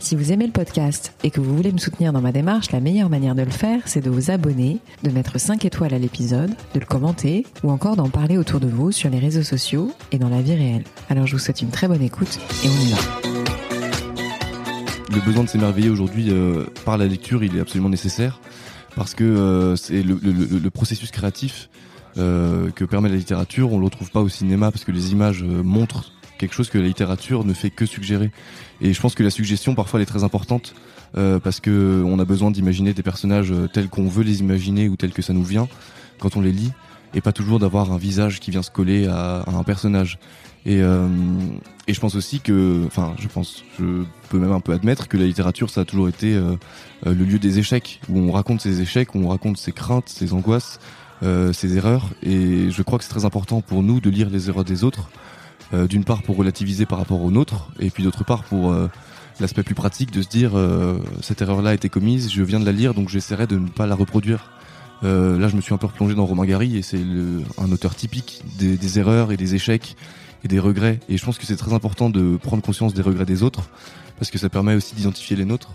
Si 0.00 0.14
vous 0.14 0.30
aimez 0.30 0.46
le 0.46 0.52
podcast 0.52 1.12
et 1.24 1.30
que 1.30 1.40
vous 1.40 1.56
voulez 1.56 1.72
me 1.72 1.78
soutenir 1.78 2.12
dans 2.12 2.20
ma 2.20 2.30
démarche, 2.30 2.70
la 2.70 2.78
meilleure 2.78 3.10
manière 3.10 3.34
de 3.34 3.42
le 3.42 3.50
faire, 3.50 3.82
c'est 3.86 4.00
de 4.00 4.08
vous 4.08 4.30
abonner, 4.30 4.78
de 5.02 5.10
mettre 5.10 5.40
5 5.40 5.64
étoiles 5.64 5.92
à 5.92 5.98
l'épisode, 5.98 6.50
de 6.72 6.80
le 6.80 6.86
commenter 6.86 7.44
ou 7.64 7.70
encore 7.70 7.96
d'en 7.96 8.08
parler 8.08 8.38
autour 8.38 8.60
de 8.60 8.68
vous 8.68 8.92
sur 8.92 9.10
les 9.10 9.18
réseaux 9.18 9.42
sociaux 9.42 9.92
et 10.12 10.18
dans 10.18 10.28
la 10.28 10.40
vie 10.40 10.54
réelle. 10.54 10.84
Alors 11.10 11.26
je 11.26 11.32
vous 11.32 11.40
souhaite 11.40 11.62
une 11.62 11.70
très 11.70 11.88
bonne 11.88 12.00
écoute 12.00 12.38
et 12.64 12.68
on 12.68 12.80
y 12.80 12.90
va. 12.92 12.98
Le 15.12 15.20
besoin 15.20 15.42
de 15.42 15.48
s'émerveiller 15.48 15.90
aujourd'hui 15.90 16.30
euh, 16.30 16.66
par 16.84 16.96
la 16.96 17.06
lecture, 17.06 17.42
il 17.42 17.56
est 17.56 17.60
absolument 17.60 17.88
nécessaire 17.88 18.40
parce 18.94 19.14
que 19.14 19.24
euh, 19.24 19.74
c'est 19.74 20.04
le, 20.04 20.70
processus 20.70 21.10
créatif 21.10 21.70
euh, 22.18 22.70
que 22.70 22.84
permet 22.84 23.08
la 23.08 23.16
littérature. 23.16 23.72
On 23.72 23.80
le 23.80 23.86
retrouve 23.86 24.12
pas 24.12 24.20
au 24.20 24.28
cinéma 24.28 24.70
parce 24.70 24.84
que 24.84 24.92
les 24.92 25.10
images 25.10 25.42
montrent 25.42 26.12
quelque 26.38 26.54
chose 26.54 26.70
que 26.70 26.78
la 26.78 26.86
littérature 26.86 27.44
ne 27.44 27.52
fait 27.52 27.70
que 27.70 27.86
suggérer. 27.86 28.30
Et 28.80 28.92
je 28.92 29.00
pense 29.00 29.14
que 29.14 29.22
la 29.22 29.30
suggestion 29.30 29.74
parfois 29.74 29.98
elle 29.98 30.04
est 30.04 30.06
très 30.06 30.24
importante 30.24 30.74
euh, 31.16 31.38
parce 31.38 31.60
que 31.60 32.02
on 32.06 32.18
a 32.18 32.24
besoin 32.24 32.50
d'imaginer 32.50 32.94
des 32.94 33.02
personnages 33.02 33.52
euh, 33.52 33.66
tels 33.66 33.88
qu'on 33.88 34.08
veut 34.08 34.24
les 34.24 34.40
imaginer 34.40 34.88
ou 34.88 34.96
tels 34.96 35.12
que 35.12 35.22
ça 35.22 35.32
nous 35.32 35.44
vient 35.44 35.68
quand 36.18 36.36
on 36.36 36.40
les 36.40 36.52
lit 36.52 36.72
et 37.14 37.20
pas 37.20 37.32
toujours 37.32 37.58
d'avoir 37.58 37.92
un 37.92 37.98
visage 37.98 38.40
qui 38.40 38.50
vient 38.50 38.62
se 38.62 38.70
coller 38.70 39.06
à, 39.06 39.40
à 39.40 39.50
un 39.50 39.62
personnage. 39.62 40.18
Et, 40.66 40.82
euh, 40.82 41.06
et 41.86 41.94
je 41.94 42.00
pense 42.00 42.14
aussi 42.14 42.40
que, 42.40 42.84
enfin, 42.86 43.14
je 43.18 43.28
pense, 43.28 43.64
je 43.78 44.04
peux 44.28 44.38
même 44.38 44.52
un 44.52 44.60
peu 44.60 44.72
admettre 44.72 45.08
que 45.08 45.16
la 45.16 45.24
littérature, 45.24 45.70
ça 45.70 45.82
a 45.82 45.84
toujours 45.84 46.08
été 46.08 46.34
euh, 46.34 46.56
euh 47.06 47.14
le 47.14 47.24
lieu 47.24 47.38
des 47.38 47.58
échecs, 47.58 48.00
où 48.08 48.18
on 48.18 48.32
raconte 48.32 48.60
ses 48.60 48.82
échecs, 48.82 49.14
où 49.14 49.18
on 49.18 49.28
raconte 49.28 49.56
ses 49.56 49.72
craintes, 49.72 50.08
ses 50.08 50.34
angoisses, 50.34 50.80
euh, 51.22 51.52
ses 51.52 51.76
erreurs. 51.76 52.10
Et 52.22 52.70
je 52.70 52.82
crois 52.82 52.98
que 52.98 53.04
c'est 53.04 53.10
très 53.10 53.24
important 53.24 53.60
pour 53.60 53.82
nous 53.82 54.00
de 54.00 54.10
lire 54.10 54.28
les 54.30 54.48
erreurs 54.50 54.64
des 54.64 54.84
autres, 54.84 55.08
euh, 55.74 55.86
d'une 55.86 56.04
part 56.04 56.22
pour 56.22 56.36
relativiser 56.36 56.86
par 56.86 56.98
rapport 56.98 57.22
aux 57.22 57.30
nôtres, 57.30 57.70
et 57.78 57.90
puis 57.90 58.02
d'autre 58.02 58.24
part 58.24 58.44
pour 58.44 58.72
euh, 58.72 58.88
l'aspect 59.40 59.62
plus 59.62 59.74
pratique 59.74 60.10
de 60.10 60.22
se 60.22 60.28
dire 60.28 60.52
cette 61.22 61.42
erreur-là 61.42 61.70
a 61.70 61.74
été 61.74 61.88
commise, 61.88 62.30
je 62.30 62.42
viens 62.42 62.58
de 62.58 62.64
la 62.64 62.72
lire, 62.72 62.94
donc 62.94 63.08
j'essaierai 63.08 63.46
de 63.46 63.56
ne 63.56 63.68
pas 63.68 63.86
la 63.86 63.94
reproduire. 63.94 64.50
là, 65.02 65.48
je 65.48 65.54
me 65.54 65.60
suis 65.60 65.72
un 65.72 65.78
peu 65.78 65.86
replongé 65.86 66.16
dans 66.16 66.26
Romain 66.26 66.44
Gary, 66.44 66.76
et 66.76 66.82
c'est 66.82 67.00
un 67.56 67.70
auteur 67.70 67.94
typique 67.94 68.42
des, 68.58 68.76
des 68.76 68.98
erreurs 68.98 69.30
et 69.30 69.36
des 69.36 69.54
échecs 69.54 69.96
et 70.44 70.48
des 70.48 70.58
regrets. 70.58 70.98
Et 71.08 71.16
je 71.16 71.24
pense 71.24 71.38
que 71.38 71.46
c'est 71.46 71.56
très 71.56 71.72
important 71.72 72.10
de 72.10 72.36
prendre 72.36 72.64
conscience 72.64 72.94
des 72.94 73.02
regrets 73.02 73.26
des 73.26 73.44
autres, 73.44 73.68
parce 74.18 74.32
que 74.32 74.38
ça 74.38 74.48
permet 74.48 74.74
aussi 74.74 74.96
d'identifier 74.96 75.36
les 75.36 75.44
nôtres. 75.44 75.70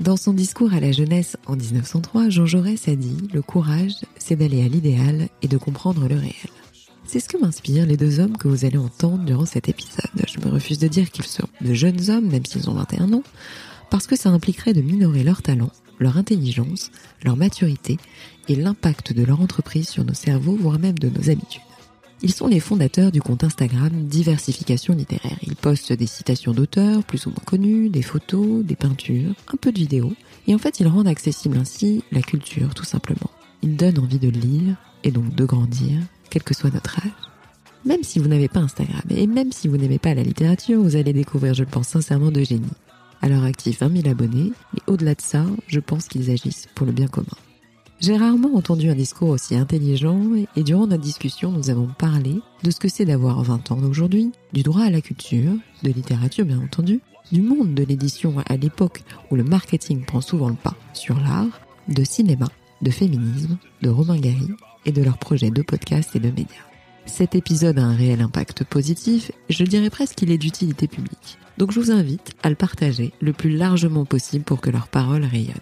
Dans 0.00 0.16
son 0.16 0.32
discours 0.32 0.74
à 0.74 0.80
la 0.80 0.90
jeunesse 0.90 1.36
en 1.46 1.54
1903, 1.54 2.28
Jean 2.28 2.46
Jaurès 2.46 2.88
a 2.88 2.96
dit 2.96 3.28
Le 3.32 3.42
courage, 3.42 3.92
c'est 4.18 4.34
d'aller 4.34 4.64
à 4.64 4.68
l'idéal 4.68 5.28
et 5.42 5.48
de 5.48 5.56
comprendre 5.56 6.08
le 6.08 6.16
réel. 6.16 6.50
C'est 7.14 7.20
ce 7.20 7.28
que 7.28 7.38
m'inspirent 7.38 7.86
les 7.86 7.96
deux 7.96 8.18
hommes 8.18 8.36
que 8.36 8.48
vous 8.48 8.64
allez 8.64 8.76
entendre 8.76 9.24
durant 9.24 9.46
cet 9.46 9.68
épisode. 9.68 10.10
Je 10.26 10.40
me 10.40 10.52
refuse 10.52 10.80
de 10.80 10.88
dire 10.88 11.12
qu'ils 11.12 11.26
sont 11.26 11.46
de 11.60 11.72
jeunes 11.72 12.10
hommes, 12.10 12.26
même 12.26 12.44
s'ils 12.44 12.68
ont 12.68 12.74
21 12.74 13.12
ans, 13.12 13.22
parce 13.88 14.08
que 14.08 14.16
ça 14.16 14.30
impliquerait 14.30 14.72
de 14.72 14.80
minorer 14.80 15.22
leur 15.22 15.40
talent, 15.40 15.70
leur 16.00 16.16
intelligence, 16.16 16.90
leur 17.22 17.36
maturité 17.36 17.98
et 18.48 18.56
l'impact 18.56 19.12
de 19.12 19.22
leur 19.22 19.40
entreprise 19.40 19.88
sur 19.88 20.04
nos 20.04 20.12
cerveaux, 20.12 20.56
voire 20.56 20.80
même 20.80 20.98
de 20.98 21.08
nos 21.08 21.30
habitudes. 21.30 21.62
Ils 22.22 22.34
sont 22.34 22.48
les 22.48 22.58
fondateurs 22.58 23.12
du 23.12 23.22
compte 23.22 23.44
Instagram 23.44 23.92
Diversification 23.92 24.92
littéraire. 24.92 25.38
Ils 25.46 25.54
postent 25.54 25.92
des 25.92 26.08
citations 26.08 26.52
d'auteurs 26.52 27.04
plus 27.04 27.26
ou 27.26 27.30
moins 27.30 27.44
connus, 27.46 27.90
des 27.90 28.02
photos, 28.02 28.64
des 28.64 28.74
peintures, 28.74 29.36
un 29.52 29.56
peu 29.56 29.70
de 29.70 29.78
vidéos. 29.78 30.14
Et 30.48 30.54
en 30.56 30.58
fait, 30.58 30.80
ils 30.80 30.88
rendent 30.88 31.06
accessible 31.06 31.58
ainsi 31.58 32.02
la 32.10 32.22
culture, 32.22 32.74
tout 32.74 32.82
simplement. 32.82 33.30
Ils 33.62 33.76
donnent 33.76 34.00
envie 34.00 34.18
de 34.18 34.30
lire 34.30 34.74
et 35.04 35.12
donc 35.12 35.32
de 35.36 35.44
grandir, 35.44 36.00
quel 36.30 36.42
que 36.42 36.54
soit 36.54 36.72
notre 36.72 36.98
âge. 36.98 37.12
Même 37.84 38.02
si 38.02 38.18
vous 38.18 38.28
n'avez 38.28 38.48
pas 38.48 38.60
Instagram 38.60 39.02
et 39.10 39.26
même 39.26 39.52
si 39.52 39.68
vous 39.68 39.76
n'aimez 39.76 39.98
pas 39.98 40.14
la 40.14 40.22
littérature, 40.22 40.80
vous 40.80 40.96
allez 40.96 41.12
découvrir, 41.12 41.54
je 41.54 41.64
le 41.64 41.68
pense 41.68 41.88
sincèrement, 41.88 42.30
de 42.30 42.42
génie. 42.42 42.64
À 43.20 43.28
leur 43.28 43.44
actif 43.44 43.80
20 43.80 44.02
000 44.02 44.08
abonnés, 44.08 44.52
mais 44.72 44.80
au-delà 44.86 45.14
de 45.14 45.20
ça, 45.20 45.44
je 45.66 45.80
pense 45.80 46.08
qu'ils 46.08 46.30
agissent 46.30 46.68
pour 46.74 46.86
le 46.86 46.92
bien 46.92 47.08
commun. 47.08 47.26
J'ai 48.00 48.16
rarement 48.16 48.54
entendu 48.54 48.90
un 48.90 48.94
discours 48.94 49.30
aussi 49.30 49.54
intelligent 49.54 50.20
et 50.56 50.62
durant 50.62 50.86
notre 50.86 51.02
discussion, 51.02 51.52
nous 51.52 51.70
avons 51.70 51.88
parlé 51.98 52.40
de 52.62 52.70
ce 52.70 52.80
que 52.80 52.88
c'est 52.88 53.04
d'avoir 53.04 53.42
20 53.42 53.70
ans 53.70 53.82
aujourd'hui, 53.82 54.32
du 54.52 54.62
droit 54.62 54.82
à 54.82 54.90
la 54.90 55.00
culture, 55.00 55.52
de 55.82 55.90
littérature 55.90 56.44
bien 56.44 56.60
entendu, 56.60 57.00
du 57.32 57.40
monde 57.40 57.74
de 57.74 57.84
l'édition 57.84 58.34
à 58.46 58.56
l'époque 58.56 59.02
où 59.30 59.36
le 59.36 59.44
marketing 59.44 60.04
prend 60.04 60.20
souvent 60.20 60.48
le 60.48 60.54
pas 60.54 60.74
sur 60.92 61.18
l'art, 61.18 61.60
de 61.88 62.04
cinéma, 62.04 62.48
de 62.82 62.90
féminisme, 62.90 63.58
de 63.82 63.90
Romain 63.90 64.18
Gary 64.18 64.48
et 64.84 64.92
de 64.92 65.02
leurs 65.02 65.18
projets 65.18 65.50
de 65.50 65.62
podcast 65.62 66.14
et 66.14 66.20
de 66.20 66.30
médias. 66.30 66.64
Cet 67.06 67.34
épisode 67.34 67.78
a 67.78 67.84
un 67.84 67.94
réel 67.94 68.20
impact 68.20 68.64
positif, 68.64 69.30
je 69.50 69.64
dirais 69.64 69.90
presque 69.90 70.16
qu'il 70.16 70.30
est 70.30 70.38
d'utilité 70.38 70.88
publique. 70.88 71.38
Donc 71.58 71.70
je 71.70 71.80
vous 71.80 71.90
invite 71.90 72.32
à 72.42 72.50
le 72.50 72.56
partager 72.56 73.12
le 73.20 73.32
plus 73.32 73.56
largement 73.56 74.04
possible 74.04 74.44
pour 74.44 74.60
que 74.60 74.70
leurs 74.70 74.88
paroles 74.88 75.24
rayonnent. 75.24 75.54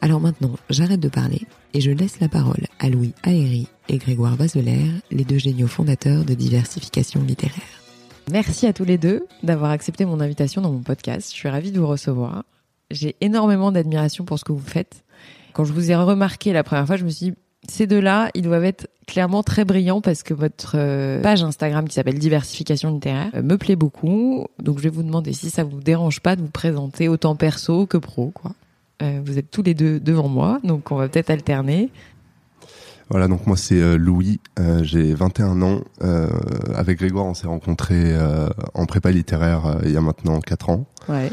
Alors 0.00 0.20
maintenant, 0.20 0.56
j'arrête 0.70 1.00
de 1.00 1.08
parler 1.08 1.42
et 1.74 1.80
je 1.80 1.90
laisse 1.90 2.20
la 2.20 2.28
parole 2.28 2.66
à 2.78 2.88
Louis 2.88 3.14
Aéry 3.22 3.66
et 3.88 3.98
Grégoire 3.98 4.36
Vaselaire, 4.36 4.92
les 5.10 5.24
deux 5.24 5.38
géniaux 5.38 5.66
fondateurs 5.66 6.24
de 6.24 6.34
diversification 6.34 7.22
littéraire. 7.22 7.82
Merci 8.30 8.66
à 8.66 8.72
tous 8.72 8.84
les 8.84 8.98
deux 8.98 9.26
d'avoir 9.42 9.70
accepté 9.70 10.04
mon 10.04 10.20
invitation 10.20 10.60
dans 10.60 10.70
mon 10.70 10.82
podcast. 10.82 11.30
Je 11.30 11.36
suis 11.36 11.48
ravie 11.48 11.72
de 11.72 11.80
vous 11.80 11.86
recevoir. 11.86 12.44
J'ai 12.90 13.16
énormément 13.20 13.72
d'admiration 13.72 14.24
pour 14.24 14.38
ce 14.38 14.44
que 14.44 14.52
vous 14.52 14.58
faites. 14.58 15.02
Quand 15.54 15.64
je 15.64 15.72
vous 15.72 15.90
ai 15.90 15.96
remarqué 15.96 16.52
la 16.52 16.62
première 16.62 16.86
fois, 16.86 16.96
je 16.96 17.04
me 17.04 17.10
suis 17.10 17.30
dit, 17.30 17.36
ces 17.68 17.86
deux-là, 17.86 18.30
ils 18.34 18.42
doivent 18.42 18.64
être 18.64 18.88
clairement 19.06 19.42
très 19.42 19.64
brillants 19.64 20.00
parce 20.00 20.22
que 20.22 20.34
votre 20.34 20.72
euh, 20.76 21.20
page 21.22 21.42
Instagram 21.42 21.88
qui 21.88 21.94
s'appelle 21.94 22.18
Diversification 22.18 22.92
littéraire 22.92 23.30
euh, 23.34 23.42
me 23.42 23.56
plaît 23.56 23.76
beaucoup. 23.76 24.46
Donc 24.62 24.78
je 24.78 24.84
vais 24.84 24.90
vous 24.90 25.02
demander 25.02 25.32
si 25.32 25.50
ça 25.50 25.64
vous 25.64 25.80
dérange 25.80 26.20
pas 26.20 26.36
de 26.36 26.42
vous 26.42 26.50
présenter 26.50 27.08
autant 27.08 27.34
perso 27.34 27.86
que 27.86 27.96
pro, 27.96 28.30
quoi. 28.30 28.52
Euh, 29.00 29.20
vous 29.24 29.38
êtes 29.38 29.50
tous 29.50 29.62
les 29.62 29.74
deux 29.74 30.00
devant 30.00 30.28
moi, 30.28 30.58
donc 30.64 30.90
on 30.90 30.96
va 30.96 31.08
peut-être 31.08 31.30
alterner. 31.30 31.90
Voilà, 33.10 33.28
donc 33.28 33.46
moi 33.46 33.56
c'est 33.56 33.80
euh, 33.80 33.96
Louis, 33.96 34.40
euh, 34.58 34.82
j'ai 34.82 35.14
21 35.14 35.62
ans. 35.62 35.80
avec 36.74 36.98
Grégoire, 36.98 37.24
on 37.24 37.34
s'est 37.34 37.46
rencontrés 37.46 38.16
en 38.74 38.86
prépa 38.86 39.10
littéraire 39.10 39.78
il 39.84 39.92
y 39.92 39.96
a 39.96 40.00
maintenant 40.00 40.40
4 40.40 40.70
ans. 40.70 40.86
Ouais. 41.08 41.30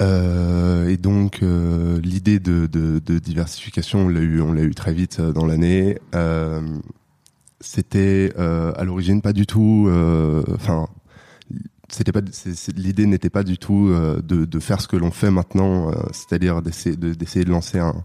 Et 0.00 0.96
donc 0.96 1.40
l'idée 1.42 2.40
de, 2.40 2.66
de, 2.66 2.98
de, 2.98 3.18
diversification, 3.18 4.06
on 4.06 4.08
l'a 4.08 4.20
eu, 4.20 4.40
on 4.40 4.52
l'a 4.52 4.62
eu 4.62 4.74
très 4.74 4.92
vite 4.92 5.20
dans 5.20 5.46
l'année. 5.46 5.98
C'était 7.60 8.32
à 8.36 8.84
l'origine 8.84 9.22
pas 9.22 9.32
du 9.32 9.46
tout, 9.46 9.88
enfin 10.54 10.88
c'était 11.94 12.12
pas 12.12 12.20
l'idée 12.76 13.06
n'était 13.06 13.30
pas 13.30 13.42
du 13.42 13.58
tout 13.58 13.88
euh, 13.88 14.20
de, 14.22 14.44
de, 14.44 14.60
faire 14.60 14.80
ce 14.80 14.88
que 14.88 14.96
l'on 14.96 15.10
fait 15.10 15.30
maintenant, 15.30 15.90
euh, 15.90 15.94
c'est-à-dire 16.12 16.62
d'essayer 16.62 16.96
de, 16.96 17.14
d'essayer 17.14 17.44
de 17.44 17.50
lancer 17.50 17.78
un, 17.78 18.04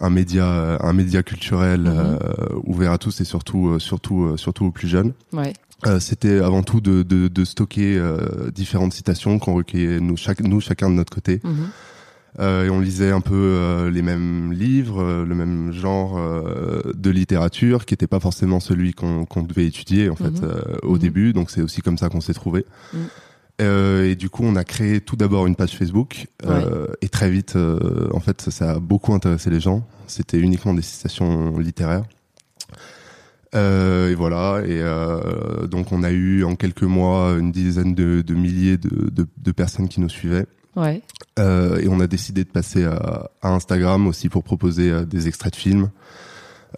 un 0.00 0.10
média 0.10 0.78
un 0.80 0.92
média 0.92 1.22
culturel 1.22 1.86
euh, 1.86 2.18
ouvert 2.64 2.92
à 2.92 2.98
tous 2.98 3.20
et 3.20 3.24
surtout 3.24 3.78
surtout 3.78 4.36
surtout 4.36 4.66
aux 4.66 4.70
plus 4.70 4.88
jeunes. 4.88 5.12
Ouais. 5.32 5.52
C'était 6.00 6.40
avant 6.40 6.62
tout 6.62 6.80
de, 6.80 7.02
de, 7.02 7.28
de 7.28 7.44
stocker 7.44 8.00
différentes 8.54 8.92
citations 8.92 9.38
qu'on 9.38 9.54
recueillait 9.54 10.00
nous 10.00 10.16
chaque 10.16 10.40
nous 10.40 10.60
chacun 10.60 10.90
de 10.90 10.94
notre 10.94 11.14
côté. 11.14 11.36
Mm-hmm. 11.38 11.68
Euh, 12.40 12.66
et 12.66 12.70
on 12.70 12.80
lisait 12.80 13.10
un 13.10 13.20
peu 13.20 13.34
euh, 13.34 13.90
les 13.90 14.02
mêmes 14.02 14.52
livres, 14.52 15.02
euh, 15.02 15.24
le 15.24 15.34
même 15.34 15.72
genre 15.72 16.20
de 16.94 17.10
littérature, 17.10 17.84
qui 17.84 17.94
n'était 17.94 18.06
pas 18.06 18.20
forcément 18.20 18.60
celui 18.60 18.92
qu'on 18.92 19.42
devait 19.42 19.66
étudier 19.66 20.10
en 20.10 20.16
fait 20.16 20.42
mhm. 20.42 20.50
au 20.82 20.92
mhm. 20.92 20.98
début. 20.98 21.32
Donc 21.32 21.50
c'est 21.50 21.62
aussi 21.62 21.80
comme 21.82 21.98
ça 21.98 22.08
qu'on 22.08 22.20
s'est 22.20 22.34
trouvé. 22.34 22.64
Mhm. 22.92 24.04
et 24.04 24.14
du 24.14 24.30
coup, 24.30 24.44
on 24.44 24.56
a 24.56 24.64
créé 24.64 25.00
tout 25.00 25.16
d'abord 25.16 25.46
une 25.46 25.56
page 25.56 25.76
Facebook 25.76 26.26
et 27.00 27.08
très 27.08 27.30
vite, 27.30 27.56
en 28.12 28.20
fait, 28.20 28.50
ça, 28.50 28.72
a 28.72 28.78
beaucoup 28.78 29.14
intéressé 29.14 29.50
les 29.50 29.60
gens. 29.60 29.86
C'était 30.06 30.38
uniquement 30.38 30.74
des 30.74 30.82
citations 30.82 31.58
littéraires. 31.58 32.04
Et 33.54 34.14
voilà. 34.14 34.62
Et 34.66 34.82
donc, 35.68 35.92
on 35.92 36.02
a 36.02 36.10
eu 36.10 36.44
en 36.44 36.56
quelques 36.56 36.82
mois 36.82 37.36
une 37.38 37.52
dizaine 37.52 37.94
de, 37.94 38.22
de 38.22 38.34
milliers 38.34 38.76
de, 38.76 39.10
de, 39.10 39.26
de, 39.36 39.52
personnes 39.52 39.88
qui 39.88 40.00
nous 40.00 40.08
suivaient. 40.08 40.46
Ouais. 40.76 41.02
Euh, 41.38 41.80
et 41.80 41.88
on 41.88 42.00
a 42.00 42.06
décidé 42.06 42.44
de 42.44 42.50
passer 42.50 42.84
à, 42.84 43.30
à 43.42 43.48
Instagram 43.48 44.06
aussi 44.06 44.28
pour 44.28 44.44
proposer 44.44 44.90
euh, 44.90 45.04
des 45.04 45.26
extraits 45.26 45.52
de 45.52 45.58
films. 45.58 45.90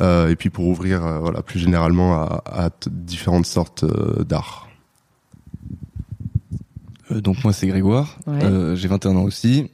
Euh, 0.01 0.29
et 0.29 0.37
puis 0.37 0.51
pour 0.51 0.67
ouvrir 0.67 1.05
euh, 1.05 1.19
voilà, 1.19 1.43
plus 1.43 1.59
généralement 1.59 2.15
à, 2.15 2.43
à 2.47 2.71
différentes 2.91 3.47
sortes 3.47 3.85
euh, 3.85 4.23
d'art. 4.23 4.69
donc 7.11 7.43
moi 7.43 7.53
c'est 7.53 7.67
Grégoire, 7.67 8.17
ouais. 8.29 8.77
j'ai 8.77 8.87
21 8.87 9.17
ans 9.17 9.25
aussi. 9.25 9.69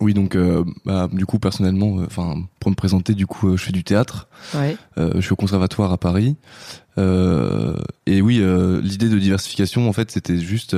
Oui 0.00 0.14
donc 0.14 0.36
bah, 0.84 1.08
du 1.12 1.26
coup 1.26 1.38
personnellement, 1.38 1.96
enfin 2.04 2.42
pour 2.60 2.70
me 2.70 2.76
présenter 2.76 3.14
du 3.14 3.26
coup 3.26 3.56
je 3.56 3.62
fais 3.62 3.72
du 3.72 3.84
théâtre. 3.84 4.28
Ouais. 4.54 4.76
je 4.96 5.20
suis 5.20 5.32
au 5.32 5.36
conservatoire 5.36 5.92
à 5.92 5.98
Paris. 5.98 6.36
et 6.98 8.22
oui, 8.22 8.42
l'idée 8.82 9.08
de 9.08 9.18
diversification, 9.18 9.88
en 9.88 9.92
fait, 9.92 10.10
c'était 10.10 10.38
juste 10.38 10.76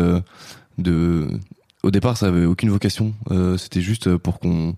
de. 0.79 1.29
Au 1.83 1.91
départ, 1.91 2.17
ça 2.17 2.27
avait 2.27 2.47
aucune 2.47 2.71
vocation. 2.71 3.15
c'était 3.57 3.83
juste 3.83 4.17
pour 4.17 4.39
qu'on 4.39 4.75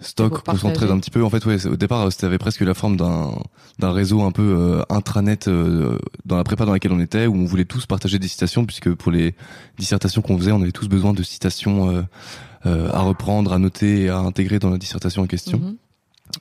stock 0.00 0.42
concentré 0.42 0.90
un 0.90 0.98
petit 0.98 1.10
peu 1.10 1.22
en 1.22 1.30
fait 1.30 1.44
ouais 1.46 1.66
au 1.66 1.76
départ 1.76 2.10
c'était 2.10 2.38
presque 2.38 2.62
la 2.62 2.74
forme 2.74 2.96
d'un 2.96 3.32
d'un 3.78 3.92
réseau 3.92 4.22
un 4.22 4.32
peu 4.32 4.42
euh, 4.42 4.82
intranet 4.88 5.48
euh, 5.48 5.98
dans 6.24 6.36
la 6.36 6.44
prépa 6.44 6.64
dans 6.64 6.72
laquelle 6.72 6.92
on 6.92 7.00
était 7.00 7.26
où 7.26 7.34
on 7.34 7.44
voulait 7.44 7.64
tous 7.64 7.86
partager 7.86 8.18
des 8.18 8.28
citations 8.28 8.64
puisque 8.64 8.92
pour 8.94 9.12
les 9.12 9.34
dissertations 9.78 10.22
qu'on 10.22 10.38
faisait 10.38 10.52
on 10.52 10.62
avait 10.62 10.72
tous 10.72 10.88
besoin 10.88 11.12
de 11.12 11.22
citations 11.22 11.90
euh, 11.90 12.00
euh 12.00 12.02
à 12.64 13.00
reprendre 13.00 13.52
à 13.52 13.58
noter 13.58 14.02
et 14.02 14.08
à 14.10 14.18
intégrer 14.18 14.58
dans 14.58 14.70
la 14.70 14.78
dissertation 14.78 15.22
en 15.22 15.26
question 15.26 15.58
mhm. 15.58 15.76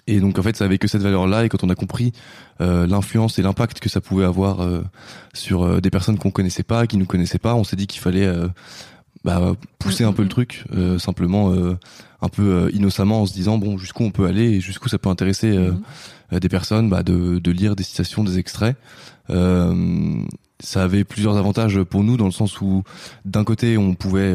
et 0.08 0.20
donc 0.20 0.38
en 0.38 0.44
fait 0.44 0.56
ça 0.58 0.66
avait 0.66 0.78
que 0.78 0.88
cette 0.88 1.02
valeur 1.02 1.28
là 1.28 1.46
et 1.46 1.50
quand 1.50 1.64
on 1.64 1.70
a 1.70 1.76
compris 1.76 2.12
l'influence 2.60 3.40
et 3.40 3.42
l'impact 3.42 3.80
que 3.80 3.88
ça 3.88 4.02
pouvait 4.02 4.26
avoir 4.26 4.68
sur 5.34 5.80
des 5.82 5.90
personnes 5.90 6.18
qu'on 6.18 6.32
connaissait 6.32 6.64
pas 6.64 6.88
qui 6.88 6.98
nous 6.98 7.06
connaissaient 7.06 7.40
pas 7.40 7.56
on 7.56 7.64
s'est 7.64 7.78
dit 7.78 7.88
qu'il 7.88 8.02
fallait 8.02 8.30
bah, 9.24 9.54
pousser 9.80 10.04
un 10.04 10.14
peu 10.14 10.22
le 10.22 10.28
mm-hmm. 10.28 10.32
truc, 10.32 10.64
euh, 10.74 10.98
simplement 10.98 11.52
euh, 11.52 11.78
un 12.22 12.30
peu 12.30 12.44
euh, 12.44 12.70
innocemment 12.74 13.24
en 13.24 13.26
se 13.26 13.34
disant 13.34 13.58
bon 13.58 13.78
jusqu'où 13.78 14.04
on 14.04 14.12
peut 14.12 14.26
aller 14.26 14.46
et 14.46 14.62
jusqu'où 14.62 14.88
ça 14.88 14.98
peut 14.98 15.10
intéresser 15.10 15.58
mm-hmm. 15.58 16.40
des 16.40 16.50
personnes, 16.50 16.90
bah, 16.90 17.04
de, 17.04 17.40
de, 17.40 17.52
lire 17.52 17.76
des 17.76 17.84
citations, 17.84 18.24
des 18.24 18.40
extraits. 18.40 18.78
ça 19.28 20.84
avait 20.84 21.04
plusieurs 21.04 21.38
avantages 21.38 21.82
pour 21.84 22.04
nous 22.04 22.18
dans 22.18 22.26
le 22.26 22.32
sens 22.32 22.62
où 22.62 22.84
d'un 23.26 23.44
côté 23.44 23.78
on 23.78 23.94
pouvait 23.94 24.34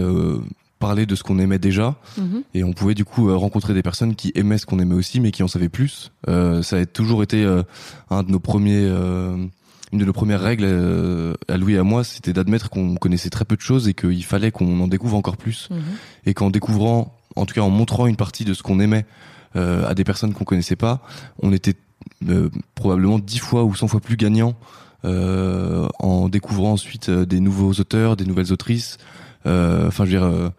parler 0.79 1.06
de 1.06 1.15
ce 1.15 1.23
qu'on 1.23 1.38
aimait 1.38 1.59
déjà 1.59 1.97
mm-hmm. 2.19 2.43
et 2.55 2.65
on 2.65 2.73
pouvait 2.73 2.94
du 2.94 3.05
coup 3.05 3.37
rencontrer 3.37 3.75
des 3.75 3.82
personnes 3.82 4.15
qui 4.15 4.32
aimaient 4.35 4.59
ce 4.59 4.67
qu'on 4.67 4.79
aimait 4.79 4.94
aussi 4.94 5.21
mais 5.21 5.31
qui 5.31 5.43
en 5.43 5.49
savaient 5.49 5.69
plus. 5.69 6.12
ça 6.26 6.76
a 6.76 6.87
toujours 6.87 7.23
été 7.23 7.44
un 8.11 8.23
de 8.23 8.31
nos 8.31 8.41
premiers 8.41 8.91
une 9.94 10.00
de 10.00 10.05
nos 10.05 10.12
premières 10.12 10.41
règles 10.41 10.65
euh, 10.67 11.35
à 11.47 11.56
Louis 11.56 11.75
et 11.75 11.79
à 11.79 11.85
moi, 11.85 12.03
c'était 12.03 12.32
d'admettre 12.32 12.69
qu'on 12.69 12.97
connaissait 12.97 13.31
très 13.31 13.44
peu 13.44 13.55
de 13.55 13.61
choses 13.61 13.87
et 13.87 13.94
qu'il 13.94 14.25
fallait 14.25 14.50
qu'on 14.50 14.81
en 14.81 14.88
découvre 14.88 15.17
encore 15.17 15.37
plus. 15.37 15.69
Mhm. 15.71 15.79
Et 16.26 16.35
qu'en 16.35 16.50
découvrant, 16.50 17.17
en 17.37 17.47
tout 17.47 17.55
cas 17.55 17.61
en 17.61 17.70
montrant 17.70 18.09
une 18.09 18.17
partie 18.17 18.44
de 18.44 18.55
ce 18.55 18.65
qu'on 18.65 18.81
aimait 18.81 19.06
euh, 19.55 19.88
à 19.88 19.94
des 19.94 20.03
personnes 20.03 20.35
qu'on 20.35 20.44
connaissait 20.44 20.75
pas, 20.75 21.00
on 21.41 21.53
était 21.53 21.77
euh, 22.29 22.50
probablement 22.75 23.20
dix 23.20 23.38
fois 23.38 23.62
ou 23.62 23.75
cent 23.77 23.87
fois 23.87 24.00
plus 24.00 24.17
gagnant 24.17 24.55
en 25.06 26.31
découvrant 26.31 26.73
ensuite 26.73 27.11
des 27.11 27.38
nouveaux 27.38 27.73
auteurs, 27.73 28.17
des 28.17 28.25
nouvelles 28.25 28.55
autrices. 28.55 28.97
Enfin, 29.44 30.05
je 30.05 30.11
veux 30.11 30.19
dire, 30.19 30.52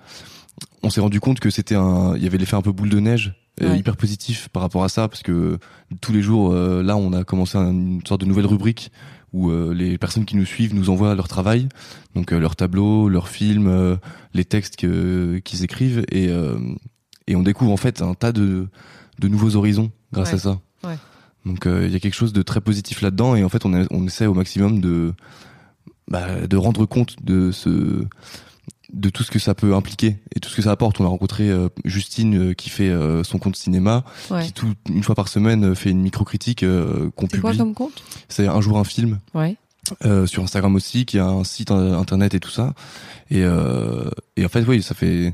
on 0.83 0.89
s'est 0.89 1.01
rendu 1.01 1.19
compte 1.19 1.39
que 1.39 1.49
c'était 1.49 1.75
un, 1.75 2.15
il 2.15 2.23
y 2.23 2.27
avait 2.27 2.37
l'effet 2.37 2.55
un 2.55 2.61
peu 2.61 2.71
boule 2.71 2.89
de 2.89 2.99
neige 2.99 3.33
hyper 3.61 3.95
positif 3.95 4.49
par 4.49 4.61
rapport 4.61 4.83
à 4.83 4.89
ça 4.89 5.07
parce 5.07 5.23
que 5.23 5.57
tous 6.01 6.11
les 6.11 6.21
jours 6.21 6.53
là 6.53 6.97
on 6.97 7.13
a 7.13 7.23
commencé 7.23 7.57
une 7.57 8.01
sorte 8.05 8.21
de 8.21 8.25
nouvelle 8.25 8.45
rubrique 8.47 8.91
où 9.35 9.49
euh, 9.51 9.73
les 9.73 9.97
personnes 9.97 10.23
qui 10.23 10.37
nous 10.37 10.45
suivent 10.45 10.73
nous 10.73 10.89
envoient 10.89 11.13
leur 11.13 11.27
travail, 11.27 11.67
donc 12.15 12.31
euh, 12.31 12.39
leurs 12.39 12.55
tableaux, 12.55 13.09
leurs 13.09 13.27
films, 13.27 13.67
euh, 13.67 13.97
les 14.33 14.45
textes 14.45 14.77
qu'ils 14.77 15.63
écrivent, 15.63 16.05
et, 16.09 16.29
et 17.27 17.35
on 17.35 17.43
découvre 17.43 17.71
en 17.71 17.77
fait 17.77 18.01
un 18.01 18.13
tas 18.13 18.31
de, 18.31 18.67
de 19.19 19.27
nouveaux 19.27 19.57
horizons 19.57 19.91
grâce 20.13 20.33
à 20.33 20.37
ça. 20.37 20.59
Ouais. 20.83 20.97
Donc 21.45 21.65
il 21.65 21.91
y 21.91 21.95
a 21.95 21.99
quelque 21.99 22.15
chose 22.15 22.33
de 22.33 22.41
très 22.41 22.61
positif 22.61 23.01
là-dedans, 23.01 23.35
et 23.35 23.43
en 23.43 23.49
fait 23.49 23.65
on, 23.65 23.85
on 23.91 24.05
essaie 24.07 24.25
au 24.25 24.33
maximum 24.33 24.79
de 24.79 25.13
bah, 26.07 26.47
de 26.47 26.57
rendre 26.57 26.85
compte 26.85 27.15
de 27.23 27.51
ce 27.51 28.05
de 28.93 29.09
tout 29.09 29.23
ce 29.23 29.31
que 29.31 29.39
ça 29.39 29.55
peut 29.55 29.73
impliquer 29.75 30.17
et 30.35 30.39
tout 30.39 30.49
ce 30.49 30.55
que 30.55 30.61
ça 30.61 30.71
apporte. 30.71 30.99
On 30.99 31.05
a 31.05 31.07
rencontré 31.07 31.49
euh, 31.49 31.69
Justine 31.83 32.51
euh, 32.51 32.53
qui 32.53 32.69
fait 32.69 32.89
euh, 32.89 33.23
son 33.23 33.37
compte 33.37 33.55
cinéma, 33.55 34.03
qui 34.41 34.53
tout 34.53 34.73
une 34.89 35.03
fois 35.03 35.15
par 35.15 35.27
semaine 35.27 35.75
fait 35.75 35.89
une 35.89 36.01
micro-critique 36.01 36.65
qu'on 37.15 37.27
publie. 37.27 37.35
C'est 37.35 37.41
quoi 37.41 37.55
comme 37.55 37.73
compte? 37.73 38.03
C'est 38.29 38.47
un 38.47 38.61
jour 38.61 38.77
un 38.77 38.83
film. 38.83 39.19
Ouais. 39.33 39.57
sur 40.25 40.43
Instagram 40.43 40.75
aussi, 40.75 41.05
qui 41.05 41.19
a 41.19 41.25
un 41.25 41.43
site 41.43 41.71
internet 41.71 42.33
et 42.33 42.39
tout 42.39 42.49
ça. 42.49 42.73
Et, 43.29 43.41
et 43.41 44.45
en 44.45 44.49
fait, 44.49 44.63
oui, 44.67 44.81
ça 44.81 44.95
fait 44.95 45.33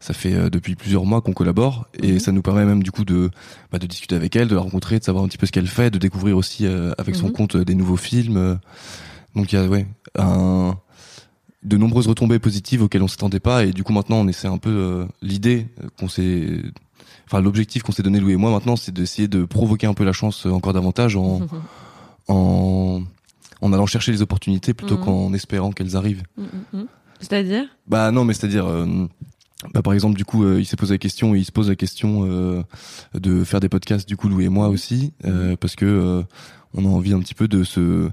ça 0.00 0.14
fait 0.14 0.48
depuis 0.48 0.76
plusieurs 0.76 1.04
mois 1.04 1.20
qu'on 1.22 1.32
collabore 1.32 1.88
et 2.00 2.12
mhm. 2.12 2.18
ça 2.20 2.30
nous 2.30 2.40
permet 2.40 2.64
même 2.64 2.84
du 2.84 2.92
coup 2.92 3.04
de 3.04 3.30
bah, 3.72 3.80
de 3.80 3.86
discuter 3.86 4.14
avec 4.14 4.36
elle, 4.36 4.46
de 4.46 4.54
la 4.54 4.60
rencontrer, 4.60 5.00
de 5.00 5.04
savoir 5.04 5.24
un 5.24 5.28
petit 5.28 5.38
peu 5.38 5.46
ce 5.46 5.50
qu'elle 5.50 5.66
fait, 5.66 5.90
de 5.90 5.98
découvrir 5.98 6.36
aussi 6.36 6.66
avec 6.66 7.16
son 7.16 7.26
mhm. 7.26 7.32
compte 7.32 7.56
des 7.56 7.74
nouveaux 7.74 7.96
films. 7.96 8.58
Donc 9.34 9.52
il 9.52 9.56
y 9.56 9.58
a 9.58 9.66
ouais 9.66 9.86
un 10.16 10.76
de 11.62 11.76
nombreuses 11.76 12.06
retombées 12.06 12.38
positives 12.38 12.82
auxquelles 12.82 13.02
on 13.02 13.08
s'attendait 13.08 13.40
pas 13.40 13.64
et 13.64 13.72
du 13.72 13.82
coup 13.82 13.92
maintenant 13.92 14.16
on 14.16 14.28
essaie 14.28 14.46
un 14.46 14.58
peu 14.58 14.70
euh, 14.70 15.06
l'idée 15.22 15.66
qu'on 15.98 16.08
s'est 16.08 16.62
enfin 17.26 17.40
l'objectif 17.40 17.82
qu'on 17.82 17.92
s'est 17.92 18.02
donné 18.02 18.20
Louis 18.20 18.34
et 18.34 18.36
moi 18.36 18.50
maintenant 18.50 18.76
c'est 18.76 18.92
d'essayer 18.92 19.26
de 19.26 19.44
provoquer 19.44 19.86
un 19.86 19.94
peu 19.94 20.04
la 20.04 20.12
chance 20.12 20.46
encore 20.46 20.72
davantage 20.72 21.16
en 21.16 21.40
en 22.28 23.02
en 23.60 23.72
allant 23.72 23.86
chercher 23.86 24.12
les 24.12 24.22
opportunités 24.22 24.72
plutôt 24.72 24.98
mhm. 24.98 25.04
qu'en 25.04 25.32
espérant 25.34 25.72
qu'elles 25.72 25.96
arrivent. 25.96 26.22
Mhm, 26.36 26.46
mhm. 26.72 26.86
C'est-à-dire? 27.18 27.64
Bah 27.88 28.12
non 28.12 28.24
mais 28.24 28.34
c'est-à-dire 28.34 28.66
euh, 28.66 28.86
bah, 29.74 29.82
par 29.82 29.94
exemple 29.94 30.16
du 30.16 30.24
coup 30.24 30.44
euh, 30.44 30.60
il 30.60 30.64
s'est 30.64 30.76
posé 30.76 30.94
la 30.94 30.98
question 30.98 31.34
et 31.34 31.38
il 31.38 31.44
se 31.44 31.50
pose 31.50 31.68
la 31.68 31.74
question 31.74 32.22
de 33.14 33.44
faire 33.44 33.58
des 33.58 33.68
podcasts 33.68 34.08
du 34.08 34.16
coup 34.16 34.28
Louis 34.28 34.44
et 34.44 34.48
moi 34.48 34.68
aussi 34.68 35.12
parce 35.60 35.74
que 35.74 36.22
on 36.74 36.84
a 36.84 36.88
envie 36.88 37.14
un 37.14 37.20
petit 37.20 37.34
peu 37.34 37.48
de 37.48 37.64
se 37.64 38.10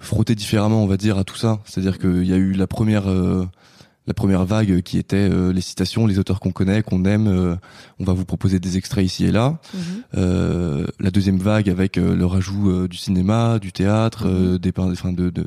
frotter 0.00 0.34
différemment, 0.34 0.82
on 0.82 0.86
va 0.86 0.96
dire, 0.96 1.18
à 1.18 1.24
tout 1.24 1.36
ça. 1.36 1.60
C'est-à-dire 1.64 1.98
qu'il 1.98 2.24
y 2.24 2.32
a 2.32 2.36
eu 2.36 2.52
la 2.52 2.66
première 2.66 3.08
euh, 3.08 3.46
la 4.06 4.14
première 4.14 4.46
vague 4.46 4.80
qui 4.80 4.96
était 4.96 5.16
euh, 5.16 5.52
les 5.52 5.60
citations, 5.60 6.06
les 6.06 6.18
auteurs 6.18 6.40
qu'on 6.40 6.50
connaît, 6.50 6.82
qu'on 6.82 7.04
aime. 7.04 7.26
Euh, 7.26 7.56
on 7.98 8.04
va 8.04 8.14
vous 8.14 8.24
proposer 8.24 8.58
des 8.58 8.78
extraits 8.78 9.04
ici 9.04 9.26
et 9.26 9.32
là. 9.32 9.58
Mhm. 9.74 10.86
la 10.98 11.10
deuxième 11.10 11.38
vague 11.38 11.68
avec 11.68 11.96
le 11.96 12.24
rajout 12.24 12.88
du 12.88 12.96
cinéma, 12.96 13.58
du 13.58 13.72
théâtre, 13.72 14.26
mhm. 14.26 14.58
des, 14.58 14.72
enfin 14.76 15.12
de, 15.12 15.28
de, 15.30 15.44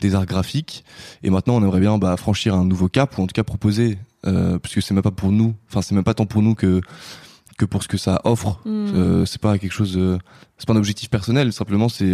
des 0.00 0.14
arts 0.14 0.26
graphiques. 0.26 0.84
Et 1.22 1.30
maintenant, 1.30 1.56
on 1.56 1.62
aimerait 1.62 1.80
bien 1.80 1.96
bah, 1.96 2.16
franchir 2.16 2.54
un 2.54 2.64
nouveau 2.64 2.88
cap 2.88 3.16
ou 3.16 3.22
en 3.22 3.26
tout 3.26 3.34
cas 3.34 3.44
proposer, 3.44 3.98
puisque 4.62 4.82
c'est 4.82 4.92
même 4.92 5.02
pas 5.02 5.10
pour 5.10 5.32
nous. 5.32 5.54
Enfin, 5.70 5.80
c'est 5.80 5.94
même 5.94 6.04
pas 6.04 6.14
tant 6.14 6.26
pour 6.26 6.42
nous 6.42 6.54
que 6.54 6.82
que 7.58 7.64
pour 7.64 7.82
ce 7.82 7.88
que 7.88 7.98
ça 7.98 8.20
offre. 8.24 8.60
Mm. 8.64 9.24
c'est 9.26 9.40
pas 9.40 9.58
quelque 9.58 9.72
chose, 9.72 9.98
c'est 10.58 10.66
pas 10.66 10.72
un 10.72 10.76
objectif 10.76 11.10
personnel. 11.10 11.52
Simplement, 11.52 11.88
c'est 11.88 12.12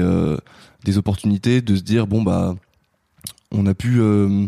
des 0.84 0.98
opportunités 0.98 1.60
de 1.60 1.76
se 1.76 1.82
dire 1.82 2.06
bon 2.06 2.22
bah 2.22 2.54
on 3.50 3.66
a 3.66 3.74
pu 3.74 4.00
euh, 4.00 4.46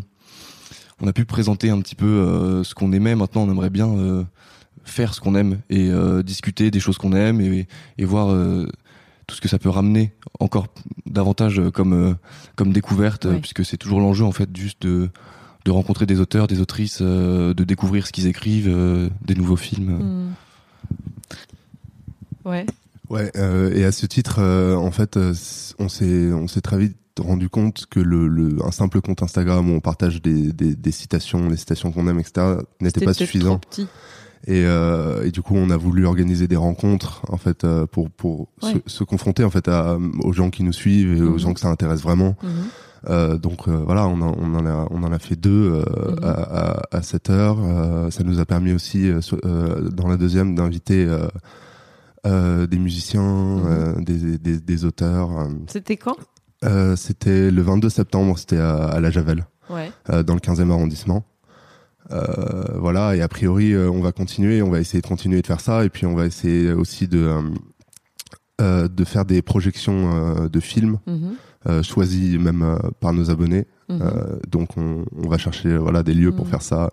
on 1.00 1.06
a 1.06 1.12
pu 1.12 1.25
présenter 1.25 1.70
un 1.70 1.81
petit 1.81 1.94
peu 1.94 2.06
euh, 2.06 2.64
ce 2.64 2.75
qu'on 2.75 2.92
aimait 2.92 3.14
maintenant 3.14 3.42
on 3.42 3.50
aimerait 3.50 3.70
bien 3.70 3.88
euh, 3.88 4.25
faire 4.84 5.14
ce 5.14 5.20
qu'on 5.20 5.34
aime 5.34 5.60
et 5.70 5.90
discuter 6.25 6.70
des 6.70 6.81
choses 6.81 6.98
qu'on 6.98 7.12
aime 7.12 7.40
et, 7.40 7.69
et 7.98 8.05
voir 8.05 8.34
tout 9.26 9.36
ce 9.36 9.41
que 9.41 9.48
ça 9.48 9.58
peut 9.58 9.69
ramener 9.69 10.15
encore 10.41 10.67
davantage 11.06 11.60
comme 11.72 12.17
comme 12.56 12.72
découverte 12.72 13.29
puisque 13.38 13.65
c'est 13.65 13.76
toujours 13.76 14.00
l'enjeu 14.00 14.24
en 14.24 14.32
fait 14.32 14.48
juste 14.56 14.82
de 14.82 15.10
de 15.67 15.70
rencontrer 15.70 16.06
des 16.06 16.19
auteurs 16.19 16.48
des 16.48 16.60
autrices 16.60 17.03
de 17.03 17.65
découvrir 17.65 18.06
ce 18.06 18.12
qu'ils 18.12 18.26
écrivent 18.26 18.74
des 19.22 19.34
nouveaux 19.34 19.56
films 19.56 19.93
hmm. 19.93 20.32
Ouais 22.50 22.66
Ouais, 23.10 23.32
euh, 23.36 23.74
et 23.74 23.84
à 23.84 23.90
ce 23.90 24.06
titre, 24.06 24.36
euh, 24.38 24.76
en 24.76 24.92
fait, 24.92 25.16
euh, 25.16 25.34
on 25.80 25.88
s'est 25.88 26.32
on 26.32 26.46
s'est 26.46 26.60
très 26.60 26.78
vite 26.78 26.96
rendu 27.19 27.48
compte 27.48 27.86
que 27.90 27.98
le, 27.98 28.28
le, 28.28 28.64
un 28.64 28.70
simple 28.70 29.00
compte 29.00 29.22
Instagram 29.22 29.69
où 29.69 29.74
on 29.74 29.80
partage 29.80 30.22
des, 30.22 30.52
des, 30.52 30.76
des 30.76 30.92
citations, 30.92 31.48
les 31.48 31.56
citations 31.56 31.90
qu'on 31.90 32.06
aime, 32.06 32.20
etc., 32.20 32.58
n'était 32.80 33.04
pas 33.04 33.12
suffisant. 33.12 33.58
Trop 33.58 33.69
petit. 33.69 33.86
Et, 34.46 34.62
et, 34.62 35.30
du 35.32 35.42
coup, 35.42 35.54
on 35.54 35.69
a 35.69 35.76
voulu 35.76 36.06
organiser 36.06 36.48
des 36.48 36.56
rencontres 36.56 37.20
en 37.28 37.36
fait 37.36 37.66
pour 37.92 38.08
pour 38.08 38.48
se, 38.62 38.78
se, 38.86 39.04
confronter 39.04 39.44
en 39.44 39.50
fait 39.50 39.69
à, 39.69 39.98
aux 40.20 40.32
gens 40.32 40.48
qui 40.48 40.62
nous 40.62 40.72
suivent 40.72 41.19
et 41.19 41.20
aux 41.20 41.32
mhm. 41.32 41.38
gens 41.38 41.52
que 41.52 41.60
ça 41.60 41.69
intéresse 41.69 42.00
vraiment. 42.00 42.36
Mhm. 42.42 43.36
Donc 43.36 43.69
voilà, 43.69 44.06
on, 44.06 44.22
a, 44.22 44.34
on 44.38 44.54
en 44.54 44.64
a 44.64 44.88
on 44.90 45.02
en 45.02 45.12
a 45.12 45.19
fait 45.19 45.36
deux 45.36 45.69
mhm. 45.69 45.84
à, 46.22 46.30
à, 46.30 46.96
à 46.96 47.02
7 47.02 47.28
heures. 47.28 47.58
ça 48.10 48.24
nous 48.24 48.40
a 48.40 48.46
permis 48.46 48.72
aussi 48.72 49.10
dans 49.92 50.08
la 50.08 50.16
deuxième 50.16 50.54
d'inviter 50.54 51.06
euh, 52.27 52.67
des 52.67 52.79
musiciens, 52.79 53.22
mhm. 53.22 53.67
euh, 53.67 54.00
des, 54.00 54.39
des, 54.39 54.60
des, 54.60 54.84
auteurs. 54.84 55.39
Euh. 55.39 55.48
C'était 55.69 55.96
quand? 55.96 56.17
C'était 56.96 57.50
le 57.50 57.62
22 57.62 57.89
septembre, 57.89 58.39
c'était 58.39 58.58
à, 58.58 59.00
la 59.00 59.10
Javel, 59.10 59.46
ouais. 59.70 59.91
dans 60.24 60.34
le 60.34 60.41
15e 60.41 60.70
arrondissement. 60.70 61.24
voilà, 62.74 63.17
et 63.17 63.22
a 63.22 63.29
priori, 63.29 63.74
on 63.74 64.03
va 64.03 64.12
continuer, 64.12 64.60
on 64.60 64.69
va 64.69 64.79
essayer 64.79 65.00
de 65.00 65.06
continuer 65.06 65.41
de 65.41 65.46
faire 65.46 65.60
ça, 65.60 65.86
et 65.86 65.89
puis 65.89 66.05
on 66.05 66.15
va 66.15 66.27
essayer 66.27 66.72
aussi 66.72 67.08
de, 67.08 67.34
de 68.60 69.05
faire 69.05 69.24
des 69.24 69.41
projections 69.41 70.46
de 70.46 70.60
films. 70.60 70.98
Mhm. 71.06 71.82
choisis 71.82 72.39
même 72.39 72.79
par 73.00 73.15
nos 73.15 73.31
abonnés. 73.31 73.67
Mhm. 73.89 74.41
donc 74.46 74.77
on, 74.77 75.06
on, 75.17 75.29
va 75.29 75.39
chercher 75.39 75.79
voilà 75.79 76.03
des 76.03 76.12
lieux 76.12 76.32
pour 76.32 76.46
faire 76.46 76.62
ça. 76.62 76.93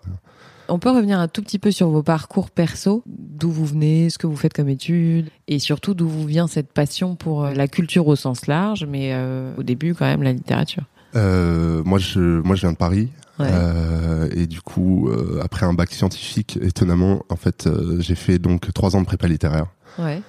On 0.68 0.78
peut 0.78 0.90
revenir 0.90 1.18
un 1.18 1.28
tout 1.28 1.42
petit 1.42 1.58
peu 1.58 1.70
sur 1.70 1.88
vos 1.88 2.02
parcours 2.02 2.50
perso, 2.50 3.02
d'où 3.06 3.50
vous 3.50 3.64
venez, 3.64 4.10
ce 4.10 4.18
que 4.18 4.26
vous 4.26 4.36
faites 4.36 4.52
comme 4.52 4.68
études, 4.68 5.30
et 5.46 5.58
surtout 5.58 5.94
d'où 5.94 6.08
vous 6.08 6.26
vient 6.26 6.46
cette 6.46 6.72
passion 6.72 7.16
pour 7.16 7.44
euh, 7.44 7.54
la 7.54 7.68
culture 7.68 8.06
au 8.06 8.16
sens 8.16 8.46
large, 8.46 8.86
mais 8.88 9.12
euh, 9.12 9.52
au 9.56 9.62
début 9.62 9.94
quand 9.94 10.04
même 10.04 10.22
la 10.22 10.32
littérature. 10.32 10.84
Euh, 11.16 11.82
moi, 11.84 11.98
je, 11.98 12.20
moi, 12.20 12.54
je 12.54 12.62
viens 12.62 12.72
de 12.72 12.76
Paris. 12.76 13.08
Euh, 13.40 14.28
et 14.34 14.48
du 14.48 14.60
coup, 14.60 15.08
après 15.40 15.64
un 15.64 15.72
bac 15.72 15.92
scientifique, 15.92 16.58
étonnamment, 16.60 17.22
en 17.28 17.36
fait, 17.36 17.68
j'ai 18.00 18.16
fait 18.16 18.38
donc 18.40 18.72
trois 18.74 18.96
ans 18.96 19.00
de 19.00 19.06
prépa 19.06 19.28
littéraire. 19.28 19.66
Ouais. 19.98 20.20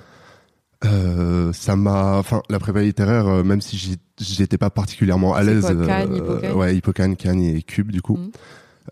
euh, 0.86 1.51
ça 1.53 1.75
m'a, 1.75 2.17
enfin, 2.17 2.41
la 2.50 2.60
prépa 2.60 2.81
littéraire, 2.81 3.27
euh, 3.27 3.43
même 3.43 3.62
si 3.62 4.00
j'étais 4.19 4.58
pas 4.58 4.69
particulièrement 4.69 5.34
à 5.34 5.43
l'aise, 5.43 5.67
euh, 5.69 6.53
ouais, 6.53 6.75
Hippocane, 6.75 7.15
Cannes 7.15 7.41
et 7.41 7.62
Cube, 7.62 7.91
du 7.91 8.01
coup, 8.01 8.17
mm. 8.17 8.31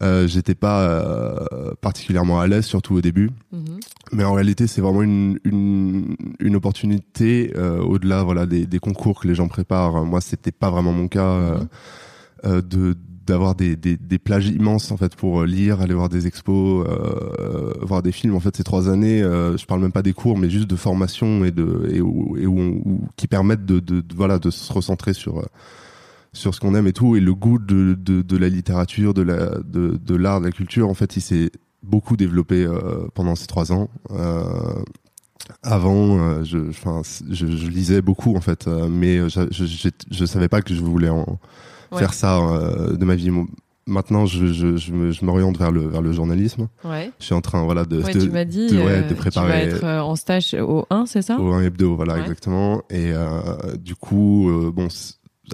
Euh, 0.01 0.27
j'étais 0.27 0.56
pas 0.56 0.82
euh, 0.82 1.74
particulièrement 1.82 2.39
à 2.39 2.48
l'aise, 2.48 2.66
surtout 2.66 2.96
au 2.96 3.01
début. 3.01 3.30
Mm-hmm. 3.54 3.80
Mais 4.13 4.24
en 4.24 4.34
réalité, 4.34 4.68
c'est 4.68 4.82
vraiment 4.82 5.04
une, 5.04 5.39
une, 5.44 6.16
une 6.39 6.56
opportunité 6.56 7.54
au-delà, 7.56 8.24
voilà, 8.24 8.46
des, 8.46 8.66
des, 8.66 8.80
concours 8.80 9.22
que 9.22 9.27
les 9.27 9.36
gens 9.36 9.48
préparent. 9.48 10.06
Moi, 10.06 10.22
c'était 10.22 10.51
pas 10.51 10.70
vraiment 10.70 10.94
mon 10.94 11.08
cas 11.08 11.60
mm-hmm. 12.44 12.62
de 12.68 12.96
d'avoir 13.27 13.54
des, 13.54 13.75
des, 13.75 13.98
des, 13.98 14.18
plages 14.18 14.48
immenses 14.48 14.92
en 14.92 14.98
fait 14.98 15.16
pour 15.16 15.42
euh, 15.42 15.46
lire, 15.46 15.82
aller 15.82 15.94
voir 15.94 16.10
des 16.10 16.25
expos, 16.25 16.88
euh, 16.88 17.74
voir 17.82 18.01
des 18.01 18.12
films. 18.13 18.36
En 18.36 18.39
fait, 18.39 18.56
ces 18.56 18.63
trois 18.63 18.89
années, 18.89 19.22
euh, 19.22 19.58
je 19.58 19.66
parle 19.66 19.82
même 19.82 19.92
pas 19.92 20.01
des 20.01 20.13
cours, 20.13 20.38
mais 20.38 20.50
juste 20.50 20.68
de 20.68 20.75
formation 20.75 21.44
et 21.44 21.51
de 21.51 21.89
et 21.92 22.01
où, 22.01 22.38
et 22.38 22.48
où, 22.48 23.01
qui 23.18 23.27
permettent 23.27 23.66
de, 23.66 23.80
de, 23.80 24.04
voilà 24.16 24.39
de 24.39 24.50
se 24.50 24.72
recentrer 24.72 25.13
sur 25.13 25.39
euh, 25.39 25.46
sur 26.38 26.56
ce 26.56 26.60
qu'on 26.60 26.75
aime 26.75 26.88
et 26.88 26.94
tout. 26.94 27.15
Et 27.15 27.20
le 27.20 27.34
goût 27.34 27.60
de, 27.60 27.94
de, 27.94 28.22
de 28.22 28.38
la 28.38 28.50
littérature, 28.50 29.13
de 29.13 29.22
la 29.22 29.60
de, 29.60 29.98
de 30.01 30.15
l'art, 30.15 30.39
de 30.39 30.46
la 30.46 30.51
culture, 30.51 30.89
en 30.89 30.94
fait, 30.94 31.17
il 31.17 31.22
s'est 31.22 31.51
beaucoup 31.84 32.17
développé 32.17 32.63
euh, 32.63 33.08
pendant 33.13 33.36
ces 33.36 33.48
trois 33.48 33.72
ans. 33.72 33.89
avant, 35.63 36.44
je, 36.44 36.70
enfin, 36.70 37.01
je, 37.29 37.46
je, 37.48 37.67
lisais 37.67 38.01
beaucoup 38.01 38.36
en 38.36 38.41
fait, 38.41 38.67
mais 38.67 39.29
je, 39.29 39.48
je, 39.51 39.89
je, 40.12 40.25
savais 40.25 40.50
pas 40.50 40.62
que 40.62 40.74
je 40.74 40.82
voulais 40.82 41.10
en 41.10 41.39
faire 41.96 42.13
ça 42.13 42.38
euh, 42.38 42.96
de 42.98 43.06
ma 43.06 43.15
vie. 43.15 43.32
Maintenant, 43.86 44.25
je, 44.25 44.48
je, 44.48 44.75
je 44.75 45.25
m'oriente 45.25 45.58
vers 45.58 45.72
le, 45.72 45.88
vers 45.88 46.01
le 46.01 46.12
journalisme. 46.12 46.67
Ouais. 46.84 47.10
Je 47.20 47.25
suis 47.25 47.34
en 47.34 47.39
train, 47.39 47.63
voilà, 47.63 47.86
de, 47.86 48.01
ouais, 48.01 48.13
de, 48.13 48.20
tu 48.20 48.29
m'as 48.29 48.44
dit, 48.44 48.67
de, 48.67 48.79
ouais, 48.79 49.03
de 49.03 49.13
préparer. 49.13 49.63
Tu 49.63 49.70
vas 49.70 49.75
être 49.77 49.84
euh, 49.86 50.01
en 50.01 50.17
stage 50.17 50.56
au 50.56 50.86
1, 50.89 51.06
c'est 51.06 51.22
ça? 51.22 51.39
Au 51.39 51.53
1 51.53 51.63
hebdo, 51.63 51.96
voilà, 51.96 52.20
exactement. 52.20 52.84
Et 52.89 53.12
euh, 53.13 53.29
du 53.77 53.96
coup, 53.96 54.50
euh, 54.50 54.72
bon, 54.72 54.89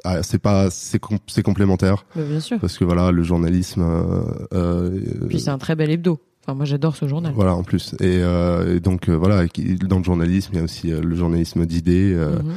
ah, 0.03 0.23
c'est 0.23 0.39
pas, 0.39 0.69
c'est 0.69 1.00
c'est 1.27 1.43
complémentaire. 1.43 2.05
Mais 2.15 2.23
bien 2.23 2.39
sûr. 2.39 2.59
Parce 2.59 2.77
que 2.77 2.83
voilà, 2.83 3.12
le 3.12 3.23
journalisme. 3.23 3.83
Euh, 4.53 5.00
Puis 5.29 5.39
c'est 5.39 5.50
un 5.50 5.57
très 5.57 5.75
bel 5.75 5.89
hebdo. 5.89 6.19
Enfin, 6.43 6.55
moi, 6.55 6.65
j'adore 6.65 6.95
ce 6.95 7.07
journal. 7.07 7.31
Voilà, 7.33 7.55
en 7.55 7.63
plus. 7.63 7.95
Et, 8.01 8.17
et 8.17 8.79
donc, 8.81 9.07
voilà, 9.09 9.45
dans 9.88 10.00
le 10.00 10.03
journalisme, 10.03 10.51
il 10.53 10.57
y 10.57 10.59
a 10.59 10.63
aussi 10.63 10.89
le 10.89 11.15
journalisme 11.15 11.65
d'idées. 11.65 12.13
Mm 12.15 12.51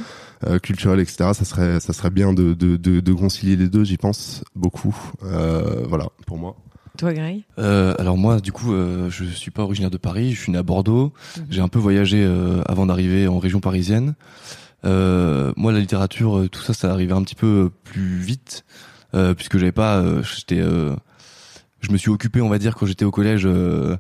euh, 0.45 0.59
culturel, 0.59 1.01
etc. 1.01 1.31
Ça 1.33 1.45
serait, 1.45 1.81
ça 1.81 1.93
serait 1.93 2.11
bien 2.11 2.33
de, 2.33 2.55
de, 2.55 2.77
de, 2.77 3.01
de 3.01 3.13
concilier 3.13 3.57
les 3.57 3.69
deux, 3.69 3.85
j'y 3.85 3.97
pense 3.97 4.45
beaucoup. 4.55 4.97
Euh, 5.25 5.85
voilà, 5.89 6.09
pour 6.27 6.39
moi. 6.39 6.57
Toi, 6.99 7.13
Greg? 7.13 7.43
Euh, 7.59 7.95
Alors 7.99 8.17
moi, 8.17 8.41
du 8.41 8.53
coup, 8.53 8.73
euh, 8.73 9.11
je 9.11 9.25
suis 9.25 9.51
pas 9.51 9.63
originaire 9.63 9.91
de 9.91 9.99
Paris. 9.99 10.33
Je 10.33 10.41
suis 10.41 10.53
né 10.53 10.59
à 10.59 10.63
Bordeaux. 10.63 11.13
Mhm. 11.37 11.47
J'ai 11.51 11.61
un 11.61 11.69
peu 11.69 11.79
voyagé 11.79 12.25
euh, 12.25 12.63
avant 12.67 12.87
d'arriver 12.87 13.29
en 13.29 13.39
région 13.39 13.61
parisienne. 13.61 14.15
Euh, 14.85 15.53
moi, 15.57 15.73
la 15.73 15.81
littérature, 15.81 16.49
tout 16.51 16.63
ça, 16.63 16.75
ça 16.75 16.93
arrivait 16.93 17.15
un 17.15 17.23
petit 17.23 17.35
peu 17.35 17.71
plus 17.85 18.19
vite 18.19 18.65
puisque 19.37 19.57
j'avais 19.57 19.73
pas, 19.73 20.05
j'étais 20.23 20.61
je 21.87 21.93
me 21.93 21.97
suis 21.97 22.11
occupé, 22.11 22.41
on 22.41 22.49
va 22.49 22.59
dire, 22.59 22.75
quand 22.75 22.87
j'étais 22.87 23.05
au 23.05 23.11
collège, 23.11 23.47
euh, 23.47 23.97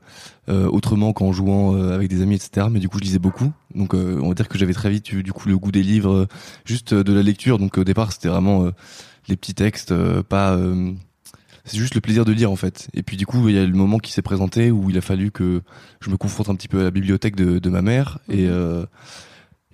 euh, 0.48 0.68
autrement 0.68 1.12
qu'en 1.12 1.32
jouant 1.32 1.76
euh, 1.76 1.94
avec 1.94 2.08
des 2.08 2.22
amis, 2.22 2.34
etc. 2.34 2.66
Mais 2.70 2.80
du 2.80 2.88
coup, 2.88 2.98
je 2.98 3.04
lisais 3.04 3.18
beaucoup. 3.18 3.52
Donc, 3.74 3.94
on 3.94 4.28
va 4.28 4.34
dire 4.34 4.48
que 4.48 4.58
j'avais 4.58 4.72
très 4.72 4.90
vite 4.90 5.14
du 5.14 5.32
coup 5.32 5.48
le 5.48 5.58
goût 5.58 5.70
des 5.70 5.82
livres, 5.82 6.26
juste 6.64 6.94
de 6.94 7.12
la 7.12 7.22
lecture. 7.22 7.58
Donc, 7.58 7.78
au 7.78 7.84
départ, 7.84 8.12
c'était 8.12 8.28
vraiment 8.28 8.70
les 9.28 9.36
petits 9.36 9.54
textes, 9.54 9.94
pas. 10.22 10.58
c'est 11.64 11.76
juste 11.76 11.94
le 11.94 12.00
plaisir 12.00 12.24
de 12.24 12.32
lire 12.32 12.50
en 12.50 12.56
fait. 12.56 12.88
Et 12.94 13.02
puis 13.02 13.16
du 13.16 13.26
coup, 13.26 13.48
il 13.48 13.54
y 13.54 13.58
a 13.58 13.66
le 13.66 13.72
moment 13.72 13.98
qui 13.98 14.12
s'est 14.12 14.22
présenté 14.22 14.70
où 14.70 14.88
il 14.88 14.96
a 14.96 15.02
fallu 15.02 15.30
que 15.30 15.62
je 16.00 16.10
me 16.10 16.16
confronte 16.16 16.48
un 16.48 16.54
petit 16.54 16.68
peu 16.68 16.80
à 16.80 16.84
la 16.84 16.90
bibliothèque 16.90 17.36
de, 17.36 17.58
de 17.58 17.70
ma 17.70 17.82
mère 17.82 18.18
et. 18.30 18.48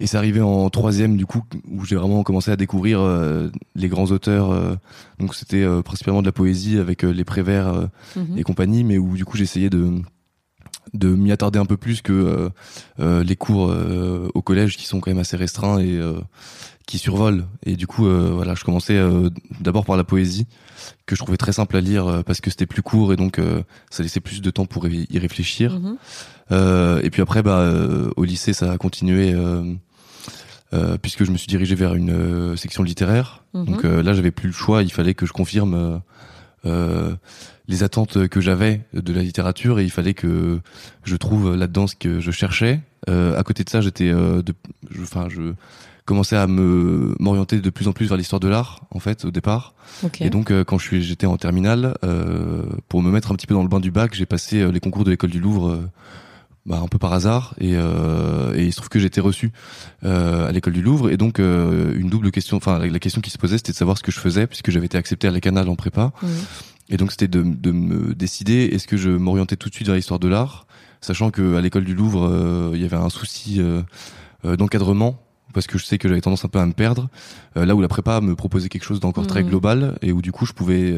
Et 0.00 0.06
c'est 0.06 0.16
arrivé 0.16 0.40
en 0.40 0.68
troisième 0.70 1.16
du 1.16 1.26
coup 1.26 1.42
où 1.70 1.84
j'ai 1.84 1.96
vraiment 1.96 2.22
commencé 2.22 2.50
à 2.50 2.56
découvrir 2.56 3.00
euh, 3.00 3.50
les 3.74 3.88
grands 3.88 4.06
auteurs. 4.06 4.50
Euh, 4.50 4.74
donc 5.18 5.34
c'était 5.34 5.62
euh, 5.62 5.82
principalement 5.82 6.22
de 6.22 6.26
la 6.26 6.32
poésie 6.32 6.78
avec 6.78 7.02
les 7.02 7.24
Préverts 7.24 7.88
mhm. 8.16 8.38
et 8.38 8.42
compagnie, 8.42 8.84
mais 8.84 8.98
où 8.98 9.14
du 9.14 9.24
coup 9.24 9.36
j'essayais 9.36 9.70
de 9.70 9.92
de 10.94 11.14
m'y 11.14 11.30
attarder 11.30 11.58
un 11.58 11.64
peu 11.64 11.76
plus 11.76 12.02
que 12.02 12.50
les 12.98 13.36
cours 13.36 13.72
au 14.34 14.42
collège 14.42 14.76
qui 14.76 14.84
sont 14.84 15.00
quand 15.00 15.10
même 15.10 15.20
assez 15.20 15.36
restreints 15.36 15.78
et 15.78 16.00
qui 16.86 16.98
survolent. 16.98 17.46
Et 17.64 17.76
du 17.76 17.86
coup 17.86 18.04
voilà, 18.04 18.54
je 18.54 18.64
commençais 18.64 19.00
d'abord 19.60 19.84
par 19.84 19.96
la 19.96 20.04
poésie 20.04 20.46
que 21.06 21.14
je 21.14 21.20
trouvais 21.22 21.36
très 21.36 21.52
simple 21.52 21.76
à 21.76 21.80
lire 21.80 22.22
parce 22.26 22.40
que 22.40 22.50
c'était 22.50 22.66
plus 22.66 22.82
court 22.82 23.12
et 23.12 23.16
donc 23.16 23.40
ça 23.90 24.02
laissait 24.02 24.20
plus 24.20 24.40
de 24.40 24.50
temps 24.50 24.66
pour 24.66 24.86
y 24.88 25.18
réfléchir. 25.18 25.78
Mhm. 25.78 27.00
et 27.02 27.10
puis 27.10 27.22
après, 27.22 27.42
bah, 27.42 27.72
au 28.16 28.24
lycée, 28.24 28.52
ça 28.52 28.72
a 28.72 28.78
continué 28.78 29.34
euh, 30.74 30.96
puisque 30.96 31.24
je 31.24 31.30
me 31.30 31.36
suis 31.36 31.48
dirigé 31.48 31.74
vers 31.74 31.94
une 31.94 32.10
euh, 32.10 32.56
section 32.56 32.82
littéraire. 32.82 33.44
Mhm. 33.52 33.64
Donc 33.66 33.84
euh, 33.84 34.02
là, 34.02 34.14
j'avais 34.14 34.30
plus 34.30 34.46
le 34.46 34.54
choix. 34.54 34.82
Il 34.82 34.90
fallait 34.90 35.12
que 35.12 35.26
je 35.26 35.32
confirme 35.32 36.00
les 37.68 37.82
attentes 37.82 38.28
que 38.28 38.40
j'avais 38.40 38.82
de 38.92 39.12
la 39.12 39.22
littérature 39.22 39.80
et 39.80 39.84
il 39.84 39.90
fallait 39.90 40.14
que 40.14 40.60
je 41.04 41.16
trouve 41.16 41.56
là-dedans 41.56 41.86
ce 41.86 41.96
que 41.96 42.20
je 42.20 42.30
cherchais. 42.30 42.80
à 43.08 43.42
côté 43.44 43.64
de 43.64 43.70
ça, 43.70 43.80
j'étais, 43.80 44.12
enfin, 45.02 45.28
je, 45.28 45.52
commençais 46.04 46.36
à 46.36 46.46
me 46.46 47.14
m'orienter 47.20 47.60
de 47.60 47.70
plus 47.70 47.88
en 47.88 47.92
plus 47.92 48.06
vers 48.06 48.16
l'histoire 48.16 48.40
de 48.40 48.48
l'art 48.48 48.80
en 48.90 48.98
fait 48.98 49.24
au 49.24 49.30
départ. 49.30 49.74
Et 50.20 50.30
donc 50.30 50.52
quand 50.64 50.78
je 50.78 50.84
suis 50.84 51.02
j'étais 51.02 51.26
en 51.26 51.36
terminale, 51.36 51.94
pour 52.88 53.02
me 53.02 53.10
mettre 53.10 53.30
un 53.30 53.34
petit 53.34 53.46
peu 53.46 53.54
dans 53.54 53.62
le 53.62 53.68
bain 53.68 53.80
du 53.80 53.90
bac, 53.90 54.14
j'ai 54.14 54.26
passé 54.26 54.70
les 54.70 54.80
concours 54.80 55.04
de 55.04 55.10
l'école 55.10 55.30
du 55.30 55.40
Louvre 55.40 55.80
bah, 56.64 56.80
un 56.80 56.86
peu 56.86 56.98
par 56.98 57.12
hasard. 57.12 57.54
Et, 57.58 57.72
euh, 57.74 58.54
et 58.54 58.64
il 58.64 58.72
se 58.72 58.76
trouve 58.76 58.88
que 58.88 59.00
j'étais 59.00 59.20
reçu 59.20 59.50
euh, 60.04 60.48
à 60.48 60.52
l'école 60.52 60.72
du 60.72 60.82
Louvre. 60.82 61.10
Et 61.10 61.16
donc 61.16 61.40
euh, 61.40 61.94
une 61.96 62.08
double 62.08 62.30
question 62.30 62.56
enfin 62.56 62.78
la, 62.78 62.98
question 62.98 63.20
qui 63.20 63.30
se 63.30 63.38
posait 63.38 63.56
c'était 63.56 63.72
de 63.72 63.76
savoir 63.76 63.98
ce 63.98 64.02
que 64.02 64.12
je 64.12 64.20
faisais 64.20 64.46
puisque 64.46 64.70
j'avais 64.70 64.86
été 64.86 64.96
accepté 64.96 65.26
à 65.26 65.30
la 65.30 65.40
Canal 65.40 65.68
en 65.68 65.74
prépa. 65.74 66.12
Et 66.88 66.96
donc 66.96 67.10
c'était 67.10 67.28
de, 67.28 67.42
de 67.42 67.70
me 67.72 68.14
décider 68.14 68.70
est-ce 68.72 68.86
que 68.86 68.96
je 68.96 69.10
m'orientais 69.10 69.56
tout 69.56 69.70
de 69.70 69.74
suite 69.74 69.88
vers 69.88 69.96
l'histoire 69.96 70.20
de 70.20 70.28
l'art 70.28 70.66
sachant 71.00 71.30
que 71.32 71.56
à 71.56 71.60
l'école 71.60 71.84
du 71.84 71.94
Louvre 71.94 72.28
euh, 72.30 72.70
il 72.74 72.80
y 72.80 72.84
avait 72.84 72.96
un 72.96 73.10
souci 73.10 73.60
euh, 73.60 73.82
d'encadrement 74.56 75.20
parce 75.52 75.66
que 75.66 75.78
je 75.78 75.84
sais 75.84 75.98
que 75.98 76.08
j'avais 76.08 76.20
tendance 76.20 76.44
un 76.44 76.48
peu 76.48 76.58
à 76.58 76.66
me 76.66 76.72
perdre 76.72 77.08
là 77.54 77.74
où 77.74 77.80
la 77.80 77.88
prépa 77.88 78.20
me 78.20 78.34
proposait 78.34 78.68
quelque 78.68 78.84
chose 78.84 79.00
d'encore 79.00 79.26
très 79.26 79.44
global 79.44 79.98
et 80.02 80.12
où 80.12 80.22
du 80.22 80.32
coup 80.32 80.46
je 80.46 80.52
pouvais 80.52 80.94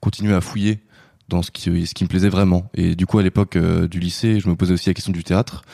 continuer 0.00 0.34
à 0.34 0.40
fouiller 0.40 0.80
dans 1.28 1.42
ce 1.42 1.50
qui, 1.50 1.86
ce 1.86 1.94
qui 1.94 2.04
me 2.04 2.08
plaisait 2.08 2.28
vraiment. 2.28 2.70
Et 2.74 2.94
du 2.94 3.06
coup, 3.06 3.18
à 3.18 3.22
l'époque 3.22 3.56
euh, 3.56 3.88
du 3.88 3.98
lycée, 3.98 4.40
je 4.40 4.48
me 4.48 4.56
posais 4.56 4.74
aussi 4.74 4.88
la 4.90 4.94
question 4.94 5.12
du 5.12 5.24
théâtre. 5.24 5.64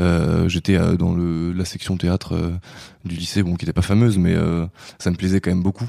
Euh, 0.00 0.48
J'étais 0.48 0.76
euh, 0.76 0.96
dans 0.96 1.14
le, 1.14 1.52
la 1.52 1.64
section 1.64 1.96
théâtre 1.96 2.34
euh, 2.34 2.50
du 3.04 3.14
lycée, 3.14 3.42
bon, 3.42 3.54
qui 3.54 3.64
n'était 3.64 3.72
pas 3.72 3.82
fameuse, 3.82 4.18
mais 4.18 4.34
ça 4.98 5.10
me 5.10 5.16
plaisait 5.16 5.40
quand 5.40 5.50
même 5.50 5.62
beaucoup 5.62 5.88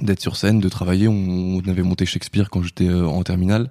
d'être 0.00 0.20
sur 0.20 0.36
scène, 0.36 0.60
de 0.60 0.68
travailler. 0.68 1.08
On, 1.08 1.60
on 1.64 1.68
avait 1.68 1.82
monté 1.82 2.06
Shakespeare 2.06 2.48
quand 2.50 2.62
j'étais 2.62 2.90
en 2.90 3.22
terminale. 3.22 3.70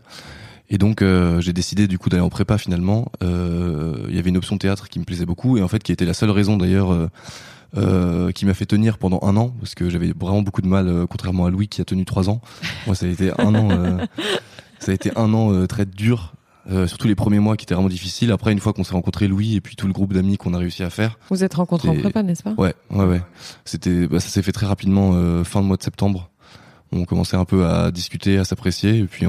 Et 0.72 0.78
donc 0.78 1.04
j'ai 1.40 1.54
décidé 1.54 1.88
du 1.88 2.00
coup 2.00 2.10
d'aller 2.10 2.24
en 2.24 2.30
prépa 2.30 2.58
finalement. 2.58 3.12
Il 3.22 4.16
y 4.16 4.18
avait 4.18 4.30
une 4.30 4.38
option 4.38 4.58
théâtre 4.58 4.90
qui 4.90 4.98
me 5.00 5.04
plaisait 5.04 5.26
beaucoup 5.26 5.58
et 5.58 5.62
en 5.62 5.68
fait 5.68 5.84
qui 5.84 5.92
était 5.92 6.06
la 6.06 6.14
seule 6.14 6.32
raison 6.32 6.58
d'ailleurs 6.58 7.10
euh, 7.78 8.34
qui 8.34 8.46
m'a 8.46 8.54
fait 8.54 8.66
tenir 8.66 8.98
pendant 8.98 9.20
un 9.22 9.38
an 9.38 9.54
parce 9.62 9.76
que 9.76 9.90
j'avais 9.90 10.12
vraiment 10.12 10.42
beaucoup 10.42 10.62
de 10.62 10.68
mal, 10.68 10.90
euh, 10.90 11.06
contrairement 11.08 11.46
à 11.46 11.50
Louis 11.50 11.70
qui 11.70 11.80
a 11.80 11.86
tenu 11.86 12.04
trois 12.04 12.30
ans. 12.30 12.42
Moi, 12.86 12.96
ça 12.96 13.06
a 13.06 13.10
été 13.10 13.32
un 13.40 13.56
an, 13.56 13.70
euh, 13.72 14.06
ça 14.80 14.92
a 14.92 14.94
été 14.94 15.10
un 15.16 15.34
an 15.34 15.66
très 15.68 15.86
dur. 15.86 16.34
surtout 16.88 17.08
les 17.08 17.16
premiers 17.16 17.40
mois 17.40 17.56
qui 17.56 17.64
étaient 17.64 17.74
vraiment 17.74 17.88
difficiles. 17.88 18.34
Après, 18.34 18.52
une 18.52 18.60
fois 18.60 18.74
qu'on 18.74 18.84
s'est 18.84 18.94
rencontré 18.94 19.30
Louis 19.30 19.56
et 19.56 19.62
puis 19.62 19.78
tout 19.78 19.88
le 19.88 19.94
groupe 19.94 20.14
d'amis 20.14 20.36
qu'on 20.36 20.54
a 20.54 20.58
réussi 20.58 20.84
à 20.84 20.90
faire. 20.90 21.18
Vous 21.30 21.46
êtes 21.46 21.54
rencontrés 21.54 21.88
en 21.88 21.96
prépa, 21.96 22.24
n'est-ce 22.24 22.44
pas? 22.44 22.56
Ouais, 22.58 22.74
ouais, 22.90 23.06
ouais. 23.06 23.22
C'était, 23.64 24.06
bah, 24.06 24.20
ça 24.20 24.28
s'est 24.28 24.42
fait 24.42 24.52
très 24.52 24.66
rapidement, 24.66 25.14
fin 25.46 25.62
de 25.62 25.66
mois 25.68 25.78
de 25.78 25.84
septembre. 25.84 26.30
On 26.92 27.06
commençait 27.06 27.38
un 27.38 27.46
peu 27.46 27.66
à 27.66 27.92
discuter, 27.92 28.38
à 28.38 28.44
s'apprécier, 28.44 28.98
et 28.98 29.06
puis 29.06 29.26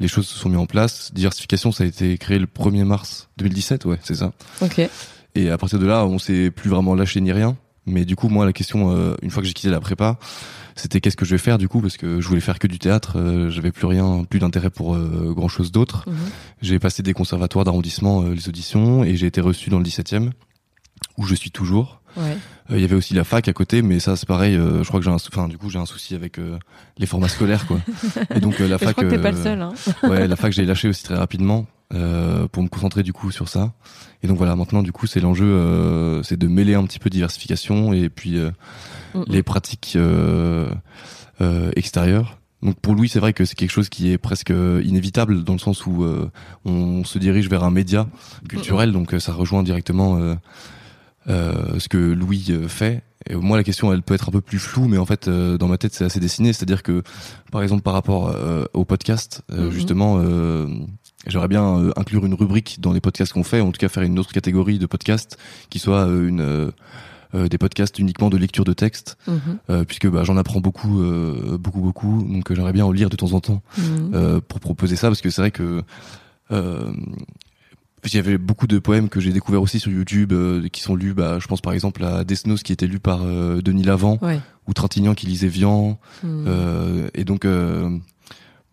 les 0.00 0.08
choses 0.08 0.26
se 0.26 0.38
sont 0.38 0.48
mises 0.48 0.58
en 0.58 0.66
place. 0.66 1.12
Diversification, 1.14 1.70
ça 1.70 1.84
a 1.84 1.86
été 1.86 2.18
créé 2.18 2.38
le 2.38 2.46
1er 2.46 2.84
mars 2.84 3.28
2017, 3.36 3.84
ouais, 3.84 3.98
c'est 4.02 4.16
ça. 4.16 4.32
Ok. 4.60 4.80
Et 5.34 5.50
à 5.50 5.58
partir 5.58 5.78
de 5.78 5.86
là, 5.86 6.04
on 6.06 6.18
s'est 6.18 6.50
plus 6.50 6.70
vraiment 6.70 6.94
lâché 6.94 7.20
ni 7.20 7.32
rien. 7.32 7.56
Mais 7.86 8.04
du 8.04 8.16
coup, 8.16 8.28
moi, 8.28 8.44
la 8.44 8.52
question, 8.52 8.92
euh, 8.92 9.14
une 9.22 9.30
fois 9.30 9.42
que 9.42 9.48
j'ai 9.48 9.54
quitté 9.54 9.70
la 9.70 9.80
prépa, 9.80 10.18
c'était 10.76 11.00
qu'est-ce 11.00 11.16
que 11.16 11.24
je 11.24 11.32
vais 11.32 11.38
faire 11.38 11.58
du 11.58 11.68
coup 11.68 11.80
parce 11.80 11.96
que 11.96 12.20
je 12.20 12.28
voulais 12.28 12.40
faire 12.40 12.58
que 12.58 12.66
du 12.66 12.78
théâtre, 12.78 13.18
euh, 13.18 13.50
j'avais 13.50 13.72
plus 13.72 13.86
rien, 13.86 14.24
plus 14.24 14.38
d'intérêt 14.38 14.70
pour 14.70 14.94
euh, 14.94 15.32
grand 15.34 15.48
chose 15.48 15.72
d'autre. 15.72 16.04
Mhm. 16.06 16.16
J'ai 16.62 16.78
passé 16.78 17.02
des 17.02 17.12
conservatoires 17.12 17.64
d'arrondissement, 17.64 18.22
les 18.22 18.48
auditions, 18.48 19.04
et 19.04 19.16
j'ai 19.16 19.26
été 19.26 19.40
reçu 19.40 19.70
dans 19.70 19.78
le 19.78 19.84
17e 19.84 20.30
où 21.18 21.24
je 21.24 21.34
suis 21.34 21.50
toujours. 21.50 22.00
Il 22.70 22.80
y 22.80 22.84
avait 22.84 22.94
aussi 22.94 23.14
la 23.14 23.24
fac 23.24 23.46
à 23.48 23.52
côté, 23.52 23.82
mais 23.82 23.98
ça 24.00 24.16
c'est 24.16 24.26
pareil. 24.26 24.54
je 24.54 24.86
crois 24.86 25.00
que 25.00 25.04
j'ai 25.04 25.10
un, 25.10 25.16
enfin 25.16 25.48
du 25.48 25.58
coup 25.58 25.68
j'ai 25.68 25.78
un 25.78 25.86
souci 25.86 26.14
avec 26.14 26.38
les 26.98 27.06
formats 27.06 27.28
scolaires 27.28 27.66
quoi. 27.66 27.78
Et 28.34 28.40
donc 28.40 28.58
la 28.60 28.78
fac. 28.78 28.88
je 28.88 28.92
crois 28.92 29.04
que 29.04 29.10
t'es 29.10 29.18
pas 29.18 29.32
le 29.32 29.42
seul. 29.42 29.60
Hein. 29.60 29.72
ouais, 30.04 30.28
la 30.28 30.36
fac 30.36 30.52
j'ai 30.52 30.64
lâché 30.64 30.88
aussi 30.88 31.02
très 31.02 31.16
rapidement 31.16 31.66
euh, 31.94 32.48
pour 32.48 32.62
me 32.62 32.68
concentrer 32.68 33.02
du 33.02 33.12
coup 33.12 33.30
sur 33.30 33.48
ça. 33.48 33.72
Et 34.22 34.26
donc 34.26 34.38
voilà, 34.38 34.56
maintenant 34.56 34.82
du 34.82 34.92
coup 34.92 35.06
c'est 35.06 35.20
l'enjeu, 35.20 35.44
euh, 35.44 36.22
c'est 36.22 36.38
de 36.38 36.46
mêler 36.46 36.74
un 36.74 36.84
petit 36.84 36.98
peu 36.98 37.10
diversification 37.10 37.92
et 37.92 38.08
puis 38.08 38.38
euh, 38.38 38.50
les 39.26 39.42
pratiques 39.42 39.98
extérieures. 41.76 42.38
Donc 42.62 42.78
pour 42.80 42.94
Louis, 42.94 43.08
c'est 43.08 43.18
vrai 43.18 43.34
que 43.34 43.44
c'est 43.44 43.56
quelque 43.56 43.72
chose 43.72 43.88
qui 43.90 44.10
est 44.10 44.18
presque 44.18 44.50
inévitable 44.84 45.44
dans 45.44 45.52
le 45.52 45.58
sens 45.58 45.84
où 45.84 46.06
on 46.64 47.04
se 47.04 47.18
dirige 47.18 47.50
vers 47.50 47.64
un 47.64 47.70
média 47.70 48.06
culturel, 48.48 48.92
donc 48.92 49.14
ça 49.18 49.32
rejoint 49.32 49.62
directement 49.62 50.36
ce 51.26 51.88
que 51.88 51.98
Louis 51.98 52.52
fait. 52.68 53.02
Et 53.28 53.36
moi, 53.36 53.56
la 53.56 53.62
question, 53.62 53.92
elle 53.92 54.02
peut 54.02 54.14
être 54.14 54.28
un 54.28 54.32
peu 54.32 54.40
plus 54.40 54.58
floue, 54.58 54.88
mais 54.88 54.98
en 54.98 55.06
fait, 55.06 55.28
dans 55.28 55.68
ma 55.68 55.78
tête, 55.78 55.94
c'est 55.94 56.04
assez 56.04 56.20
dessiné. 56.20 56.52
C'est-à-dire 56.52 56.82
que, 56.82 57.02
par 57.52 57.62
exemple, 57.62 57.82
par 57.82 57.92
rapport 57.92 58.34
au 58.72 58.84
podcast, 58.84 59.42
mm-hmm. 59.50 59.70
justement, 59.70 60.20
j'aimerais 61.26 61.48
bien 61.48 61.92
inclure 61.96 62.26
une 62.26 62.34
rubrique 62.34 62.80
dans 62.80 62.92
les 62.92 63.00
podcasts 63.00 63.32
qu'on 63.32 63.44
fait, 63.44 63.60
en 63.60 63.70
tout 63.70 63.78
cas 63.78 63.88
faire 63.88 64.02
une 64.02 64.18
autre 64.18 64.32
catégorie 64.32 64.78
de 64.78 64.86
podcasts 64.86 65.38
qui 65.70 65.78
soit 65.78 66.04
une 66.06 66.72
euh, 67.34 67.48
des 67.48 67.56
podcasts 67.56 67.98
uniquement 67.98 68.28
de 68.28 68.36
lecture 68.36 68.64
de 68.64 68.74
texte, 68.74 69.16
euh, 69.70 69.84
puisque 69.84 70.06
bah, 70.06 70.22
j'en 70.22 70.36
apprends 70.36 70.60
beaucoup, 70.60 71.00
euh, 71.00 71.56
beaucoup, 71.58 71.80
beaucoup. 71.80 72.22
Donc 72.28 72.52
j'aimerais 72.52 72.74
bien 72.74 72.84
en 72.84 72.92
lire 72.92 73.08
de 73.08 73.16
temps 73.16 73.32
en 73.32 73.40
temps 73.40 73.62
mhm. 73.78 74.42
pour 74.42 74.60
proposer 74.60 74.96
ça, 74.96 75.08
parce 75.08 75.22
que 75.22 75.30
c'est 75.30 75.40
vrai 75.40 75.50
que 75.50 75.82
il 78.04 78.14
y 78.14 78.18
avait 78.18 78.38
beaucoup 78.38 78.66
de 78.66 78.78
poèmes 78.78 79.08
que 79.08 79.20
j'ai 79.20 79.32
découverts 79.32 79.62
aussi 79.62 79.78
sur 79.78 79.90
YouTube 79.90 80.32
qui 80.72 80.82
sont 80.82 80.96
lus 80.96 81.14
bah, 81.14 81.38
je 81.38 81.46
pense 81.46 81.60
par 81.60 81.72
exemple 81.72 82.04
à 82.04 82.24
Desnos 82.24 82.62
qui 82.62 82.72
était 82.72 82.86
lu 82.86 82.98
par 82.98 83.20
Denis 83.24 83.84
Lavant 83.84 84.18
ou 84.66 84.72
Trintignant 84.74 85.14
qui 85.14 85.26
lisait 85.26 85.48
Vian 85.48 85.98
mhm. 86.24 87.10
et 87.14 87.24
donc 87.24 87.46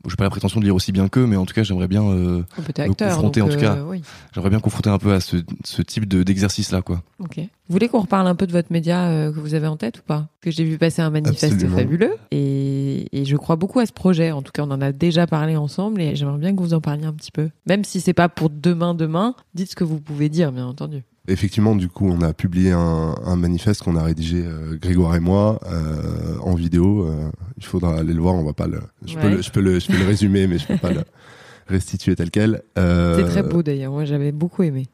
j'ai 0.07 0.15
pas 0.15 0.23
la 0.23 0.29
prétention 0.29 0.59
de 0.59 0.65
lire 0.65 0.75
aussi 0.75 0.91
bien 0.91 1.07
qu'eux, 1.09 1.25
mais 1.25 1.35
en 1.35 1.45
tout 1.45 1.53
cas, 1.53 1.63
j'aimerais 1.63 1.87
bien 1.87 2.03
euh, 2.03 2.43
me 2.57 2.93
confronter, 2.93 3.41
en 3.41 3.49
tout 3.49 3.57
cas, 3.57 3.75
euh, 3.75 3.97
j'aimerais 4.33 4.49
bien 4.49 4.59
confronter 4.59 4.89
un 4.89 4.97
peu 4.97 5.13
à 5.13 5.19
ce, 5.19 5.37
ce 5.65 5.81
type 5.81 6.07
de, 6.07 6.23
d'exercice 6.23 6.71
là, 6.71 6.81
quoi. 6.81 7.03
Ok. 7.19 7.37
Vous 7.37 7.73
voulez 7.73 7.89
qu'on 7.89 7.99
reparle 7.99 8.27
un 8.27 8.35
peu 8.35 8.47
de 8.47 8.51
votre 8.51 8.71
média 8.71 9.07
euh, 9.07 9.31
que 9.31 9.39
vous 9.39 9.53
avez 9.53 9.67
en 9.67 9.77
tête 9.77 9.99
ou 9.99 10.01
pas? 10.01 10.27
Que 10.41 10.51
j'ai 10.51 10.63
vu 10.63 10.77
passer 10.77 11.01
un 11.01 11.09
manifeste 11.09 11.67
fabuleux 11.67 12.15
et, 12.31 13.07
et, 13.11 13.25
je 13.25 13.35
crois 13.35 13.57
beaucoup 13.57 13.79
à 13.79 13.85
ce 13.85 13.93
projet. 13.93 14.31
En 14.31 14.41
tout 14.41 14.51
cas, 14.51 14.63
on 14.63 14.71
en 14.71 14.81
a 14.81 14.91
déjà 14.91 15.27
parlé 15.27 15.55
ensemble 15.55 16.01
et 16.01 16.15
j'aimerais 16.15 16.39
bien 16.39 16.55
que 16.55 16.61
vous 16.61 16.73
en 16.73 16.81
parliez 16.81 17.05
un 17.05 17.13
petit 17.13 17.31
peu. 17.31 17.49
Même 17.67 17.83
si 17.83 18.01
c'est 18.01 18.13
pas 18.13 18.29
pour 18.29 18.49
demain, 18.49 18.95
demain, 18.95 19.35
dites 19.53 19.71
ce 19.71 19.75
que 19.75 19.83
vous 19.83 19.99
pouvez 19.99 20.29
dire, 20.29 20.51
bien 20.51 20.65
entendu 20.65 21.03
effectivement, 21.27 21.75
du 21.75 21.89
coup, 21.89 22.09
on 22.09 22.21
a 22.21 22.33
publié 22.33 22.71
un, 22.71 23.15
un 23.23 23.35
manifeste 23.35 23.83
qu'on 23.83 23.95
a 23.95 24.03
rédigé 24.03 24.43
euh, 24.45 24.77
Grégoire 24.77 25.15
et 25.15 25.19
moi 25.19 25.59
euh, 25.65 26.37
en 26.41 26.55
vidéo. 26.55 27.07
Euh, 27.07 27.29
il 27.57 27.65
faudra 27.65 27.97
aller 27.97 28.13
le 28.13 28.21
voir. 28.21 28.35
On 28.35 28.43
va 28.43 28.53
pas 28.53 28.67
le. 28.67 28.79
Je 29.05 29.17
peux 29.17 29.29
le, 29.29 29.41
je 29.41 29.51
peux 29.51 29.61
le, 29.61 29.79
je 29.79 29.87
peux 29.87 29.97
le 29.97 30.05
résumer, 30.05 30.47
mais 30.47 30.57
je 30.57 30.67
peux 30.67 30.77
pas 30.77 30.91
le 30.91 31.03
restituer 31.67 32.15
tel 32.15 32.31
quel. 32.31 32.63
c'est 32.75 33.27
très 33.29 33.43
beau 33.43 33.63
d'ailleurs. 33.63 33.91
Moi, 33.91 34.05
j'avais 34.05 34.31
beaucoup 34.31 34.63
aimé. 34.63 34.87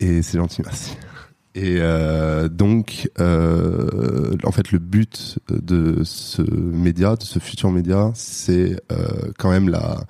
Et 0.00 0.22
c'est 0.22 0.38
gentil, 0.38 0.62
merci. 0.64 0.96
Et 1.54 1.80
donc, 2.50 3.10
en 3.18 4.52
fait, 4.52 4.72
le 4.72 4.78
but 4.78 5.38
de 5.50 6.02
ce 6.04 6.42
média, 6.42 7.16
de 7.16 7.22
ce 7.22 7.38
futur 7.38 7.70
média, 7.70 8.10
c'est 8.14 8.80
quand 9.38 9.50
même 9.50 9.68
la 9.68 10.00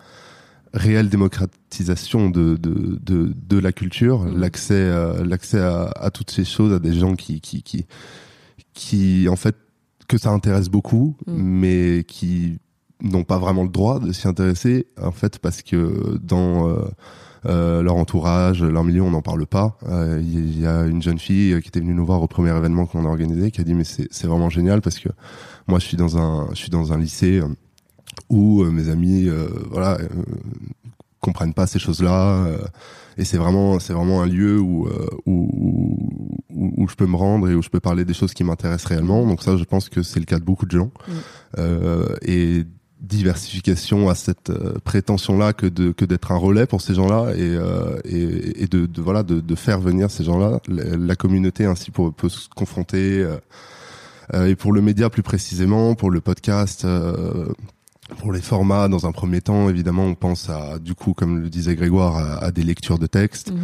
réelle 0.72 1.08
démocratisation 1.08 2.30
de, 2.30 2.56
de, 2.56 2.98
de, 3.02 3.32
de 3.34 3.58
la 3.58 3.72
culture, 3.72 4.20
mmh. 4.20 4.38
l'accès 4.38 4.74
euh, 4.74 5.24
l'accès 5.24 5.58
à, 5.58 5.90
à, 5.96 6.10
toutes 6.10 6.30
ces 6.30 6.44
choses 6.44 6.72
à 6.72 6.78
des 6.78 6.92
gens 6.92 7.16
qui, 7.16 7.40
qui, 7.40 7.62
qui, 7.62 7.86
qui 8.72 9.28
en 9.28 9.36
fait, 9.36 9.56
que 10.08 10.18
ça 10.18 10.30
intéresse 10.30 10.68
beaucoup, 10.68 11.16
mmh. 11.26 11.32
mais 11.34 12.04
qui 12.06 12.58
n'ont 13.02 13.24
pas 13.24 13.38
vraiment 13.38 13.64
le 13.64 13.70
droit 13.70 13.98
de 13.98 14.12
s'y 14.12 14.28
intéresser, 14.28 14.86
en 15.00 15.12
fait, 15.12 15.38
parce 15.38 15.62
que 15.62 16.18
dans 16.22 16.68
euh, 16.68 16.84
euh 17.46 17.82
leur 17.82 17.96
entourage, 17.96 18.62
leur 18.62 18.84
milieu, 18.84 19.02
on 19.02 19.10
n'en 19.10 19.22
parle 19.22 19.46
pas. 19.46 19.78
Euh, 19.88 20.20
il 20.22 20.60
y 20.60 20.66
a 20.66 20.84
une 20.84 21.02
jeune 21.02 21.18
fille 21.18 21.60
qui 21.62 21.68
était 21.68 21.80
venue 21.80 21.94
nous 21.94 22.04
voir 22.04 22.22
au 22.22 22.28
premier 22.28 22.54
événement 22.56 22.86
qu'on 22.86 23.06
a 23.06 23.08
organisé, 23.08 23.50
qui 23.50 23.60
a 23.60 23.64
dit 23.64 23.74
mais 23.74 23.84
c'est 23.84 24.26
vraiment 24.26 24.50
génial 24.50 24.82
parce 24.82 24.98
que 24.98 25.08
moi 25.66 25.78
je 25.78 25.86
suis 25.86 25.96
dans 25.96 26.18
un 26.18 26.48
je 26.50 26.56
suis 26.56 26.70
dans 26.70 26.92
un 26.92 26.98
lycée 26.98 27.40
où 28.28 28.62
euh, 28.62 28.70
mes 28.70 28.88
amis 28.88 29.28
euh, 29.28 29.48
voilà 29.70 29.98
euh, 30.00 30.08
comprennent 31.20 31.54
pas 31.54 31.66
ces 31.66 31.78
choses-là 31.78 32.46
et 33.18 33.24
c'est 33.24 33.36
vraiment 33.36 33.78
c'est 33.78 33.92
vraiment 33.92 34.22
un 34.22 34.26
lieu 34.26 34.58
où, 34.58 34.88
où, 35.26 36.38
où, 36.48 36.72
où 36.78 36.88
je 36.88 36.94
peux 36.94 37.06
me 37.06 37.16
rendre 37.16 37.50
et 37.50 37.54
où 37.54 37.60
je 37.60 37.68
peux 37.68 37.80
parler 37.80 38.06
des 38.06 38.14
choses 38.14 38.32
qui 38.32 38.42
m'intéressent 38.42 38.86
réellement. 38.86 39.26
Donc 39.26 39.42
ça 39.42 39.58
je 39.58 39.64
pense 39.64 39.90
que 39.90 40.02
c'est 40.02 40.18
le 40.18 40.24
cas 40.24 40.38
de 40.38 40.44
beaucoup 40.44 40.64
de 40.64 40.70
gens. 40.70 40.90
Mm. 41.08 41.62
et 42.22 42.64
diversification 43.00 44.08
à 44.08 44.14
cette 44.14 44.50
prétention 44.84 45.36
là 45.36 45.52
que 45.52 45.66
de 45.66 45.92
que 45.92 46.06
d'être 46.06 46.32
un 46.32 46.36
relais 46.36 46.66
pour 46.66 46.80
ces 46.80 46.94
gens-là 46.94 47.34
et, 47.36 47.58
et, 48.04 48.62
et 48.62 48.66
de, 48.66 48.86
de, 48.86 49.02
voilà 49.02 49.22
de, 49.22 49.40
de, 49.40 49.54
faire 49.54 49.80
venir 49.80 50.10
ces 50.10 50.24
gens-là. 50.24 50.60
La, 50.68 51.16
communauté 51.16 51.66
ainsi 51.66 51.90
pour, 51.90 52.14
peut 52.14 52.30
se 52.30 52.48
confronter 52.48 53.26
et 54.32 54.56
pour 54.56 54.72
le 54.72 54.80
média 54.80 55.10
plus 55.10 55.22
précisément 55.22 55.94
pour 55.94 56.10
le 56.10 56.22
podcast 56.22 56.86
pour 58.18 58.32
les 58.32 58.40
formats, 58.40 58.88
dans 58.88 59.06
un 59.06 59.12
premier 59.12 59.40
temps, 59.40 59.68
évidemment, 59.68 60.04
on 60.04 60.14
pense 60.14 60.50
à, 60.50 60.78
du 60.78 60.94
coup, 60.94 61.14
comme 61.14 61.40
le 61.40 61.50
disait 61.50 61.74
Grégoire, 61.74 62.42
à, 62.42 62.50
des 62.50 62.62
lectures 62.62 62.98
de 62.98 63.06
textes, 63.06 63.50
mhm. 63.50 63.58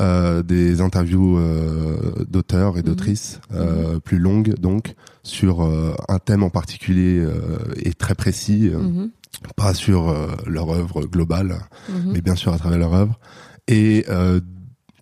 euh, 0.00 0.42
des 0.42 0.80
interviews 0.80 1.38
euh, 1.38 2.24
d'auteurs 2.28 2.76
et 2.76 2.80
mhm. 2.80 2.86
d'autrices 2.86 3.40
euh, 3.54 3.94
mhm. 3.94 4.00
plus 4.00 4.18
longues, 4.18 4.54
donc 4.58 4.94
sur 5.22 5.62
euh, 5.62 5.94
un 6.08 6.18
thème 6.18 6.42
en 6.42 6.50
particulier 6.50 7.18
euh, 7.18 7.58
et 7.76 7.94
très 7.94 8.14
précis, 8.14 8.70
euh, 8.72 9.06
pas 9.56 9.74
sur 9.74 10.14
leur 10.46 10.70
œuvre 10.70 11.06
globale, 11.06 11.58
mais 12.06 12.20
bien 12.20 12.36
sûr 12.36 12.52
à 12.52 12.58
travers 12.58 12.78
leur 12.78 12.94
œuvre, 12.94 13.18
et 13.66 14.04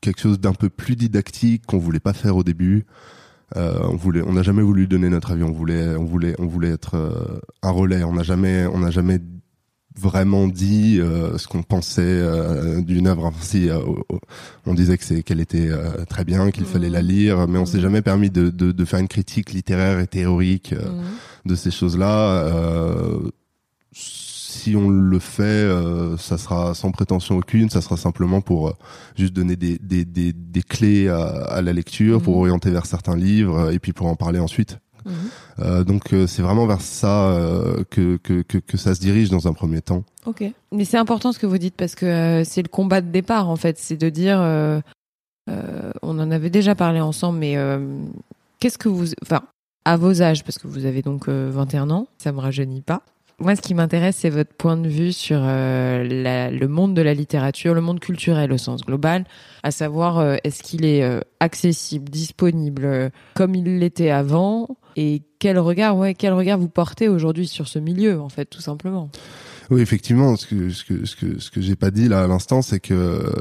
quelque 0.00 0.20
chose 0.20 0.40
d'un 0.40 0.54
peu 0.54 0.70
plus 0.70 0.96
didactique 0.96 1.66
qu'on 1.66 1.78
voulait 1.78 2.00
pas 2.00 2.14
faire 2.14 2.36
au 2.36 2.44
début. 2.44 2.86
Euh, 3.56 3.78
on 3.82 3.96
voulait, 3.96 4.22
on 4.22 4.32
n'a 4.32 4.42
jamais 4.42 4.62
voulu 4.62 4.86
donner 4.86 5.08
notre 5.08 5.32
avis. 5.32 5.42
On 5.42 5.52
voulait, 5.52 5.96
on 5.96 6.04
voulait, 6.04 6.34
on 6.38 6.46
voulait 6.46 6.70
être 6.70 6.96
euh, 6.96 7.40
un 7.62 7.70
relais. 7.70 8.04
On 8.04 8.12
n'a 8.12 8.22
jamais, 8.22 8.66
on 8.66 8.78
n'a 8.78 8.90
jamais 8.90 9.18
vraiment 9.98 10.46
dit 10.46 10.98
euh, 11.00 11.36
ce 11.36 11.48
qu'on 11.48 11.62
pensait 11.62 12.22
d'une 12.82 13.08
œuvre. 13.08 13.32
Si 13.40 13.68
on 14.66 14.74
disait 14.74 14.96
que 14.96 15.04
c'est 15.04 15.22
qu'elle 15.22 15.40
était 15.40 15.70
très 16.08 16.24
bien, 16.24 16.50
qu'il 16.50 16.64
fallait 16.64 16.90
la 16.90 17.02
lire, 17.02 17.48
mais 17.48 17.58
on 17.58 17.66
s'est 17.66 17.80
jamais 17.80 18.02
permis 18.02 18.30
de, 18.30 18.50
de, 18.50 18.72
de, 18.72 18.84
faire 18.84 19.00
une 19.00 19.08
critique 19.08 19.52
littéraire 19.52 19.98
et 19.98 20.06
théorique 20.06 20.74
de 21.44 21.54
ces 21.54 21.70
choses-là 21.70 22.50
si 24.50 24.74
on 24.76 24.88
le 24.90 25.18
fait, 25.18 25.42
euh, 25.42 26.16
ça 26.16 26.36
sera 26.36 26.74
sans 26.74 26.90
prétention 26.90 27.38
aucune, 27.38 27.70
ça 27.70 27.80
sera 27.80 27.96
simplement 27.96 28.40
pour 28.40 28.68
euh, 28.68 28.72
juste 29.16 29.32
donner 29.32 29.56
des, 29.56 29.78
des, 29.78 30.04
des, 30.04 30.32
des 30.32 30.62
clés 30.62 31.08
à, 31.08 31.22
à, 31.22 31.62
la 31.62 31.72
lecture, 31.72 32.20
pour 32.20 32.34
mhm. 32.34 32.40
orienter 32.40 32.70
vers 32.70 32.86
certains 32.86 33.16
livres 33.16 33.70
et 33.72 33.78
puis 33.78 33.92
pour 33.92 34.06
en 34.06 34.16
parler 34.16 34.40
ensuite. 34.40 34.78
Mhm. 35.06 35.12
Euh, 35.60 35.84
donc 35.84 36.12
euh, 36.12 36.26
c'est 36.26 36.42
vraiment 36.42 36.66
vers 36.66 36.80
ça 36.80 37.34
que, 37.90 38.16
que, 38.18 38.42
que, 38.42 38.58
que, 38.58 38.76
ça 38.76 38.94
se 38.94 39.00
dirige 39.00 39.30
dans 39.30 39.48
un 39.48 39.52
premier 39.52 39.80
temps. 39.80 40.04
Ok, 40.26 40.44
mais 40.72 40.84
c'est 40.84 40.98
important 40.98 41.32
ce 41.32 41.38
que 41.38 41.46
vous 41.46 41.58
dites 41.58 41.76
parce 41.76 41.94
que 41.94 42.42
c'est 42.44 42.62
le 42.62 42.68
combat 42.68 43.00
de 43.00 43.10
départ 43.10 43.48
en 43.48 43.56
fait, 43.56 43.78
c'est 43.78 43.96
de 43.96 44.08
dire, 44.10 44.38
on 45.46 46.18
en 46.18 46.30
avait 46.30 46.50
déjà 46.50 46.74
parlé 46.74 47.00
ensemble, 47.00 47.38
mais 47.38 47.56
qu'est-ce 48.58 48.78
que 48.78 48.88
vous, 48.88 49.06
enfin 49.22 49.42
à 49.86 49.96
vos 49.96 50.20
âges, 50.20 50.44
parce 50.44 50.58
que 50.58 50.68
vous 50.68 50.84
avez 50.84 51.00
donc 51.00 51.28
21 51.28 51.88
ans, 51.90 52.06
ça 52.18 52.32
me 52.32 52.40
rajeunit 52.40 52.82
pas 52.82 53.02
moi, 53.40 53.56
ce 53.56 53.62
qui 53.62 53.74
m'intéresse, 53.74 54.16
c'est 54.18 54.30
votre 54.30 54.52
point 54.52 54.76
de 54.76 54.88
vue 54.88 55.12
sur 55.12 55.38
euh, 55.40 56.04
la, 56.04 56.50
le 56.50 56.68
monde 56.68 56.94
de 56.94 57.00
la 57.00 57.14
littérature, 57.14 57.74
le 57.74 57.80
monde 57.80 57.98
culturel 57.98 58.52
au 58.52 58.58
sens 58.58 58.82
global, 58.82 59.24
à 59.62 59.70
savoir 59.70 60.18
euh, 60.18 60.36
est-ce 60.44 60.62
qu'il 60.62 60.84
est, 60.84 61.02
euh, 61.02 61.20
accessible, 61.40 62.10
disponible 62.10 63.10
comme 63.34 63.54
il 63.54 63.78
l'était 63.78 64.10
avant, 64.10 64.76
et 64.96 65.22
quel 65.38 65.58
regard, 65.58 65.96
ouais, 65.96 66.14
quel 66.14 66.34
regard 66.34 66.58
vous 66.58 66.68
portez 66.68 67.08
aujourd'hui 67.08 67.46
sur 67.46 67.66
ce 67.66 67.78
milieu, 67.78 68.20
en 68.20 68.28
fait, 68.28 68.44
tout 68.44 68.60
simplement? 68.60 69.10
Oui, 69.70 69.80
effectivement, 69.80 70.36
ce 70.36 70.46
que 70.46 70.70
ce 70.70 70.84
que 70.84 71.06
ce 71.06 71.16
que 71.16 71.38
ce 71.38 71.50
que 71.50 71.60
j'ai 71.60 71.76
pas 71.76 71.90
dit 71.90 72.08
là 72.08 72.24
à 72.24 72.26
l'instant, 72.26 72.60
c'est 72.60 72.80
que 72.80 73.32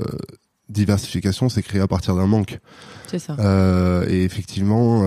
diversification, 0.69 1.49
c'est 1.49 1.63
créé 1.63 1.81
à 1.81 1.87
partir 1.87 2.15
d'un 2.15 2.27
manque. 2.27 2.59
C'est 3.07 3.19
ça. 3.19 3.35
et 4.07 4.23
effectivement 4.23 5.03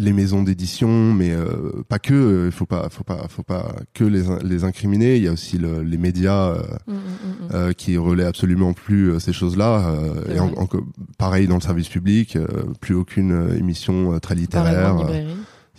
les 0.00 0.12
maisons 0.12 0.42
d'édition, 0.42 1.12
mais 1.12 1.30
euh, 1.30 1.82
pas 1.88 1.98
que. 1.98 2.14
Il 2.14 2.16
euh, 2.16 2.50
faut 2.50 2.66
pas, 2.66 2.88
faut 2.90 3.04
pas, 3.04 3.26
faut 3.28 3.42
pas 3.42 3.74
que 3.94 4.04
les, 4.04 4.22
les 4.42 4.64
incriminer. 4.64 5.16
Il 5.16 5.22
y 5.22 5.28
a 5.28 5.32
aussi 5.32 5.58
le, 5.58 5.82
les 5.82 5.98
médias 5.98 6.48
euh, 6.48 6.62
mm, 6.86 6.94
mm, 6.94 7.68
mm, 7.68 7.74
qui 7.74 7.96
relaient 7.96 8.24
absolument 8.24 8.72
plus 8.72 9.20
ces 9.20 9.32
choses-là. 9.32 9.94
et 10.28 10.38
pareil 11.18 11.46
dans 11.46 11.56
le 11.56 11.60
service 11.60 11.88
public, 11.88 12.38
plus 12.80 12.94
aucune 12.94 13.54
émission 13.56 14.18
très 14.20 14.34
littéraire. 14.34 14.96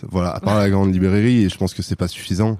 voilà, 0.09 0.31
à 0.31 0.39
part 0.39 0.57
la 0.57 0.69
grande 0.69 0.93
librairie. 0.93 1.43
Et 1.43 1.49
je 1.49 1.57
pense 1.57 1.73
que 1.73 1.81
c'est 1.81 1.95
pas 1.95 2.07
suffisant. 2.07 2.57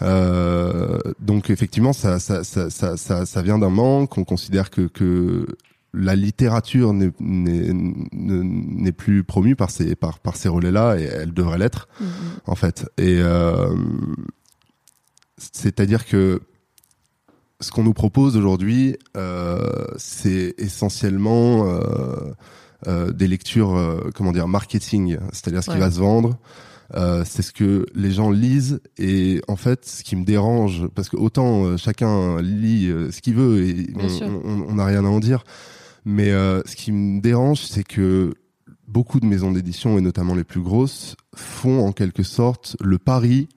donc 0.00 1.50
effectivement, 1.50 1.92
ça, 1.92 2.18
ça, 2.20 2.44
ça, 2.44 2.70
ça, 2.70 2.96
ça, 2.96 3.26
ça 3.26 3.42
vient 3.42 3.58
d'un 3.58 3.70
manque. 3.70 4.16
On 4.16 4.24
considère 4.24 4.70
que, 4.70 4.82
que 4.82 5.46
la 5.92 6.14
littérature 6.14 6.92
n'est 6.92 7.10
plus 8.92 9.24
promue 9.24 9.56
par 9.56 9.70
ces 9.70 9.96
par 9.96 10.20
par 10.20 10.36
ces 10.36 10.48
relais-là 10.48 10.96
et 10.98 11.02
elle 11.02 11.32
devrait 11.32 11.58
l'être 11.58 11.88
mm-hmm. 12.00 12.06
en 12.46 12.54
fait. 12.54 12.88
Et 12.96 13.18
euh, 13.20 13.74
c'est-à-dire 15.36 16.06
que 16.06 16.40
ce 17.60 17.70
qu'on 17.70 17.84
nous 17.84 17.92
propose 17.92 18.36
aujourd'hui, 18.36 18.96
euh, 19.16 19.84
c'est 19.96 20.54
essentiellement 20.58 21.66
euh, 21.66 22.32
euh 22.86 23.12
des 23.12 23.28
lectures, 23.28 24.00
comment 24.14 24.32
dire, 24.32 24.48
marketing, 24.48 25.18
c'est-à-dire 25.32 25.62
ce 25.62 25.70
qui 25.70 25.78
va 25.78 25.90
se 25.90 26.00
vendre. 26.00 26.38
Euh, 26.96 27.22
c'est 27.24 27.42
ce 27.42 27.52
que 27.52 27.86
les 27.94 28.10
gens 28.10 28.32
lisent 28.32 28.80
et 28.98 29.40
en 29.46 29.54
fait 29.54 29.86
ce 29.86 30.02
qui 30.02 30.16
me 30.16 30.24
dérange 30.24 30.88
parce 30.96 31.08
que 31.08 31.16
autant 31.16 31.76
chacun 31.76 32.42
lit 32.42 32.92
ce 33.12 33.20
qu'il 33.20 33.36
veut 33.36 33.64
et 33.64 33.94
on 34.34 34.74
n'a 34.74 34.86
rien 34.86 35.04
à 35.04 35.08
en 35.08 35.20
dire 35.20 35.44
Mais 36.04 36.30
euh, 36.30 36.62
ce 36.64 36.76
qui 36.76 36.92
me 36.92 37.20
dérange, 37.20 37.62
c'est 37.62 37.84
que 37.84 38.34
beaucoup 38.86 39.20
de 39.20 39.26
maisons 39.26 39.52
d'édition, 39.52 39.98
et 39.98 40.00
notamment 40.00 40.34
les 40.34 40.44
plus 40.44 40.60
grosses, 40.60 41.16
font 41.34 41.86
en 41.86 41.92
quelque 41.92 42.22
sorte 42.22 42.76
le 42.80 42.98
pari 42.98 43.48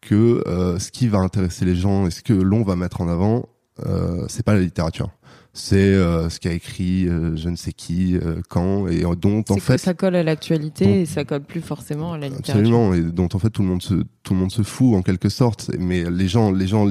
que 0.00 0.42
euh, 0.46 0.78
ce 0.78 0.90
qui 0.90 1.08
va 1.08 1.18
intéresser 1.18 1.64
les 1.64 1.74
gens 1.74 2.06
et 2.06 2.10
ce 2.10 2.22
que 2.22 2.32
l'on 2.32 2.62
va 2.62 2.76
mettre 2.76 3.00
en 3.00 3.08
avant, 3.08 3.48
euh, 3.84 4.24
c'est 4.28 4.44
pas 4.44 4.54
la 4.54 4.60
littérature 4.60 5.10
c'est 5.56 5.76
euh, 5.76 6.28
ce 6.28 6.38
qu'a 6.38 6.52
écrit 6.52 7.08
euh, 7.08 7.34
je 7.34 7.48
ne 7.48 7.56
sais 7.56 7.72
qui 7.72 8.16
euh, 8.16 8.42
quand 8.50 8.88
et 8.88 9.04
dont 9.18 9.42
en 9.48 9.56
fait 9.56 9.78
ça 9.78 9.94
colle 9.94 10.14
à 10.14 10.22
l'actualité 10.22 11.00
et 11.00 11.06
ça 11.06 11.24
colle 11.24 11.40
plus 11.40 11.62
forcément 11.62 12.12
à 12.12 12.18
la 12.18 12.28
littérature. 12.28 12.56
Absolument 12.56 12.92
et 12.92 13.00
dont 13.00 13.28
en 13.32 13.38
fait 13.38 13.48
tout 13.48 13.62
le 13.62 13.68
monde 13.68 13.82
se 13.82 13.94
tout 14.22 14.34
le 14.34 14.40
monde 14.40 14.52
se 14.52 14.62
fout 14.62 14.94
en 14.94 15.00
quelque 15.00 15.30
sorte. 15.30 15.70
Mais 15.78 16.10
les 16.10 16.28
gens 16.28 16.52
les 16.52 16.66
gens 16.66 16.86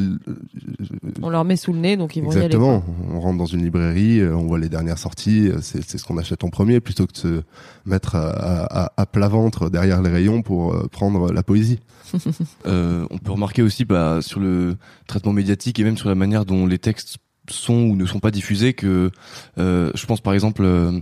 on 1.22 1.30
leur 1.30 1.46
met 1.46 1.58
sous 1.58 1.74
le 1.74 1.80
nez 1.80 1.96
donc 1.96 2.16
ils 2.16 2.24
vont 2.24 2.32
exactement 2.32 2.74
y 2.74 2.76
aller, 2.78 3.14
on 3.14 3.20
rentre 3.20 3.38
dans 3.38 3.46
une 3.46 3.62
librairie 3.62 4.28
on 4.28 4.48
voit 4.48 4.58
les 4.58 4.70
dernières 4.70 4.98
sorties 4.98 5.52
c'est 5.62 5.88
c'est 5.88 6.00
ce 6.00 6.04
qu'on 6.04 6.18
achète 6.18 6.44
en 6.44 6.50
premier 6.50 6.80
plutôt 6.80 7.06
que 7.06 7.14
de 7.14 7.18
se 7.18 7.42
mettre 7.86 8.16
à, 8.16 8.86
à, 8.86 8.94
à 8.98 9.06
plat 9.06 9.28
ventre 9.28 9.70
derrière 9.70 10.02
les 10.02 10.10
rayons 10.10 10.42
pour 10.42 10.90
prendre 10.90 11.32
la 11.32 11.44
poésie. 11.44 11.80
On 12.66 13.18
peut 13.24 13.32
remarquer 13.32 13.62
aussi 13.62 13.86
bah, 13.86 14.20
sur 14.22 14.40
le 14.40 14.76
traitement 15.08 15.34
médiatique 15.34 15.80
et 15.80 15.84
même 15.84 15.98
sur 15.98 16.10
la 16.10 16.16
manière 16.16 16.46
dont 16.46 16.66
les 16.66 16.80
textes 16.80 17.18
sont 17.50 17.74
ou 17.74 17.96
ne 17.96 18.06
sont 18.06 18.20
pas 18.20 18.32
diffusés 18.32 18.74
que 18.74 19.12
euh, 19.58 19.92
je 19.96 20.06
pense 20.06 20.22
par 20.22 20.34
exemple 20.34 20.64
euh, 20.64 21.00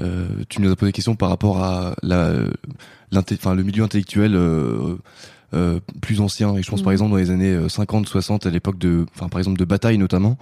euh, 0.00 0.28
tu 0.48 0.62
nous 0.62 0.70
as 0.70 0.76
posé 0.76 0.90
des 0.90 0.94
questions 0.94 1.16
par 1.16 1.28
rapport 1.28 1.62
à 1.62 1.94
la 2.02 2.32
enfin 3.14 3.54
le 3.54 3.62
milieu 3.62 3.82
intellectuel 3.82 4.34
euh, 4.36 4.96
euh, 5.54 5.80
plus 6.00 6.20
ancien 6.20 6.54
et 6.56 6.62
je 6.62 6.70
pense 6.70 6.82
par 6.82 6.90
mm. 6.90 6.94
exemple 6.94 7.10
dans 7.12 7.16
les 7.16 7.30
années 7.30 7.68
50 7.68 8.06
60 8.06 8.46
à 8.46 8.50
l'époque 8.50 8.78
de 8.78 9.06
enfin 9.14 9.28
par 9.28 9.40
exemple 9.40 9.58
de 9.58 9.64
bataille 9.64 9.98
notamment 9.98 10.36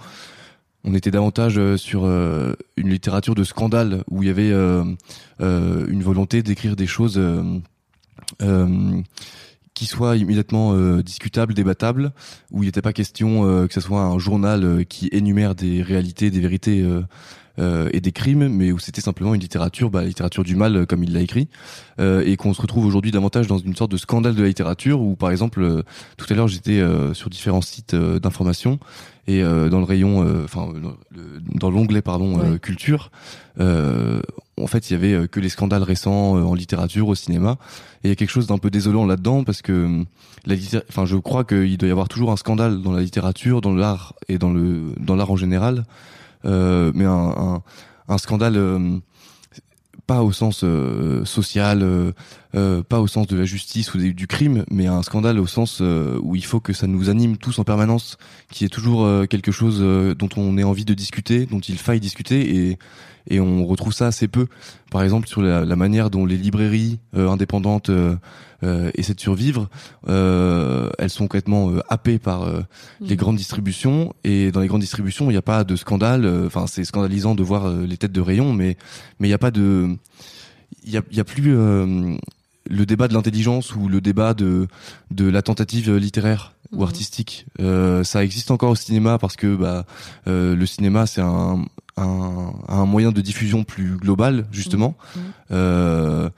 on 0.83 0.93
était 0.93 1.11
davantage 1.11 1.59
sur 1.75 2.05
une 2.05 2.89
littérature 2.89 3.35
de 3.35 3.43
scandale 3.43 4.03
où 4.09 4.23
il 4.23 4.27
y 4.27 4.29
avait 4.29 4.51
une 4.51 6.03
volonté 6.03 6.43
d'écrire 6.43 6.75
des 6.75 6.87
choses 6.87 7.19
qui 9.77 9.85
soit 9.85 10.15
immédiatement 10.15 10.73
euh, 10.73 11.03
discutable, 11.03 11.53
débattable, 11.53 12.11
où 12.51 12.63
il 12.63 12.65
n'était 12.65 12.81
pas 12.81 12.93
question 12.93 13.47
euh, 13.47 13.67
que 13.67 13.75
ce 13.75 13.79
soit 13.79 14.01
un 14.01 14.17
journal 14.17 14.63
euh, 14.63 14.83
qui 14.83 15.07
énumère 15.11 15.53
des 15.53 15.83
réalités, 15.83 16.31
des 16.31 16.39
vérités 16.39 16.83
et 17.57 18.01
des 18.01 18.11
crimes, 18.11 18.47
mais 18.49 18.71
où 18.71 18.79
c'était 18.79 19.01
simplement 19.01 19.33
une 19.33 19.41
littérature, 19.41 19.89
bah, 19.89 20.03
littérature 20.03 20.43
du 20.43 20.55
mal 20.55 20.85
comme 20.85 21.03
il 21.03 21.13
l'a 21.13 21.21
écrit, 21.21 21.47
et 21.99 22.35
qu'on 22.37 22.53
se 22.53 22.61
retrouve 22.61 22.85
aujourd'hui 22.85 23.11
davantage 23.11 23.47
dans 23.47 23.57
une 23.57 23.75
sorte 23.75 23.91
de 23.91 23.97
scandale 23.97 24.35
de 24.35 24.41
la 24.41 24.47
littérature, 24.47 25.01
où 25.01 25.15
par 25.15 25.31
exemple, 25.31 25.83
tout 26.17 26.25
à 26.29 26.33
l'heure 26.35 26.47
j'étais 26.47 26.81
sur 27.13 27.29
différents 27.29 27.61
sites 27.61 27.95
d'information 27.95 28.79
et 29.27 29.41
dans 29.41 29.79
le 29.79 29.85
rayon, 29.85 30.43
enfin 30.43 30.71
dans 31.55 31.71
l'onglet 31.71 32.01
pardon 32.01 32.57
culture, 32.59 33.09
en 34.59 34.67
fait, 34.67 34.89
il 34.89 34.93
y 34.93 34.95
avait 34.95 35.13
euh, 35.13 35.27
que 35.27 35.39
les 35.39 35.49
scandales 35.49 35.83
récents 35.83 36.37
euh, 36.37 36.41
en 36.41 36.53
littérature, 36.53 37.07
au 37.07 37.15
cinéma. 37.15 37.57
Et 38.03 38.07
il 38.07 38.09
y 38.09 38.11
a 38.11 38.15
quelque 38.15 38.29
chose 38.29 38.47
d'un 38.47 38.57
peu 38.57 38.69
désolant 38.69 39.05
là-dedans 39.05 39.43
parce 39.43 39.61
que 39.61 39.71
euh, 39.71 40.03
la 40.45 40.55
enfin, 40.89 41.05
je 41.05 41.15
crois 41.17 41.43
qu'il 41.43 41.77
doit 41.77 41.89
y 41.89 41.91
avoir 41.91 42.07
toujours 42.07 42.31
un 42.31 42.37
scandale 42.37 42.81
dans 42.81 42.91
la 42.91 43.01
littérature, 43.01 43.61
dans 43.61 43.73
l'art 43.73 44.13
et 44.27 44.37
dans 44.37 44.51
le 44.51 44.93
dans 44.99 45.15
l'art 45.15 45.31
en 45.31 45.35
général, 45.35 45.79
euh, 45.79 45.83
mais 46.47 47.05
un, 47.05 47.61
scandale 48.17 48.59
pas 50.07 50.21
au 50.23 50.31
sens 50.31 50.63
social, 51.25 52.13
pas 52.53 52.99
au 52.99 53.07
sens 53.07 53.27
de 53.27 53.37
la 53.37 53.45
justice 53.45 53.93
ou 53.93 53.97
du 53.97 54.27
crime, 54.27 54.63
mais 54.71 54.87
un 54.87 55.03
scandale 55.03 55.39
au 55.39 55.47
sens 55.47 55.81
où 55.81 56.35
il 56.35 56.45
faut 56.45 56.59
que 56.59 56.73
ça 56.73 56.87
nous 56.87 57.09
anime 57.09 57.37
tous 57.37 57.59
en 57.59 57.63
permanence, 57.63 58.17
qui 58.51 58.65
est 58.65 58.69
toujours 58.69 59.07
quelque 59.27 59.51
chose 59.51 59.79
dont 60.17 60.29
on 60.37 60.57
ait 60.57 60.63
envie 60.63 60.85
de 60.85 60.93
discuter, 60.93 61.45
dont 61.45 61.59
il 61.59 61.77
faille 61.77 61.99
discuter 61.99 62.55
et 62.55 62.79
et 63.29 63.39
on 63.39 63.65
retrouve 63.65 63.93
ça 63.93 64.07
assez 64.07 64.27
peu. 64.27 64.47
Par 64.91 65.03
exemple 65.03 65.27
sur 65.27 65.41
la, 65.41 65.75
manière 65.75 66.09
dont 66.09 66.25
les 66.25 66.37
librairies 66.37 66.99
euh, 67.15 67.29
indépendantes 67.29 67.89
euh, 67.89 68.15
euh, 68.63 68.89
essaient 68.95 69.13
de 69.13 69.19
survivre, 69.19 69.69
elles 70.07 71.09
sont 71.09 71.25
complètement 71.25 71.73
happées 71.89 72.19
par 72.19 72.47
les 73.01 73.15
mmh. 73.15 73.17
grandes 73.17 73.35
distributions 73.35 74.13
et 74.23 74.51
dans 74.51 74.61
les 74.61 74.67
grandes 74.67 74.81
distributions 74.81 75.25
il 75.25 75.33
n'y 75.33 75.37
a 75.37 75.43
pas 75.43 75.63
de 75.63 75.75
scandale. 75.75 76.25
Enfin 76.45 76.65
c'est 76.67 76.83
scandalisant 76.83 77.35
de 77.35 77.43
voir 77.43 77.69
les 77.69 77.97
têtes 77.97 78.11
de 78.11 78.21
rayon, 78.21 78.53
mais 78.53 78.77
mais 79.19 79.27
il 79.27 79.31
n'y 79.31 79.35
a 79.35 79.39
pas 79.39 79.51
de 79.51 79.95
il 80.83 80.91
y 80.91 80.97
a, 80.97 81.01
y 81.11 81.19
a 81.19 81.23
plus 81.23 81.55
le 82.69 82.85
débat 82.85 83.07
de 83.07 83.13
l'intelligence 83.13 83.75
ou 83.75 83.87
le 83.87 84.01
débat 84.01 84.33
de 84.33 84.67
de 85.11 85.29
la 85.29 85.41
tentative 85.41 85.95
littéraire 85.95 86.53
ou 86.71 86.79
mmh. 86.79 86.83
artistique. 86.83 87.45
Euh, 87.59 88.03
ça 88.03 88.23
existe 88.23 88.51
encore 88.51 88.71
au 88.71 88.75
cinéma 88.75 89.17
parce 89.17 89.35
que 89.35 89.55
bah, 89.55 89.85
euh, 90.27 90.55
le 90.55 90.65
cinéma 90.65 91.05
c'est 91.05 91.21
un, 91.21 91.65
un, 91.95 92.53
un, 92.67 92.85
moyen 92.85 93.11
de 93.11 93.21
diffusion 93.21 93.63
plus 93.63 93.97
global 93.97 94.45
justement. 94.51 94.95
Mmh. 95.15 95.19
Mmh. 95.19 95.23
Euh, 95.51 96.29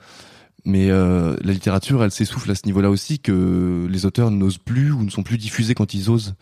mais 0.64 0.90
euh, 0.90 1.36
la 1.42 1.52
littérature, 1.52 2.04
elle 2.04 2.10
s'essouffle 2.10 2.50
à 2.50 2.54
ce 2.54 2.66
niveau-là 2.66 2.90
aussi 2.90 3.18
que 3.18 3.86
les 3.88 4.06
auteurs 4.06 4.30
n'osent 4.30 4.58
plus 4.58 4.92
ou 4.92 5.02
ne 5.02 5.10
sont 5.10 5.22
plus 5.22 5.38
diffusés 5.38 5.74
quand 5.74 5.94
ils 5.94 6.10
osent 6.10 6.34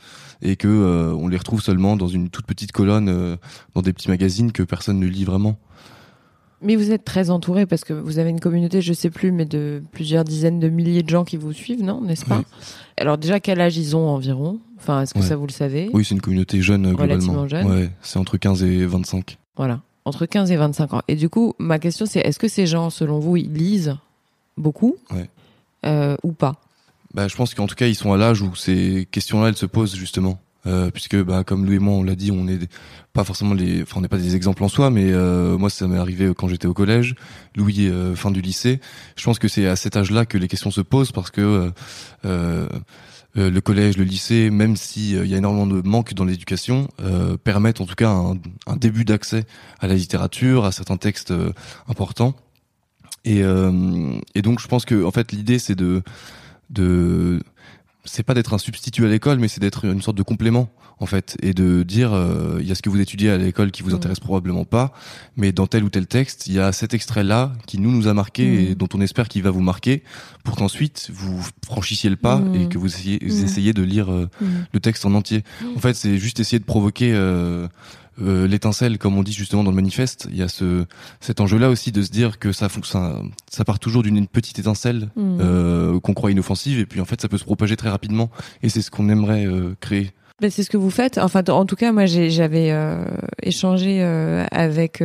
et 0.43 0.57
que 0.57 0.69
euh, 0.69 1.13
on 1.15 1.29
les 1.29 1.37
retrouve 1.37 1.63
seulement 1.63 1.97
dans 1.97 2.09
une 2.09 2.31
toute 2.31 2.47
petite 2.47 2.73
colonne 2.73 3.09
euh, 3.09 3.37
dans 3.75 3.83
des 3.83 3.93
petits 3.93 4.09
magazines 4.09 4.53
que 4.53 4.63
personne 4.63 4.99
ne 4.99 5.07
lit 5.07 5.25
vraiment. 5.25 5.59
Mais 6.61 6.75
vous 6.75 6.91
êtes 6.91 7.05
très 7.05 7.31
entouré 7.31 7.67
parce 7.67 7.85
que 7.85 7.93
vous 7.93 8.19
avez 8.19 8.31
une 8.31 8.41
communauté, 8.41 8.83
je 8.83 8.93
sais 8.93 9.11
plus, 9.11 9.31
mais 9.31 9.45
de 9.45 9.81
plusieurs 9.93 10.25
dizaines 10.25 10.59
de 10.59 10.69
milliers 10.69 11.05
de 11.05 11.09
gens 11.09 11.25
qui 11.25 11.37
vous 11.37 11.53
suivent, 11.53 11.83
non 11.85 12.01
N'est-ce 12.01 12.25
pas 12.25 12.43
Alors 12.97 13.17
déjà, 13.17 13.39
quel 13.39 13.61
âge 13.61 13.77
ils 13.77 13.95
ont 13.95 14.09
environ? 14.09 14.59
Enfin, 14.77 15.03
est-ce 15.03 15.15
que 15.15 15.23
ça 15.23 15.37
vous 15.37 15.47
le 15.47 15.53
savez? 15.53 15.89
Oui, 15.93 16.05
c'est 16.05 16.15
une 16.15 16.21
communauté 16.21 16.61
jeune 16.61 16.93
globalement. 16.95 17.47
jeune. 17.47 17.67
Ouais, 17.67 17.91
c'est 18.03 18.19
entre 18.19 18.37
15 18.39 18.63
et 18.65 18.87
25. 18.87 19.39
Voilà, 19.57 19.81
entre 20.05 20.27
15 20.27 20.51
et 20.51 20.57
25 20.57 20.95
ans. 20.95 21.03
Et 21.09 21.15
du 21.17 21.29
coup, 21.29 21.55
ma 21.59 21.79
question 21.79 22.07
c'est 22.07 22.21
est-ce 22.21 22.39
que 22.39 22.49
ces 22.49 22.67
gens, 22.67 22.91
selon 22.91 23.19
vous, 23.21 23.37
ils 23.37 23.53
lisent 23.53 23.97
beaucoup? 24.57 24.97
Ouais. 25.13 25.29
euh, 25.87 26.17
ou 26.25 26.33
pas? 26.33 26.57
Bah, 27.15 27.27
je 27.29 27.37
pense 27.37 27.55
qu'en 27.55 27.67
tout 27.67 27.75
cas, 27.75 27.87
ils 27.87 27.95
sont 27.95 28.13
à 28.13 28.17
l'âge 28.17 28.43
où 28.43 28.55
ces 28.55 29.07
questions-là, 29.11 29.49
elles 29.49 29.57
se 29.57 29.67
posent 29.67 29.95
justement. 29.97 30.39
Euh, 30.67 30.91
puisque 30.91 31.17
bah, 31.23 31.45
comme 31.45 31.65
Louis 31.65 31.77
et 31.77 31.79
moi 31.79 31.95
on 31.95 32.03
l'a 32.03 32.17
dit, 32.17 32.33
on 32.33 32.49
est 32.49 32.59
pas 33.13 33.23
forcément 33.23 33.55
les, 33.55 33.83
enfin 33.83 33.99
on 33.99 34.01
n'est 34.01 34.09
pas 34.09 34.19
des 34.19 34.35
exemples 34.35 34.65
en 34.65 34.69
soi, 34.69 34.91
mais 34.91 35.13
euh, 35.13 35.57
moi 35.57 35.71
ça 35.71 35.87
m'est 35.87 35.97
arrivé 35.97 36.33
quand 36.37 36.49
j'étais 36.49 36.67
au 36.67 36.75
collège, 36.75 37.15
Louis 37.55 37.87
euh, 37.87 38.17
fin 38.17 38.33
du 38.33 38.41
lycée. 38.41 38.81
Je 39.17 39.25
pense 39.25 39.39
que 39.39 39.47
c'est 39.47 39.69
à 39.69 39.77
cet 39.77 39.97
âge-là 39.97 40.27
que 40.27 40.37
les 40.37 40.49
questions 40.49 40.71
se 40.71 40.81
posent 40.81 41.13
parce 41.13 41.31
que 41.31 41.73
le 43.35 43.61
collège, 43.61 43.97
le 43.99 44.05
lycée, 44.05 44.51
même 44.51 44.75
s'il 44.75 45.25
y 45.27 45.35
a 45.35 45.39
énormément 45.39 45.67
de 45.67 45.81
manque 45.87 46.13
dans 46.15 46.25
l'éducation, 46.25 46.89
permettent 47.45 47.81
en 47.81 47.87
tout 47.87 47.95
cas 47.95 48.11
un, 48.11 48.77
début 48.77 49.05
d'accès 49.05 49.47
à 49.79 49.87
la 49.87 49.95
littérature, 49.95 50.65
à 50.65 50.73
certains 50.73 50.97
textes 50.97 51.33
importants. 51.89 52.35
Et, 53.25 53.43
donc 53.43 54.61
je 54.61 54.67
pense 54.67 54.85
que 54.85 55.05
en 55.05 55.13
fait 55.13 55.31
l'idée 55.31 55.61
c'est 55.61 55.77
de 55.77 56.03
c'est 58.09 58.23
pas 58.23 58.35
d'être 58.35 58.55
un 58.55 58.59
substitut 58.59 59.05
à 59.05 59.09
l'école, 59.09 59.39
mais 59.39 59.49
c'est 59.49 59.61
d'être 59.61 59.85
une 59.85 60.03
sorte 60.03 60.17
de 60.17 60.23
complément 60.23 60.71
en 61.01 61.07
fait, 61.07 61.37
et 61.43 61.55
de 61.55 61.85
dire 61.85 62.13
euh, 62.13 62.59
il 62.61 62.67
y 62.67 62.73
a 62.73 62.75
ce 62.75 62.83
que 62.83 62.91
vous 62.91 63.01
étudiez 63.01 63.31
à 63.31 63.39
l'école 63.39 63.71
qui 63.71 63.83
vous 63.83 63.93
mm. 63.93 63.95
intéresse 63.95 64.21
probablement 64.21 64.65
pas, 64.65 64.93
mais 65.37 65.53
dans 65.53 65.67
tel 65.67 65.85
ou 65.85 65.91
tel 65.91 66.07
texte, 66.07 66.49
il 66.49 66.55
y 66.55 66.61
a 66.61 66.73
cet 66.73 66.93
extrait 66.93 67.23
là 67.23 67.53
qui 67.67 67.79
nous 67.79 67.93
nous 67.93 68.09
a 68.09 68.15
marqué 68.15 68.47
mm. 68.47 68.59
et 68.59 68.75
dont 68.75 68.89
on 68.95 69.01
espère 69.01 69.29
qu'il 69.29 69.43
va 69.43 69.51
vous 69.51 69.61
marquer, 69.61 70.03
pour 70.43 70.57
qu'ensuite 70.57 71.11
vous 71.13 71.47
franchissiez 71.65 72.11
le 72.11 72.17
pas 72.17 72.39
mm. 72.39 72.55
et 72.57 72.69
que 72.69 72.79
vous 72.79 72.89
essayiez, 72.89 73.73
de 73.73 73.83
lire 73.83 74.11
euh, 74.11 74.29
le 74.73 74.81
texte 74.81 75.05
en 75.05 75.15
entier. 75.15 75.45
En 75.77 75.79
fait, 75.79 75.95
c'est 75.95 76.19
juste 76.19 76.41
essayer 76.41 76.59
de 76.59 76.65
provoquer 76.65 77.13
euh, 77.15 77.69
euh, 78.21 78.47
l'étincelle, 78.47 78.99
comme 78.99 79.17
on 79.17 79.23
dit 79.23 79.33
justement 79.33 79.65
dans 79.65 79.71
le 79.71 79.77
manifeste, 79.77 80.29
il 80.31 80.37
y 80.37 80.43
a 80.43 80.49
ce 80.49 80.85
cet 81.21 81.41
enjeu-là 81.41 81.69
aussi 81.69 81.93
de 81.93 82.03
se 82.03 82.11
dire 82.11 82.39
que 82.39 82.53
ça 82.53 82.69
ça, 82.85 83.23
ça 83.51 83.65
part 83.65 83.79
toujours 83.79 84.03
d'une 84.03 84.27
petite 84.27 84.59
étincelle 84.59 85.11
mmh. 85.17 85.39
euh, 85.41 86.01
qu'on 86.01 86.15
croit 86.15 86.31
inoffensive 86.31 86.79
et 86.79 86.87
puis 86.87 87.01
en 87.01 87.05
fait 87.05 87.21
ça 87.21 87.29
peut 87.29 87.39
se 87.39 87.45
propager 87.45 87.77
très 87.77 87.91
rapidement 87.91 88.31
et 88.63 88.69
c'est 88.69 88.83
ce 88.83 88.91
qu'on 88.91 89.09
aimerait 89.09 89.47
euh, 89.47 89.75
créer. 89.81 90.11
Ben, 90.41 90.51
c'est 90.53 90.63
ce 90.63 90.71
que 90.71 90.77
vous 90.77 90.91
faites. 90.91 91.19
Enfin, 91.19 91.43
en 91.49 91.67
tout 91.67 91.75
cas, 91.75 91.91
moi, 91.91 92.07
j'avais 92.07 92.71
euh, 92.71 93.05
échangé 93.43 93.99
euh, 94.03 94.47
avec 94.53 95.03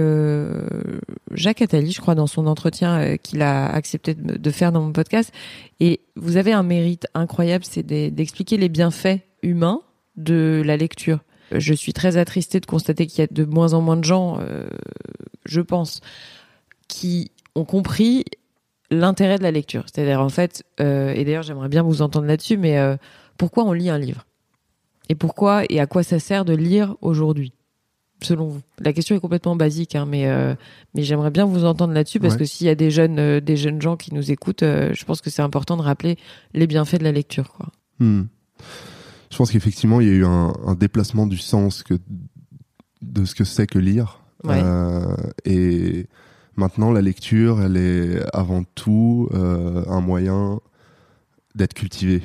Jacques 1.31 1.63
Attali, 1.63 1.91
je 1.91 1.99
crois, 1.99 2.13
dans 2.13 2.27
son 2.27 2.45
entretien 2.45 3.17
qu'il 3.17 3.41
a 3.41 3.65
accepté 3.65 4.13
de, 4.13 4.37
de, 4.37 4.51
faire 4.51 4.71
dans 4.71 4.81
mon 4.81 4.91
podcast. 4.91 5.31
Et 5.79 6.01
vous 6.15 6.37
avez 6.37 6.53
un 6.53 6.61
mérite 6.61 7.07
incroyable, 7.15 7.65
c'est 7.67 7.81
d'expliquer 7.81 8.57
les 8.57 8.69
bienfaits 8.69 9.21
humains 9.41 9.81
de 10.17 10.61
la 10.63 10.77
lecture 10.77 11.21
je 11.59 11.73
suis 11.73 11.93
très 11.93 12.17
attristée 12.17 12.59
de 12.59 12.65
constater 12.65 13.07
qu'il 13.07 13.19
y 13.19 13.23
a 13.23 13.27
de 13.29 13.45
moins 13.45 13.73
en 13.73 13.81
moins 13.81 13.97
de 13.97 14.03
gens, 14.03 14.39
euh, 14.39 14.67
je 15.45 15.61
pense, 15.61 16.01
qui 16.87 17.31
ont 17.55 17.65
compris 17.65 18.25
l'intérêt 18.91 19.37
de 19.37 19.43
la 19.43 19.51
lecture. 19.51 19.85
C'est-à-dire, 19.91 20.21
en 20.21 20.29
fait, 20.29 20.63
euh, 20.79 21.13
et 21.13 21.23
d'ailleurs, 21.25 21.43
j'aimerais 21.43 21.69
bien 21.69 21.83
vous 21.83 22.01
entendre 22.01 22.27
là-dessus, 22.27 22.57
mais 22.57 22.77
euh, 22.77 22.95
pourquoi 23.37 23.63
on 23.63 23.73
lit 23.73 23.89
un 23.89 23.97
livre? 23.97 24.25
Et 25.09 25.15
pourquoi 25.15 25.63
et 25.69 25.79
à 25.79 25.87
quoi 25.87 26.03
ça 26.03 26.19
sert 26.19 26.45
de 26.45 26.53
lire 26.53 26.95
aujourd'hui 27.01 27.53
selon 28.21 28.47
vous? 28.47 28.61
La 28.79 28.93
question 28.93 29.15
est 29.15 29.19
complètement 29.19 29.57
basique, 29.57 29.95
hein, 29.95 30.05
mais 30.05 30.25
mais 30.95 31.03
j'aimerais 31.03 31.29
bien 31.29 31.43
vous 31.43 31.65
entendre 31.65 31.93
là-dessus 31.93 32.21
parce 32.21 32.37
que 32.37 32.45
s'il 32.45 32.67
y 32.67 32.69
a 32.69 32.75
des 32.75 32.89
jeunes 32.89 33.41
des 33.41 33.57
jeunes 33.57 33.81
gens 33.81 33.97
qui 33.97 34.13
nous 34.13 34.31
écoutent, 34.31 34.61
je 34.63 35.03
pense 35.03 35.19
que 35.19 35.29
c'est 35.29 35.41
important 35.41 35.75
de 35.75 35.81
rappeler 35.81 36.17
les 36.53 36.67
bienfaits 36.67 36.99
de 36.99 37.03
la 37.03 37.11
lecture, 37.11 37.51
quoi. 37.51 37.67
Hmm 37.99 38.23
je 39.33 39.37
pense 39.39 39.49
qu'effectivement, 39.49 39.99
il 39.99 40.07
y 40.07 40.11
a 40.11 40.13
eu 40.13 40.25
un, 40.25 40.75
déplacement 40.75 41.25
du 41.25 41.39
sens 41.39 41.81
que, 41.81 41.95
de 43.01 43.25
ce 43.25 43.33
que 43.33 43.43
c'est 43.43 43.65
que 43.65 43.79
lire. 43.79 44.21
et 45.43 46.05
maintenant, 46.55 46.91
la 46.91 47.01
lecture, 47.01 47.59
elle 47.59 47.75
est 47.75 48.23
avant 48.31 48.63
tout 48.75 49.27
un 49.33 50.01
moyen 50.01 50.59
d'être 51.55 51.73
cultivé 51.73 52.21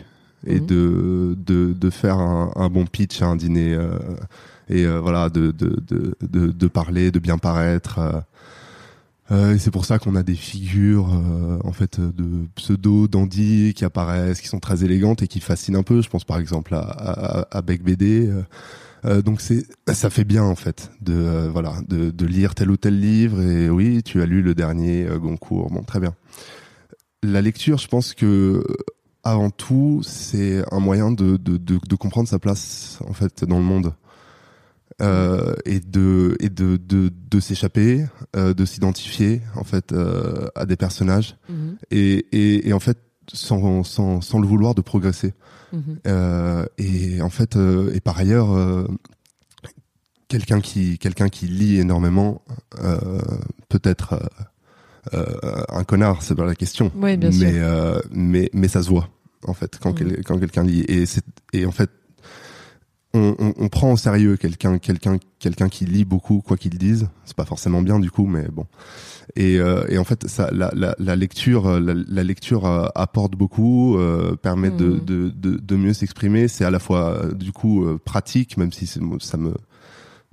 et 0.46 0.60
mhm. 0.60 0.66
de, 0.66 1.36
de, 1.38 1.72
de, 1.72 1.90
faire 1.90 2.18
un, 2.18 2.52
un, 2.56 2.68
bon 2.68 2.84
pitch 2.84 3.22
à 3.22 3.26
un 3.28 3.36
dîner 3.36 3.78
et 4.68 4.86
voilà 4.86 5.30
de, 5.30 5.50
de, 5.50 5.80
de, 5.80 6.52
de, 6.52 6.66
parler, 6.68 7.10
de 7.10 7.18
bien 7.20 7.38
paraître. 7.38 8.00
Euh, 9.30 9.56
c'est 9.58 9.70
pour 9.70 9.84
ça 9.84 9.98
qu'on 9.98 10.14
a 10.14 10.22
des 10.22 10.34
figures 10.34 11.12
euh, 11.12 11.58
en 11.64 11.72
fait 11.72 12.00
de 12.00 12.46
pseudo 12.54 13.08
dandy 13.08 13.74
qui 13.74 13.84
apparaissent, 13.84 14.40
qui 14.40 14.48
sont 14.48 14.60
très 14.60 14.84
élégantes 14.84 15.22
et 15.22 15.28
qui 15.28 15.40
fascinent 15.40 15.76
un 15.76 15.82
peu. 15.82 16.00
Je 16.00 16.08
pense 16.08 16.24
par 16.24 16.38
exemple 16.38 16.74
à, 16.74 16.80
à, 16.80 17.58
à 17.58 17.62
Beck 17.62 17.82
BD. 17.82 18.30
Euh, 19.04 19.22
donc 19.22 19.40
c'est 19.40 19.64
ça 19.92 20.10
fait 20.10 20.24
bien 20.24 20.42
en 20.42 20.56
fait 20.56 20.90
de 21.02 21.48
voilà 21.52 21.74
de, 21.86 22.10
de, 22.10 22.26
lire 22.26 22.56
tel 22.56 22.68
ou 22.68 22.76
tel 22.76 22.98
livre 22.98 23.40
et 23.40 23.70
oui 23.70 24.02
tu 24.02 24.20
as 24.20 24.26
lu 24.26 24.42
le 24.42 24.56
dernier 24.56 25.06
Goncourt 25.20 25.70
bon 25.70 25.84
très 25.84 26.00
bien 26.00 26.16
la 27.22 27.40
lecture 27.40 27.78
je 27.78 27.86
pense 27.86 28.12
que 28.12 28.64
avant 29.22 29.50
tout 29.50 30.00
c'est 30.02 30.64
un 30.74 30.80
moyen 30.80 31.12
de, 31.12 31.36
de, 31.36 31.58
de, 31.58 31.78
de 31.78 31.94
comprendre 31.94 32.28
sa 32.28 32.40
place 32.40 32.98
en 33.06 33.12
fait 33.12 33.44
dans 33.44 33.58
le 33.58 33.64
monde 33.64 33.94
euh, 35.00 35.54
et 35.64 35.80
de 35.80 36.36
et 36.40 36.48
de 36.48 36.76
de, 36.76 37.10
de 37.30 37.40
s'échapper, 37.40 38.04
euh, 38.36 38.52
de 38.52 38.64
s'identifier 38.64 39.42
en 39.54 39.62
fait 39.62 39.92
euh, 39.92 40.48
à 40.56 40.66
des 40.66 40.76
personnages 40.76 41.36
mhm. 41.48 41.76
et, 41.90 42.26
et, 42.32 42.68
et 42.68 42.72
en 42.72 42.80
fait 42.80 42.98
sans, 43.32 43.84
sans 43.84 44.20
sans 44.20 44.38
le 44.40 44.46
vouloir 44.46 44.74
de 44.74 44.80
progresser. 44.80 45.34
Euh, 46.06 46.64
et 46.78 47.20
en 47.20 47.28
fait 47.28 47.56
et 47.92 48.00
par 48.00 48.18
ailleurs 48.18 48.88
quelqu'un 50.28 50.60
qui 50.60 50.98
quelqu'un 50.98 51.28
qui 51.28 51.46
lit 51.46 51.78
énormément 51.78 52.42
peut 53.68 53.80
être 53.84 54.18
un 55.12 55.84
connard, 55.84 56.22
c'est 56.22 56.34
pas 56.34 56.46
la 56.46 56.54
question. 56.54 56.90
Oui, 56.96 57.16
bien 57.18 57.30
mais 57.38 57.60
mais 58.10 58.50
mais 58.54 58.68
ça 58.68 58.82
se 58.82 58.88
voit 58.88 59.10
en 59.46 59.54
fait 59.54 59.78
quand 59.80 60.00
mhm. 60.00 60.22
quand 60.24 60.38
quelqu'un 60.38 60.64
lit 60.64 60.84
et 60.88 61.06
c'est 61.06 61.24
et 61.52 61.66
en 61.66 61.70
fait 61.70 61.90
on, 63.14 63.34
on, 63.38 63.54
on, 63.56 63.68
prend 63.68 63.92
au 63.92 63.96
sérieux 63.96 64.36
quelqu'un 64.36 64.78
quelqu'un 64.78 65.18
quelqu'un 65.38 65.68
qui 65.68 65.86
lit 65.86 66.04
beaucoup 66.04 66.42
quoi 66.42 66.56
qu'il 66.56 66.76
dise 66.76 67.08
c'est 67.24 67.36
pas 67.36 67.46
forcément 67.46 67.80
bien 67.80 67.98
du 67.98 68.10
coup 68.10 68.26
mais 68.26 68.46
bon 68.52 68.66
et, 69.34 69.58
euh, 69.58 69.84
et 69.88 69.96
en 69.98 70.04
fait 70.04 70.28
ça 70.28 70.50
la, 70.52 70.70
la, 70.74 70.94
la 70.98 71.16
lecture 71.16 71.80
la, 71.80 71.94
la 71.94 72.24
lecture 72.24 72.66
euh, 72.66 72.86
apporte 72.94 73.34
beaucoup 73.34 73.96
euh, 73.96 74.36
permet 74.36 74.70
de, 74.70 74.88
mmh. 74.88 75.04
de, 75.04 75.28
de, 75.30 75.56
de, 75.58 75.76
mieux 75.76 75.94
s'exprimer 75.94 76.48
c'est 76.48 76.64
à 76.64 76.70
la 76.70 76.78
fois 76.78 77.22
du 77.34 77.52
coup 77.52 77.86
pratique 78.04 78.58
même 78.58 78.72
si 78.72 78.86
ça 78.86 79.00
me 79.38 79.54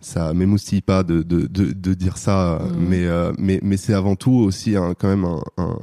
ça 0.02 0.34
m'émoustille 0.34 0.82
pas 0.82 1.04
de, 1.04 1.24
de, 1.24 1.48
de, 1.48 1.72
de 1.72 1.94
dire 1.94 2.18
ça 2.18 2.60
mmh. 2.62 2.86
mais 2.90 3.08
mais 3.38 3.60
mais 3.64 3.78
c'est 3.78 3.94
avant 3.94 4.18
tout 4.18 4.34
aussi 4.34 4.76
un, 4.76 4.94
quand 4.94 5.08
même 5.08 5.26
un, 5.26 5.42
un 5.58 5.80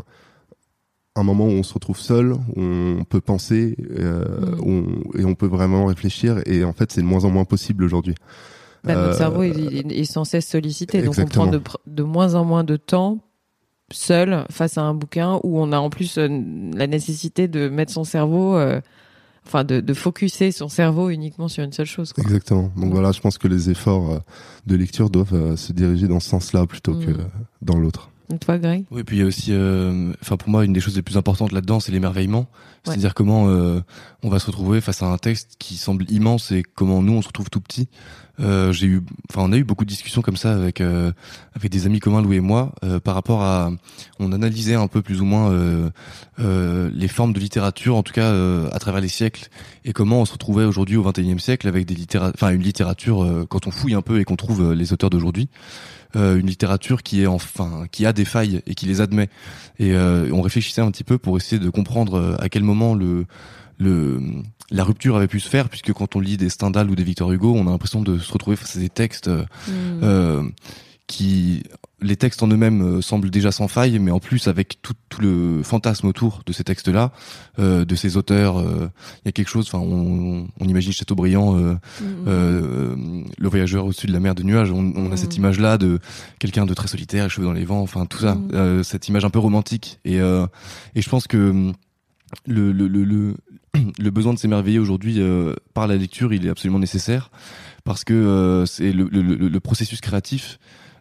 un 1.14 1.22
moment 1.22 1.46
où 1.46 1.50
on 1.50 1.62
se 1.62 1.74
retrouve 1.74 1.98
seul, 1.98 2.32
où 2.32 2.60
on 2.60 3.04
peut 3.04 3.20
penser 3.20 3.76
euh, 3.98 4.24
mm. 4.56 5.18
et 5.18 5.24
on 5.24 5.34
peut 5.34 5.46
vraiment 5.46 5.86
réfléchir. 5.86 6.40
Et 6.46 6.64
en 6.64 6.72
fait, 6.72 6.92
c'est 6.92 7.02
de 7.02 7.06
moins 7.06 7.24
en 7.24 7.30
moins 7.30 7.44
possible 7.44 7.84
aujourd'hui. 7.84 8.14
Bah, 8.84 8.94
notre 8.94 9.08
euh, 9.08 9.16
cerveau 9.16 9.42
est, 9.42 10.04
sans 10.04 10.24
cesse 10.24 10.48
sollicité, 10.48 11.02
donc 11.02 11.14
on 11.18 11.26
prend 11.26 11.46
de, 11.46 11.60
de, 11.86 12.02
moins 12.02 12.34
en 12.34 12.44
moins 12.44 12.64
de 12.64 12.76
temps 12.76 13.18
seul 13.92 14.44
face 14.50 14.76
à 14.76 14.82
un 14.82 14.94
bouquin 14.94 15.38
où 15.44 15.60
on 15.60 15.70
a 15.70 15.78
en 15.78 15.88
plus 15.88 16.18
euh, 16.18 16.26
la 16.74 16.86
nécessité 16.88 17.46
de 17.46 17.68
mettre 17.68 17.92
son 17.92 18.02
cerveau, 18.02 18.58
enfin 19.46 19.62
de, 19.62 19.80
de 19.80 19.94
focuser 19.94 20.50
son 20.50 20.68
cerveau 20.68 21.10
uniquement 21.10 21.46
sur 21.46 21.62
une 21.62 21.72
seule 21.72 21.86
chose. 21.86 22.12
Quoi. 22.12 22.24
Exactement. 22.24 22.72
Donc 22.76 22.92
voilà, 22.92 23.12
je 23.12 23.20
pense 23.20 23.38
que 23.38 23.46
les 23.46 23.70
efforts 23.70 24.20
de 24.66 24.74
lecture 24.74 25.10
doivent 25.10 25.54
se 25.54 25.72
diriger 25.72 26.08
dans 26.08 26.20
ce 26.20 26.30
sens-là 26.30 26.66
plutôt 26.66 26.94
que 26.94 27.10
mm. 27.10 27.30
dans 27.60 27.78
l'autre. 27.78 28.11
Toi, 28.40 28.58
Greg? 28.58 28.84
Oui, 28.90 29.04
puis 29.04 29.16
il 29.16 29.20
y 29.20 29.22
a 29.22 29.26
aussi, 29.26 29.52
euh, 29.52 30.12
enfin 30.22 30.36
pour 30.36 30.48
moi, 30.48 30.64
une 30.64 30.72
des 30.72 30.80
choses 30.80 30.96
les 30.96 31.02
plus 31.02 31.16
importantes 31.16 31.52
là-dedans, 31.52 31.80
c'est 31.80 31.92
l'émerveillement. 31.92 32.46
C'est-à-dire 32.84 33.14
comment 33.14 33.48
euh, 33.48 33.80
on 34.22 34.28
va 34.28 34.38
se 34.38 34.46
retrouver 34.46 34.80
face 34.80 35.02
à 35.02 35.06
un 35.06 35.18
texte 35.18 35.56
qui 35.58 35.76
semble 35.76 36.04
immense 36.10 36.50
et 36.50 36.62
comment 36.62 37.02
nous 37.02 37.12
on 37.12 37.22
se 37.22 37.28
retrouve 37.28 37.50
tout 37.50 37.60
petit. 37.60 37.88
Euh, 38.40 38.72
j'ai 38.72 38.86
eu, 38.86 39.02
enfin 39.30 39.42
on 39.44 39.52
a 39.52 39.56
eu 39.56 39.64
beaucoup 39.64 39.84
de 39.84 39.90
discussions 39.90 40.22
comme 40.22 40.36
ça 40.36 40.54
avec 40.54 40.80
avec 40.80 41.70
des 41.70 41.86
amis 41.86 42.00
communs, 42.00 42.22
Louis 42.22 42.36
et 42.36 42.40
moi, 42.40 42.74
par 43.04 43.14
rapport 43.14 43.42
à, 43.42 43.70
on 44.18 44.32
analysait 44.32 44.74
un 44.74 44.88
peu 44.88 45.02
plus 45.02 45.20
ou 45.20 45.24
moins 45.24 45.50
les 46.38 47.08
formes 47.08 47.32
de 47.32 47.40
littérature, 47.40 47.96
en 47.96 48.02
tout 48.02 48.12
cas 48.12 48.32
à 48.72 48.78
travers 48.78 49.00
les 49.00 49.08
siècles, 49.08 49.48
et 49.84 49.92
comment 49.92 50.20
on 50.20 50.24
se 50.24 50.32
retrouvait 50.32 50.64
aujourd'hui 50.64 50.96
au 50.96 51.02
XXIe 51.02 51.38
siècle 51.40 51.68
avec 51.68 51.86
des 51.86 51.94
littéra 51.94 52.30
enfin 52.34 52.50
une 52.50 52.62
littérature 52.62 53.46
quand 53.48 53.66
on 53.66 53.70
fouille 53.70 53.94
un 53.94 54.02
peu 54.02 54.20
et 54.20 54.24
qu'on 54.24 54.36
trouve 54.36 54.72
les 54.72 54.92
auteurs 54.92 55.10
d'aujourd'hui. 55.10 55.48
Euh, 56.14 56.38
une 56.38 56.46
littérature 56.46 57.02
qui 57.02 57.22
est 57.22 57.26
enfin 57.26 57.86
qui 57.90 58.04
a 58.04 58.12
des 58.12 58.26
failles 58.26 58.60
et 58.66 58.74
qui 58.74 58.84
les 58.84 59.00
admet. 59.00 59.30
Et 59.78 59.92
euh, 59.92 60.28
on 60.32 60.42
réfléchissait 60.42 60.82
un 60.82 60.90
petit 60.90 61.04
peu 61.04 61.16
pour 61.16 61.38
essayer 61.38 61.58
de 61.58 61.70
comprendre 61.70 62.18
euh, 62.18 62.36
à 62.38 62.50
quel 62.50 62.62
moment 62.62 62.94
le 62.94 63.24
le 63.78 64.20
la 64.72 64.84
rupture 64.84 65.16
avait 65.16 65.28
pu 65.28 65.40
se 65.40 65.48
faire 65.48 65.68
puisque 65.68 65.92
quand 65.92 66.16
on 66.16 66.20
lit 66.20 66.36
des 66.36 66.48
Stendhal 66.48 66.90
ou 66.90 66.96
des 66.96 67.04
Victor 67.04 67.30
Hugo, 67.30 67.54
on 67.54 67.66
a 67.66 67.70
l'impression 67.70 68.02
de 68.02 68.18
se 68.18 68.32
retrouver 68.32 68.56
face 68.56 68.76
à 68.76 68.80
des 68.80 68.88
textes 68.88 69.28
mmh. 69.28 70.48
qui 71.06 71.62
les 72.02 72.16
textes 72.16 72.42
en 72.42 72.48
eux-mêmes 72.48 72.82
euh, 72.82 73.00
semblent 73.00 73.30
déjà 73.30 73.52
sans 73.52 73.68
faille, 73.68 73.98
mais 73.98 74.10
en 74.10 74.18
plus 74.18 74.48
avec 74.48 74.80
tout, 74.82 74.94
tout 75.08 75.20
le 75.20 75.62
fantasme 75.62 76.06
autour 76.06 76.42
de 76.44 76.52
ces 76.52 76.64
textes-là, 76.64 77.12
euh, 77.58 77.84
de 77.84 77.94
ces 77.94 78.16
auteurs, 78.16 78.58
euh, 78.58 78.90
il 79.24 79.26
y 79.26 79.28
a 79.28 79.32
quelque 79.32 79.48
chose. 79.48 79.66
Enfin, 79.68 79.78
on, 79.78 80.46
on, 80.58 80.68
imagine 80.68 80.92
Chateaubriand, 80.92 81.56
euh, 81.56 81.74
mm-hmm. 82.02 83.24
le 83.38 83.48
voyageur 83.48 83.86
au-dessus 83.86 84.06
de 84.06 84.12
la 84.12 84.20
mer 84.20 84.34
de 84.34 84.42
nuages. 84.42 84.70
On, 84.70 84.92
on 84.96 85.12
a 85.12 85.16
cette 85.16 85.32
mm-hmm. 85.32 85.36
image-là 85.36 85.78
de 85.78 85.98
quelqu'un 86.38 86.66
de 86.66 86.74
très 86.74 86.88
solitaire, 86.88 87.24
les 87.24 87.30
cheveux 87.30 87.46
dans 87.46 87.52
les 87.52 87.64
vents. 87.64 87.80
Enfin, 87.82 88.06
tout 88.06 88.18
ça, 88.18 88.36
cette 88.82 89.08
image 89.08 89.24
un 89.24 89.30
peu 89.30 89.38
romantique. 89.38 90.00
Et, 90.04 90.16
et 90.16 91.02
je 91.02 91.08
pense 91.08 91.26
que 91.26 91.72
le, 92.46 92.72
le, 92.72 92.88
le, 92.88 93.04
le, 93.04 93.36
le 93.98 94.10
besoin 94.10 94.34
de 94.34 94.38
s'émerveiller 94.38 94.78
aujourd'hui 94.78 95.20
par 95.74 95.86
la 95.86 95.96
lecture, 95.96 96.32
il 96.32 96.46
est 96.46 96.50
absolument 96.50 96.78
nécessaire 96.78 97.30
parce 97.84 98.04
que 98.04 98.64
c'est 98.66 98.92
le, 98.92 99.08
le, 99.10 99.22
le, 99.22 99.60
processus 99.60 100.00
créatif 100.00 100.58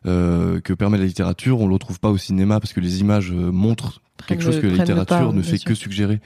euh, 0.08 0.60
que 0.62 0.74
permet 0.74 0.98
la 0.98 1.06
littérature, 1.06 1.60
on 1.62 1.68
le 1.68 1.74
retrouve 1.74 2.00
pas 2.00 2.10
au 2.10 2.18
cinéma 2.18 2.60
parce 2.60 2.74
que 2.74 2.80
les 2.80 3.02
images 3.02 3.32
euh, 3.32 3.52
montrent 3.52 4.02
quelque 4.26 4.44
chose 4.44 4.60
que 4.60 4.68
la 4.68 4.78
littérature 4.78 5.34
ne 5.34 5.42
fait 5.42 5.60
que 5.60 5.76
suggérer. 5.76 6.20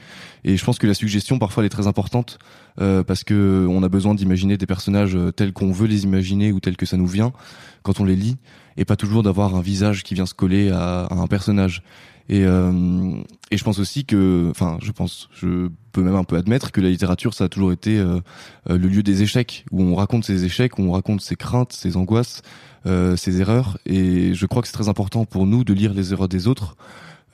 Et 0.44 0.56
je 0.56 0.64
pense 0.64 0.78
que 0.78 0.86
la 0.86 0.94
suggestion 0.94 1.38
parfois 1.38 1.62
elle 1.62 1.66
est 1.66 1.70
très 1.70 1.86
importante 1.86 2.38
euh, 2.80 3.02
parce 3.02 3.24
que 3.24 3.66
on 3.68 3.82
a 3.82 3.88
besoin 3.88 4.14
d'imaginer 4.14 4.56
des 4.56 4.66
personnages 4.66 5.14
euh, 5.14 5.30
tels 5.30 5.52
qu'on 5.52 5.72
veut 5.72 5.86
les 5.86 6.04
imaginer 6.04 6.52
ou 6.52 6.60
tels 6.60 6.76
que 6.76 6.86
ça 6.86 6.96
nous 6.96 7.06
vient 7.06 7.32
quand 7.82 8.00
on 8.00 8.04
les 8.04 8.16
lit, 8.16 8.36
et 8.76 8.84
pas 8.84 8.96
toujours 8.96 9.22
d'avoir 9.22 9.54
un 9.54 9.60
visage 9.60 10.02
qui 10.02 10.14
vient 10.14 10.26
se 10.26 10.34
coller 10.34 10.70
à, 10.70 11.04
à 11.04 11.14
un 11.14 11.26
personnage. 11.26 11.82
Et, 12.28 12.44
euh, 12.44 13.12
et 13.50 13.56
je 13.56 13.64
pense 13.64 13.78
aussi 13.78 14.04
que, 14.04 14.48
enfin, 14.50 14.78
je 14.82 14.90
pense, 14.90 15.28
je 15.34 15.68
peux 15.92 16.02
même 16.02 16.16
un 16.16 16.24
peu 16.24 16.36
admettre 16.36 16.72
que 16.72 16.80
la 16.80 16.90
littérature, 16.90 17.34
ça 17.34 17.44
a 17.44 17.48
toujours 17.48 17.72
été 17.72 17.98
euh, 17.98 18.20
le 18.68 18.88
lieu 18.88 19.02
des 19.02 19.22
échecs, 19.22 19.64
où 19.70 19.82
on 19.82 19.94
raconte 19.94 20.24
ses 20.24 20.44
échecs, 20.44 20.78
où 20.78 20.82
on 20.82 20.92
raconte 20.92 21.20
ses 21.20 21.36
craintes, 21.36 21.72
ses 21.72 21.96
angoisses, 21.96 22.42
euh, 22.86 23.16
ses 23.16 23.40
erreurs. 23.40 23.78
Et 23.84 24.32
je 24.34 24.46
crois 24.46 24.62
que 24.62 24.68
c'est 24.68 24.74
très 24.74 24.88
important 24.88 25.24
pour 25.24 25.46
nous 25.46 25.64
de 25.64 25.72
lire 25.72 25.92
les 25.92 26.12
erreurs 26.12 26.28
des 26.28 26.46
autres. 26.46 26.76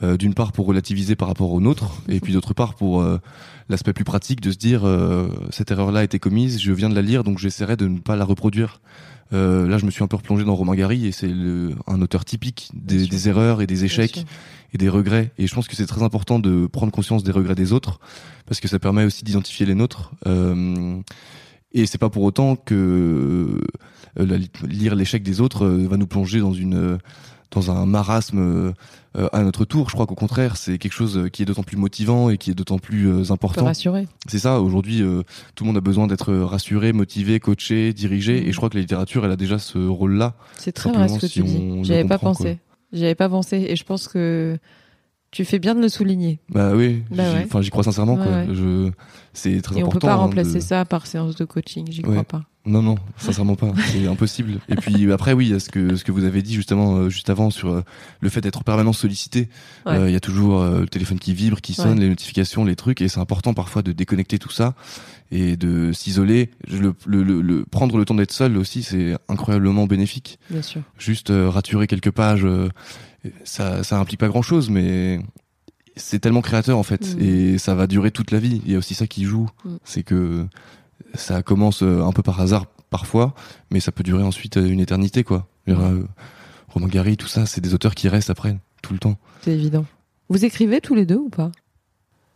Euh, 0.02 0.16
d'une 0.16 0.34
part 0.34 0.50
pour 0.50 0.66
relativiser 0.66 1.14
par 1.14 1.28
rapport 1.28 1.52
aux 1.52 1.60
nôtres, 1.60 1.92
et 2.08 2.18
puis 2.18 2.32
d'autre 2.32 2.54
part 2.54 2.74
pour 2.74 3.02
euh, 3.02 3.18
l'aspect 3.68 3.92
plus 3.92 4.02
pratique 4.02 4.40
de 4.40 4.50
se 4.50 4.56
dire 4.56 4.82
cette 5.50 5.70
erreur-là 5.70 6.00
a 6.00 6.04
été 6.04 6.18
commise, 6.18 6.60
je 6.60 6.72
viens 6.72 6.88
de 6.88 6.94
la 6.94 7.02
lire, 7.02 7.22
donc 7.22 7.38
j'essaierai 7.38 7.76
de 7.76 7.86
ne 7.86 7.98
pas 7.98 8.16
la 8.16 8.24
reproduire. 8.24 8.80
là, 9.30 9.78
je 9.78 9.86
me 9.86 9.90
suis 9.90 10.02
un 10.02 10.08
peu 10.08 10.16
replongé 10.16 10.44
dans 10.44 10.56
Romain 10.56 10.74
Gary, 10.74 11.06
et 11.06 11.12
c'est 11.12 11.30
un 11.86 12.02
auteur 12.02 12.24
typique 12.24 12.70
des, 12.74 13.06
des, 13.06 13.28
erreurs 13.28 13.62
et 13.62 13.66
des 13.68 13.84
échecs 13.84 14.24
et 14.72 14.78
des 14.78 14.88
regrets. 14.88 15.32
Et 15.38 15.46
je 15.46 15.54
pense 15.54 15.68
que 15.68 15.76
c'est 15.76 15.86
très 15.86 16.02
important 16.02 16.38
de 16.38 16.66
prendre 16.66 16.92
conscience 16.92 17.22
des 17.22 17.32
regrets 17.32 17.54
des 17.54 17.72
autres, 17.72 18.00
parce 18.46 18.60
que 18.60 18.68
ça 18.68 18.78
permet 18.78 19.04
aussi 19.04 19.24
d'identifier 19.24 19.66
les 19.66 19.74
nôtres. 19.74 20.12
et 21.72 21.86
c'est 21.86 21.98
pas 21.98 22.10
pour 22.10 22.22
autant 22.22 22.56
que 22.56 23.60
euh, 24.18 24.38
lire 24.68 24.94
l'échec 24.94 25.22
des 25.22 25.40
autres 25.40 25.64
euh, 25.64 25.86
va 25.88 25.96
nous 25.96 26.06
plonger 26.06 26.40
dans 26.40 26.52
une 26.52 26.74
euh, 26.74 26.98
dans 27.50 27.70
un 27.70 27.84
marasme 27.84 28.72
à 29.14 29.42
notre 29.42 29.66
tour. 29.66 29.90
Je 29.90 29.94
crois 29.94 30.06
qu'au 30.06 30.14
contraire, 30.14 30.56
c'est 30.56 30.78
quelque 30.78 30.94
chose 30.94 31.28
qui 31.34 31.42
est 31.42 31.44
d'autant 31.44 31.64
plus 31.64 31.76
motivant 31.76 32.30
et 32.30 32.38
qui 32.38 32.50
est 32.50 32.54
d'autant 32.54 32.78
plus 32.78 33.30
important. 33.30 33.66
Rassuré. 33.66 34.08
C'est 34.26 34.38
ça. 34.38 34.58
Aujourd'hui, 34.62 35.02
tout 35.54 35.64
le 35.64 35.66
monde 35.66 35.76
a 35.76 35.82
besoin 35.82 36.06
d'être 36.06 36.32
rassuré, 36.32 36.94
motivé, 36.94 37.40
coaché, 37.40 37.92
dirigé. 37.92 38.48
Et 38.48 38.52
je 38.52 38.56
crois 38.56 38.70
que 38.70 38.76
la 38.76 38.80
littérature, 38.80 39.26
elle 39.26 39.32
a 39.32 39.36
déjà 39.36 39.58
ce 39.58 39.76
rôle-là. 39.76 40.32
C'est 40.56 40.72
très 40.72 40.90
vrai 40.92 41.10
ce 41.10 41.18
que 41.18 41.26
tu 41.26 41.42
dis. 41.42 41.84
J'y 41.84 41.92
avais 41.92 42.06
pas 42.06 42.16
pensé. 42.16 42.56
J'y 42.92 43.04
avais 43.04 43.14
pas 43.14 43.28
pensé. 43.28 43.66
Et 43.68 43.76
je 43.76 43.84
pense 43.84 44.08
que 44.08 44.58
tu 45.30 45.44
fais 45.44 45.58
bien 45.58 45.74
de 45.74 45.80
le 45.80 45.88
souligner. 45.88 46.40
Bah 46.50 46.72
oui. 46.74 47.02
Bah 47.10 47.24
enfin, 47.44 47.62
j'y 47.62 47.70
crois 47.70 47.84
sincèrement. 47.84 48.16
quoi. 48.16 48.52
Je... 48.52 48.90
C'est 49.32 49.60
très 49.62 49.76
et 49.76 49.80
important. 49.80 49.88
on 49.88 50.00
peut 50.00 50.06
pas 50.06 50.12
hein, 50.12 50.16
remplacer 50.16 50.60
ça 50.60 50.84
par 50.84 51.06
séance 51.06 51.36
de 51.36 51.44
coaching. 51.44 51.90
J'y 51.90 52.02
crois 52.02 52.24
pas. 52.24 52.42
Non, 52.64 52.80
non, 52.80 52.94
sincèrement 53.16 53.56
pas. 53.56 53.72
C'est 53.92 54.06
impossible. 54.06 54.60
Et 54.68 54.76
puis 54.76 55.10
après, 55.12 55.32
oui, 55.32 55.58
ce 55.58 55.68
que 55.68 55.96
ce 55.96 56.04
que 56.04 56.12
vous 56.12 56.24
avez 56.24 56.42
dit 56.42 56.54
justement 56.54 56.96
euh, 56.96 57.08
juste 57.08 57.28
avant 57.28 57.50
sur 57.50 57.72
euh, 57.72 57.82
le 58.20 58.28
fait 58.28 58.40
d'être 58.40 58.62
permanent 58.62 58.92
sollicité. 58.92 59.48
Euh, 59.86 60.08
il 60.08 60.12
y 60.12 60.16
a 60.16 60.20
toujours 60.20 60.64
le 60.64 60.86
téléphone 60.86 61.18
qui 61.18 61.34
vibre, 61.34 61.60
qui 61.60 61.74
sonne, 61.74 61.98
les 61.98 62.08
notifications, 62.08 62.64
les 62.64 62.76
trucs, 62.76 63.00
et 63.00 63.08
c'est 63.08 63.20
important 63.20 63.52
parfois 63.52 63.82
de 63.82 63.92
déconnecter 63.92 64.38
tout 64.38 64.50
ça 64.50 64.74
et 65.32 65.56
de 65.56 65.92
s'isoler. 65.92 66.50
Le, 66.68 66.94
le, 67.06 67.22
le, 67.22 67.64
prendre 67.64 67.96
le 67.98 68.04
temps 68.04 68.14
d'être 68.14 68.32
seul 68.32 68.56
aussi, 68.56 68.82
c'est 68.82 69.16
incroyablement 69.28 69.86
bénéfique. 69.86 70.38
Bien 70.50 70.62
sûr. 70.62 70.82
Juste 70.98 71.32
raturer 71.32 71.86
quelques 71.86 72.10
pages, 72.10 72.46
ça 73.44 73.82
ça 73.82 73.98
implique 73.98 74.20
pas 74.20 74.28
grand 74.28 74.42
chose, 74.42 74.70
mais 74.70 75.20
c'est 75.96 76.20
tellement 76.20 76.42
créateur 76.42 76.78
en 76.78 76.82
fait, 76.82 77.16
mm. 77.16 77.22
et 77.22 77.58
ça 77.58 77.74
va 77.74 77.86
durer 77.86 78.10
toute 78.10 78.30
la 78.30 78.38
vie. 78.38 78.62
Il 78.64 78.72
y 78.72 78.74
a 78.74 78.78
aussi 78.78 78.94
ça 78.94 79.06
qui 79.06 79.24
joue, 79.24 79.48
mm. 79.64 79.76
c'est 79.84 80.02
que 80.02 80.46
ça 81.14 81.42
commence 81.42 81.82
euh, 81.82 82.02
un 82.02 82.12
peu 82.12 82.22
par 82.22 82.40
hasard 82.40 82.66
parfois, 82.90 83.34
mais 83.70 83.80
ça 83.80 83.92
peut 83.92 84.02
durer 84.02 84.22
ensuite 84.22 84.56
euh, 84.56 84.68
une 84.68 84.80
éternité, 84.80 85.24
quoi. 85.24 85.46
Euh, 85.68 86.04
Romain 86.68 86.88
Gary, 86.88 87.16
tout 87.16 87.28
ça, 87.28 87.46
c'est 87.46 87.60
des 87.60 87.74
auteurs 87.74 87.94
qui 87.94 88.08
restent 88.08 88.30
après, 88.30 88.56
tout 88.82 88.92
le 88.92 88.98
temps. 88.98 89.18
C'est 89.42 89.52
évident. 89.52 89.84
Vous 90.28 90.44
écrivez 90.44 90.80
tous 90.80 90.94
les 90.94 91.06
deux 91.06 91.16
ou 91.16 91.28
pas? 91.28 91.52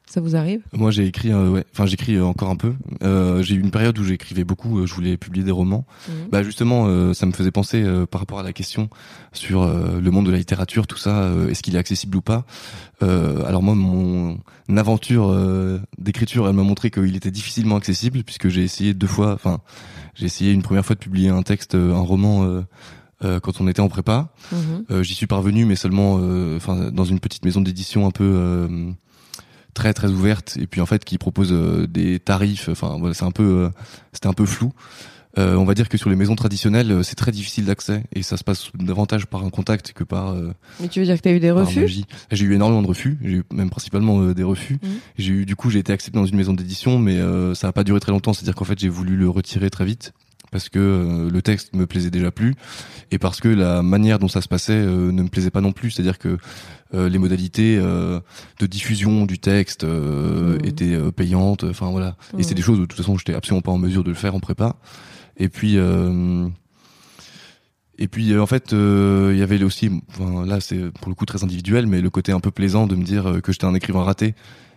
Ça 0.09 0.21
vous 0.21 0.37
arrive 0.37 0.63
Moi, 0.73 0.93
j'ai 0.93 1.05
écrit, 1.05 1.33
euh, 1.33 1.51
ouais, 1.51 1.65
enfin, 1.73 1.85
j'écris 1.85 2.15
euh, 2.15 2.25
encore 2.25 2.49
un 2.49 2.57
peu. 2.57 2.75
Euh, 3.03 3.43
j'ai 3.43 3.57
eu 3.57 3.61
une 3.61 3.73
période 3.73 3.99
où 3.99 4.05
j'écrivais 4.05 4.45
beaucoup. 4.45 4.79
Euh, 4.79 4.87
je 4.87 4.95
voulais 4.95 5.17
publier 5.17 5.45
des 5.45 5.51
romans. 5.51 5.85
Mhm. 6.09 6.15
Bah, 6.31 6.43
justement, 6.45 7.13
ça 7.13 7.27
me 7.27 7.33
faisait 7.33 7.51
penser 7.51 7.85
par 8.11 8.21
rapport 8.21 8.39
à 8.39 8.43
la 8.43 8.53
question 8.53 8.89
sur 9.33 9.67
le 9.67 10.11
monde 10.11 10.27
de 10.27 10.31
la 10.31 10.39
littérature, 10.39 10.87
tout 10.87 10.97
ça. 10.97 11.31
Est-ce 11.49 11.63
qu'il 11.63 11.75
est 11.75 11.79
accessible 11.79 12.17
ou 12.17 12.21
pas? 12.21 12.45
Alors 13.01 13.63
moi, 13.63 13.75
mon 13.75 14.39
aventure 14.77 15.37
d'écriture, 15.99 16.49
elle 16.49 16.55
m'a 16.55 16.63
montré 16.63 16.91
qu'il 16.91 17.17
était 17.17 17.31
difficilement 17.31 17.77
accessible 17.77 18.23
puisque 18.23 18.49
j'ai 18.49 18.63
essayé 18.63 18.95
deux 18.95 19.07
fois. 19.07 19.33
Enfin, 19.33 19.61
j'ai 20.15 20.27
essayé 20.27 20.53
une 20.53 20.63
première 20.63 20.85
fois 20.85 20.95
de 20.95 21.01
publier 21.01 21.29
un 21.29 21.43
texte, 21.43 21.75
un 21.75 21.99
roman. 21.99 22.63
Euh, 23.25 23.41
quand 23.41 23.63
on 23.63 23.69
était 23.69 23.81
en 23.81 23.89
prépa. 23.89 24.29
Mhm. 24.53 25.03
J'y 25.03 25.15
suis 25.15 25.27
parvenu, 25.27 25.65
mais 25.65 25.77
seulement, 25.77 26.21
enfin, 26.57 26.91
dans 26.91 27.05
une 27.05 27.19
petite 27.19 27.45
maison 27.45 27.61
d'édition 27.61 28.07
un 28.07 28.11
peu 28.11 28.69
très 29.77 29.93
très 29.93 30.09
ouverte 30.09 30.57
et 30.61 30.67
puis 30.67 30.81
en 30.81 30.87
fait 30.87 31.05
qui 31.05 31.19
propose 31.19 31.53
euh, 31.53 31.87
des 31.87 32.19
tarifs 32.19 32.71
enfin 32.71 32.97
voilà 32.99 33.15
c'est 33.15 33.27
un 33.27 33.31
peu 33.31 33.65
euh, 33.65 33.69
c'était 34.13 34.27
un 34.27 34.33
peu 34.33 34.47
flou. 34.47 34.73
Euh, 35.39 35.55
on 35.57 35.67
va 35.67 35.75
dire 35.75 35.91
que 35.91 35.99
sur 35.99 36.09
les 36.09 36.17
maisons 36.17 36.35
traditionnelles 36.35 37.05
c'est 37.05 37.15
très 37.15 37.31
difficile 37.31 37.67
d'accès 37.67 38.05
et 38.15 38.23
ça 38.23 38.39
se 38.39 38.43
passe 38.43 38.71
davantage 38.75 39.27
par 39.27 39.45
un 39.45 39.51
contact 39.51 39.93
que 39.93 40.03
par 40.03 40.35
mais 40.81 40.89
tu 40.89 41.01
veux 41.01 41.05
dire 41.05 41.19
que 41.19 41.21
tu 41.21 41.29
as 41.29 41.33
eu 41.33 41.41
des 41.41 41.51
refus? 41.51 42.07
j'ai 42.33 42.45
eu 42.47 42.55
énormément 42.55 42.81
de 42.81 42.87
refus 42.87 43.19
j'ai 43.23 43.37
eu 43.37 43.45
même 43.53 43.69
principalement 43.69 44.33
des 44.33 44.43
refus. 44.43 44.79
Mmh. 44.83 44.89
j'ai 45.19 45.33
eu 45.35 45.45
du 45.45 45.55
coup 45.55 45.69
j'ai 45.69 45.81
été 45.81 45.93
accepté 45.93 46.19
dans 46.19 46.25
une 46.25 46.39
maison 46.39 46.55
d'édition 46.55 46.99
mais 46.99 47.21
ça 47.55 47.69
a 47.69 47.73
pas 47.73 47.85
duré 47.85 48.01
très 48.01 48.13
longtemps. 48.13 48.33
C'est 48.33 48.45
à 48.45 48.47
dire 48.47 48.55
qu'en 48.55 48.65
fait 48.65 48.79
j'ai 48.79 48.89
voulu 48.89 49.15
le 49.15 49.29
retirer 49.29 49.69
très 49.69 49.85
vite 49.85 50.15
parce 50.57 50.71
que 50.71 51.29
le 51.31 51.43
texte 51.43 51.75
me 51.75 51.87
plaisait 51.87 52.11
déjà 52.11 52.31
plus 52.31 52.55
et 53.11 53.19
parce 53.19 53.41
que 53.41 53.49
la 53.49 53.83
manière 53.83 54.19
dont 54.19 54.29
ça 54.29 54.41
se 54.41 54.49
passait 54.49 54.87
ne 54.87 55.23
me 55.23 55.29
plaisait 55.29 55.51
pas 55.51 55.61
non 55.61 55.73
plus 55.73 55.91
c'est 55.91 56.01
à 56.01 56.03
dire 56.03 56.19
que 56.19 56.39
euh, 56.95 57.11
les 57.11 57.19
modalités 57.19 57.77
euh, 57.79 58.21
de 58.59 58.67
diffusion 58.67 59.27
du 59.27 59.39
texte 59.39 59.85
euh, 59.85 60.57
mmh. 60.57 60.65
étaient 60.65 61.13
payantes. 61.13 61.65
Enfin 61.65 61.91
voilà. 61.91 62.17
Et 62.39 62.43
c'est 62.43 62.53
mmh. 62.53 62.55
des 62.55 62.63
choses 62.63 62.79
de 62.79 62.87
toute 62.87 62.97
façon 62.97 63.19
j'étais 63.19 63.35
absolument 63.35 63.61
pas 63.61 63.73
en 63.73 63.77
mesure 63.77 64.03
de 64.03 64.09
le 64.09 64.15
faire 64.15 64.35
en 64.35 64.41
prépa. 64.41 64.77
Et 65.37 65.51
puis 65.51 65.77
et 67.99 68.09
puis 68.09 68.39
en 68.39 68.47
fait, 68.47 68.73
il 68.73 69.37
y 69.37 69.43
avait 69.43 69.63
aussi, 69.63 69.91
enfin, 70.09 70.47
là 70.47 70.61
c'est 70.61 70.91
pour 70.91 71.11
le 71.11 71.15
coup 71.15 71.27
très 71.27 71.45
individuel, 71.45 71.87
mais 71.87 72.01
le 72.01 72.09
côté 72.09 72.33
un 72.33 72.41
peu 72.41 72.51
plaisant 72.51 72.87
de 72.87 72.97
me 72.97 73.05
dire 73.05 73.41
que 73.43 73.53
j'étais 73.53 73.67
un 73.67 73.75
écrivain 73.75 74.05
raté 74.05 74.35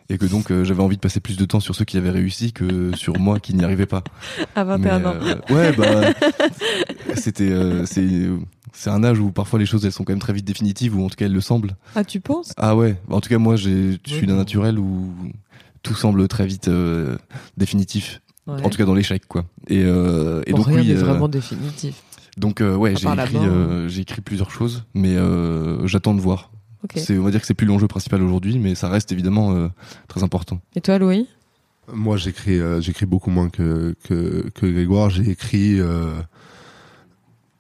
et 0.10 0.18
que 0.18 0.26
donc 0.26 0.52
j'avais 0.64 0.82
envie 0.82 0.96
de 0.96 1.02
passer 1.02 1.20
plus 1.20 1.38
de 1.38 1.46
temps 1.46 1.60
sur 1.60 1.76
ceux 1.76 1.86
qui 1.86 1.98
avaient 1.98 2.10
réussi 2.10 2.52
que 2.52 2.96
sur 2.96 3.20
moi 3.20 3.40
qui 3.40 3.54
n'y 3.54 3.64
arrivais 3.64 3.86
pas. 3.86 4.04
À 4.56 4.64
21 4.64 5.06
ans. 5.06 5.16
ouais, 5.50 5.72
bah 5.74 6.14
c'était 7.16 7.52
c'est 7.86 8.30
c'est 8.74 8.90
un 8.90 9.04
âge 9.04 9.20
où 9.20 9.32
parfois 9.32 9.60
les 9.60 9.66
choses 9.66 9.86
elles 9.86 9.92
sont 9.92 10.04
quand 10.04 10.14
même 10.14 10.22
très 10.22 10.34
vite 10.34 10.46
définitives 10.46 10.98
ou 10.98 11.04
en 11.06 11.10
tout 11.10 11.16
cas 11.16 11.26
elles 11.26 11.34
le 11.34 11.42
semblent. 11.42 11.76
Ah 11.96 12.04
tu 12.04 12.20
penses? 12.20 12.54
Ah 12.58 12.76
ouais, 12.76 12.96
en 13.10 13.20
tout 13.20 13.30
cas 13.30 13.38
moi 13.38 13.56
je 13.56 13.98
suis 14.06 14.28
d'un 14.28 14.36
naturel 14.36 14.80
où 14.80 15.14
tout 15.84 15.96
semble 15.96 16.28
très 16.28 16.46
vite 16.46 16.68
euh, 16.68 17.18
définitif. 17.58 18.22
En 18.48 18.70
tout 18.70 18.78
cas 18.78 18.86
dans 18.86 18.96
l'échec 18.96 19.28
quoi. 19.28 19.46
Et, 19.68 19.84
euh, 19.84 20.42
et 20.48 20.54
donc 20.54 20.66
rien 20.66 20.80
oui, 20.80 20.92
euh, 20.92 21.00
vraiment 21.00 21.28
définitif. 21.28 22.02
Donc 22.38 22.62
ouais, 22.62 22.96
j'ai 22.96 23.08
écrit 23.08 23.38
j'ai 23.88 24.02
écrit 24.02 24.22
plusieurs 24.22 24.52
choses 24.52 24.86
mais 24.94 25.16
j'attends 25.86 26.14
de 26.14 26.22
voir. 26.22 26.52
C'est 26.96 27.18
on 27.18 27.24
va 27.24 27.32
dire 27.32 27.42
que 27.42 27.48
c'est 27.48 27.54
plus 27.54 27.68
l'enjeu 27.68 27.88
principal 27.88 28.22
aujourd'hui 28.22 28.58
mais 28.60 28.76
ça 28.76 28.90
reste 28.90 29.12
évidemment 29.12 29.70
très 30.08 30.24
important. 30.24 30.62
Et 30.76 30.82
toi 30.82 30.98
Louis? 30.98 31.28
Moi 31.92 32.18
j'écris 32.18 32.60
j'écris 32.80 33.06
beaucoup 33.06 33.32
moins 33.32 33.50
que 33.50 33.96
que, 34.04 34.50
que 34.54 34.66
Grégoire, 34.66 35.10
j'ai 35.10 35.30
écrit 35.30 35.80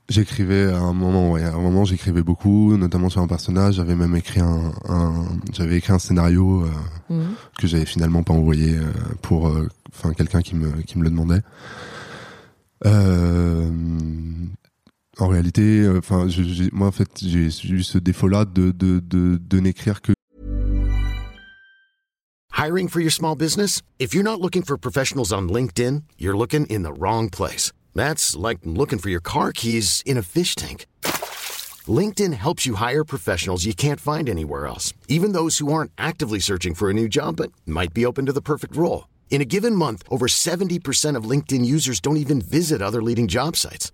J'écrivais 0.10 0.66
à 0.66 0.80
un 0.80 0.94
moment, 0.94 1.32
ouais, 1.32 1.44
à 1.44 1.54
un 1.54 1.62
moment 1.62 1.86
j'écrivais 1.86 2.24
beaucoup, 2.24 2.76
notamment 2.78 3.10
sur 3.10 3.22
un 3.22 3.28
personnage. 3.28 3.76
J'avais 3.76 3.96
même 3.96 4.16
écrit 4.16 4.40
un, 4.40 4.72
un 4.88 5.28
j'avais 5.54 5.78
écrit 5.78 5.94
un 5.94 6.00
scénario 6.00 6.64
euh, 6.64 7.14
mhm. 7.14 7.36
que 7.60 7.68
j'avais 7.68 7.86
finalement 7.86 8.24
pas 8.24 8.34
envoyé 8.34 8.76
euh, 8.76 8.92
pour, 9.22 9.50
euh, 9.50 9.70
enfin 9.94 10.14
quelqu'un 10.14 10.42
qui 10.42 10.56
me 10.56 10.82
qui 10.82 10.98
me 10.98 11.04
le 11.04 11.12
demandait. 11.12 11.42
En 15.20 15.28
réalité, 15.28 15.82
euh, 15.82 16.00
enfin, 16.00 16.28
moi 16.72 16.88
en 16.88 16.92
fait 16.92 17.10
j'ai 17.22 17.48
eu 17.70 17.84
ce 17.84 17.98
défaut-là 17.98 18.46
de 18.46 18.72
de 18.72 19.00
de, 19.00 19.38
de 19.38 19.60
n'écrire 19.60 20.02
que. 20.02 20.14
Hiring 22.58 22.90
for 22.90 23.00
your 23.00 23.12
small 23.12 23.36
business? 23.36 23.82
If 24.00 24.14
you're 24.14 24.24
not 24.24 24.42
looking 24.42 24.64
for 24.64 24.78
professionals 24.78 25.32
on 25.32 25.48
LinkedIn, 25.48 26.04
you're 26.18 26.38
looking 26.38 26.66
in 26.66 26.84
the 26.84 26.92
wrong 26.92 27.30
place. 27.30 27.72
That's 27.96 28.36
like 28.36 28.60
looking 28.66 29.00
for 29.00 29.10
your 29.10 29.22
car 29.22 29.52
keys 29.54 30.04
in 30.06 30.18
a 30.18 30.22
fish 30.22 30.56
tank. 30.56 30.86
LinkedIn 31.88 32.34
helps 32.34 32.66
you 32.66 32.76
hire 32.76 33.06
professionals 33.06 33.66
you 33.66 33.74
can't 33.74 34.02
find 34.02 34.30
anywhere 34.30 34.68
else, 34.68 34.94
even 35.08 35.32
those 35.32 35.60
who 35.60 35.72
aren't 35.72 35.92
actively 35.98 36.40
searching 36.40 36.76
for 36.76 36.90
a 36.90 36.94
new 36.94 37.08
job 37.08 37.38
but 37.38 37.52
might 37.66 37.94
be 37.94 38.06
open 38.06 38.26
to 38.26 38.34
the 38.34 38.42
perfect 38.42 38.76
role. 38.76 39.08
In 39.30 39.42
a 39.42 39.46
given 39.46 39.76
month, 39.76 40.04
over 40.10 40.28
70% 40.28 41.16
of 41.16 41.30
LinkedIn 41.30 41.64
users 41.66 42.02
don't 42.02 42.18
even 42.18 42.42
visit 42.42 42.82
other 42.82 43.02
leading 43.02 43.28
job 43.28 43.56
sites. 43.56 43.94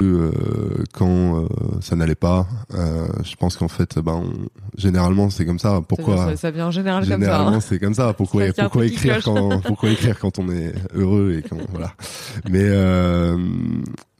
Euh, 0.00 0.30
quand 0.92 1.42
euh, 1.42 1.48
ça 1.80 1.96
n'allait 1.96 2.14
pas, 2.14 2.46
euh, 2.74 3.08
je 3.24 3.34
pense 3.34 3.56
qu'en 3.56 3.66
fait, 3.66 3.98
ben, 3.98 4.22
généralement 4.76 5.28
c'est 5.28 5.44
comme 5.44 5.58
ça. 5.58 5.80
Pourquoi 5.86 6.36
ça, 6.36 6.52
vient 6.52 6.68
en 6.68 6.70
général 6.70 7.02
comme 7.02 7.10
ça. 7.10 7.18
Généralement 7.18 7.56
hein. 7.56 7.60
c'est 7.60 7.80
comme 7.80 7.94
ça. 7.94 8.12
Pourquoi 8.12 8.44
pourquoi 8.56 8.86
écrire 8.86 9.20
quand 9.24 9.60
pourquoi 9.62 9.90
écrire 9.90 10.20
quand 10.20 10.38
on 10.38 10.50
est 10.50 10.72
heureux 10.94 11.38
et 11.38 11.48
quand 11.48 11.56
voilà. 11.72 11.94
Mais 12.48 12.68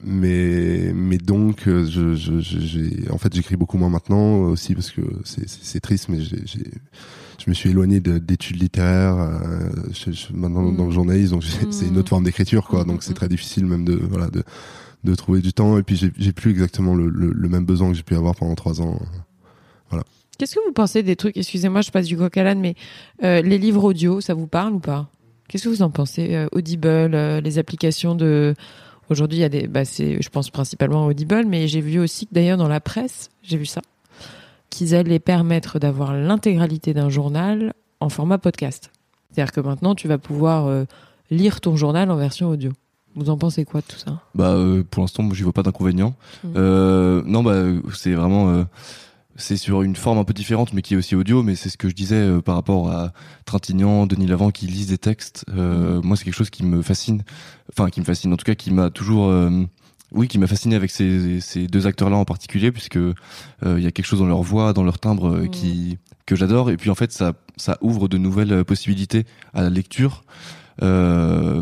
mais 0.03 0.91
mais 0.93 1.17
donc 1.17 1.61
je 1.65 2.13
j'ai 2.15 3.09
en 3.09 3.17
fait 3.17 3.33
j'écris 3.33 3.55
beaucoup 3.55 3.77
moins 3.77 3.89
maintenant 3.89 4.39
aussi 4.39 4.75
parce 4.75 4.91
que 4.91 5.01
c'est 5.23 5.47
c'est 5.47 5.79
triste 5.79 6.09
mais 6.09 6.19
j'ai 6.19 6.43
je 6.45 7.49
me 7.49 7.53
suis 7.53 7.69
éloigné 7.69 8.01
d'études 8.01 8.61
littéraires 8.61 9.39
je, 9.91 10.11
maintenant 10.33 10.71
dans 10.73 10.83
le 10.83 10.89
mm. 10.89 10.93
journalisme 10.93 11.31
donc 11.35 11.43
c'est 11.71 11.87
une 11.87 11.97
autre 11.97 12.09
forme 12.09 12.25
d'écriture 12.25 12.67
quoi 12.67 12.83
donc 12.83 13.01
c'est 13.01 13.13
très 13.13 13.29
difficile 13.29 13.65
même 13.65 13.85
de 13.85 13.95
voilà 14.09 14.27
de 14.27 14.43
de 15.03 15.15
trouver 15.15 15.41
du 15.41 15.53
temps. 15.53 15.77
Et 15.77 15.83
puis 15.83 16.11
j'ai 16.17 16.31
plus 16.31 16.51
exactement 16.51 16.95
le, 16.95 17.49
même 17.49 17.65
besoin 17.65 17.89
que 17.89 17.95
j'ai 17.95 18.03
pu 18.03 18.15
avoir 18.15 18.35
pendant 18.35 18.55
trois 18.55 18.81
ans. 18.81 18.99
Voilà. 19.89 20.03
Qu'est-ce 20.37 20.55
que 20.55 20.65
vous 20.65 20.73
pensez 20.73 21.03
des 21.03 21.15
trucs 21.15 21.37
Excusez-moi, 21.37 21.81
je 21.81 21.91
passe 21.91 22.07
du 22.07 22.17
coq 22.17 22.35
à 22.37 22.55
mais 22.55 22.75
euh, 23.23 23.41
les 23.41 23.57
livres 23.57 23.83
audio, 23.83 24.21
ça 24.21 24.33
vous 24.33 24.47
parle 24.47 24.73
ou 24.73 24.79
pas? 24.79 25.09
Qu'est-ce 25.47 25.65
que 25.65 25.69
vous 25.69 25.81
en 25.81 25.89
pensez 25.89 26.35
euh, 26.35 26.47
Audible, 26.51 26.87
euh, 26.87 27.41
les 27.41 27.57
applications 27.57 28.15
de. 28.15 28.53
Aujourd'hui, 29.09 29.39
il 29.39 29.41
y 29.41 29.45
a 29.45 29.49
des. 29.49 29.67
Bah, 29.67 29.83
je 29.83 30.29
pense 30.29 30.49
principalement 30.51 31.07
Audible, 31.07 31.45
mais 31.47 31.67
j'ai 31.67 31.81
vu 31.81 31.99
aussi 31.99 32.27
que 32.27 32.33
d'ailleurs 32.33 32.57
dans 32.57 32.67
la 32.67 32.79
presse, 32.79 33.29
j'ai 33.41 33.57
vu 33.57 33.65
ça, 33.65 33.81
qu'ils 34.69 34.93
allaient 34.93 35.19
permettre 35.19 35.79
d'avoir 35.79 36.13
l'intégralité 36.13 36.93
d'un 36.93 37.09
journal 37.09 37.73
en 37.99 38.09
format 38.09 38.37
podcast. 38.37 38.91
C'est-à-dire 39.31 39.51
que 39.51 39.61
maintenant, 39.61 39.95
tu 39.95 40.07
vas 40.07 40.19
pouvoir 40.19 40.85
lire 41.31 41.59
ton 41.59 41.75
journal 41.75 42.11
en 42.11 42.15
version 42.15 42.49
audio. 42.49 42.71
Vous 43.15 43.29
en 43.29 43.37
pensez 43.37 43.65
quoi 43.65 43.81
de 43.81 43.85
tout 43.85 43.97
ça? 43.97 44.21
Bah 44.35 44.51
euh, 44.51 44.83
pour 44.89 45.01
l'instant, 45.01 45.27
j'y 45.33 45.43
vois 45.43 45.53
pas 45.53 45.63
d'inconvénient. 45.63 46.15
Mmh. 46.43 46.47
Euh, 46.55 47.21
non, 47.25 47.43
bah 47.43 47.63
c'est 47.93 48.13
vraiment 48.13 48.49
euh, 48.49 48.63
c'est 49.35 49.57
sur 49.57 49.81
une 49.81 49.95
forme 49.95 50.17
un 50.19 50.23
peu 50.23 50.33
différente, 50.33 50.73
mais 50.73 50.81
qui 50.81 50.93
est 50.93 50.97
aussi 50.97 51.15
audio. 51.15 51.43
Mais 51.43 51.55
c'est 51.55 51.69
ce 51.69 51.77
que 51.77 51.89
je 51.89 51.95
disais 51.95 52.41
par 52.41 52.55
rapport 52.55 52.91
à 52.91 53.11
Trintignant, 53.45 54.05
Denis 54.05 54.27
Lavant 54.27 54.51
qui 54.51 54.67
lisent 54.67 54.87
des 54.87 54.97
textes. 54.97 55.45
Mmh. 55.51 56.01
Moi, 56.03 56.17
c'est 56.17 56.23
quelque 56.23 56.33
chose 56.33 56.49
qui 56.49 56.63
me 56.63 56.81
fascine. 56.81 57.23
Enfin, 57.71 57.89
qui 57.89 57.99
me 57.99 58.05
fascine. 58.05 58.31
En 58.33 58.37
tout 58.37 58.45
cas, 58.45 58.55
qui 58.55 58.71
m'a 58.71 58.89
toujours 58.89 59.33
oui, 60.11 60.27
qui 60.27 60.39
m'a 60.39 60.47
fasciné 60.47 60.75
avec 60.75 60.89
ces, 60.89 61.39
ces 61.39 61.67
deux 61.67 61.85
acteurs-là 61.85 62.17
en 62.17 62.25
particulier, 62.25 62.71
puisque 62.71 62.97
il 62.97 63.79
y 63.79 63.87
a 63.87 63.91
quelque 63.91 64.05
chose 64.05 64.19
dans 64.19 64.27
leur 64.27 64.41
voix, 64.41 64.73
dans 64.73 64.83
leur 64.83 64.99
timbre 64.99 65.39
mmh. 65.39 65.49
qui 65.49 65.97
que 66.25 66.35
j'adore. 66.35 66.69
Et 66.69 66.77
puis 66.77 66.89
en 66.89 66.95
fait, 66.95 67.11
ça 67.11 67.33
ça 67.57 67.77
ouvre 67.81 68.07
de 68.07 68.17
nouvelles 68.17 68.63
possibilités 68.65 69.25
à 69.53 69.61
la 69.61 69.69
lecture. 69.69 70.23
Euh, 70.81 71.61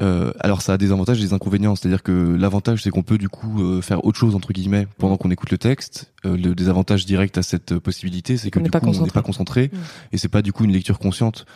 Euh, 0.00 0.32
alors 0.40 0.62
ça 0.62 0.74
a 0.74 0.78
des 0.78 0.92
avantages 0.92 1.18
et 1.18 1.22
des 1.22 1.32
inconvénients, 1.32 1.74
c'est-à-dire 1.74 2.02
que 2.02 2.12
l'avantage 2.38 2.82
c'est 2.82 2.90
qu'on 2.90 3.02
peut 3.02 3.18
du 3.18 3.28
coup 3.28 3.62
euh, 3.62 3.80
faire 3.82 4.04
autre 4.04 4.18
chose 4.18 4.34
entre 4.34 4.52
guillemets 4.52 4.86
pendant 4.98 5.16
qu'on 5.16 5.30
écoute 5.30 5.50
le 5.50 5.58
texte. 5.58 6.12
Euh, 6.24 6.36
le 6.36 6.54
désavantage 6.54 7.04
direct 7.06 7.36
à 7.38 7.42
cette 7.42 7.78
possibilité, 7.78 8.36
c'est 8.36 8.50
que 8.50 8.58
On 8.58 8.62
du 8.62 8.70
coup 8.70 8.78
on 8.84 9.04
n'est 9.04 9.10
pas 9.10 9.22
concentré 9.22 9.70
Mm. 9.72 9.76
et 10.12 10.18
c'est 10.18 10.28
pas 10.28 10.42
du 10.42 10.52
coup 10.52 10.64
une 10.64 10.72
lecture 10.72 10.98
consciente. 10.98 11.46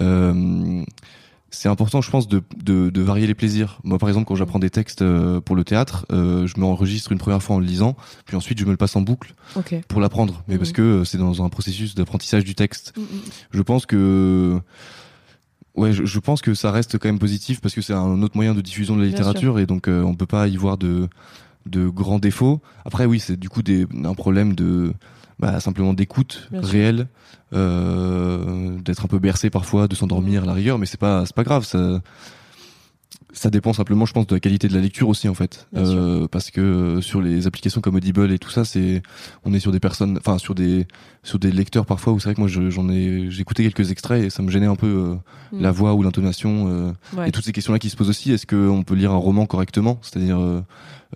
Euh, 0.00 0.82
c'est 1.52 1.68
important, 1.68 2.00
je 2.00 2.08
pense, 2.12 2.28
de, 2.28 2.42
de, 2.62 2.90
de 2.90 3.00
varier 3.02 3.26
les 3.26 3.34
plaisirs. 3.34 3.80
Moi, 3.82 3.98
par 3.98 4.08
exemple, 4.08 4.24
quand 4.26 4.36
j'apprends 4.36 4.60
des 4.60 4.70
textes 4.70 5.02
euh, 5.02 5.40
pour 5.40 5.56
le 5.56 5.64
théâtre, 5.64 6.06
euh, 6.12 6.46
je 6.46 6.60
m'enregistre 6.60 7.10
une 7.10 7.18
première 7.18 7.42
fois 7.42 7.56
en 7.56 7.58
le 7.58 7.66
lisant, 7.66 7.96
puis 8.24 8.36
ensuite 8.36 8.60
je 8.60 8.64
me 8.64 8.70
le 8.70 8.76
passe 8.76 8.94
en 8.94 9.00
boucle 9.00 9.34
Ok. 9.56 9.74
pour 9.88 10.00
l'apprendre. 10.00 10.44
Mais 10.46 10.54
Mhm. 10.54 10.58
parce 10.60 10.70
que 10.70 10.80
euh, 10.82 11.04
c'est 11.04 11.18
dans 11.18 11.42
un 11.44 11.48
processus 11.48 11.96
d'apprentissage 11.96 12.44
du 12.44 12.54
texte. 12.54 12.92
Mm, 12.96 13.00
mm. 13.00 13.04
Je 13.50 13.62
pense 13.62 13.84
que 13.84 14.60
ouais, 15.74 15.92
je, 15.92 16.04
je 16.04 16.18
pense 16.18 16.42
que 16.42 16.54
ça 16.54 16.70
reste 16.70 16.98
quand 16.98 17.08
même 17.08 17.18
positif 17.18 17.60
parce 17.60 17.74
que 17.74 17.80
c'est 17.80 17.94
un 17.94 18.22
autre 18.22 18.36
moyen 18.36 18.54
de 18.54 18.60
diffusion 18.60 18.96
de 18.96 19.02
la 19.02 19.08
littérature 19.08 19.58
et 19.58 19.66
donc 19.66 19.88
euh, 19.88 20.02
on 20.02 20.14
peut 20.14 20.26
pas 20.26 20.48
y 20.48 20.56
voir 20.56 20.78
de 20.78 21.08
de 21.66 21.88
grands 21.88 22.18
défauts. 22.18 22.60
Après 22.84 23.04
oui, 23.04 23.20
c'est 23.20 23.38
du 23.38 23.48
coup 23.48 23.62
des, 23.62 23.86
un 24.04 24.14
problème 24.14 24.54
de 24.54 24.92
bah, 25.38 25.60
simplement 25.60 25.94
d'écoute 25.94 26.48
réelle, 26.52 27.08
euh, 27.54 28.78
d'être 28.80 29.04
un 29.04 29.08
peu 29.08 29.18
bercé 29.18 29.50
parfois, 29.50 29.88
de 29.88 29.94
s'endormir 29.94 30.42
à 30.42 30.46
la 30.46 30.52
rigueur, 30.52 30.78
mais 30.78 30.86
c'est 30.86 31.00
pas 31.00 31.24
c'est 31.26 31.34
pas 31.34 31.44
grave. 31.44 31.64
Ça 31.64 32.00
ça 33.32 33.50
dépend 33.50 33.72
simplement, 33.72 34.06
je 34.06 34.12
pense, 34.12 34.26
de 34.26 34.34
la 34.34 34.40
qualité 34.40 34.66
de 34.68 34.74
la 34.74 34.80
lecture 34.80 35.08
aussi 35.08 35.28
en 35.28 35.34
fait. 35.34 35.68
Euh, 35.76 36.26
parce 36.28 36.50
que 36.50 36.60
euh, 36.60 37.00
sur 37.00 37.20
les 37.20 37.46
applications 37.46 37.80
comme 37.80 37.94
Audible 37.94 38.30
et 38.32 38.38
tout 38.38 38.50
ça, 38.50 38.64
c'est 38.64 39.02
on 39.44 39.52
est 39.54 39.60
sur 39.60 39.70
des 39.72 39.80
personnes, 39.80 40.18
enfin 40.18 40.38
sur 40.38 40.54
des 40.54 40.86
sur 41.22 41.38
des 41.38 41.52
lecteurs 41.52 41.86
parfois 41.86 42.12
où 42.12 42.18
c'est 42.18 42.24
vrai 42.28 42.34
que 42.34 42.40
moi 42.40 42.48
je- 42.48 42.70
j'en 42.70 42.88
ai 42.88 43.28
écouté 43.38 43.62
quelques 43.62 43.90
extraits 43.90 44.24
et 44.24 44.30
ça 44.30 44.42
me 44.42 44.50
gênait 44.50 44.66
un 44.66 44.74
peu 44.76 44.86
euh, 44.86 45.14
Mm. 45.52 45.60
la 45.62 45.70
voix 45.72 45.94
ou 45.94 46.02
l'intonation 46.02 46.66
euh, 46.68 46.92
Ouais. 47.16 47.28
et 47.28 47.32
toutes 47.32 47.44
ces 47.44 47.52
questions 47.52 47.72
là 47.72 47.78
qui 47.78 47.90
se 47.90 47.96
posent 47.96 48.08
aussi. 48.08 48.30
Est-ce 48.32 48.46
qu'on 48.46 48.82
peut 48.84 48.94
lire 48.94 49.10
un 49.12 49.16
roman 49.16 49.46
correctement, 49.46 49.98
c'est-à-dire 50.02 50.38
euh, 50.40 50.60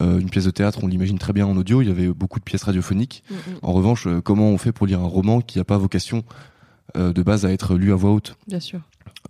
euh, 0.02 0.18
une 0.18 0.28
pièce 0.30 0.44
de 0.44 0.50
théâtre, 0.50 0.80
on 0.82 0.86
l'imagine 0.88 1.18
très 1.18 1.32
bien 1.32 1.46
en 1.46 1.56
audio. 1.56 1.80
Il 1.82 1.88
y 1.88 1.90
avait 1.90 2.08
beaucoup 2.08 2.38
de 2.38 2.44
pièces 2.44 2.64
radiophoniques. 2.64 3.22
Mm, 3.30 3.34
mm. 3.34 3.38
En 3.62 3.72
revanche, 3.72 4.06
euh, 4.06 4.20
comment 4.20 4.48
on 4.50 4.58
fait 4.58 4.72
pour 4.72 4.86
lire 4.86 5.00
un 5.00 5.06
roman 5.06 5.40
qui 5.40 5.58
n'a 5.58 5.64
pas 5.64 5.78
vocation 5.78 6.24
euh, 6.96 7.12
de 7.12 7.22
base 7.22 7.44
à 7.46 7.50
être 7.52 7.74
lu 7.76 7.92
à 7.92 7.96
voix 7.96 8.10
haute? 8.12 8.36
Bien 8.48 8.60
sûr. 8.60 8.80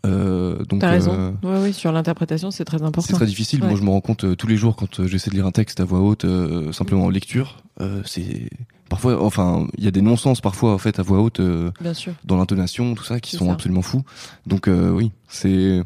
Euh, 0.06 0.62
Donc 0.68 0.80
T'as 0.80 0.88
euh, 0.88 0.92
raison. 0.92 1.36
Oui, 1.42 1.56
oui, 1.62 1.72
sur 1.72 1.90
l'interprétation, 1.92 2.50
c'est 2.50 2.64
très 2.66 2.82
important. 2.82 3.00
c'est 3.00 3.14
très 3.14 3.26
difficile. 3.26 3.62
Ouais. 3.62 3.68
Moi, 3.68 3.76
je 3.78 3.82
me 3.82 3.88
rends 3.90 4.00
compte 4.02 4.24
euh, 4.24 4.36
tous 4.36 4.46
les 4.46 4.56
jours 4.56 4.76
quand 4.76 5.00
euh, 5.00 5.06
j'essaie 5.06 5.30
de 5.30 5.34
lire 5.34 5.46
un 5.46 5.50
texte 5.50 5.80
à 5.80 5.84
voix 5.84 6.00
haute, 6.00 6.24
euh, 6.26 6.72
simplement 6.72 7.04
en 7.06 7.10
lecture. 7.10 7.62
euh, 7.80 8.02
c'est 8.04 8.50
parfois, 8.90 9.22
enfin, 9.24 9.66
il 9.78 9.84
y 9.84 9.88
a 9.88 9.90
des 9.90 10.02
non-sens 10.02 10.40
parfois 10.42 10.74
en 10.74 10.78
fait 10.78 10.98
à 10.98 11.02
voix 11.02 11.20
haute 11.20 11.40
euh, 11.40 11.70
Bien 11.80 11.94
sûr. 11.94 12.12
dans 12.24 12.36
l'intonation, 12.36 12.94
tout 12.94 13.02
ça, 13.04 13.18
qui 13.18 13.34
sont 13.36 13.46
ça. 13.46 13.52
absolument 13.52 13.80
fous. 13.82 14.02
Donc 14.46 14.68
euh, 14.68 14.90
oui, 14.90 15.10
c'est, 15.26 15.82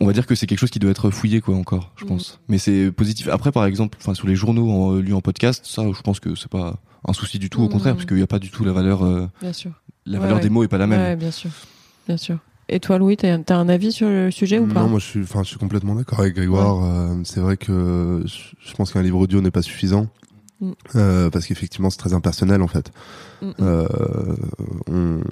on 0.00 0.06
va 0.06 0.12
dire 0.12 0.26
que 0.26 0.34
c'est 0.34 0.46
quelque 0.46 0.58
chose 0.58 0.70
qui 0.70 0.80
doit 0.80 0.90
être 0.90 1.10
fouillé 1.10 1.40
quoi 1.40 1.54
encore, 1.56 1.92
je 1.96 2.04
Mhm. 2.04 2.08
pense. 2.10 2.40
Mais 2.48 2.58
c'est 2.58 2.90
positif. 2.90 3.28
Après, 3.28 3.52
par 3.52 3.64
exemple, 3.64 3.96
enfin 4.00 4.12
sur 4.14 4.26
les 4.26 4.34
journaux 4.34 4.70
en, 4.70 4.94
lus 4.96 5.14
en 5.14 5.20
podcast, 5.20 5.64
ça, 5.66 5.82
je 5.94 6.00
pense 6.02 6.18
que 6.20 6.34
c'est 6.34 6.50
pas 6.50 6.74
un 7.06 7.12
souci 7.12 7.38
du 7.38 7.48
tout. 7.48 7.60
Au 7.60 7.66
Mhm. 7.66 7.70
contraire, 7.70 7.94
parce 7.94 8.06
qu'il 8.06 8.16
n'y 8.16 8.22
a 8.22 8.26
pas 8.26 8.40
du 8.40 8.50
tout 8.50 8.64
la 8.64 8.72
valeur, 8.72 9.04
euh, 9.04 9.28
Bien 9.40 9.52
sûr. 9.52 9.70
la 10.04 10.18
valeur 10.18 10.36
ouais. 10.38 10.42
des 10.42 10.50
mots 10.50 10.64
est 10.64 10.68
pas 10.68 10.78
la 10.78 10.88
même. 10.88 11.16
Bien 11.18 11.30
sûr. 11.30 11.50
Bien 12.06 12.16
sûr. 12.16 12.38
Et 12.68 12.80
toi, 12.80 12.98
Louis, 12.98 13.16
t'as 13.16 13.38
as 13.48 13.54
un 13.56 13.68
avis 13.68 13.92
sur 13.92 14.08
le 14.08 14.30
sujet 14.30 14.58
ou 14.58 14.66
pas 14.66 14.82
Non, 14.82 14.88
moi 14.88 14.98
je 14.98 15.06
suis, 15.06 15.22
enfin, 15.22 15.42
je 15.42 15.48
suis 15.48 15.58
complètement 15.58 15.94
d'accord 15.94 16.20
avec 16.20 16.34
Grégoire. 16.34 16.84
Euh, 16.84 17.14
c'est 17.24 17.40
vrai 17.40 17.56
que 17.56 18.22
je, 18.26 18.74
pense 18.74 18.92
qu'un 18.92 19.02
livre 19.02 19.18
audio 19.18 19.40
n'est 19.40 19.50
pas 19.50 19.62
suffisant 19.62 20.06
Mm. 20.60 20.72
euh, 20.96 21.30
parce 21.30 21.46
qu'effectivement 21.46 21.88
c'est 21.88 21.98
très 21.98 22.14
impersonnel 22.14 22.62
en 22.62 22.66
fait. 22.66 22.90
Mm, 23.42 23.46
mm. 23.46 23.52
Euh, 23.60 23.86
on, 24.88 24.92
on- 24.92 25.22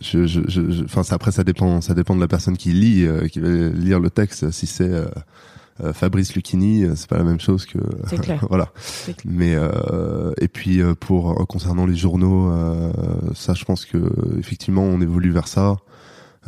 je, 0.00 0.26
je, 0.26 1.14
après 1.14 1.32
ça 1.32 1.44
dépend, 1.44 1.80
ça 1.82 1.92
dépend 1.94 2.16
de 2.16 2.20
la 2.20 2.28
personne 2.28 2.56
qui 2.56 2.72
lit, 2.72 3.04
euh, 3.04 3.28
qui 3.28 3.40
va 3.40 3.48
lire 3.50 4.00
le 4.00 4.08
texte. 4.08 4.50
Si 4.50 4.66
c'est 4.66 4.90
euh, 4.90 5.92
Fabrice 5.92 6.34
Lucchini, 6.34 6.86
c'est 6.96 7.08
pas 7.08 7.18
la 7.18 7.24
même 7.24 7.40
chose 7.40 7.66
que. 7.66 7.78
Clair. 8.16 8.44
voilà. 8.48 8.72
Clair. 9.04 9.16
Mais 9.26 9.54
euh, 9.54 10.32
et 10.40 10.48
puis 10.48 10.80
pour 11.00 11.46
concernant 11.46 11.84
les 11.84 11.96
journaux, 11.96 12.50
euh, 12.50 12.90
ça, 13.34 13.52
je 13.52 13.64
pense 13.64 13.84
que 13.84 13.98
effectivement, 14.38 14.82
on 14.82 15.00
évolue 15.02 15.30
vers 15.30 15.48
ça. 15.48 15.76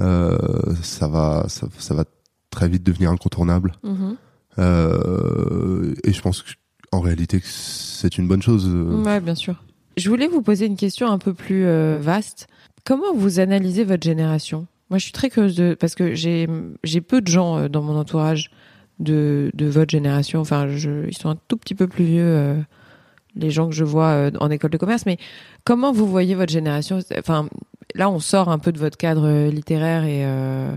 Euh, 0.00 0.36
ça 0.82 1.08
va, 1.08 1.44
ça, 1.48 1.66
ça 1.78 1.94
va 1.94 2.04
très 2.50 2.68
vite 2.68 2.82
devenir 2.82 3.10
incontournable. 3.10 3.72
Mhm. 3.82 4.16
Euh, 4.58 5.94
et 6.04 6.12
je 6.12 6.20
pense 6.20 6.44
qu'en 6.90 7.00
réalité, 7.00 7.40
que 7.40 7.46
c'est 7.46 8.18
une 8.18 8.28
bonne 8.28 8.42
chose. 8.42 8.68
euh. 8.72 9.02
Ouais, 9.02 9.20
bien 9.20 9.34
sûr. 9.34 9.62
Je 9.96 10.08
voulais 10.08 10.26
vous 10.28 10.42
poser 10.42 10.66
une 10.66 10.76
question 10.76 11.08
un 11.10 11.18
peu 11.18 11.34
plus 11.34 11.64
euh, 11.66 11.98
vaste. 12.00 12.48
Comment 12.84 13.14
vous 13.14 13.38
analysez 13.40 13.84
votre 13.84 14.02
génération? 14.02 14.66
Moi, 14.90 14.98
je 14.98 15.04
suis 15.04 15.12
très 15.12 15.30
curieuse 15.30 15.56
de 15.56 15.74
parce 15.78 15.94
que 15.94 16.14
j'ai 16.14 16.48
j'ai 16.82 17.00
peu 17.00 17.20
de 17.20 17.28
gens 17.28 17.56
euh, 17.58 17.68
dans 17.68 17.82
mon 17.82 17.96
entourage 17.96 18.50
de 18.98 19.50
de 19.54 19.66
votre 19.66 19.90
génération. 19.90 20.40
Enfin, 20.40 20.68
je, 20.68 21.06
ils 21.08 21.16
sont 21.16 21.30
un 21.30 21.38
tout 21.48 21.56
petit 21.56 21.74
peu 21.74 21.86
plus 21.86 22.04
vieux. 22.04 22.22
euh, 22.24 22.60
les 23.36 23.50
gens 23.50 23.68
que 23.68 23.74
je 23.74 23.82
vois 23.82 24.30
en 24.38 24.48
école 24.48 24.70
de 24.70 24.76
commerce, 24.76 25.06
mais 25.06 25.18
comment 25.64 25.90
vous 25.90 26.06
voyez 26.06 26.36
votre 26.36 26.52
génération? 26.52 27.00
Enfin, 27.18 27.48
là, 27.94 28.10
on 28.10 28.18
sort 28.18 28.48
un 28.48 28.58
peu 28.58 28.72
de 28.72 28.78
votre 28.78 28.96
cadre 28.96 29.26
euh, 29.26 29.50
littéraire 29.50 30.04
et 30.04 30.24
euh, 30.24 30.70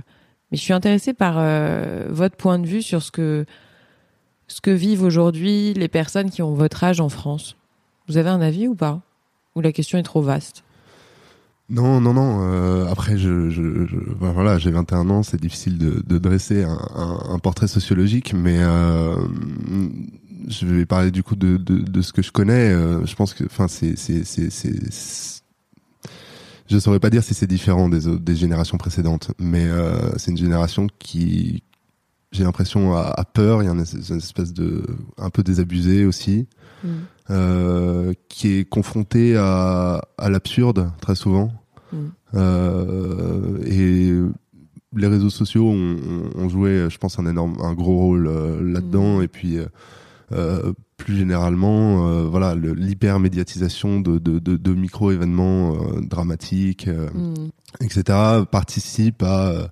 mais 0.51 0.57
je 0.57 0.61
suis 0.61 0.73
intéressée 0.73 1.13
par 1.13 1.35
euh, 1.37 2.07
votre 2.09 2.37
point 2.37 2.59
de 2.59 2.65
vue 2.65 2.81
sur 2.81 3.01
ce 3.01 3.11
que 3.11 3.45
ce 4.47 4.61
que 4.61 4.71
vivent 4.71 5.03
aujourd'hui 5.03 5.73
les 5.73 5.89
personnes 5.89 6.29
qui 6.29 6.41
ont 6.41 6.53
votre 6.53 6.83
âge 6.83 7.01
en 7.01 7.09
France. 7.09 7.57
Vous 8.07 8.17
avez 8.17 8.29
un 8.29 8.39
avis 8.39 8.67
ou 8.67 8.75
pas? 8.75 9.01
Ou 9.55 9.61
la 9.61 9.73
question 9.73 9.97
est 9.97 10.03
trop 10.03 10.21
vaste? 10.21 10.63
Non, 11.69 11.99
non, 11.99 12.13
non. 12.13 12.87
après, 12.89 13.17
je, 13.17 13.29
ben 14.21 14.31
voilà, 14.31 14.57
j'ai 14.57 14.71
21 14.71 15.09
ans, 15.09 15.21
c'est 15.21 15.41
difficile 15.41 15.77
de, 15.77 16.17
dresser 16.17 16.63
un, 16.63 17.39
portrait 17.39 17.67
sociologique, 17.67 18.33
mais 18.33 18.59
je 20.47 20.65
vais 20.65 20.85
parler 20.85 21.11
du 21.11 21.23
coup 21.23 21.35
de, 21.35 21.57
de, 21.57 22.01
ce 22.01 22.13
que 22.13 22.21
je 22.21 22.31
connais. 22.31 22.69
je 22.69 23.15
pense 23.15 23.33
que, 23.33 23.43
enfin, 23.43 23.67
c'est- 23.67 23.97
je 26.69 26.79
saurais 26.79 26.99
pas 26.99 27.09
dire 27.09 27.23
si 27.23 27.33
c'est 27.33 27.47
différent 27.47 27.89
des 27.89 28.35
générations 28.35 28.77
précédentes, 28.77 29.31
mais 29.39 29.65
euh, 29.65 30.11
c'est 30.17 30.31
une 30.31 30.37
génération 30.37 30.87
qui, 30.99 31.63
j'ai 32.31 32.43
l'impression, 32.43 32.95
a, 32.95 33.13
a 33.15 33.23
peur. 33.25 33.63
Il 33.63 33.65
y 33.65 33.69
a 33.69 33.71
une, 33.71 33.85
une 34.09 34.17
espèce 34.17 34.53
de, 34.53 34.83
un 35.17 35.29
peu 35.29 35.43
désabusé 35.43 36.05
aussi 36.05 36.47
euh, 37.29 38.13
qui 38.29 38.57
est 38.57 38.65
confronté 38.65 39.37
à, 39.37 40.01
à 40.17 40.29
l'absurde 40.29 40.91
très 41.01 41.15
souvent. 41.15 41.51
Mm. 41.93 41.97
Euh, 42.35 43.57
et 43.65 44.11
les 44.95 45.07
réseaux 45.07 45.29
sociaux 45.29 45.69
ont, 45.69 46.49
joué, 46.49 46.87
je 46.89 46.97
pense, 46.97 47.17
un 47.17 47.25
énorme, 47.25 47.57
un 47.61 47.73
gros 47.73 47.97
rôle 47.97 48.27
là-dedans. 48.61 49.19
Mm. 49.19 49.23
Et 49.23 49.27
puis, 49.29 49.57
plus 50.97 51.15
généralement, 51.17 52.07
euh, 52.09 52.23
voilà, 52.23 52.55
l'hyper-médiatisation 52.55 54.01
de, 54.01 54.17
de, 54.17 54.39
de, 54.39 54.57
de 54.57 54.73
micro-événements 54.73 55.75
euh, 55.75 56.01
dramatiques, 56.01 56.87
euh, 56.87 57.07
Mm. 57.13 57.49
etc., 57.81 58.03
participe 58.51 59.23
à, 59.23 59.69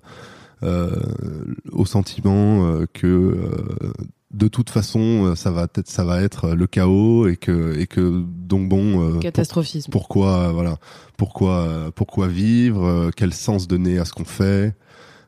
au 1.72 1.84
sentiment 1.84 2.66
euh, 2.66 2.86
que 2.92 3.06
euh, 3.06 3.92
de 4.32 4.48
toute 4.48 4.70
façon, 4.70 5.34
ça 5.36 5.50
va 5.50 5.64
être, 5.64 5.88
ça 5.88 6.04
va 6.04 6.22
être 6.22 6.50
le 6.54 6.66
chaos 6.66 7.26
et 7.28 7.36
que, 7.36 7.78
et 7.78 7.86
que 7.86 8.22
donc 8.26 8.68
bon, 8.68 9.10
pour- 9.12 9.20
Catastrophisme. 9.20 9.90
pourquoi, 9.90 10.52
voilà, 10.52 10.76
pourquoi, 11.16 11.90
pourquoi 11.94 12.26
vivre, 12.28 13.10
quel 13.16 13.32
sens 13.32 13.66
donner 13.68 13.98
à 13.98 14.04
ce 14.04 14.12
qu'on 14.12 14.24
fait. 14.24 14.74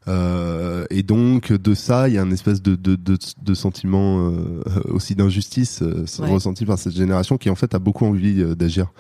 Euh, 0.09 0.87
et 0.91 1.03
donc 1.03 1.53
de 1.53 1.75
ça, 1.75 2.09
il 2.09 2.15
y 2.15 2.19
a 2.19 2.23
une 2.23 2.33
espèce 2.33 2.63
de, 2.63 2.77
de, 2.77 2.97
de, 2.97 3.19
de 3.43 3.55
sentiment 3.55 4.31
euh, 4.31 4.63
aussi 4.89 5.15
d'injustice 5.15 5.83
euh, 5.83 6.05
Ouais. 6.21 6.31
ressenti 6.33 6.65
par 6.65 6.79
cette 6.79 6.95
génération 6.95 7.37
qui 7.37 7.51
en 7.51 7.55
fait 7.55 7.75
a 7.75 7.79
beaucoup 7.79 8.07
envie 8.07 8.41
euh, 8.43 8.55
d'agir 8.55 8.93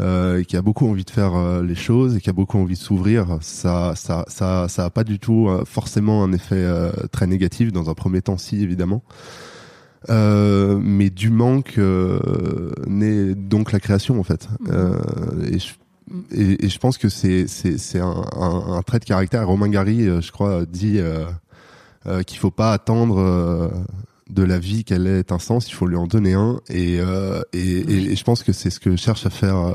euh, 0.00 0.40
et 0.40 0.44
qui 0.44 0.56
a 0.56 0.62
beaucoup 0.62 0.86
envie 0.88 1.04
de 1.04 1.10
faire 1.10 1.34
euh, 1.34 1.62
les 1.62 1.74
choses 1.74 2.16
et 2.16 2.20
qui 2.20 2.28
a 2.30 2.32
beaucoup 2.32 2.58
envie 2.58 2.74
de 2.74 2.78
s'ouvrir. 2.80 3.38
Ça, 3.40 3.94
ça, 3.96 4.24
ça, 4.28 4.66
ça 4.68 4.84
a 4.84 4.90
pas 4.90 5.04
du 5.04 5.18
tout 5.18 5.48
forcément 5.64 6.22
un 6.24 6.32
effet 6.32 6.56
euh, 6.56 6.90
très 7.12 7.26
négatif 7.26 7.72
dans 7.72 7.88
un 7.90 7.94
premier 7.94 8.22
temps, 8.22 8.36
si 8.38 8.62
évidemment. 8.62 9.02
Euh, 10.10 10.80
mais 10.82 11.10
du 11.10 11.30
manque 11.30 11.74
euh, 11.78 12.72
naît 12.88 13.34
donc 13.36 13.70
la 13.70 13.78
création 13.80 14.18
en 14.18 14.24
fait. 14.24 14.48
Mhm. 14.60 14.68
Euh, 14.72 15.46
et, 15.50 15.58
je, 15.60 15.68
et, 16.32 16.64
et 16.64 16.68
je 16.68 16.78
pense 16.78 16.98
que 16.98 17.08
c'est 17.08 17.46
c'est 17.48 18.00
un, 18.00 18.24
un, 18.36 18.74
un 18.76 18.82
trait 18.82 18.98
de 18.98 19.04
caractère. 19.04 19.46
Romain 19.46 19.68
Gary, 19.68 20.08
euh, 20.08 20.20
je 20.20 20.32
crois, 20.32 20.66
dit 20.66 20.98
euh, 20.98 21.24
euh, 22.06 22.22
qu'il 22.22 22.38
faut 22.38 22.50
pas 22.50 22.72
attendre 22.72 23.18
euh, 23.20 23.68
de 24.28 24.42
la 24.42 24.58
vie 24.58 24.84
qu'elle 24.84 25.06
ait 25.06 25.32
un 25.32 25.38
sens, 25.38 25.68
il 25.68 25.74
faut 25.74 25.86
lui 25.86 25.96
en 25.96 26.06
donner 26.06 26.34
un. 26.34 26.60
Et 26.68 27.00
euh, 27.00 27.42
et, 27.52 28.12
et, 28.12 28.16
je 28.16 28.24
pense 28.24 28.42
que 28.42 28.52
c'est 28.52 28.70
ce 28.70 28.80
que 28.80 28.96
cherchent 28.96 29.26
à 29.26 29.30
faire 29.30 29.74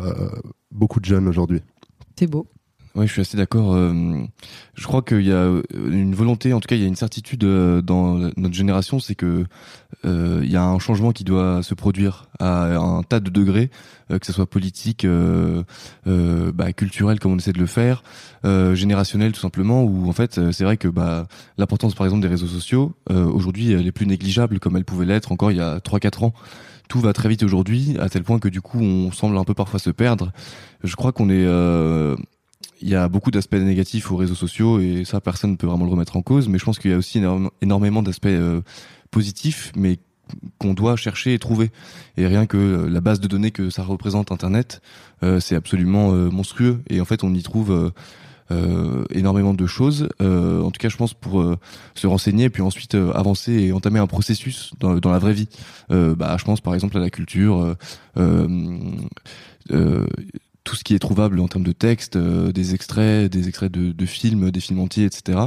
beaucoup 0.72 1.00
de 1.00 1.06
jeunes 1.06 1.28
aujourd'hui. 1.28 1.62
C'est 2.18 2.28
beau. 2.28 2.48
Ouais, 2.98 3.06
je 3.06 3.12
suis 3.12 3.22
assez 3.22 3.38
d'accord. 3.38 3.76
Euh, 3.76 3.94
je 4.74 4.88
crois 4.88 5.04
qu'il 5.04 5.22
y 5.22 5.32
a 5.32 5.48
une 5.76 6.16
volonté, 6.16 6.52
en 6.54 6.60
tout 6.60 6.68
cas, 6.68 6.76
il 6.76 6.82
y 6.82 6.84
a 6.84 6.88
une 6.88 6.96
certitude 6.96 7.44
euh, 7.44 7.80
dans 7.84 8.16
notre 8.16 8.56
génération, 8.56 9.00
c'est 9.00 9.14
que 9.14 9.46
euh, 10.04 10.42
il 10.44 10.52
y 10.52 10.56
a 10.56 10.64
un 10.64 10.80
changement 10.80 11.12
qui 11.12 11.24
doit 11.24 11.62
se 11.62 11.76
produire 11.76 12.28
à 12.40 12.76
un 12.76 13.04
tas 13.04 13.20
de 13.20 13.30
degrés, 13.30 13.70
que 14.10 14.26
ce 14.26 14.34
soit 14.34 14.50
politique, 14.50 15.06
bah, 16.06 16.74
culturel, 16.74 17.20
comme 17.20 17.34
on 17.34 17.38
essaie 17.38 17.54
de 17.54 17.60
le 17.60 17.68
faire, 17.68 18.02
générationnel 18.44 19.32
tout 19.32 19.42
simplement. 19.42 19.84
Où 19.84 20.10
en 20.10 20.14
fait, 20.14 20.52
c'est 20.52 20.64
vrai 20.64 20.78
que 20.78 20.88
bah, 20.88 21.28
l'importance, 21.60 21.94
par 21.94 22.08
exemple, 22.08 22.24
des 22.24 22.28
réseaux 22.28 22.48
sociaux 22.48 22.96
aujourd'hui, 23.10 23.74
elle 23.74 23.86
est 23.86 23.92
plus 23.92 24.08
négligeable 24.08 24.60
comme 24.60 24.76
elle 24.76 24.86
pouvait 24.86 25.06
l'être 25.06 25.32
encore 25.32 25.52
il 25.52 25.58
y 25.58 25.62
a 25.62 25.78
3-4 25.78 26.26
ans 26.26 26.34
tout 26.88 27.00
va 27.00 27.14
très 27.14 27.30
vite 27.30 27.44
aujourd'hui, 27.44 27.98
à 28.00 28.10
tel 28.10 28.24
point 28.24 28.40
que 28.40 28.48
du 28.48 28.62
coup 28.62 28.80
on 28.80 29.12
semble 29.12 29.38
un 29.38 29.44
peu 29.44 29.54
parfois 29.54 29.80
se 29.80 29.90
perdre. 29.90 30.32
Je 30.84 30.96
crois 30.96 31.12
qu'on 31.12 31.30
est 31.30 31.46
euh, 31.46 32.16
il 32.82 32.90
y 32.90 32.96
a 32.96 33.08
beaucoup 33.08 33.32
d'aspects 33.32 33.56
négatifs 33.56 34.12
aux 34.12 34.16
réseaux 34.16 34.36
sociaux 34.36 34.80
et 34.80 35.04
ça 35.06 35.22
personne 35.22 35.52
ne 35.52 35.56
peut 35.56 35.68
vraiment 35.68 35.86
le 35.86 35.92
remettre 35.92 36.16
en 36.18 36.22
cause 36.22 36.48
mais 36.50 36.58
je 36.58 36.66
pense 36.66 36.80
qu'il 36.80 36.92
y 36.92 36.94
a 36.94 36.98
aussi 36.98 37.22
énormément 37.62 38.04
d'aspects 38.04 38.28
euh, 38.28 38.62
positifs 39.12 39.72
mais 39.76 40.00
qu'on 40.58 40.74
doit 40.74 40.98
chercher 40.98 41.34
et 41.34 41.40
trouver. 41.40 41.72
Et 42.18 42.28
rien 42.28 42.46
que 42.48 42.58
euh, 42.58 42.90
la 42.90 43.00
base 43.00 43.22
de 43.22 43.28
données 43.30 43.52
que 43.52 43.70
ça 43.70 43.84
représente 43.84 44.32
internet 44.32 44.82
euh, 45.24 45.40
c'est 45.40 45.56
absolument 45.56 46.12
monstrueux 46.12 46.82
et 46.90 47.02
en 47.02 47.06
fait 47.06 47.24
on 47.24 47.34
y 47.34 47.44
trouve 47.44 47.92
énormément 49.14 49.54
de 49.54 49.68
choses. 49.68 50.10
En 50.20 50.72
tout 50.72 50.80
cas 50.80 50.90
je 50.90 50.98
pense 50.98 51.14
pour 51.14 51.56
se 51.96 52.08
renseigner 52.08 52.50
puis 52.50 52.62
ensuite 52.62 52.96
avancer 52.96 53.54
et 53.54 53.74
entamer 53.74 54.00
un 54.00 54.08
processus 54.08 54.72
dans, 54.80 54.96
dans 54.96 55.12
la 55.12 55.20
vraie 55.20 55.34
vie. 55.34 55.50
Bah 55.90 56.36
je 56.38 56.44
pense 56.46 56.62
par 56.62 56.74
exemple 56.74 56.98
à 56.98 57.00
la 57.00 57.10
culture 57.10 57.76
tout 60.68 60.76
ce 60.76 60.84
qui 60.84 60.94
est 60.94 61.00
trouvable 61.00 61.40
en 61.40 61.48
termes 61.48 61.64
de 61.64 61.72
texte, 61.72 62.18
euh, 62.18 62.52
des 62.52 62.76
extraits, 62.76 63.32
des 63.32 63.48
extraits 63.48 63.72
de, 63.72 63.94
de, 63.94 64.06
films, 64.06 64.52
des 64.52 64.60
films 64.60 64.82
entiers, 64.82 65.06
etc. 65.06 65.40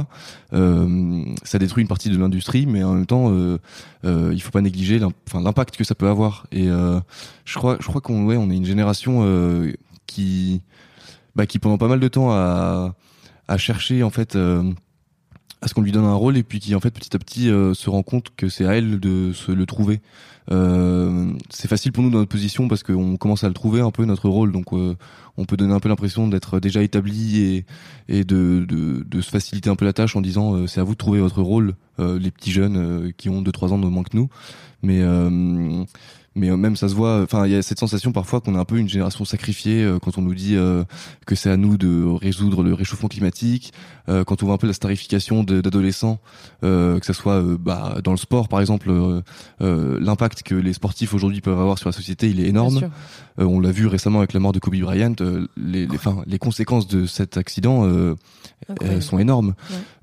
Euh, 0.51 1.23
ça 1.43 1.59
détruit 1.59 1.83
une 1.83 1.87
partie 1.87 2.09
de 2.09 2.17
l'industrie, 2.17 2.65
mais 2.65 2.83
en 2.83 2.93
même 2.93 3.05
temps, 3.05 3.31
euh, 3.31 3.59
euh 4.03 4.31
il 4.33 4.41
faut 4.41 4.49
pas 4.49 4.61
négliger 4.61 4.99
l'impact 4.99 5.77
que 5.77 5.83
ça 5.83 5.93
peut 5.93 6.07
avoir. 6.07 6.47
Et 6.51 6.69
euh, 6.69 6.99
je 7.45 7.55
crois, 7.59 7.77
je 7.79 7.85
crois 7.85 8.01
qu'on 8.01 8.25
ouais, 8.25 8.35
on 8.35 8.49
est 8.49 8.55
une 8.55 8.65
génération 8.65 9.23
qui, 10.07 10.63
bah, 11.35 11.45
qui 11.45 11.59
pendant 11.59 11.77
pas 11.77 11.87
mal 11.87 11.99
de 11.99 12.07
temps 12.07 12.31
a, 12.31 12.95
a 13.47 13.57
cherché 13.57 14.01
en 14.01 14.09
fait 14.09 14.35
à 15.61 15.67
ce 15.67 15.73
qu'on 15.73 15.81
lui 15.81 15.91
donne 15.91 16.05
un 16.05 16.13
rôle 16.13 16.37
et 16.37 16.43
puis 16.43 16.59
qui 16.59 16.73
en 16.75 16.79
fait 16.79 16.91
petit 16.91 17.15
à 17.15 17.19
petit 17.19 17.45
se 17.47 17.89
rend 17.89 18.03
compte 18.03 18.31
que 18.35 18.49
c'est 18.49 18.65
à 18.65 18.75
elle 18.75 18.99
de 18.99 19.31
se 19.33 19.51
le 19.51 19.65
trouver. 19.65 20.01
Euh, 20.49 21.33
c'est 21.49 21.67
facile 21.67 21.91
pour 21.91 22.03
nous 22.03 22.09
dans 22.09 22.19
notre 22.19 22.31
position 22.31 22.67
parce 22.67 22.83
qu'on 22.83 23.17
commence 23.17 23.43
à 23.43 23.47
le 23.47 23.53
trouver 23.53 23.81
un 23.81 23.91
peu 23.91 24.05
notre 24.05 24.27
rôle, 24.27 24.51
donc 24.51 24.73
euh, 24.73 24.95
on 25.37 25.45
peut 25.45 25.55
donner 25.55 25.73
un 25.73 25.79
peu 25.79 25.87
l'impression 25.87 26.27
d'être 26.27 26.59
déjà 26.59 26.81
établi 26.81 27.41
et, 27.41 27.65
et 28.09 28.23
de, 28.23 28.65
de, 28.67 29.05
de, 29.07 29.21
se 29.21 29.29
faciliter 29.29 29.69
un 29.69 29.75
peu 29.75 29.85
la 29.85 29.93
tâche 29.93 30.15
en 30.15 30.21
disant 30.21 30.55
euh, 30.55 30.67
c'est 30.67 30.79
à 30.79 30.83
vous 30.83 30.93
de 30.93 30.97
trouver 30.97 31.19
votre 31.19 31.41
rôle, 31.41 31.75
les 31.99 32.31
petits 32.31 32.51
jeunes 32.51 33.13
qui 33.15 33.29
ont 33.29 33.43
2-3 33.43 33.73
ans 33.73 33.77
de 33.77 33.85
moins 33.85 34.01
que 34.01 34.17
nous. 34.17 34.27
Mais 34.81 35.03
mais 36.35 36.49
euh, 36.49 36.57
même 36.57 36.75
ça 36.75 36.87
se 36.87 36.95
voit 36.95 37.21
enfin 37.21 37.45
il 37.45 37.51
y 37.51 37.55
a 37.55 37.61
cette 37.61 37.79
sensation 37.79 38.11
parfois 38.11 38.39
qu'on 38.39 38.55
est 38.55 38.59
un 38.59 38.65
peu 38.65 38.77
une 38.77 38.87
génération 38.87 39.25
sacrifiée 39.25 39.83
euh, 39.83 39.99
quand 39.99 40.17
on 40.17 40.21
nous 40.21 40.33
dit 40.33 40.55
euh, 40.55 40.83
que 41.25 41.35
c'est 41.35 41.49
à 41.49 41.57
nous 41.57 41.77
de 41.77 42.05
résoudre 42.05 42.63
le 42.63 42.73
réchauffement 42.73 43.09
climatique 43.09 43.73
quand 44.07 44.43
on 44.43 44.47
voit 44.47 44.55
un 44.55 44.57
peu 44.57 44.67
la 44.67 44.73
starification 44.73 45.43
d'adolescents 45.43 46.19
que 46.61 46.99
ce 47.01 47.13
soit 47.13 47.41
bah, 47.57 47.99
dans 48.03 48.11
le 48.11 48.17
sport 48.17 48.49
par 48.49 48.59
exemple 48.59 48.91
l'impact 49.61 50.43
que 50.43 50.55
les 50.55 50.73
sportifs 50.73 51.13
aujourd'hui 51.13 51.39
peuvent 51.39 51.59
avoir 51.59 51.77
sur 51.77 51.87
la 51.87 51.93
société 51.93 52.29
il 52.29 52.41
est 52.41 52.47
énorme. 52.47 52.89
on 53.37 53.61
l'a 53.61 53.71
vu 53.71 53.87
récemment 53.87 54.19
avec 54.19 54.33
la 54.33 54.41
mort 54.41 54.51
de 54.51 54.59
Kobe 54.59 54.75
Bryant 54.75 55.15
les 55.55 55.85
les, 55.85 55.97
les 56.25 56.39
conséquences 56.39 56.87
de 56.87 57.05
cet 57.05 57.37
accident 57.37 57.87
sont 58.99 59.19
énormes. 59.19 59.53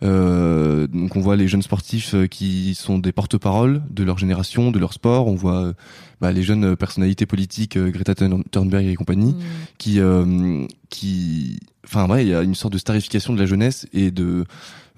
Donc 0.00 1.16
on 1.16 1.20
voit 1.20 1.36
les 1.36 1.48
jeunes 1.48 1.62
sportifs 1.62 2.14
qui 2.30 2.74
sont 2.74 2.98
des 2.98 3.12
porte-parole 3.12 3.82
de 3.90 4.04
leur 4.04 4.16
génération 4.16 4.70
de 4.70 4.78
leur 4.78 4.94
sport. 4.94 5.26
On 5.26 5.34
voit 5.34 5.74
bah, 6.20 6.32
les 6.32 6.42
jeunes 6.42 6.76
personnalités 6.76 7.26
politiques, 7.26 7.76
euh, 7.76 7.90
Greta 7.90 8.14
Thunberg 8.14 8.86
et 8.86 8.94
compagnie, 8.94 9.32
mm. 9.32 9.40
qui, 9.78 10.00
euh, 10.00 10.66
qui, 10.90 11.60
enfin 11.84 12.06
vrai, 12.06 12.24
il 12.24 12.28
y 12.28 12.34
a 12.34 12.42
une 12.42 12.54
sorte 12.54 12.72
de 12.72 12.78
starification 12.78 13.32
de 13.32 13.38
la 13.38 13.46
jeunesse 13.46 13.86
et 13.92 14.10
de, 14.10 14.44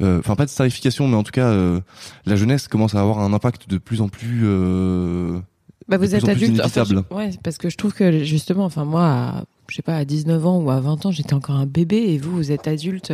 euh, 0.00 0.18
enfin 0.20 0.34
pas 0.34 0.46
de 0.46 0.50
starification, 0.50 1.08
mais 1.08 1.16
en 1.16 1.22
tout 1.22 1.32
cas, 1.32 1.54
la 2.24 2.36
jeunesse 2.36 2.68
commence 2.68 2.94
à 2.94 3.00
avoir 3.00 3.18
un 3.20 3.32
impact 3.32 3.68
de 3.68 3.78
plus 3.78 4.00
en 4.00 4.08
plus. 4.08 4.44
bah 5.88 5.98
vous 5.98 6.14
êtes 6.14 6.28
adulte, 6.28 6.62
ouais, 7.10 7.30
parce 7.42 7.58
que 7.58 7.68
je 7.68 7.76
trouve 7.76 7.92
que 7.92 8.24
justement, 8.24 8.64
enfin 8.64 8.84
moi, 8.84 9.04
à, 9.04 9.44
je 9.68 9.76
sais 9.76 9.82
pas, 9.82 9.96
à 9.96 10.04
19 10.04 10.46
ans 10.46 10.58
ou 10.60 10.70
à 10.70 10.80
20 10.80 11.06
ans, 11.06 11.10
j'étais 11.10 11.34
encore 11.34 11.56
un 11.56 11.66
bébé 11.66 11.96
et 11.96 12.18
vous, 12.18 12.32
vous 12.32 12.52
êtes 12.52 12.68
adulte 12.68 13.12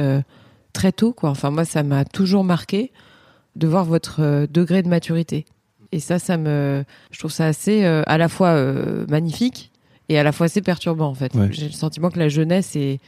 très 0.72 0.92
tôt, 0.92 1.12
quoi. 1.12 1.30
Enfin 1.30 1.50
moi, 1.50 1.64
ça 1.64 1.82
m'a 1.82 2.04
toujours 2.04 2.44
marqué 2.44 2.92
de 3.56 3.66
voir 3.66 3.84
votre 3.84 4.46
degré 4.52 4.82
de 4.82 4.88
maturité. 4.88 5.46
Et 5.92 6.00
ça, 6.00 6.18
ça 6.18 6.36
me, 6.36 6.84
je 7.10 7.18
trouve 7.18 7.30
ça 7.30 7.46
assez, 7.46 7.84
euh, 7.84 8.02
à 8.06 8.18
la 8.18 8.28
fois 8.28 8.48
euh, 8.48 9.06
magnifique 9.08 9.70
et 10.08 10.18
à 10.18 10.22
la 10.22 10.32
fois 10.32 10.46
assez 10.46 10.62
perturbant 10.62 11.08
en 11.08 11.14
fait. 11.14 11.32
J'ai 11.50 11.66
le 11.66 11.72
sentiment 11.72 12.10
que 12.10 12.18
la 12.18 12.28
jeunesse 12.28 12.76
est 12.76 13.00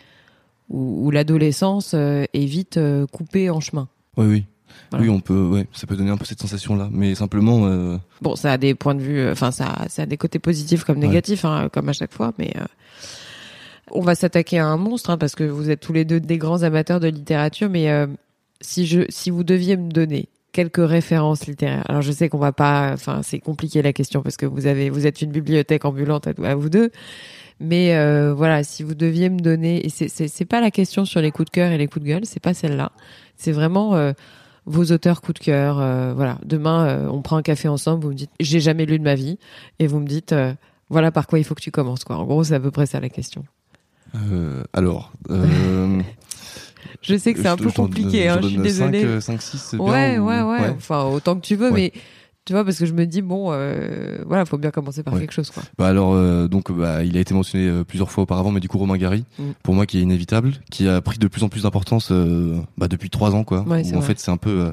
ou, 0.68 1.10
l'adolescence 1.10 1.92
euh, 1.94 2.24
est 2.34 2.44
vite 2.44 2.78
coupée 3.12 3.50
en 3.50 3.60
chemin. 3.60 3.88
Oui, 4.16 4.26
oui. 4.26 4.44
Oui, 4.92 5.08
on 5.08 5.20
peut, 5.20 5.46
ouais, 5.46 5.66
ça 5.72 5.86
peut 5.86 5.96
donner 5.96 6.10
un 6.10 6.16
peu 6.16 6.24
cette 6.24 6.40
sensation-là, 6.40 6.88
mais 6.92 7.14
simplement. 7.14 7.98
Bon, 8.22 8.36
ça 8.36 8.52
a 8.52 8.58
des 8.58 8.74
points 8.74 8.94
de 8.94 9.00
vue, 9.00 9.28
enfin, 9.28 9.50
ça, 9.50 9.86
ça 9.88 10.02
a 10.02 10.06
des 10.06 10.16
côtés 10.16 10.38
positifs 10.38 10.84
comme 10.84 10.98
négatifs, 10.98 11.44
hein, 11.44 11.68
comme 11.72 11.88
à 11.88 11.92
chaque 11.92 12.12
fois, 12.12 12.32
mais 12.38 12.54
on 13.90 14.00
va 14.00 14.14
s'attaquer 14.14 14.58
à 14.58 14.66
un 14.66 14.76
monstre, 14.76 15.10
hein, 15.10 15.18
parce 15.18 15.34
que 15.34 15.44
vous 15.44 15.70
êtes 15.70 15.80
tous 15.80 15.92
les 15.92 16.04
deux 16.04 16.20
des 16.20 16.38
grands 16.38 16.62
amateurs 16.62 17.00
de 17.00 17.08
littérature, 17.08 17.68
mais 17.68 17.88
si 18.60 18.86
je, 18.86 19.02
si 19.08 19.30
vous 19.30 19.44
deviez 19.44 19.76
me 19.76 19.90
donner 19.90 20.28
quelques 20.52 20.86
références 20.86 21.46
littéraires. 21.46 21.84
Alors 21.88 22.02
je 22.02 22.12
sais 22.12 22.28
qu'on 22.28 22.38
va 22.38 22.52
pas, 22.52 22.90
enfin 22.92 23.20
c'est 23.22 23.38
compliqué 23.38 23.82
la 23.82 23.92
question 23.92 24.22
parce 24.22 24.36
que 24.36 24.46
vous 24.46 24.66
avez, 24.66 24.90
vous 24.90 25.06
êtes 25.06 25.22
une 25.22 25.30
bibliothèque 25.30 25.84
ambulante 25.84 26.26
à, 26.26 26.54
vous 26.54 26.68
deux, 26.68 26.90
mais 27.60 27.96
euh, 27.96 28.32
voilà, 28.34 28.64
si 28.64 28.82
vous 28.82 28.94
deviez 28.94 29.30
me 29.30 29.40
donner, 29.40 29.84
et 29.84 29.88
c'est 29.90 30.08
c'est 30.08 30.44
pas 30.44 30.60
la 30.60 30.70
question 30.70 31.04
sur 31.04 31.20
les 31.20 31.30
coups 31.30 31.46
de 31.46 31.50
cœur 31.50 31.70
et 31.72 31.78
les 31.78 31.86
coups 31.86 32.04
de 32.04 32.10
gueule, 32.10 32.24
c'est 32.24 32.40
pas 32.40 32.54
celle-là, 32.54 32.92
c'est 33.36 33.52
vraiment 33.52 33.94
euh, 33.94 34.12
vos 34.66 34.84
auteurs 34.84 35.20
coups 35.20 35.40
de 35.40 35.44
cœur. 35.44 35.78
Euh, 35.80 36.12
voilà, 36.14 36.38
demain 36.44 37.08
on 37.10 37.22
prend 37.22 37.36
un 37.36 37.42
café 37.42 37.68
ensemble, 37.68 38.02
vous 38.02 38.10
me 38.10 38.14
dites 38.14 38.30
j'ai 38.40 38.60
jamais 38.60 38.86
lu 38.86 38.98
de 38.98 39.04
ma 39.04 39.14
vie, 39.14 39.38
et 39.78 39.86
vous 39.86 40.00
me 40.00 40.06
dites 40.06 40.34
voilà 40.90 41.12
par 41.12 41.26
quoi 41.26 41.38
il 41.38 41.44
faut 41.44 41.54
que 41.54 41.62
tu 41.62 41.70
commences 41.70 42.04
quoi. 42.04 42.16
En 42.16 42.24
gros 42.24 42.44
c'est 42.44 42.54
à 42.54 42.60
peu 42.60 42.70
près 42.70 42.86
ça 42.86 43.00
la 43.00 43.10
question. 43.10 43.44
alors. 44.72 45.12
Je 47.00 47.16
sais 47.16 47.32
que 47.32 47.40
c'est 47.40 47.48
un 47.48 47.56
peu 47.56 47.70
compliqué, 47.70 48.28
hein, 48.28 48.38
je 48.42 48.48
suis 48.48 48.58
désolée. 48.58 49.20
5, 49.20 49.40
6, 49.40 49.76
ouais, 49.78 50.18
ouais, 50.18 50.42
ouais, 50.42 50.70
Enfin, 50.76 51.04
autant 51.04 51.36
que 51.36 51.46
tu 51.46 51.56
veux, 51.56 51.70
mais 51.70 51.92
tu 52.48 52.54
vois, 52.54 52.64
parce 52.64 52.78
que 52.78 52.86
je 52.86 52.94
me 52.94 53.04
dis, 53.04 53.20
bon, 53.20 53.52
euh, 53.52 54.22
voilà, 54.24 54.46
faut 54.46 54.56
bien 54.56 54.70
commencer 54.70 55.02
par 55.02 55.18
quelque 55.18 55.34
chose, 55.34 55.50
quoi. 55.50 55.62
Bah 55.76 55.86
alors, 55.86 56.14
euh, 56.14 56.48
donc, 56.48 56.72
bah, 56.72 57.04
il 57.04 57.14
a 57.18 57.20
été 57.20 57.34
mentionné 57.34 57.68
euh, 57.68 57.84
plusieurs 57.84 58.10
fois 58.10 58.22
auparavant, 58.22 58.50
mais 58.50 58.60
du 58.60 58.68
coup, 58.68 58.78
Romain 58.78 58.96
Gary, 58.96 59.26
mm. 59.38 59.50
pour 59.62 59.74
moi, 59.74 59.84
qui 59.84 59.98
est 59.98 60.00
inévitable, 60.00 60.52
qui 60.70 60.88
a 60.88 61.02
pris 61.02 61.18
de 61.18 61.28
plus 61.28 61.42
en 61.42 61.50
plus 61.50 61.64
d'importance 61.64 62.08
euh, 62.10 62.58
bah, 62.78 62.88
depuis 62.88 63.10
trois 63.10 63.34
ans, 63.34 63.44
quoi. 63.44 63.68
Ouais, 63.68 63.94
en 63.94 64.00
fait, 64.00 64.18
c'est 64.18 64.30
un 64.30 64.38
peu. 64.38 64.60
Euh, 64.60 64.70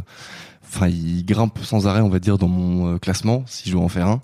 enfin, 0.63 0.87
il 0.87 1.25
grimpe 1.25 1.59
sans 1.63 1.85
arrêt, 1.85 1.99
on 1.99 2.07
va 2.07 2.19
dire, 2.19 2.37
dans 2.37 2.47
mon 2.47 2.97
classement, 2.97 3.43
si 3.45 3.69
je 3.69 3.75
veux 3.75 3.83
en 3.83 3.89
faire 3.89 4.07
un. 4.07 4.21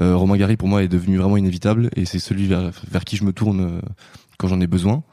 Romain 0.00 0.36
Gary, 0.36 0.56
pour 0.56 0.66
moi, 0.66 0.82
est 0.82 0.88
devenu 0.88 1.18
vraiment 1.18 1.36
inévitable, 1.36 1.90
et 1.94 2.04
c'est 2.04 2.18
celui 2.18 2.48
vers, 2.48 2.72
vers 2.90 3.04
qui 3.04 3.16
je 3.16 3.22
me 3.22 3.32
tourne 3.32 3.80
quand 4.38 4.48
j'en 4.48 4.60
ai 4.60 4.66
besoin. 4.66 5.04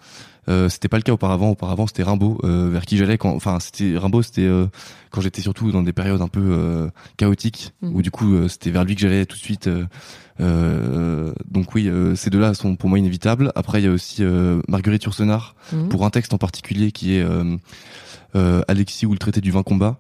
Euh, 0.48 0.70
c'était 0.70 0.88
pas 0.88 0.98
le 0.98 1.04
cas 1.04 1.14
auparavant. 1.14 1.52
Auparavant, 1.52 1.88
c'était 1.88 2.04
Rimbaud 2.04 2.40
euh, 2.44 2.70
vers 2.70 2.86
qui 2.86 2.98
j'allais. 2.98 3.18
Quand, 3.18 3.34
enfin, 3.34 3.60
c'était 3.60 3.98
Rimbaud, 3.98 4.22
c'était 4.22 4.46
euh, 4.46 4.68
quand 5.12 5.22
j'étais 5.22 5.42
surtout 5.42 5.72
dans 5.72 5.82
des 5.82 5.94
périodes 5.94 6.22
un 6.22 6.28
peu 6.28 6.44
euh, 6.44 6.90
chaotiques, 7.18 7.74
mmh. 7.82 7.96
où 7.96 8.02
du 8.02 8.12
coup, 8.12 8.48
c'était 8.48 8.72
vers 8.72 8.84
lui 8.84 8.96
que 8.96 9.02
j'allais 9.02 9.26
tout 9.26 9.38
de 9.38 9.42
suite. 9.42 9.70
donc 10.40 11.74
oui, 11.74 11.90
ces 12.16 12.30
deux-là 12.30 12.54
sont 12.54 12.76
pour 12.76 12.90
moi 12.90 13.00
inévitables. 13.00 13.52
Après, 13.56 13.82
il 13.82 13.86
y 13.86 13.88
a 13.88 13.92
aussi 13.92 14.24
Marguerite 14.68 15.04
Yourcenar 15.04 15.56
mmh. 15.72 15.88
pour 15.90 16.06
un 16.06 16.10
texte 16.10 16.34
en 16.34 16.38
particulier 16.38 16.92
qui 16.92 17.16
est 17.16 17.26
Alexis 18.68 19.06
ou 19.06 19.14
le 19.14 19.20
traité 19.20 19.42
du 19.42 19.52
vin 19.52 19.64
combat, 19.64 19.98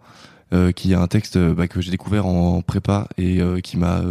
qui 0.75 0.91
est 0.91 0.95
un 0.95 1.07
texte 1.07 1.37
bah, 1.37 1.67
que 1.67 1.81
j'ai 1.81 1.91
découvert 1.91 2.25
en 2.25 2.61
prépa 2.61 3.07
et 3.17 3.39
qui 3.63 3.77
m'a 3.77 4.01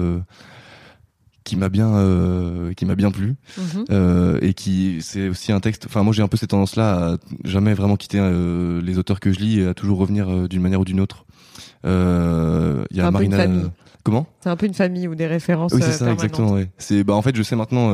qui 1.44 1.56
m'a 1.56 1.68
bien 1.68 1.94
euh, 1.94 2.72
qui 2.72 2.86
m'a 2.86 2.94
bien 2.94 3.10
plu. 3.10 3.36
Mhm. 3.58 3.84
euh, 3.90 4.38
et 4.40 4.54
qui 4.54 4.98
c'est 5.00 5.28
aussi 5.28 5.52
un 5.52 5.60
texte 5.60 5.84
enfin 5.86 6.02
moi 6.02 6.12
j'ai 6.12 6.22
un 6.22 6.28
peu 6.28 6.36
cette 6.36 6.50
tendance 6.50 6.76
là 6.76 7.12
à 7.12 7.16
jamais 7.44 7.74
vraiment 7.74 7.96
quitter 7.96 8.18
euh, 8.20 8.80
les 8.82 8.98
auteurs 8.98 9.20
que 9.20 9.30
je 9.32 9.38
lis 9.38 9.60
et 9.60 9.66
à 9.66 9.74
toujours 9.74 9.98
revenir 9.98 10.28
euh, 10.28 10.48
d'une 10.48 10.62
manière 10.62 10.80
ou 10.80 10.84
d'une 10.84 11.00
autre. 11.00 11.26
Il 11.84 12.96
y 12.96 13.00
a 13.00 13.10
Marina 13.10 13.46
comment? 14.02 14.26
C'est 14.40 14.50
un 14.50 14.56
peu 14.56 14.66
une 14.66 14.74
famille 14.74 15.08
ou 15.08 15.14
des 15.14 15.26
références 15.26 15.72
oui 15.74 15.80
c'est 15.82 15.92
ça 15.92 16.12
exactement 16.12 16.52
ouais. 16.52 16.68
c'est 16.76 17.04
bah 17.04 17.14
en 17.14 17.22
fait 17.22 17.34
je 17.34 17.42
sais 17.42 17.56
maintenant 17.56 17.90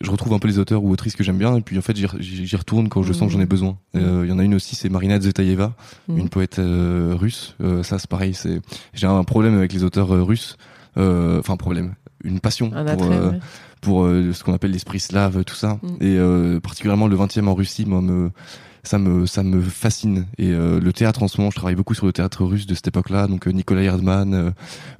je 0.00 0.10
retrouve 0.10 0.32
un 0.34 0.38
peu 0.38 0.46
les 0.46 0.58
auteurs 0.58 0.84
ou 0.84 0.90
autrices 0.90 1.16
que 1.16 1.24
j'aime 1.24 1.38
bien 1.38 1.56
et 1.56 1.62
puis 1.62 1.78
en 1.78 1.82
fait 1.82 1.96
j'y 1.96 2.56
retourne 2.56 2.88
quand 2.88 3.02
je 3.02 3.12
sens 3.12 3.28
que 3.28 3.32
j'en 3.32 3.40
ai 3.40 3.42
mhm. 3.42 3.48
besoin. 3.48 3.78
Mhm. 3.94 4.24
il 4.24 4.28
y 4.28 4.32
en 4.32 4.38
a 4.38 4.44
une 4.44 4.54
aussi 4.54 4.74
c'est 4.76 4.88
Marina 4.88 5.20
Zetaeva 5.20 5.74
une 6.08 6.28
poète 6.28 6.60
russe. 6.60 7.56
Ça 7.82 7.98
c'est 7.98 8.10
pareil 8.10 8.34
c'est 8.34 8.60
j'ai 8.92 9.06
un 9.06 9.24
problème 9.24 9.56
avec 9.56 9.72
les 9.72 9.84
auteurs 9.84 10.08
russes. 10.08 10.56
Enfin 10.96 11.56
problème 11.56 11.94
une 12.26 12.40
passion 12.40 12.70
Un 12.74 12.84
pour, 12.84 13.04
attrait, 13.04 13.16
euh, 13.16 13.30
ouais. 13.30 13.38
pour 13.80 14.04
euh, 14.04 14.32
ce 14.32 14.44
qu'on 14.44 14.52
appelle 14.54 14.72
l'esprit 14.72 15.00
slave, 15.00 15.44
tout 15.44 15.54
ça. 15.54 15.78
Mm. 15.82 15.88
Et 16.00 16.16
euh, 16.18 16.60
particulièrement 16.60 17.06
le 17.06 17.16
20e 17.16 17.46
en 17.46 17.54
Russie, 17.54 17.86
moi, 17.86 18.00
me, 18.00 18.30
ça 18.86 18.98
me 18.98 19.26
ça 19.26 19.42
me 19.42 19.60
fascine. 19.60 20.26
Et 20.38 20.50
euh, 20.50 20.80
le 20.80 20.92
théâtre 20.92 21.22
en 21.22 21.28
ce 21.28 21.38
moment, 21.38 21.50
je 21.50 21.56
travaille 21.56 21.74
beaucoup 21.74 21.94
sur 21.94 22.06
le 22.06 22.12
théâtre 22.12 22.44
russe 22.44 22.66
de 22.66 22.74
cette 22.74 22.88
époque-là, 22.88 23.26
donc 23.26 23.46
euh, 23.46 23.50
Nikolai 23.52 23.84
Erdmann, 23.84 24.32
euh, 24.34 24.50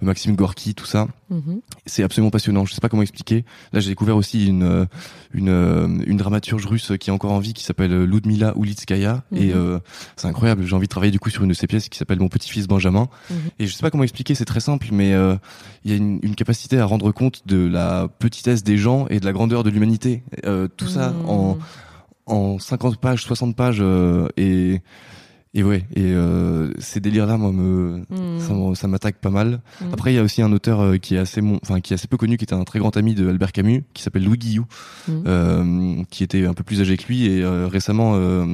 Maxime 0.03 0.34
Gorky, 0.37 0.74
tout 0.74 0.87
ça. 0.87 1.07
Mhm. 1.30 1.61
C'est 1.87 2.03
absolument 2.03 2.30
passionnant. 2.30 2.64
Je 2.64 2.74
sais 2.74 2.80
pas 2.80 2.89
comment 2.89 3.03
expliquer. 3.03 3.45
Là, 3.72 3.80
j'ai 3.80 3.89
découvert 3.91 4.16
aussi 4.16 4.47
une 4.47 4.62
euh, 4.62 4.84
une 5.32 5.49
euh, 5.49 5.89
une 6.07 6.16
dramaturge 6.16 6.66
russe 6.66 6.93
qui 7.01 7.11
est 7.11 7.12
encore 7.12 7.32
en 7.32 7.39
vie, 7.39 7.53
qui 7.55 7.64
s'appelle 7.64 7.93
euh, 7.93 8.05
Ludmila 8.07 8.55
Ulitskaya, 8.57 9.22
et 9.32 9.47
Mhm. 9.47 9.53
euh, 9.55 9.78
c'est 10.16 10.26
incroyable. 10.28 10.64
J'ai 10.66 10.74
envie 10.76 10.87
de 10.87 10.91
travailler 10.91 11.12
du 11.12 11.18
coup 11.18 11.30
sur 11.30 11.43
une 11.43 11.49
de 11.49 11.55
ses 11.55 11.66
pièces 11.66 11.89
qui 11.89 11.99
s'appelle 11.99 12.18
Mon 12.18 12.28
petit-fils 12.28 12.66
Benjamin. 12.66 13.09
Mhm. 13.30 13.37
Et 13.59 13.66
je 13.66 13.72
sais 13.72 13.82
pas 13.82 13.91
comment 13.91 14.05
expliquer. 14.05 14.34
C'est 14.34 14.45
très 14.45 14.61
simple, 14.61 14.89
mais 14.93 15.14
euh, 15.14 15.37
il 15.84 15.91
y 15.91 15.95
a 15.95 15.97
une, 15.97 16.18
une 16.22 16.34
capacité 16.34 16.78
à 16.78 16.84
rendre 16.84 17.12
compte 17.12 17.43
de 17.47 17.66
la 17.66 18.09
petitesse 18.18 18.62
des 18.64 18.76
gens 18.76 19.07
et 19.09 19.20
de 19.20 19.24
la 19.24 19.32
grandeur 19.32 19.62
de 19.64 19.70
l'humanité. 19.70 20.22
Euh, 20.45 20.68
tout 20.76 20.89
ça 20.89 21.11
Mhm. 21.11 21.28
en 21.28 21.59
en 22.27 22.59
50 22.59 22.99
pages, 22.99 23.22
60 23.22 23.55
pages, 23.57 23.79
euh, 23.81 24.29
et 24.37 24.81
et 25.55 25.62
ouais. 25.62 25.87
Et 25.95 26.03
euh, 26.12 26.70
ces 26.79 27.01
délires-là, 27.01 27.39
moi, 27.39 27.51
me 27.51 28.03
Mhm. 28.11 28.74
ça, 28.74 28.89
m'attaque 28.89 29.16
pas 29.22 29.31
mal. 29.31 29.61
Mhm. 29.81 29.89
Après, 29.95 30.12
il 30.12 30.16
y 30.16 30.18
a 30.18 30.22
aussi 30.22 30.43
un 30.43 30.53
auteur 30.53 30.81
euh, 30.81 30.97
qui 30.99 31.14
est 31.14 31.18
assez, 31.18 31.41
enfin, 31.62 31.81
qui 31.81 31.95
est 31.95 31.97
assez 31.97 32.09
peu 32.09 32.18
connu, 32.18 32.37
qui 32.37 32.45
était 32.45 32.53
un 32.55 32.64
très 32.64 32.79
grand 32.79 32.95
ami 32.99 33.14
de 33.14 33.27
Albert 33.27 33.53
Camus, 33.53 33.83
qui 33.95 34.03
s'appelle 34.03 34.24
Louis 34.24 34.37
Guillou, 34.37 34.66
Mhm. 35.09 35.22
euh, 35.27 36.03
qui 36.11 36.24
était 36.24 36.45
un 36.45 36.53
peu 36.53 36.62
plus 36.62 36.83
âgé 36.83 36.99
que 36.99 37.07
lui. 37.07 37.24
Et 37.24 37.43
euh, 37.43 37.68
récemment, 37.68 38.12
euh, 38.16 38.45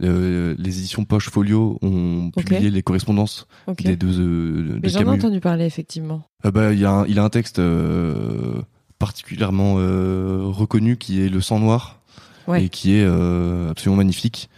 le- 0.00 0.56
les 0.58 0.78
éditions 0.78 1.04
Poche 1.04 1.30
Folio 1.30 1.78
ont 1.82 2.32
publié 2.36 2.68
les 2.70 2.82
correspondances 2.82 3.46
Ok. 3.68 3.84
des 3.84 3.94
deux 3.94 4.18
euh, 4.20 4.74
de 4.74 4.80
Mais 4.82 4.88
j'en 4.88 5.00
ai 5.02 5.08
entendu 5.08 5.38
parler, 5.38 5.66
effectivement. 5.66 6.22
Bah, 6.42 6.72
il 6.72 6.80
y 6.80 6.84
a, 6.84 6.90
un, 6.90 7.06
il 7.06 7.20
a 7.20 7.22
un 7.22 7.30
texte 7.30 7.60
euh, 7.60 8.60
particulièrement 8.98 9.76
euh, 9.78 10.40
reconnu 10.46 10.96
qui 10.96 11.20
est 11.20 11.28
Le 11.28 11.40
sang 11.40 11.60
noir 11.60 12.00
Ouais. 12.46 12.64
et 12.64 12.68
qui 12.68 12.94
est 12.96 13.04
euh, 13.04 13.70
absolument 13.70 13.96
magnifique. 13.96 14.48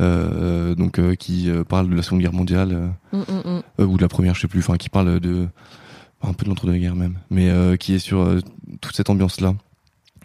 Euh, 0.00 0.74
donc, 0.76 0.98
euh, 1.00 1.14
qui 1.16 1.50
euh, 1.50 1.64
parle 1.64 1.90
de 1.90 1.94
la 1.96 2.02
Seconde 2.02 2.20
Guerre 2.20 2.32
mondiale. 2.32 2.72
euh, 2.72 2.88
Mm, 3.12 3.18
mm, 3.32 3.56
mm. 3.56 3.62
euh, 3.80 3.84
ou 3.86 3.96
de 3.96 4.02
la 4.02 4.08
première, 4.08 4.34
je 4.34 4.40
sais 4.42 4.48
plus, 4.48 4.60
enfin 4.60 4.76
qui 4.76 4.88
parle 4.88 5.18
de 5.20 5.48
un 6.22 6.32
peu 6.32 6.44
de 6.44 6.50
l'entre-deux-guerres 6.50 6.96
même, 6.96 7.18
mais 7.30 7.48
euh, 7.48 7.76
qui 7.76 7.94
est 7.94 7.98
sur 8.00 8.20
euh, 8.20 8.40
toute 8.80 8.94
cette 8.96 9.08
ambiance-là. 9.10 9.54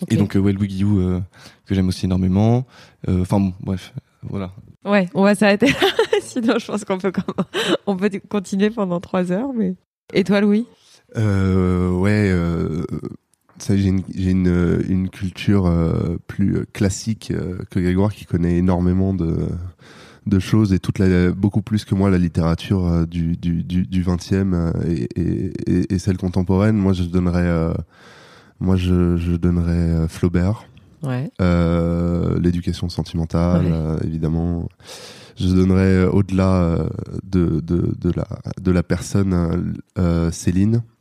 Ok. 0.02 0.12
Et 0.12 0.16
donc 0.18 0.36
euh, 0.36 0.40
ouais, 0.40 0.52
Louis 0.54 0.68
Guillou 0.68 1.00
euh, 1.00 1.22
que 1.66 1.76
j'aime 1.76 1.88
aussi 1.88 2.06
énormément. 2.06 2.66
Euh, 3.08 3.22
Enfin 3.22 3.40
bon, 3.40 3.54
bref, 3.62 3.94
voilà. 4.24 4.52
Ouais, 4.86 5.08
on 5.14 5.24
va 5.24 5.34
s'arrêter 5.36 5.68
là. 5.68 5.74
Sinon, 6.22 6.56
je 6.60 6.66
pense 6.66 6.84
qu'on 6.86 6.98
peut, 6.98 7.12
comme- 7.12 7.46
on 7.88 7.96
peut 7.96 8.10
continuer 8.30 8.70
pendant 8.70 9.00
trois 9.00 9.32
heures. 9.32 9.54
Mais... 9.56 9.76
Et 10.14 10.24
toi, 10.24 10.42
Louis? 10.42 10.66
Euh, 11.16 11.90
ouais, 11.92 12.30
euh, 12.32 12.84
j'ai 13.70 13.88
une, 13.90 14.04
j'ai 14.16 14.32
une, 14.32 14.82
une 14.90 15.10
culture 15.10 15.66
euh, 15.66 16.18
plus 16.28 16.66
classique 16.74 17.32
euh, 17.36 17.58
que 17.70 17.80
Grégoire 17.80 18.14
qui 18.14 18.26
connaît 18.26 18.58
énormément 18.58 19.14
de, 19.14 19.38
de 20.28 20.40
choses 20.40 20.74
et 20.74 20.80
toute 20.80 21.00
la, 21.00 21.32
beaucoup 21.32 21.62
plus 21.62 21.86
que 21.86 21.96
moi 21.96 22.10
la 22.10 22.18
littérature 22.18 22.88
euh, 22.88 23.06
du, 23.06 23.36
du, 23.38 23.64
du, 23.64 23.84
du 23.86 24.04
20e 24.04 24.54
euh, 24.54 24.72
et, 24.88 25.08
et, 25.20 25.54
et- 25.68 25.94
et 25.94 26.00
celle 26.00 26.18
contemporaine. 26.18 26.76
Moi, 26.78 26.94
je 26.94 27.04
donnerais, 27.04 27.46
euh, 27.48 27.74
moi, 28.60 28.76
je, 28.76 29.18
je 29.18 29.34
donnerais 29.36 29.72
euh, 29.74 30.08
Flaubert. 30.08 30.66
Ouais. 31.04 31.30
Euh, 31.42 32.40
l'éducation 32.40 32.88
sentimentale, 32.90 33.66
Ouais. 33.66 33.72
euh, 33.74 33.98
évidemment. 34.06 34.70
Je 35.36 35.48
donnerais 35.48 35.82
euh, 36.06 36.10
au-delà 36.12 36.62
euh, 36.62 36.88
de, 37.30 37.60
de, 37.60 37.94
de, 38.00 38.12
la, 38.16 38.28
de 38.62 38.72
la 38.72 38.84
personne 38.84 39.34
euh, 39.34 39.58
euh, 40.00 40.32
Céline, 40.32 40.76
euh, 40.76 40.93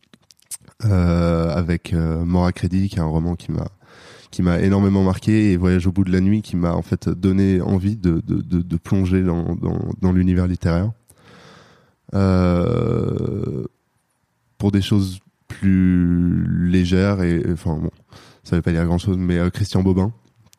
avec 0.91 1.93
euh, 1.93 2.25
Mort 2.25 2.47
à 2.47 2.53
crédit, 2.53 2.89
qui 2.89 2.97
est 2.97 3.01
un 3.01 3.07
roman 3.07 3.35
qui 3.37 3.53
m'a 3.53 3.69
qui 4.31 4.43
m'a 4.43 4.61
énormément 4.61 5.03
marqué 5.05 5.53
et 5.53 5.57
Voyage 5.59 5.87
au 5.87 5.93
bout 5.93 6.05
de 6.05 6.11
la 6.13 6.21
nuit 6.21 6.41
qui 6.41 6.57
m'a 6.57 6.73
en 6.73 6.81
fait 6.81 7.09
donné 7.11 7.61
envie 7.61 7.97
de, 7.97 8.23
de, 8.27 8.41
de, 8.41 8.63
de 8.63 8.77
plonger 8.79 9.23
dans, 9.23 9.55
dans, 9.57 9.79
dans 10.01 10.11
l'univers 10.13 10.47
littéraire. 10.47 10.91
Euh, 12.15 13.65
pour 14.59 14.71
des 14.73 14.83
choses 14.83 15.19
plus 15.49 16.47
légères 16.71 17.23
et 17.23 17.43
enfin 17.53 17.77
bon, 17.77 17.91
ça 18.45 18.57
veut 18.57 18.63
pas 18.63 18.73
dire 18.73 18.85
grand 18.87 18.99
chose, 18.99 19.17
mais 19.19 19.39
euh, 19.39 19.51
Christian 19.51 19.83
Bobin, 19.83 20.13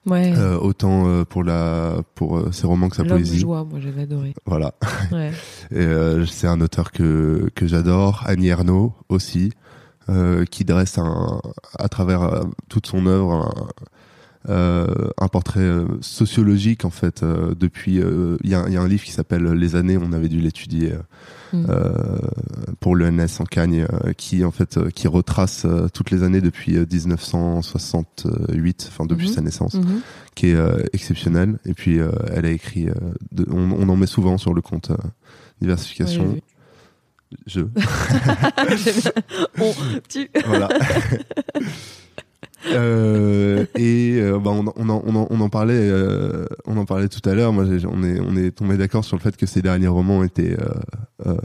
Ouais. 0.05 0.33
euh, 0.35 0.57
autant 0.59 1.07
euh, 1.07 1.23
pour 1.23 1.43
la 1.43 1.95
pour 2.15 2.37
euh, 2.37 2.51
ses 2.51 2.67
romans 2.67 2.89
que 2.89 2.95
sa 2.97 3.05
poésie. 3.05 3.39
joie, 3.39 3.63
moi, 3.63 3.79
j'avais 3.79 4.01
adoré. 4.01 4.33
Voilà. 4.45 4.73
Ouais. 5.11 5.31
Et 5.71 5.77
euh, 5.77 6.25
c'est 6.25 6.47
un 6.47 6.59
auteur 6.61 6.91
que 6.91 7.49
que 7.55 7.65
j'adore. 7.67 8.23
Annie 8.25 8.49
Ernaux 8.49 8.93
aussi, 9.09 9.45
euh, 9.45 9.51
qui 10.49 10.65
dresse 10.65 10.97
un 10.97 11.39
à 11.79 11.87
travers 11.89 12.23
euh, 12.23 12.43
toute 12.69 12.87
son 12.87 13.05
œuvre 13.05 13.33
un, 13.33 13.53
euh, 14.49 14.85
un 15.17 15.27
portrait 15.29 15.61
euh, 15.61 15.85
sociologique 16.01 16.83
en 16.85 16.89
fait. 16.89 17.23
euh, 17.23 17.55
depuis, 17.57 17.99
euh, 18.01 18.35
il 18.43 18.47
y, 18.49 18.51
y 18.51 18.55
a 18.55 18.81
un 18.81 18.87
livre 18.87 19.03
qui 19.03 19.11
s'appelle 19.11 19.43
Les 19.53 19.75
années. 19.75 19.97
On 19.97 20.11
avait 20.11 20.29
dû 20.29 20.39
l'étudier. 20.41 20.91
euh, 20.93 20.97
Mm. 21.55 21.65
euh, 21.69 22.17
pour 22.79 22.95
l'ENS 22.95 23.39
en 23.39 23.43
Cagne, 23.43 23.85
euh, 24.05 24.13
qui 24.13 24.43
en 24.43 24.49
fait 24.49 24.77
euh, 24.77 24.89
qui 24.89 25.07
retrace 25.07 25.65
euh, 25.65 25.87
toutes 25.93 26.09
les 26.09 26.23
années 26.23 26.41
depuis 26.41 26.77
euh, 26.77 26.85
1968, 26.91 28.87
enfin 28.89 29.05
depuis 29.05 29.27
Mhm. 29.27 29.33
sa 29.33 29.41
naissance, 29.41 29.73
Mhm. 29.75 30.01
qui 30.35 30.47
est 30.47 30.55
euh, 30.55 30.83
exceptionnelle. 30.93 31.59
Et 31.65 31.73
puis 31.75 31.99
euh, 31.99 32.09
elle 32.31 32.45
a 32.45 32.49
écrit, 32.49 32.89
euh, 32.89 32.93
de- 33.31 33.45
on, 33.51 33.71
on 33.71 33.87
en 33.89 33.95
met 33.95 34.07
souvent 34.07 34.39
sur 34.39 34.53
le 34.55 34.61
compte 34.61 34.91
euh, 34.91 34.97
diversification. 35.61 36.37
Je. 37.47 37.61
On, 39.59 39.73
tu. 40.09 40.29
voilà. 40.45 40.69
Euh, 42.71 43.65
et 43.75 44.19
euh, 44.21 44.39
bah, 44.39 44.51
on, 44.51 44.65
on, 44.77 44.87
en, 44.89 45.01
on, 45.05 45.15
en, 45.15 45.27
on 45.29 45.41
en 45.41 45.49
parlait, 45.49 45.75
euh, 45.77 46.45
on 46.65 46.77
en 46.77 46.85
parlait 46.85 47.09
tout 47.09 47.27
à 47.29 47.33
l'heure. 47.33 47.51
Moi, 47.51 47.65
on 47.91 48.03
est, 48.03 48.19
on 48.21 48.37
est 48.37 48.51
tombé 48.51 48.77
d'accord 48.77 49.03
sur 49.03 49.17
le 49.17 49.21
fait 49.21 49.35
que 49.35 49.45
ces 49.45 49.61
derniers 49.61 49.89
romans 49.89 50.23
étaient 50.23 50.55
euh, 50.57 51.27
euh, 51.27 51.35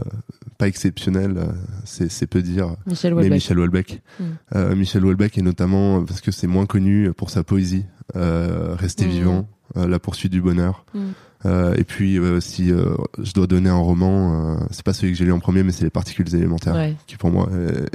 pas 0.59 0.69
exceptionnels. 0.69 1.49
C'est, 1.85 2.09
c'est 2.09 2.29
peu 2.29 2.41
dire. 2.41 2.77
Michel 2.87 3.15
Mais 3.15 3.23
Houellebecq. 3.23 3.35
Michel 3.35 3.59
Houellebecq. 3.59 4.03
Mm. 4.21 4.25
Euh, 4.55 4.77
Michel 4.77 5.05
Houellebecq 5.05 5.39
est 5.39 5.43
notamment 5.43 6.05
parce 6.05 6.21
que 6.21 6.31
c'est 6.31 6.47
moins 6.47 6.67
connu 6.67 7.13
pour 7.13 7.31
sa 7.31 7.43
poésie, 7.43 7.85
euh, 8.15 8.77
Rester 8.79 9.07
Mm. 9.07 9.11
vivant, 9.11 9.49
euh, 9.77 9.89
La 9.89 9.99
poursuite 9.99 10.31
du 10.31 10.41
bonheur. 10.41 10.85
Mm. 10.95 11.01
Euh, 11.47 11.75
et 11.77 11.85
puis 11.85 12.19
euh, 12.19 12.41
si 12.41 12.73
euh, 12.73 12.95
je 13.23 13.33
dois 13.33 13.47
donner 13.47 13.71
un 13.71 13.79
roman, 13.79 14.57
c'est 14.71 14.83
pas 14.85 14.93
celui 14.93 15.13
que 15.13 15.19
j'ai 15.19 15.25
lu 15.25 15.33
en 15.33 15.39
premier, 15.39 15.63
mais 15.63 15.73
c'est 15.73 15.85
Les 15.85 15.91
particules 15.91 16.35
élémentaires, 16.35 16.75
Ouais. 16.75 16.95
qui 17.07 17.17
pour 17.17 17.31
moi 17.31 17.49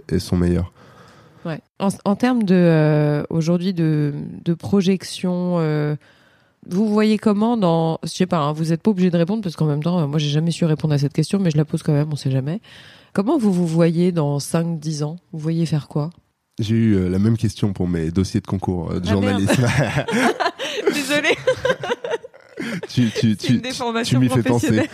est, 0.09 0.15
est 0.15 0.19
son 0.19 0.37
meilleur. 0.37 0.71
Ouais. 1.45 1.59
En, 1.79 1.89
en 2.05 2.15
termes 2.15 2.43
de 2.43 3.25
aujourd'hui 3.29 3.73
de, 3.73 4.13
de 4.45 4.53
projection, 4.53 5.57
vous 6.69 6.87
voyez 6.87 7.17
comment 7.17 7.57
dans, 7.57 7.99
je 8.03 8.09
sais 8.09 8.25
pas, 8.25 8.37
hein, 8.37 8.53
vous 8.53 8.65
n'êtes 8.65 8.81
pas 8.81 8.91
obligé 8.91 9.09
de 9.11 9.17
répondre 9.17 9.43
parce 9.43 9.57
qu'en 9.57 9.65
même 9.65 9.83
temps, 9.83 10.07
moi 10.07 10.17
j'ai 10.19 10.29
jamais 10.29 10.51
su 10.51 10.63
répondre 10.63 10.93
à 10.93 10.97
cette 10.97 11.11
question, 11.11 11.39
mais 11.39 11.51
je 11.51 11.57
la 11.57 11.65
pose 11.65 11.83
quand 11.83 11.91
même, 11.91 12.07
on 12.11 12.15
sait 12.15 12.31
jamais. 12.31 12.61
Comment 13.11 13.37
vous 13.37 13.51
vous 13.51 13.67
voyez 13.67 14.13
dans 14.13 14.37
5-10 14.37 15.03
ans? 15.03 15.17
Vous 15.33 15.39
voyez 15.39 15.65
faire 15.65 15.89
quoi? 15.89 16.09
J'ai 16.59 16.75
eu 16.75 17.09
la 17.09 17.19
même 17.19 17.35
question 17.35 17.73
pour 17.73 17.87
mes 17.89 18.09
dossiers 18.11 18.39
de 18.39 18.47
concours 18.47 18.93
de 18.93 19.01
Ah, 19.05 19.11
journalisme. 19.11 19.65
Désolée, 20.93 21.35
tu, 22.89 23.09
tu, 23.11 23.35
tu, 23.37 23.61
tu 24.05 24.17
m'y 24.17 24.29
fais 24.29 24.43
penser. 24.43 24.81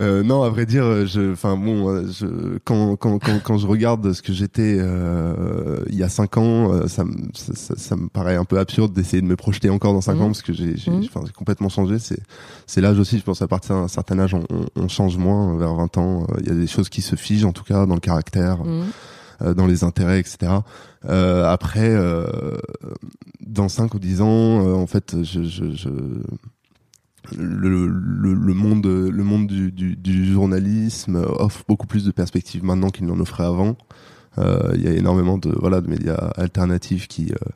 Euh, 0.00 0.22
non, 0.24 0.42
à 0.42 0.48
vrai 0.50 0.66
dire, 0.66 0.84
euh, 0.84 1.06
je, 1.06 1.32
enfin 1.32 1.56
bon, 1.56 1.88
euh, 1.88 2.06
je, 2.10 2.58
quand, 2.64 2.96
quand, 2.96 3.18
quand, 3.20 3.38
quand 3.40 3.56
je 3.58 3.66
regarde 3.68 4.12
ce 4.12 4.20
que 4.20 4.32
j'étais 4.32 4.76
euh, 4.80 5.76
il 5.88 5.94
y 5.96 6.02
a 6.02 6.08
cinq 6.08 6.36
ans, 6.36 6.72
euh, 6.72 6.88
ça, 6.88 7.04
me- 7.04 7.28
ça, 7.34 7.52
ça, 7.54 7.74
ça 7.76 7.96
me 7.96 8.08
paraît 8.08 8.34
un 8.36 8.44
peu 8.44 8.58
absurde 8.58 8.92
d'essayer 8.92 9.20
de 9.22 9.26
me 9.26 9.36
projeter 9.36 9.70
encore 9.70 9.92
dans 9.92 10.00
cinq 10.00 10.14
Mhm. 10.16 10.22
ans 10.22 10.26
parce 10.26 10.42
que 10.42 10.52
j'ai, 10.52 10.74
Mhm. 10.90 11.04
enfin, 11.04 11.20
j'ai 11.24 11.32
complètement 11.32 11.68
changé. 11.68 11.98
C'est, 12.00 12.18
c'est 12.66 12.80
l'âge 12.80 12.98
aussi. 12.98 13.18
Je 13.18 13.22
pense 13.24 13.40
à 13.42 13.46
partir 13.48 13.76
d'un 13.76 13.86
certain 13.88 14.18
âge, 14.18 14.34
on, 14.34 14.44
on, 14.50 14.66
on 14.74 14.88
change 14.88 15.16
moins. 15.16 15.56
Vers 15.56 15.74
20 15.74 15.98
ans, 15.98 16.26
il 16.40 16.46
y 16.48 16.50
a 16.50 16.54
des 16.54 16.66
choses 16.66 16.88
qui 16.88 17.00
se 17.02 17.14
figent 17.14 17.44
en 17.44 17.52
tout 17.52 17.64
cas 17.64 17.86
dans 17.86 17.94
le 17.94 18.00
caractère 18.00 18.64
Mhm. 18.64 18.86
Euh, 19.42 19.54
dans 19.54 19.66
les 19.66 19.84
intérêts, 19.84 20.20
etc. 20.20 20.52
Euh, 21.04 21.46
après, 21.48 21.88
euh, 21.90 22.56
dans 23.46 23.68
5 23.68 23.94
ou 23.94 23.98
10 23.98 24.20
ans, 24.20 24.66
euh, 24.66 24.74
en 24.74 24.86
fait, 24.86 25.22
je, 25.22 25.42
je, 25.44 25.70
je- 25.72 26.22
le, 27.36 27.86
le, 27.88 28.32
le 28.34 28.54
monde, 28.54 28.86
le 28.86 29.22
monde 29.24 29.46
du, 29.48 29.70
du, 29.70 29.96
du 29.96 30.32
journalisme 30.32 31.16
offre 31.16 31.62
beaucoup 31.68 31.86
plus 31.86 32.04
de 32.04 32.10
perspectives 32.10 32.64
maintenant 32.64 32.88
qu'il 32.90 33.06
n'en 33.06 33.18
offrait 33.20 33.44
avant. 33.44 33.76
Euh, 34.38 34.72
Il 34.74 34.82
y 34.82 34.88
a 34.88 34.92
énormément 34.92 35.36
de 35.36 35.50
voilà 35.58 35.80
de 35.80 35.88
médias 35.88 36.14
alternatifs 36.36 37.06
qui 37.08 37.32
euh, 37.32 37.48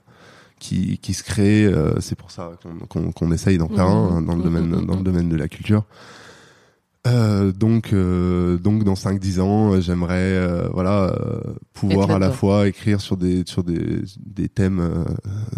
qui, 0.59 0.99
qui 0.99 1.15
se 1.15 1.23
créent. 1.23 1.65
euh, 1.67 1.95
C'est 2.01 2.17
pour 2.17 2.31
ça 2.31 2.51
qu'on 2.63 2.87
qu'on 2.87 3.13
qu'on 3.13 3.33
essaye 3.33 3.57
d'en 3.57 3.69
faire 3.69 3.87
un 3.87 4.11
Mhm. 4.11 4.17
hein, 4.19 4.23
dans 4.23 4.33
le 4.35 4.39
Mhm, 4.39 4.45
domaine 4.45 4.67
mhm, 4.77 4.87
dans 4.87 4.97
le 4.97 5.03
domaine 5.03 5.29
de 5.29 5.37
la 5.37 5.49
culture. 5.49 5.85
Euh, 7.05 7.51
donc, 7.51 7.93
euh, 7.93 8.59
donc 8.59 8.85
dans 8.85 8.95
5-10 8.95 9.41
ans, 9.41 9.73
euh, 9.73 9.81
j'aimerais 9.81 10.15
euh, 10.21 10.69
voilà 10.73 11.13
euh, 11.13 11.41
pouvoir 11.73 12.13
à 12.13 12.21
la 12.21 12.31
fois 12.31 12.69
écrire 12.69 13.01
sur 13.01 13.17
des 13.17 13.43
sur 13.45 13.65
des, 13.65 14.03
des 14.25 14.49
thèmes 14.49 14.79
euh, 14.79 15.05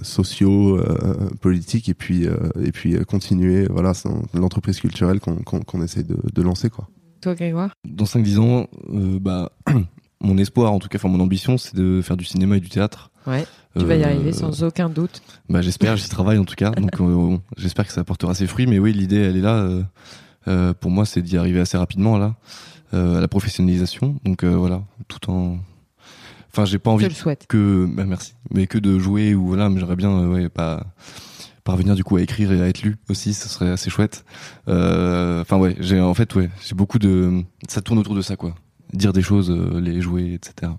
sociaux, 0.03 0.79
euh, 0.79 1.29
politiques, 1.43 1.91
et 1.91 1.95
puis 1.95 2.27
euh, 2.27 2.35
et 2.63 2.73
puis 2.73 2.97
euh, 2.97 3.05
continuer 3.05 3.67
voilà 3.69 3.93
c'est 3.93 4.09
l'entreprise 4.33 4.81
culturelle 4.81 5.21
qu'on 5.21 5.37
qu'on 5.37 5.83
essaye 5.83 6.05
de, 6.05 6.17
de 6.33 6.43
lancer 6.43 6.71
quoi. 6.71 6.89
Toi, 7.21 7.35
Grégoire? 7.35 7.71
Dans 7.87 8.05
5-10 8.05 8.39
ans, 8.39 8.67
euh, 8.93 9.19
bah, 9.19 9.51
mon 10.21 10.37
espoir, 10.39 10.73
en 10.73 10.79
tout 10.79 10.89
cas, 10.89 10.99
enfin 10.99 11.09
mon 11.09 11.21
ambition, 11.21 11.57
c'est 11.59 11.75
de 11.75 12.01
faire 12.03 12.17
du 12.19 12.25
cinéma 12.25 12.57
et 12.57 12.61
du 12.61 12.69
théâtre. 12.71 13.11
Ouais. 13.27 13.47
Tu 13.79 13.85
vas 13.85 13.97
y 13.97 14.03
Euh, 14.03 14.07
arriver 14.07 14.33
sans 14.33 14.63
aucun 14.63 14.89
doute. 14.91 15.23
Bah, 15.49 15.61
j'espère, 15.63 15.97
j'y 15.97 16.09
travaille 16.09 16.39
en 16.39 16.45
tout 16.45 16.55
cas. 16.55 16.71
Donc, 16.71 16.91
euh, 17.01 17.37
j'espère 17.57 17.87
que 17.87 17.93
ça 17.93 18.03
apportera 18.03 18.35
ses 18.35 18.47
fruits. 18.47 18.67
Mais 18.67 18.79
oui, 18.79 18.93
l'idée, 18.93 19.17
elle 19.17 19.37
est 19.39 19.43
là. 19.43 19.67
Euh, 20.49 20.75
pour 20.75 20.91
moi, 20.91 21.07
c'est 21.07 21.23
d'y 21.23 21.37
arriver 21.37 21.61
assez 21.61 21.77
rapidement 21.77 22.19
là, 22.19 22.35
euh, 22.93 23.19
à 23.19 23.21
la 23.21 23.29
professionnalisation. 23.29 24.19
Donc 24.25 24.45
euh, 24.45 24.55
voilà, 24.57 24.83
tout 25.09 25.31
en. 25.31 25.59
Enfin, 26.53 26.65
j'ai 26.65 26.79
pas 26.79 26.91
envie 26.91 27.05
le 27.05 27.11
souhaite. 27.11 27.47
que, 27.49 27.89
bah, 27.91 28.05
merci, 28.05 28.35
mais 28.53 28.67
que 28.67 28.79
de 28.79 28.99
jouer 28.99 29.35
ou 29.35 29.47
voilà. 29.47 29.69
Mais 29.69 29.81
j'aimerais 29.81 29.97
bien, 29.97 30.29
ouais, 30.29 30.49
pas 30.49 30.87
parvenir 31.65 31.95
du 31.95 32.05
coup 32.05 32.17
à 32.17 32.23
écrire 32.23 32.53
et 32.53 32.61
à 32.61 32.69
être 32.69 32.83
lu 32.83 32.97
aussi. 33.09 33.35
Ce 33.35 33.49
serait 33.49 33.71
assez 33.71 33.91
chouette. 33.91 34.25
Enfin 34.67 35.57
ouais, 35.59 35.77
j'ai 35.81 36.01
en 36.01 36.15
fait 36.15 36.35
ouais, 36.35 36.51
j'ai 36.65 36.75
beaucoup 36.75 36.99
de. 36.99 37.43
Ça 37.69 37.81
tourne 37.83 37.99
autour 37.99 38.15
de 38.15 38.23
ça 38.23 38.37
quoi. 38.37 38.55
Dire 38.93 39.13
des 39.13 39.23
choses, 39.23 39.51
les 39.51 40.01
jouer, 40.01 40.35
etc. 40.35 40.73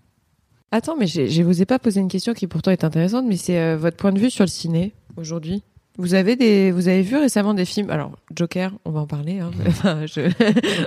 Attends, 0.76 0.98
mais 0.98 1.08
je 1.08 1.42
vous 1.42 1.62
ai 1.62 1.66
pas 1.66 1.80
posé 1.80 2.02
une 2.02 2.10
question 2.10 2.34
qui 2.34 2.48
pourtant 2.48 2.70
est 2.70 2.84
intéressante, 2.84 3.26
mais 3.26 3.38
c'est 3.38 3.58
euh, 3.58 3.78
votre 3.78 3.96
point 3.96 4.12
de 4.12 4.20
vue 4.20 4.30
sur 4.30 4.44
le 4.44 4.50
ciné 4.50 4.94
aujourd'hui? 5.16 5.64
Vous 5.98 6.14
avez 6.14 6.36
des, 6.36 6.72
vous 6.72 6.88
avez 6.90 7.02
vu 7.04 7.16
récemment 7.16 7.54
des 7.54 7.64
films? 7.66 7.90
Alors 7.90 8.12
Joker, 8.36 8.72
on 8.84 8.92
va 8.92 9.00
en 9.02 9.08
parler. 9.08 9.40
Hein. 9.40 9.52
Enfin, 9.68 10.06
je- 10.06 10.30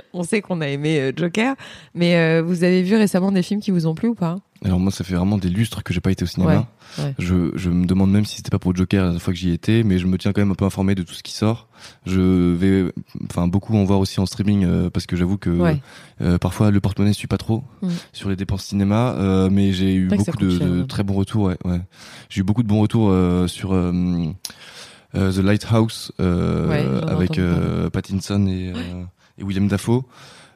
on 0.13 0.23
sait 0.23 0.41
qu'on 0.41 0.61
a 0.61 0.67
aimé 0.67 0.99
euh, 0.99 1.11
Joker, 1.15 1.55
mais 1.95 2.15
euh, 2.17 2.43
vous 2.45 2.63
avez 2.63 2.83
vu 2.83 2.95
récemment 2.95 3.31
des 3.31 3.41
films 3.41 3.59
qui 3.59 3.71
vous 3.71 3.87
ont 3.87 3.95
plu 3.95 4.09
ou 4.09 4.15
pas? 4.15 4.37
Alors 4.63 4.79
moi, 4.79 4.91
ça 4.91 5.03
fait 5.05 5.15
vraiment 5.15 5.37
des 5.37 5.47
lustres 5.49 5.83
que 5.83 5.93
j'ai 5.93 6.01
pas 6.01 6.11
été 6.11 6.23
au 6.23 6.27
cinéma. 6.27 6.67
Ouais, 6.97 7.03
ouais. 7.05 7.15
Je, 7.17 7.51
je 7.55 7.69
me 7.69 7.85
demande 7.85 8.11
même 8.11 8.25
si 8.25 8.35
c'était 8.35 8.49
pas 8.49 8.59
pour 8.59 8.75
Joker 8.75 9.13
la 9.13 9.17
fois 9.19 9.31
que 9.33 9.39
j'y 9.39 9.51
étais, 9.51 9.83
mais 9.83 9.97
je 9.99 10.05
me 10.05 10.17
tiens 10.17 10.33
quand 10.33 10.41
même 10.41 10.51
un 10.51 10.55
peu 10.55 10.65
informé 10.65 10.95
de 10.95 11.03
tout 11.03 11.13
ce 11.13 11.23
qui 11.23 11.31
sort. 11.31 11.69
Je 12.05 12.53
vais, 12.53 12.91
enfin, 13.31 13.47
beaucoup 13.47 13.75
en 13.77 13.85
voir 13.85 13.99
aussi 13.99 14.19
en 14.19 14.25
streaming 14.25 14.65
euh, 14.65 14.89
parce 14.89 15.05
que 15.07 15.15
j'avoue 15.15 15.37
que 15.37 15.49
Ouais. 15.49 15.79
euh, 16.21 16.37
parfois 16.37 16.71
le 16.71 16.79
porte-monnaie 16.81 17.13
suit 17.13 17.27
pas 17.27 17.37
trop 17.37 17.63
Mm. 17.81 17.87
sur 18.11 18.29
les 18.29 18.35
dépenses 18.35 18.65
cinéma, 18.65 19.15
mais 19.49 19.71
j'ai 19.71 19.95
eu 19.95 20.07
beaucoup 20.09 20.35
de, 20.37 20.83
très 20.83 21.03
bons 21.03 21.13
retours. 21.15 21.51
J'ai 22.29 22.41
eu 22.41 22.43
beaucoup 22.43 22.63
de 22.63 22.67
bons 22.67 22.81
retours 22.81 23.13
sur 23.49 23.71
The 25.13 25.37
Lighthouse 25.39 26.11
euh, 26.19 26.67
Ouais, 26.67 27.09
avec 27.09 27.37
euh, 27.39 27.89
Pattinson 27.89 28.45
et, 28.47 28.71
euh, 28.75 29.03
et 29.37 29.43
William 29.43 29.67
Dafoe. 29.67 30.03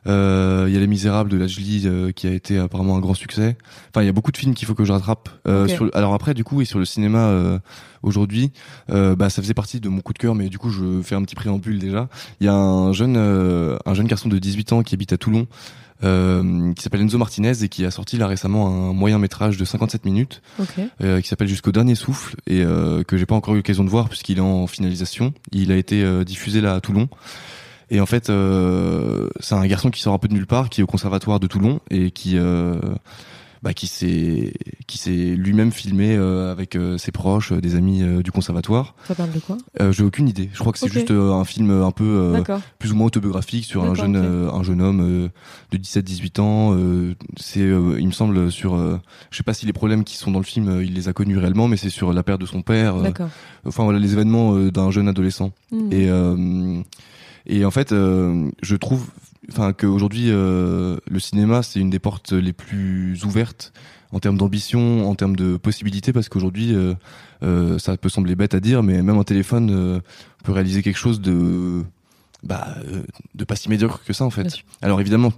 Euh, 0.06 0.66
Il 0.68 0.74
y 0.74 0.78
a 0.78 0.80
Les 0.82 0.88
Misérables 0.88 1.30
de 1.30 1.38
la 1.38 1.48
Jolie 1.48 1.84
euh, 1.86 2.12
qui 2.12 2.28
a 2.28 2.32
été 2.32 2.58
apparemment 2.60 2.98
un 2.98 3.00
grand 3.00 3.14
succès. 3.14 3.58
Enfin, 3.90 4.04
il 4.04 4.06
y 4.06 4.10
a 4.10 4.12
beaucoup 4.12 4.32
de 4.34 4.38
films 4.38 4.54
qu'il 4.54 4.68
faut 4.68 4.76
que 4.76 4.84
je 4.84 4.92
rattrape. 4.92 5.30
Euh, 5.48 5.64
Ok. 5.64 5.70
sur 5.72 5.86
le- 5.86 5.98
alors 5.98 6.14
après, 6.14 6.34
du 6.34 6.44
coup, 6.44 6.62
et 6.62 6.66
sur 6.66 6.78
le 6.78 6.84
cinéma 6.86 7.20
euh, 7.30 7.58
aujourd'hui, 8.02 8.52
euh, 8.90 9.16
bah, 9.16 9.30
ça 9.30 9.42
faisait 9.42 9.54
partie 9.54 9.80
de 9.80 9.88
mon 9.90 10.02
coup 10.02 10.12
de 10.14 10.18
cœur, 10.20 10.36
mais 10.36 10.50
du 10.50 10.58
coup, 10.60 10.70
je 10.70 11.02
fais 11.02 11.16
un 11.16 11.22
petit 11.24 11.36
préambule 11.36 11.80
déjà. 11.80 12.10
Il 12.42 12.46
y 12.46 12.50
a 12.50 12.54
un 12.54 12.92
jeune, 12.92 13.16
euh, 13.18 13.78
un 13.86 13.94
jeune 13.94 14.08
garçon 14.08 14.28
de 14.28 14.38
18 14.40 14.74
ans 14.74 14.84
qui 14.84 14.94
habite 14.94 15.14
à 15.14 15.18
Toulon. 15.18 15.48
Euh, 16.04 16.74
qui 16.74 16.84
s'appelle 16.84 17.02
Enzo 17.02 17.18
Martinez 17.18 17.64
et 17.64 17.70
qui 17.70 17.86
a 17.86 17.92
sorti 17.92 18.18
là 18.18 18.28
récemment 18.28 18.68
un 18.68 18.94
moyen 18.94 19.20
métrage 19.20 19.58
de 19.58 19.66
57 19.66 20.06
minutes 20.06 20.42
Ok. 20.60 20.68
euh, 21.02 21.22
qui 21.22 21.28
s'appelle 21.28 21.48
Jusqu'au 21.48 21.72
dernier 21.72 21.96
souffle 21.96 22.36
et 22.48 22.64
euh, 22.64 23.04
que 23.04 23.18
j'ai 23.18 23.26
pas 23.26 23.36
encore 23.36 23.54
eu 23.54 23.58
l'occasion 23.58 23.84
de 23.84 23.90
voir 23.90 24.10
puisqu'il 24.10 24.38
est 24.38 24.42
en 24.42 24.68
finalisation. 24.68 25.34
Il 25.52 25.72
a 25.72 25.78
été 25.78 26.04
euh, 26.04 26.24
diffusé 26.24 26.62
là 26.62 26.74
à 26.76 26.82
Toulon. 26.82 27.08
Et 27.92 28.00
en 28.00 28.06
fait, 28.06 28.30
euh, 28.30 29.30
c'est 29.40 29.56
un 29.56 29.66
garçon 29.68 29.92
qui 29.92 30.02
sort 30.02 30.14
un 30.14 30.18
peu 30.18 30.28
de 30.28 30.34
nulle 30.34 30.48
part, 30.48 30.70
qui 30.70 30.82
est 30.82 30.84
au 30.84 30.88
conservatoire 30.88 31.40
de 31.40 31.48
Toulon 31.48 31.80
et 31.92 32.12
qui 32.12 32.38
euh, 32.38 32.76
bah, 33.64 33.74
qui 33.74 33.88
s'est 33.88 34.54
qui 34.86 34.98
s'est 34.98 35.12
lui-même 35.36 35.72
filmé 35.72 36.16
euh, 36.16 36.52
avec 36.52 36.76
euh, 36.76 36.98
ses 36.98 37.12
proches, 37.12 37.54
euh, 37.54 37.62
des 37.62 37.76
amis 37.76 38.04
euh, 38.04 38.22
du 38.22 38.32
conservatoire. 38.32 38.94
Ça 39.08 39.16
parle 39.16 39.32
de 39.32 39.40
quoi? 39.40 39.58
Euh, 39.82 39.92
j'ai 39.94 40.04
aucune 40.04 40.28
idée. 40.28 40.50
Je 40.54 40.60
crois 40.60 40.74
que 40.74 40.78
c'est 40.80 40.86
Ok. 40.88 40.92
juste 40.92 41.12
euh, 41.12 41.32
un 41.32 41.46
film 41.46 41.72
un 41.72 41.92
peu 41.92 42.04
euh, 42.04 42.44
plus 42.78 42.92
ou 42.92 42.96
moins 42.96 43.08
autobiographique 43.08 43.64
sur 43.66 43.84
un 43.84 43.96
jeune 43.96 44.18
ok. 44.18 44.24
euh, 44.24 44.52
un 44.52 44.64
jeune 44.64 44.82
homme 44.82 45.00
euh, 45.02 45.30
de 45.72 45.78
17-18 45.78 46.42
ans 46.42 46.76
euh, 46.76 47.16
c'est 47.38 47.62
euh, 47.62 47.96
il 48.00 48.06
me 48.08 48.12
semble 48.12 48.52
sur 48.52 48.76
euh, 48.76 49.00
je 49.32 49.38
sais 49.38 49.44
pas 49.44 49.54
si 49.54 49.66
les 49.66 49.74
problèmes 49.74 50.04
qui 50.04 50.18
sont 50.18 50.30
dans 50.32 50.40
le 50.40 50.46
film 50.46 50.68
euh, 50.68 50.84
il 50.84 50.94
les 50.94 51.08
a 51.08 51.14
connus 51.14 51.38
réellement 51.38 51.68
mais 51.70 51.78
c'est 51.78 51.90
sur 51.90 52.12
la 52.14 52.22
perte 52.24 52.42
de 52.42 52.46
son 52.46 52.62
père 52.62 52.98
D'accord. 52.98 53.30
enfin 53.66 53.84
voilà 53.86 53.98
les 54.00 54.12
événements 54.14 54.56
euh, 54.56 54.72
d'un 54.72 54.92
jeune 54.92 55.08
adolescent 55.08 55.52
Hmm. 55.72 55.92
et 55.92 56.10
euh, 56.10 56.82
et 57.48 57.66
en 57.66 57.72
fait 57.72 57.92
euh, 57.94 58.50
je 58.62 58.76
trouve 58.76 59.08
enfin 59.50 59.74
qu'aujourd'hui 59.74 60.26
euh, 60.30 60.98
le 61.08 61.20
cinéma 61.20 61.64
c'est 61.64 61.80
une 61.80 61.90
des 61.90 62.00
portes 62.00 62.32
les 62.34 62.54
plus 62.54 63.24
ouvertes 63.26 63.74
en 64.12 64.20
termes 64.20 64.38
d'ambition, 64.38 65.10
en 65.10 65.16
termes 65.16 65.36
de 65.36 65.58
possibilités, 65.58 66.14
parce 66.14 66.30
qu'aujourd'hui, 66.30 66.76
euh, 66.76 66.94
euh, 67.42 67.80
ça 67.80 67.98
peut 67.98 68.10
sembler 68.10 68.36
bête 68.36 68.54
à 68.54 68.60
dire, 68.60 68.84
mais 68.84 69.02
même 69.02 69.18
un 69.18 69.24
téléphone 69.24 70.02
peut 70.44 70.52
réaliser 70.52 70.84
quelque 70.84 71.00
chose 71.00 71.20
de, 71.20 71.82
bah, 72.44 72.76
de 73.34 73.44
pas 73.44 73.56
si 73.56 73.70
médiocre 73.70 74.04
que 74.04 74.14
ça 74.14 74.24
en 74.24 74.30
fait. 74.30 74.54
Alors 74.84 75.02
évidemment, 75.02 75.34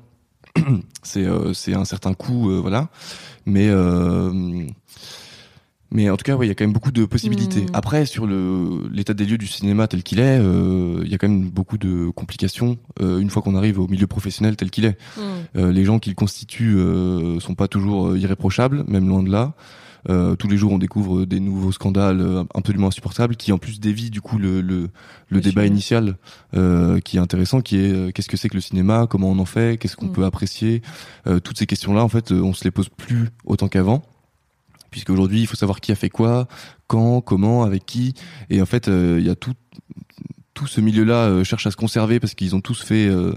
c'est 1.04 1.26
c'est 1.54 1.74
un 1.74 1.86
certain 1.86 2.14
coût, 2.14 2.52
voilà, 2.62 2.90
mais 3.46 3.70
mais 5.96 6.10
en 6.10 6.18
tout 6.18 6.24
cas, 6.24 6.36
ouais, 6.36 6.46
il 6.46 6.50
y 6.50 6.52
a 6.52 6.56
quand 6.56 6.66
même 6.66 6.74
beaucoup 6.74 6.92
de 6.92 7.06
possibilités. 7.06 7.62
Mm. 7.62 7.70
Après, 7.74 8.06
sur 8.06 8.28
le 8.28 8.88
l'état 8.92 9.14
des 9.14 9.26
lieux 9.26 9.38
du 9.38 9.48
cinéma 9.48 9.88
tel 9.88 10.04
qu'il 10.04 10.20
est, 10.20 10.38
euh, 10.40 11.02
il 11.04 11.10
y 11.12 11.16
a 11.16 11.18
quand 11.18 11.30
même 11.30 11.50
beaucoup 11.50 11.78
de 11.78 12.10
complications 12.10 12.78
euh, 13.02 13.20
une 13.20 13.30
fois 13.30 13.42
qu'on 13.42 13.56
arrive 13.56 13.80
au 13.80 13.88
milieu 13.88 14.06
professionnel 14.08 14.56
tel 14.56 14.70
qu'il 14.70 14.86
est. 14.86 14.98
Hmm. 15.18 15.22
Euh, 15.58 15.72
les 15.72 15.86
gens 15.86 16.00
qui 16.00 16.10
le 16.10 16.16
constituent 16.16 16.78
euh, 16.78 17.40
sont 17.40 17.56
pas 17.56 17.68
toujours 17.68 18.16
irréprochables, 18.18 18.84
même 18.88 19.08
loin 19.08 19.24
de 19.24 19.32
là. 19.32 19.54
Euh, 20.08 20.36
tous 20.36 20.48
les 20.48 20.56
jours, 20.58 20.72
on 20.72 20.78
découvre 20.78 21.26
des 21.26 21.40
nouveaux 21.40 21.72
scandales 21.72 22.22
euh, 22.22 22.44
absolument 22.54 22.88
insupportables 22.90 23.36
qui, 23.36 23.52
en 23.52 23.58
plus, 23.58 23.80
dévient 23.80 24.12
du 24.12 24.22
coup 24.22 24.38
le, 24.38 24.62
le, 24.62 24.90
le 25.30 25.42
débat 25.42 25.66
initial 25.66 26.18
euh, 26.56 27.00
qui 27.00 27.18
est 27.18 27.20
intéressant, 27.20 27.62
qui 27.62 27.78
est 27.78 27.92
euh, 27.92 28.12
qu'est-ce 28.12 28.30
que 28.30 28.38
c'est 28.38 28.48
que 28.50 28.54
le 28.54 28.62
cinéma, 28.62 29.08
comment 29.10 29.30
on 29.32 29.40
en 29.40 29.46
fait, 29.46 29.80
qu'est-ce 29.80 29.96
qu'on 29.96 30.06
Mm. 30.06 30.12
peut 30.12 30.26
apprécier. 30.26 30.84
Euh, 31.26 31.40
toutes 31.40 31.58
ces 31.58 31.66
questions-là, 31.66 32.04
en 32.04 32.10
fait, 32.10 32.32
on 32.32 32.54
se 32.54 32.64
les 32.64 32.70
pose 32.72 32.90
plus 32.90 33.30
autant 33.46 33.68
qu'avant, 33.68 34.04
puisque 34.92 35.10
aujourd'hui, 35.10 35.42
il 35.42 35.48
faut 35.48 35.56
savoir 35.56 35.80
qui 35.80 35.92
a 35.92 35.96
fait 35.96 36.10
quoi, 36.10 36.48
quand, 36.88 37.22
comment, 37.22 37.64
avec 37.64 37.86
qui, 37.86 38.14
et 38.50 38.62
en 38.62 38.66
fait, 38.66 38.88
euh, 38.88 39.18
il 39.20 39.26
y 39.26 39.30
a 39.30 39.36
tout 39.36 39.56
ce 40.68 40.80
milieu-là 40.82 41.28
euh, 41.28 41.44
cherche 41.44 41.68
à 41.68 41.72
se 41.72 41.76
conserver 41.76 42.20
parce 42.20 42.34
qu'ils 42.34 42.56
ont 42.56 42.62
tous 42.62 42.82
fait 42.82 43.08
euh, 43.08 43.34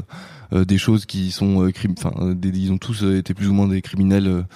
des 0.53 0.79
choses 0.79 1.05
qui 1.05 1.33
sont 1.33 1.69
enfin 1.99 2.13
ils 2.43 2.73
ont 2.73 2.79
tous 2.79 3.03
été 3.03 3.35
plus 3.35 3.49
ou 3.49 3.53
moins 3.53 3.67
des 3.67 3.83
criminels 3.83 4.47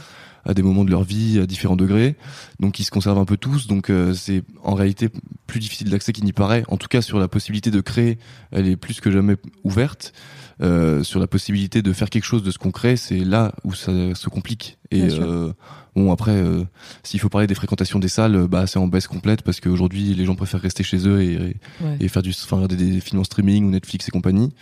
à 0.45 0.55
des 0.55 0.63
moments 0.63 0.85
de 0.85 0.91
leur 0.91 1.03
vie 1.03 1.39
à 1.39 1.47
différents 1.47 1.77
degrés. 1.77 2.17
Donc 2.61 2.79
ils 2.79 2.85
se 2.85 2.91
conservent 2.91 3.19
un 3.19 3.25
peu 3.25 3.37
tous. 3.37 3.67
Donc 3.67 3.91
c'est 4.15 4.43
en 4.63 4.75
réalité 4.75 5.11
plus 5.47 5.61
difficile 5.61 5.91
d'accès 5.91 6.13
qu'il 6.13 6.25
n'y 6.25 6.33
paraît. 6.33 6.63
En 6.69 6.77
tout 6.77 6.89
cas 6.89 7.03
sur 7.03 7.19
la 7.19 7.29
possibilité 7.29 7.71
de 7.71 7.81
créer 7.81 8.19
elle 8.53 8.69
est 8.69 8.77
plus 8.77 9.01
que 9.01 9.11
jamais 9.11 9.37
ouverte 9.65 10.15
Euh, 10.63 11.03
sur 11.03 11.19
la 11.19 11.27
possibilité 11.27 11.83
de 11.83 11.93
faire 11.93 12.09
quelque 12.09 12.23
chose 12.23 12.45
de 12.45 12.53
ce 12.53 12.59
qu'on 12.59 12.71
crée 12.71 12.97
c'est 12.97 13.19
là 13.25 13.53
où 13.65 13.75
ça 13.75 13.91
se 14.15 14.29
complique. 14.29 14.79
Et 14.93 15.09
euh, 15.11 15.53
bon 15.97 16.13
après 16.13 16.37
euh, 16.37 16.63
s'il 17.03 17.19
faut 17.19 17.29
parler 17.29 17.49
des 17.49 17.57
fréquentations 17.57 17.99
des 17.99 18.07
salles 18.07 18.37
euh, 18.37 18.47
bah 18.47 18.69
c'est 18.69 18.79
en 18.79 18.87
baisse 18.87 19.09
complète 19.09 19.43
parce 19.43 19.59
qu'aujourd'hui 19.59 20.15
les 20.15 20.25
gens 20.25 20.37
préfèrent 20.37 20.61
rester 20.61 20.85
chez 20.85 21.09
eux 21.09 21.21
et, 21.21 21.33
et 21.33 21.57
Ouais. 21.85 21.97
et 21.99 22.07
faire 22.07 22.23
du 22.23 22.31
enfin 22.31 22.57
regarder 22.57 22.77
des 22.77 23.01
films 23.01 23.21
en 23.21 23.25
streaming 23.25 23.65
ou 23.65 23.71
Netflix 23.71 24.07
et 24.07 24.13
compagnie. 24.13 24.53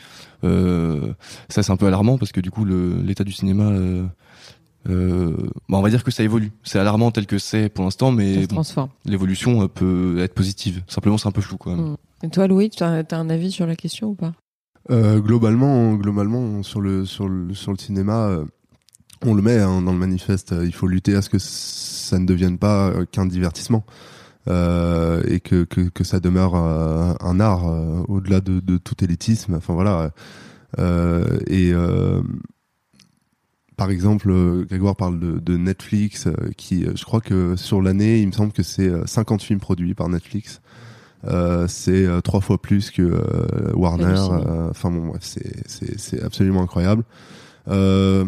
Euh, 0.42 1.12
ça 1.50 1.62
c'est 1.62 1.70
un 1.72 1.76
peu 1.76 1.86
alarmant 1.86 2.16
parce 2.16 2.32
que 2.32 2.40
du 2.40 2.50
coup 2.50 2.64
l'état 2.64 3.24
du 3.24 3.32
cinéma 3.32 3.70
euh, 4.88 5.36
bah, 5.68 5.76
on 5.76 5.82
va 5.82 5.90
dire 5.90 6.02
que 6.02 6.10
ça 6.10 6.22
évolue. 6.22 6.52
C'est 6.62 6.78
alarmant 6.78 7.10
tel 7.10 7.26
que 7.26 7.36
c'est 7.38 7.68
pour 7.68 7.84
l'instant 7.84 8.10
mais 8.10 8.46
bon, 8.46 8.62
l'évolution 9.04 9.68
peut 9.68 10.16
être 10.20 10.32
positive. 10.32 10.82
Simplement 10.86 11.18
c'est 11.18 11.28
un 11.28 11.32
peu 11.32 11.42
flou 11.42 11.58
quand 11.58 11.76
même. 11.76 11.90
Mm. 11.90 11.96
Et 12.22 12.28
toi, 12.28 12.46
Louis, 12.46 12.70
tu 12.70 12.82
as, 12.82 13.02
t'as 13.04 13.16
un 13.18 13.30
avis 13.30 13.50
sur 13.50 13.66
la 13.66 13.76
question 13.76 14.08
ou 14.08 14.14
pas? 14.14 14.32
Globalement, 14.90 15.94
globalement, 15.94 16.62
sur 16.62 16.80
le 16.80 17.04
sur 17.04 17.28
le 17.28 17.54
sur 17.54 17.72
le 17.72 17.78
cinéma, 17.78 18.26
euh, 18.28 18.44
on 19.24 19.34
le 19.34 19.42
met 19.42 19.58
hein, 19.58 19.82
dans 19.82 19.92
le 19.92 19.98
manifeste. 19.98 20.52
euh, 20.52 20.64
il 20.66 20.74
faut 20.74 20.86
lutter 20.86 21.14
à 21.14 21.22
ce 21.22 21.30
que 21.30 21.38
ça 21.38 22.18
ne 22.18 22.26
devienne 22.26 22.58
pas 22.58 22.88
euh, 22.88 23.04
qu'un 23.04 23.26
divertissement 23.26 23.84
euh, 24.48 25.22
et 25.28 25.40
que, 25.40 25.64
que 25.64 25.82
que 25.82 26.04
ça 26.04 26.20
demeure 26.20 26.54
euh, 26.56 27.14
un 27.20 27.40
art 27.40 27.68
euh, 27.68 28.02
au-delà 28.08 28.40
de, 28.40 28.60
de 28.60 28.78
tout 28.78 29.02
élitisme. 29.04 29.54
Enfin 29.54 29.74
voilà. 29.74 30.10
Euh, 30.78 31.38
et 31.46 31.72
euh, 31.72 32.22
par 33.76 33.90
exemple, 33.90 34.30
euh, 34.30 34.64
Grégoire 34.68 34.94
parle 34.94 35.18
de, 35.18 35.38
de 35.38 35.56
Netflix, 35.56 36.26
euh, 36.26 36.32
qui, 36.56 36.84
euh, 36.84 36.92
je 36.96 37.04
crois 37.04 37.20
que 37.22 37.56
sur 37.56 37.80
l'année, 37.80 38.20
il 38.20 38.26
me 38.26 38.32
semble 38.32 38.52
que 38.52 38.62
c'est 38.62 38.88
euh, 38.88 39.06
50 39.06 39.42
films 39.42 39.60
produits 39.60 39.94
par 39.94 40.08
Netflix. 40.10 40.60
Euh, 41.26 41.66
c'est 41.68 42.06
euh, 42.06 42.20
trois 42.20 42.40
fois 42.40 42.60
plus 42.60 42.90
que 42.90 43.02
euh, 43.02 43.72
Warner. 43.74 44.16
Enfin 44.70 44.90
bon, 44.90 45.08
bref, 45.08 45.22
c'est 45.66 46.22
absolument 46.22 46.62
incroyable. 46.62 47.04
Euh, 47.68 48.24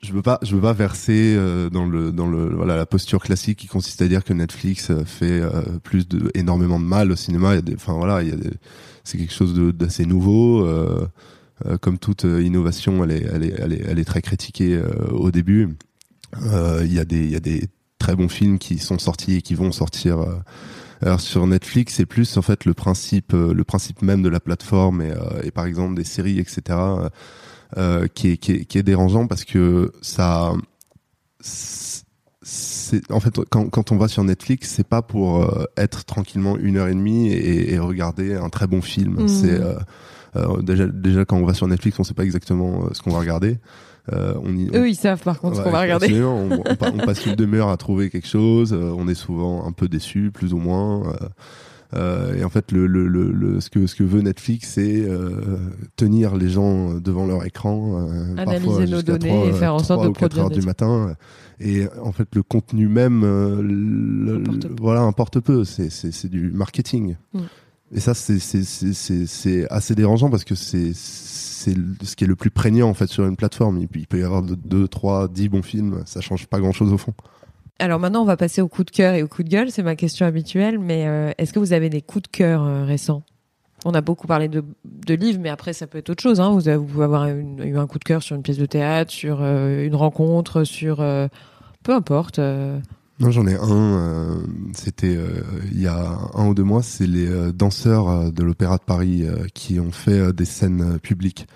je 0.00 0.12
veux 0.12 0.22
pas, 0.22 0.38
je 0.42 0.56
veux 0.56 0.62
pas 0.62 0.72
verser 0.72 1.34
euh, 1.36 1.70
dans 1.70 1.84
le 1.84 2.10
dans 2.10 2.26
le 2.26 2.54
voilà 2.54 2.76
la 2.76 2.86
posture 2.86 3.22
classique 3.22 3.58
qui 3.58 3.66
consiste 3.68 4.02
à 4.02 4.08
dire 4.08 4.24
que 4.24 4.32
Netflix 4.32 4.90
fait 5.04 5.40
euh, 5.40 5.62
plus 5.82 6.08
de 6.08 6.30
énormément 6.34 6.80
de 6.80 6.84
mal 6.84 7.12
au 7.12 7.16
cinéma. 7.16 7.54
Enfin 7.74 7.92
voilà, 7.92 8.22
il 8.22 8.36
c'est 9.04 9.18
quelque 9.18 9.34
chose 9.34 9.54
d'assez 9.74 10.06
nouveau. 10.06 10.64
Euh, 10.64 11.06
comme 11.80 11.98
toute 11.98 12.24
innovation, 12.24 13.04
elle 13.04 13.12
est, 13.12 13.26
elle 13.32 13.44
est, 13.44 13.54
elle 13.56 13.72
est, 13.72 13.82
elle 13.86 13.98
est 14.00 14.04
très 14.04 14.20
critiquée 14.22 14.80
au 15.12 15.30
début. 15.30 15.68
Il 16.40 16.92
y 16.92 16.98
a 16.98 17.04
des, 17.04 17.22
il 17.22 17.30
y 17.30 17.36
a 17.36 17.40
des 17.40 17.68
très 18.00 18.16
bons 18.16 18.28
films 18.28 18.58
qui 18.58 18.78
sont 18.78 18.98
sortis 18.98 19.36
et 19.36 19.42
qui 19.42 19.54
vont 19.54 19.70
sortir. 19.70 20.26
Alors 21.02 21.20
sur 21.20 21.46
Netflix, 21.46 21.94
c'est 21.94 22.06
plus 22.06 22.36
en 22.36 22.42
fait 22.42 22.64
le 22.64 22.74
principe, 22.74 23.34
euh, 23.34 23.52
le 23.52 23.64
principe 23.64 24.02
même 24.02 24.22
de 24.22 24.28
la 24.28 24.40
plateforme 24.40 25.02
et, 25.02 25.10
euh, 25.10 25.42
et 25.42 25.50
par 25.50 25.66
exemple 25.66 25.94
des 25.94 26.04
séries, 26.04 26.38
etc. 26.38 26.78
euh, 27.76 28.06
qui 28.14 28.30
est, 28.30 28.36
qui 28.36 28.52
est, 28.52 28.64
qui 28.64 28.78
est 28.78 28.82
dérangeant 28.82 29.26
parce 29.26 29.44
que 29.44 29.92
ça, 30.00 30.52
c'est 31.40 33.10
en 33.10 33.20
fait 33.20 33.40
quand, 33.50 33.68
quand 33.68 33.92
on 33.92 33.96
va 33.96 34.08
sur 34.08 34.24
Netflix, 34.24 34.70
c'est 34.70 34.86
pas 34.86 35.02
pour 35.02 35.42
euh, 35.42 35.64
être 35.76 36.04
tranquillement 36.04 36.56
une 36.56 36.76
heure 36.76 36.88
et 36.88 36.94
demie 36.94 37.28
et, 37.28 37.72
et 37.72 37.78
regarder 37.78 38.34
un 38.34 38.48
très 38.48 38.66
bon 38.66 38.82
film. 38.82 39.22
Mhm. 39.22 39.28
C'est 39.28 39.60
euh, 39.60 39.74
euh, 40.36 40.62
déjà 40.62 40.86
déjà 40.86 41.24
quand 41.24 41.36
on 41.36 41.46
va 41.46 41.54
sur 41.54 41.66
Netflix, 41.68 41.98
on 41.98 42.04
sait 42.04 42.14
pas 42.14 42.24
exactement 42.24 42.92
ce 42.92 43.02
qu'on 43.02 43.10
va 43.10 43.20
regarder. 43.20 43.58
Euh, 44.12 44.34
on 44.42 44.56
y, 44.56 44.68
Eux, 44.74 44.88
ils 44.88 44.96
savent 44.96 45.22
par 45.22 45.38
contre 45.40 45.54
ce 45.56 45.58
Ouais, 45.60 45.66
qu'on 45.66 45.70
va 45.72 45.82
regarder. 45.82 46.22
On, 46.24 46.50
on 46.66 46.74
pa- 46.76 46.90
on 46.92 46.98
passe 46.98 47.24
une 47.26 47.36
demi-heure 47.36 47.68
à 47.68 47.76
trouver 47.76 48.10
quelque 48.10 48.26
chose. 48.26 48.72
euh, 48.72 48.92
on 48.96 49.06
est 49.06 49.14
souvent 49.14 49.64
un 49.66 49.72
peu 49.72 49.86
déçu, 49.88 50.30
plus 50.32 50.52
ou 50.54 50.58
moins. 50.58 51.14
euh, 51.94 52.34
et 52.34 52.42
en 52.42 52.48
fait, 52.48 52.72
le, 52.72 52.86
le, 52.86 53.06
le, 53.06 53.30
le- 53.30 53.60
ce 53.60 53.70
que 53.70 53.86
ce 53.86 53.94
que 53.94 54.02
veut 54.02 54.22
Netflix, 54.22 54.70
c'est 54.74 55.02
euh, 55.06 55.30
tenir 55.96 56.34
les 56.36 56.48
gens 56.48 56.94
devant 56.94 57.26
leur 57.26 57.44
écran, 57.46 58.08
euh, 58.08 58.36
Analyser 58.38 58.66
parfois 58.66 58.80
nos 58.80 58.96
jusqu'à 58.96 59.02
données 59.18 59.48
et 59.48 59.52
faire 59.52 59.74
en 59.74 59.78
sorte 59.78 60.04
de 60.04 60.10
produire 60.10 60.44
heures 60.44 60.50
du 60.50 60.62
matin. 60.62 61.14
Et 61.60 61.86
en 62.02 62.10
fait, 62.10 62.26
le 62.34 62.42
contenu 62.42 62.88
même, 62.88 63.22
Importe 64.34 64.66
voilà, 64.80 65.02
importe 65.02 65.38
peu. 65.40 65.64
C'est 65.64 66.26
du 66.28 66.50
marketing. 66.50 67.14
Mm. 67.34 67.40
Et 67.94 68.00
ça, 68.00 68.14
c'est 68.14 69.66
assez 69.70 69.94
dérangeant 69.94 70.30
parce 70.30 70.44
que 70.44 70.54
c'est 70.54 70.92
c'est 71.62 71.74
ce 72.04 72.16
qui 72.16 72.24
est 72.24 72.26
le 72.26 72.36
plus 72.36 72.50
prégnant 72.50 72.88
en 72.88 72.94
fait 72.94 73.06
sur 73.06 73.26
une 73.26 73.36
plateforme. 73.36 73.78
Il, 73.78 73.88
il 73.94 74.06
peut 74.06 74.20
y 74.20 74.24
avoir 74.24 74.42
de- 74.42 74.54
deux, 74.54 74.88
trois, 74.88 75.28
dix 75.28 75.48
bons 75.48 75.62
films, 75.62 76.02
ça 76.06 76.20
change 76.20 76.46
pas 76.46 76.60
grand 76.60 76.72
chose 76.72 76.92
au 76.92 76.98
fond. 76.98 77.14
Alors 77.78 77.98
maintenant, 77.98 78.22
on 78.22 78.26
va 78.26 78.36
passer 78.36 78.62
au 78.62 78.68
coup 78.68 78.84
de 78.84 78.90
cœur 78.90 79.14
et 79.14 79.22
au 79.22 79.28
coup 79.28 79.42
de 79.42 79.48
gueule. 79.48 79.70
C'est 79.70 79.82
ma 79.82 79.96
question 79.96 80.24
habituelle, 80.24 80.78
mais 80.78 81.08
euh, 81.08 81.32
est-ce 81.38 81.52
que 81.52 81.58
vous 81.58 81.72
avez 81.72 81.90
des 81.90 82.00
coups 82.00 82.22
de 82.22 82.28
cœur 82.28 82.62
euh, 82.62 82.84
récents? 82.84 83.24
On 83.84 83.92
a 83.92 84.00
beaucoup 84.00 84.28
parlé 84.28 84.46
de, 84.48 84.62
livres, 85.14 85.40
mais 85.42 85.48
après, 85.48 85.72
ça 85.72 85.88
peut 85.88 85.98
être 85.98 86.10
autre 86.10 86.22
chose. 86.22 86.40
Hein. 86.40 86.50
Vous, 86.50 86.68
avez, 86.68 86.78
pouvez 86.78 87.02
avoir 87.02 87.26
eu 87.28 87.76
un 87.76 87.86
coup 87.88 87.98
de 87.98 88.04
cœur 88.04 88.22
sur 88.22 88.36
une 88.36 88.42
pièce 88.42 88.58
de 88.58 88.66
théâtre, 88.66 89.10
sur 89.10 89.38
euh, 89.42 89.84
une 89.84 89.96
rencontre, 89.96 90.62
sur... 90.62 90.98
peu 91.82 91.92
importe. 91.92 92.38
Non, 93.20 93.30
j'en 93.30 93.46
ai 93.46 93.54
un. 93.54 93.68
euh, 93.70 94.36
C'était 94.74 95.16
euh, 95.16 95.42
il 95.70 95.80
y 95.80 95.86
a 95.86 96.18
un 96.34 96.48
ou 96.48 96.54
deux 96.54 96.64
mois. 96.64 96.82
C'est 96.82 97.06
les 97.06 97.26
euh, 97.28 97.52
danseurs 97.52 98.32
de 98.32 98.42
l'Opéra 98.42 98.78
de 98.78 98.82
Paris 98.82 99.24
euh, 99.26 99.46
qui 99.54 99.78
ont 99.78 99.92
fait 99.92 100.32
des 100.32 100.44
scènes 100.44 100.98
publiques. 100.98 101.46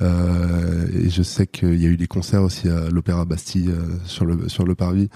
Euh, 0.00 0.86
et 0.94 1.10
je 1.10 1.24
sais 1.24 1.48
qu'il 1.48 1.74
y 1.74 1.84
a 1.84 1.88
eu 1.88 1.96
des 1.96 2.06
concerts 2.06 2.42
aussi 2.44 2.68
à 2.68 2.88
l'Opéra 2.88 3.24
Bastille 3.24 3.70
euh, 3.70 3.96
sur 4.04 4.24
le 4.26 4.48
sur 4.48 4.64
le 4.64 4.76
parvis. 4.76 5.08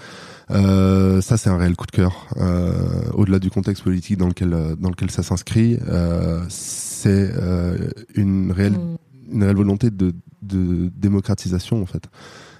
Euh, 0.51 1.21
ça, 1.21 1.37
c'est 1.37 1.49
un 1.49 1.55
réel 1.57 1.77
coup 1.77 1.85
de 1.85 1.91
cœur. 1.91 2.27
Euh, 2.37 2.73
Au-delà 3.13 3.39
du 3.39 3.49
contexte 3.49 3.83
politique 3.83 4.17
dans 4.17 4.27
lequel 4.27 4.75
dans 4.77 4.89
lequel 4.89 5.09
ça 5.09 5.23
s'inscrit, 5.23 5.77
euh, 5.87 6.41
c'est 6.49 7.31
euh, 7.33 7.77
une 8.15 8.51
réelle 8.51 8.73
Mm. 8.73 8.97
une 9.35 9.43
réelle 9.43 9.55
volonté 9.55 9.89
de, 9.89 10.13
de 10.41 10.91
démocratisation 10.97 11.81
en 11.81 11.85
fait 11.85 12.03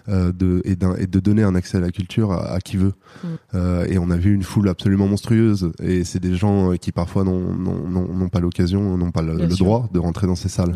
de, 0.07 0.61
et, 0.65 0.75
de 0.75 1.19
donner 1.19 1.43
un 1.43 1.55
accès 1.55 1.77
à 1.77 1.81
la 1.81 1.91
culture 1.91 2.31
à, 2.31 2.53
à 2.53 2.59
qui 2.59 2.77
veut 2.77 2.93
Mm. 3.23 3.27
Euh, 3.55 3.85
et 3.87 3.97
on 3.97 4.09
a 4.09 4.17
vu 4.17 4.33
une 4.33 4.43
foule 4.43 4.69
absolument 4.69 5.07
monstrueuse 5.07 5.71
et 5.81 6.03
c'est 6.03 6.19
des 6.19 6.35
gens 6.35 6.71
euh, 6.71 6.75
qui 6.75 6.91
parfois 6.91 7.23
n'ont 7.23 8.29
pas 8.29 8.39
l'occasion 8.39 8.97
n'ont 8.97 9.11
pas 9.11 9.21
le, 9.21 9.47
droit 9.47 9.89
de 9.93 9.99
rentrer 9.99 10.27
dans 10.27 10.35
ces 10.35 10.49
salles. 10.49 10.73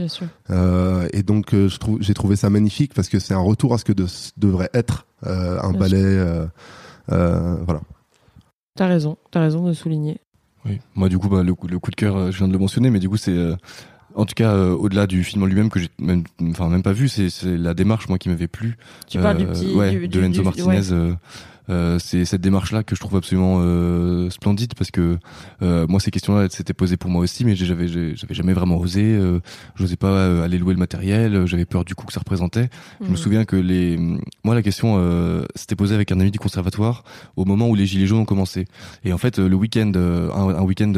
Euh, 0.49 1.07
et 1.13 1.23
donc 1.23 1.53
euh, 1.53 1.67
je 1.67 1.77
trouve 1.77 1.97
j'ai 2.01 2.13
trouvé 2.13 2.35
ça 2.35 2.49
magnifique 2.49 2.93
parce 2.93 3.09
que 3.09 3.19
c'est 3.19 3.33
un 3.33 3.39
retour 3.39 3.73
à 3.73 3.77
ce 3.77 3.85
que 3.85 3.93
de- 3.93 4.05
devrait 4.37 4.69
être 4.73 5.05
euh, 5.25 5.59
un 5.61 5.71
Bien 5.71 5.79
ballet 5.79 6.03
euh, 6.03 6.45
euh, 7.11 7.55
voilà 7.65 7.81
T'as 8.75 8.85
raison. 8.87 9.17
T'as 9.31 9.41
raison 9.41 9.65
de 9.65 9.73
souligner. 9.73 10.19
Oui. 10.63 10.79
Moi, 10.93 11.09
du 11.09 11.17
coup, 11.17 11.29
bah, 11.29 11.41
le, 11.41 11.55
coup, 11.55 11.65
le 11.65 11.79
coup 11.79 11.89
de 11.89 11.95
cœur, 11.95 12.15
euh, 12.15 12.31
je 12.31 12.37
viens 12.37 12.47
de 12.47 12.53
le 12.53 12.59
mentionner, 12.59 12.91
mais 12.91 12.99
du 12.99 13.09
coup, 13.09 13.17
c'est 13.17 13.31
euh, 13.31 13.55
en 14.17 14.25
tout 14.25 14.33
cas 14.35 14.51
euh, 14.51 14.71
au-delà 14.73 15.07
du 15.07 15.23
film 15.23 15.43
en 15.43 15.45
lui-même 15.45 15.69
que 15.69 15.79
j'ai 15.79 15.89
même, 15.99 16.23
enfin 16.49 16.67
même 16.67 16.83
pas 16.83 16.91
vu, 16.93 17.07
c'est 17.07 17.29
la 17.43 17.73
démarche 17.73 18.09
moi 18.09 18.17
qui 18.17 18.27
m'avait 18.29 18.47
plu. 18.47 18.75
Tu 19.07 19.19
parles 19.19 19.37
du 19.37 19.45
Euh, 19.45 19.53
petit... 19.53 19.73
ouais, 19.73 19.91
du, 19.91 20.07
de 20.07 20.19
du- 20.19 20.25
Enzo 20.25 20.43
Martinez. 20.43 20.67
ouais. 20.91 21.13
Euh, 21.69 21.99
c'est 21.99 22.25
cette 22.25 22.41
démarche-là 22.41 22.83
que 22.83 22.95
je 22.95 22.99
trouve 22.99 23.15
absolument 23.17 23.59
euh, 23.61 24.29
splendide 24.29 24.73
parce 24.75 24.91
que 24.91 25.17
euh, 25.61 25.85
moi 25.87 25.99
ces 25.99 26.11
questions-là 26.11 26.47
s'étaient 26.49 26.73
posées 26.73 26.97
pour 26.97 27.09
moi 27.09 27.21
aussi, 27.21 27.43
mais 27.45 27.55
j'avais 27.55 27.87
j'avais 27.87 28.15
jamais 28.31 28.53
vraiment 28.53 28.77
osé. 28.77 29.01
Euh, 29.03 29.39
J'osais 29.75 29.95
pas 29.97 30.07
euh, 30.07 30.43
aller 30.43 30.57
louer 30.57 30.73
le 30.73 30.79
matériel. 30.79 31.45
J'avais 31.45 31.65
peur 31.65 31.85
du 31.85 31.95
coup 31.95 32.05
que 32.05 32.13
ça 32.13 32.19
représentait. 32.19 32.69
Je 33.01 33.05
me 33.05 33.11
Mhm. 33.11 33.17
souviens 33.17 33.45
que 33.45 33.55
les, 33.55 33.97
moi 34.43 34.55
la 34.55 34.61
question 34.61 34.95
euh, 34.97 35.43
s'était 35.55 35.75
posée 35.75 35.95
avec 35.95 36.11
un 36.11 36.19
ami 36.19 36.31
du 36.31 36.39
conservatoire 36.39 37.03
au 37.35 37.45
moment 37.45 37.67
où 37.69 37.75
les 37.75 37.85
gilets 37.85 38.07
jaunes 38.07 38.19
ont 38.19 38.25
commencé. 38.25 38.65
Et 39.03 39.13
en 39.13 39.17
fait, 39.17 39.37
le 39.39 39.55
week-end, 39.55 39.91
un, 39.95 40.55
un 40.55 40.61
week-end 40.63 40.93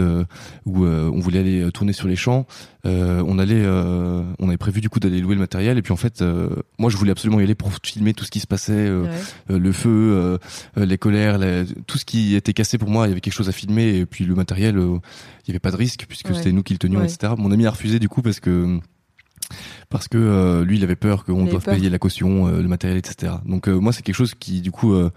où 0.65 0.85
on 0.85 1.19
voulait 1.19 1.39
aller 1.39 1.71
tourner 1.71 1.93
sur 1.93 2.07
les 2.07 2.15
champs, 2.15 2.45
euh, 2.85 3.23
on 3.27 3.39
allait, 3.39 3.61
euh, 3.63 4.23
on 4.39 4.47
avait 4.47 4.57
prévu 4.57 4.81
du 4.81 4.89
coup 4.89 4.99
d'aller 4.99 5.19
louer 5.21 5.35
le 5.35 5.41
matériel. 5.41 5.77
Et 5.77 5.81
puis 5.81 5.91
en 5.93 5.97
fait, 5.97 6.21
euh, 6.21 6.49
moi 6.77 6.89
je 6.89 6.97
voulais 6.97 7.11
absolument 7.11 7.39
y 7.39 7.43
aller 7.43 7.55
pour 7.55 7.71
filmer 7.83 8.13
tout 8.13 8.23
ce 8.25 8.31
qui 8.31 8.39
se 8.39 8.47
passait, 8.47 8.89
Ouais. 8.89 9.09
le 9.57 9.71
feu, 9.71 10.37
les 10.75 10.97
colères, 10.97 11.37
la- 11.37 11.65
tout 11.87 11.97
ce 11.97 12.05
qui 12.05 12.35
était 12.35 12.53
cassé 12.53 12.77
pour 12.77 12.89
moi. 12.89 13.05
Il 13.07 13.09
y 13.09 13.11
avait 13.11 13.21
quelque 13.21 13.33
chose 13.33 13.49
à 13.49 13.51
filmer. 13.51 13.97
Et 13.97 14.05
puis 14.05 14.25
le 14.25 14.35
matériel, 14.35 14.77
euh, 14.77 14.97
il 15.45 15.49
y 15.49 15.51
avait 15.51 15.59
pas 15.59 15.71
de 15.71 15.77
risque 15.77 16.05
puisque 16.07 16.29
Ouais. 16.29 16.35
c'était 16.35 16.51
nous 16.51 16.63
qui 16.63 16.73
le 16.73 16.79
tenions, 16.79 16.99
Ouais. 16.99 17.11
etc. 17.11 17.33
Mon 17.37 17.51
ami 17.51 17.65
a 17.65 17.71
refusé 17.71 17.99
du 17.99 18.09
coup 18.09 18.21
parce 18.21 18.39
que 18.39 18.79
parce 19.89 20.07
que 20.07 20.17
euh, 20.19 20.63
lui 20.63 20.77
il 20.77 20.83
avait 20.83 20.95
peur 20.95 21.23
qu'on 21.25 21.45
doive 21.45 21.63
peur. 21.63 21.73
payer 21.73 21.89
la 21.89 21.97
caution, 21.97 22.47
euh, 22.47 22.61
le 22.61 22.67
matériel, 22.67 22.97
etc. 22.99 23.33
Donc 23.45 23.67
euh, 23.67 23.79
moi 23.79 23.91
c'est 23.91 24.03
quelque 24.03 24.15
chose 24.15 24.35
qui 24.35 24.61
du 24.61 24.69
coup 24.71 24.93
euh, 24.93 25.09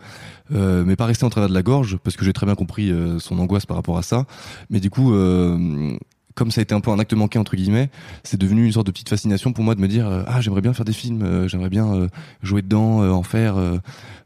euh, 0.55 0.85
m'est 0.85 0.97
pas 0.97 1.05
resté 1.05 1.25
en 1.25 1.31
travers 1.31 1.51
de 1.51 1.55
la 1.55 1.63
gorge 1.63 1.99
parce 2.03 2.17
que 2.17 2.25
j'ai 2.25 2.33
très 2.33 2.47
bien 2.47 2.55
compris 2.55 2.91
euh, 2.91 3.19
son 3.19 3.39
angoisse 3.39 3.67
par 3.67 3.77
rapport 3.77 3.99
à 3.99 4.03
ça. 4.03 4.25
Mais 4.71 4.81
du 4.81 4.89
coup 4.89 5.13
euh, 5.13 5.97
comme 6.35 6.51
ça 6.51 6.61
a 6.61 6.63
été 6.63 6.75
un 6.75 6.81
peu 6.81 6.91
un 6.91 6.99
acte 6.99 7.13
manqué 7.15 7.39
entre 7.39 7.57
guillemets, 7.57 7.91
c'est 8.25 8.39
devenu 8.41 8.65
une 8.67 8.73
sorte 8.73 8.87
de 8.87 8.93
petite 8.93 9.09
fascination 9.09 9.53
pour 9.53 9.65
moi 9.65 9.75
de 9.75 9.81
me 9.81 9.89
dire 9.89 10.07
euh, 10.09 10.23
ah 10.27 10.41
j'aimerais 10.41 10.61
bien 10.63 10.73
faire 10.73 10.85
des 10.85 10.93
films, 10.93 11.23
euh, 11.23 11.49
j'aimerais 11.49 11.69
bien 11.71 11.93
euh, 11.95 12.09
jouer 12.43 12.63
dedans, 12.63 13.01
en 13.11 13.23
faire, 13.23 13.57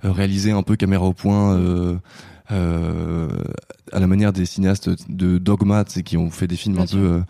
réaliser 0.02 0.50
un 0.52 0.62
peu 0.62 0.76
caméra 0.76 1.04
au 1.04 1.12
point. 1.12 1.54
euh, 1.56 1.96
euh, 2.52 3.28
à 3.92 3.98
la 3.98 4.06
manière 4.06 4.32
des 4.32 4.46
cinéastes 4.46 4.88
de 5.08 5.38
Dogma, 5.38 5.84
tu 5.84 5.92
sais, 5.94 6.02
qui 6.04 6.16
ont 6.16 6.30
fait 6.30 6.46
des 6.46 6.54
films 6.56 6.74
Bien 6.76 6.84
un 6.84 6.86
sûr. 6.86 6.98
peu 7.00 7.22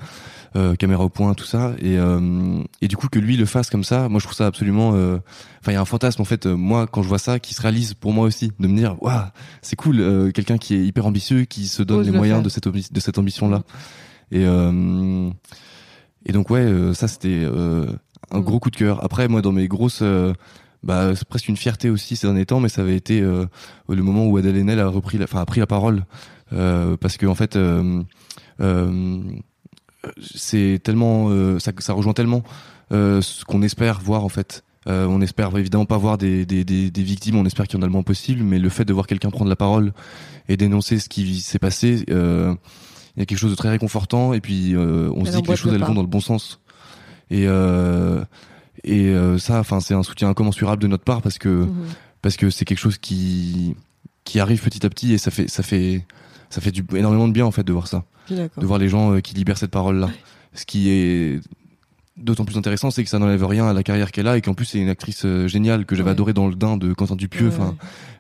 caméra 0.79 1.05
au 1.05 1.09
point, 1.11 1.35
tout 1.35 1.45
ça, 1.45 1.73
et 1.81 1.97
et 2.81 2.89
du 2.89 2.97
coup 2.97 3.09
que 3.09 3.19
lui 3.19 3.37
le 3.37 3.45
fasse 3.45 3.69
comme 3.69 3.85
ça, 3.85 4.09
moi 4.09 4.21
je 4.21 4.25
trouve 4.25 4.37
ça 4.37 4.47
absolument. 4.47 4.91
Enfin, 4.91 5.69
il 5.69 5.73
y 5.73 5.77
a 5.77 5.81
un 5.81 5.85
fantasme 5.87 6.23
en 6.23 6.25
fait. 6.25 6.47
moi, 6.47 6.87
quand 6.87 7.03
je 7.03 7.09
vois 7.09 7.19
ça, 7.19 7.39
qui 7.39 7.53
se 7.53 7.61
réalise 7.61 7.93
pour 7.95 8.13
moi 8.13 8.25
aussi, 8.27 8.53
de 8.59 8.67
me 8.67 8.75
dire, 8.77 8.97
waouh, 9.03 9.21
c'est 9.61 9.77
cool, 9.77 10.33
quelqu'un 10.33 10.57
qui 10.57 10.75
est 10.75 10.85
hyper 10.87 11.05
ambitieux, 11.07 11.45
qui 11.45 11.67
se 11.69 11.83
donne 11.83 12.01
Ose 12.01 12.07
les 12.07 12.13
le 12.13 12.17
moyens 12.19 12.39
faire. 12.39 12.45
de 12.45 12.49
cette 12.49 12.93
de 12.93 13.01
cette 13.01 13.19
ambition 13.19 13.49
là. 13.51 13.63
Et 14.33 14.45
euh, 14.45 15.31
et 16.25 16.33
donc 16.33 16.51
ouais, 16.51 16.61
euh, 16.61 16.95
ça 16.95 17.09
c'était 17.09 17.45
euh, 17.45 17.87
un 18.31 18.41
Mm. 18.41 18.43
gros 18.43 18.59
coup 18.59 18.71
de 18.71 18.77
cœur. 18.77 19.05
Après, 19.05 19.29
moi, 19.29 19.43
dans 19.43 19.53
mes 19.53 19.69
grosses 19.69 20.03
bah, 20.83 21.15
c'est 21.17 21.27
presque 21.27 21.49
une 21.49 21.57
fierté 21.57 21.91
aussi 21.91 22.17
ces 22.17 22.27
derniers 22.27 22.47
temps, 22.47 22.61
mais 22.61 22.69
ça 22.69 22.83
avait 22.83 22.97
été 22.97 23.21
euh, 23.21 23.47
le 23.89 24.03
moment 24.03 24.27
où 24.27 24.37
Adèle 24.37 24.57
Haenel 24.57 24.79
a 24.79 24.89
repris, 24.89 25.19
la, 25.19 25.25
enfin 25.25 25.41
a 25.41 25.47
pris 25.47 25.61
la 25.61 25.67
parole, 25.67 26.05
euh, 26.53 26.97
parce 26.97 27.17
que 27.17 27.27
en 27.27 27.35
fait, 27.35 27.57
euh, 27.57 28.03
c'est 30.21 30.81
tellement, 30.83 31.59
ça, 31.59 31.73
ça 31.79 31.93
rejoint 31.93 32.13
tellement 32.13 32.43
ce 32.91 33.45
qu'on 33.45 33.63
espère 33.63 34.01
voir 34.01 34.25
en 34.25 34.29
fait. 34.29 34.63
On 34.87 35.21
espère 35.21 35.57
évidemment 35.59 35.87
pas 35.87 35.99
voir 35.99 36.17
des, 36.19 36.47
des, 36.47 36.65
des, 36.65 36.93
des 36.93 37.03
victimes, 37.03 37.37
on 37.37 37.45
espère 37.45 37.67
qu'il 37.67 37.79
y 37.79 37.81
en 37.81 37.83
a 37.83 37.87
le 37.87 37.93
moins 37.93 38.05
possible, 38.05 38.45
mais 38.45 38.61
le 38.61 38.69
fait 38.69 38.85
de 38.85 38.93
voir 38.93 39.09
quelqu'un 39.09 39.31
prendre 39.31 39.51
la 39.51 39.57
parole 39.57 39.93
et 40.49 40.57
dénoncer 40.57 41.01
ce 41.01 41.09
qui 41.09 41.41
s'est 41.41 41.59
passé, 41.59 42.05
il 43.17 43.21
y 43.21 43.23
a 43.23 43.27
quelque 43.27 43.39
chose 43.39 43.51
de 43.51 43.57
très 43.57 43.71
réconfortant, 43.71 44.33
et 44.35 44.41
puis 44.41 44.75
euh, 44.75 45.11
on 45.15 45.25
se 45.25 45.31
dit 45.33 45.43
que 45.43 45.51
les 45.51 45.57
choses 45.57 45.71
le 45.73 45.77
elles 45.77 45.81
pas. 45.81 45.87
vont 45.89 45.95
dans 45.95 46.03
le 46.03 46.07
bon 46.09 46.21
sens. 46.21 46.61
Et 47.31 47.45
euh, 47.47 48.25
et 48.85 49.07
euh, 49.09 49.39
ça, 49.39 49.59
enfin, 49.59 49.81
c'est 49.81 49.95
un 49.95 50.03
soutien 50.03 50.29
incommensurable 50.29 50.81
de 50.83 50.87
notre 50.87 51.05
part 51.05 51.23
parce 51.23 51.39
que 51.39 51.49
Mhm. 51.49 51.87
parce 52.23 52.37
que 52.37 52.51
c'est 52.51 52.65
quelque 52.65 52.79
chose 52.79 52.99
qui 52.99 53.75
qui 54.25 54.39
arrive 54.41 54.63
petit 54.63 54.85
à 54.85 54.91
petit 54.91 55.13
et 55.15 55.19
ça 55.19 55.31
fait 55.31 55.49
ça 55.49 55.63
fait 55.63 56.05
ça 56.51 56.61
fait 56.61 56.71
du, 56.73 56.85
énormément 56.95 57.27
de 57.27 57.33
bien 57.33 57.45
en 57.47 57.51
fait 57.51 57.65
de 57.65 57.73
voir 57.73 57.87
ça, 57.89 58.05
de 58.31 58.49
voir 58.67 58.79
les 58.79 58.89
gens 58.89 59.13
euh, 59.15 59.21
qui 59.21 59.35
libèrent 59.35 59.59
cette 59.59 59.71
parole 59.71 59.97
là. 59.99 60.11
Ce 60.55 60.65
qui 60.67 60.89
est 60.91 61.41
d'autant 62.17 62.45
plus 62.45 62.57
intéressant, 62.57 62.91
c'est 62.91 63.05
que 63.05 63.11
ça 63.11 63.19
n'enlève 63.19 63.45
rien 63.45 63.67
à 63.67 63.73
la 63.73 63.83
carrière 63.83 64.11
qu'elle 64.13 64.27
a 64.29 64.37
et 64.37 64.41
qu'en 64.41 64.55
plus 64.55 64.65
c'est 64.67 64.79
une 64.79 64.89
actrice 64.89 65.25
euh, 65.25 65.49
géniale 65.49 65.85
que 65.87 65.95
j'avais 65.95 66.09
Ouais. 66.09 66.13
adorée 66.13 66.33
dans 66.33 66.49
le 66.49 66.55
Dain 66.55 66.77
de 66.77 66.93
Quentin 66.95 67.17
Dupieux. 67.17 67.49
Enfin, 67.49 67.69
ouais. 67.69 67.75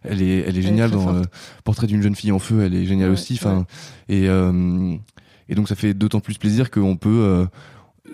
elle 0.04 0.22
est 0.22 0.38
elle 0.46 0.58
est 0.58 0.62
géniale 0.62 0.90
dans 0.90 1.14
euh, 1.14 1.22
Portrait 1.64 1.86
d'une 1.86 2.02
jeune 2.02 2.14
fille 2.14 2.32
en 2.32 2.38
feu. 2.38 2.62
Elle 2.62 2.74
est 2.74 2.84
géniale 2.84 3.08
Ouais, 3.08 3.14
aussi. 3.14 3.34
Enfin 3.34 3.66
et 4.08 4.28
euh, 4.28 4.94
et 5.48 5.54
donc 5.54 5.68
ça 5.68 5.74
fait 5.76 5.94
d'autant 5.94 6.20
plus 6.20 6.36
plaisir 6.38 6.70
qu'on 6.70 6.96
peut 6.96 7.08
euh, 7.22 7.46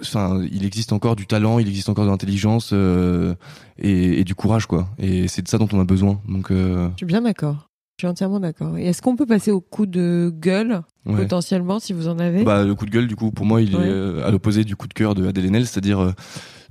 Enfin, 0.00 0.40
il 0.50 0.64
existe 0.64 0.92
encore 0.94 1.16
du 1.16 1.26
talent, 1.26 1.58
il 1.58 1.68
existe 1.68 1.90
encore 1.90 2.06
de 2.06 2.10
l'intelligence 2.10 2.70
euh, 2.72 3.34
et, 3.78 4.20
et 4.20 4.24
du 4.24 4.34
courage, 4.34 4.64
quoi. 4.64 4.88
Et 4.98 5.28
c'est 5.28 5.42
de 5.42 5.48
ça 5.48 5.58
dont 5.58 5.68
on 5.70 5.78
a 5.80 5.84
besoin. 5.84 6.18
Donc, 6.26 6.50
euh, 6.50 6.88
Je 6.92 6.96
suis 6.96 7.06
bien 7.06 7.20
d'accord. 7.20 7.68
Je 8.02 8.08
suis 8.08 8.10
entièrement 8.10 8.40
d'accord. 8.40 8.76
Et 8.78 8.86
est-ce 8.86 9.00
qu'on 9.00 9.14
peut 9.14 9.26
passer 9.26 9.52
au 9.52 9.60
coup 9.60 9.86
de 9.86 10.34
gueule, 10.36 10.82
ouais. 11.06 11.14
potentiellement, 11.14 11.78
si 11.78 11.92
vous 11.92 12.08
en 12.08 12.18
avez? 12.18 12.42
Bah, 12.42 12.64
le 12.64 12.74
coup 12.74 12.84
de 12.84 12.90
gueule, 12.90 13.06
du 13.06 13.14
coup, 13.14 13.30
pour 13.30 13.46
moi, 13.46 13.62
il 13.62 13.76
Ouais. 13.76 13.86
est 13.86 13.88
euh, 13.90 14.26
à 14.26 14.32
l'opposé 14.32 14.64
du 14.64 14.74
coup 14.74 14.88
de 14.88 14.92
cœur 14.92 15.14
de 15.14 15.24
Adèle 15.24 15.46
Haenel, 15.46 15.68
c'est-à-dire 15.68 16.00
euh, 16.00 16.10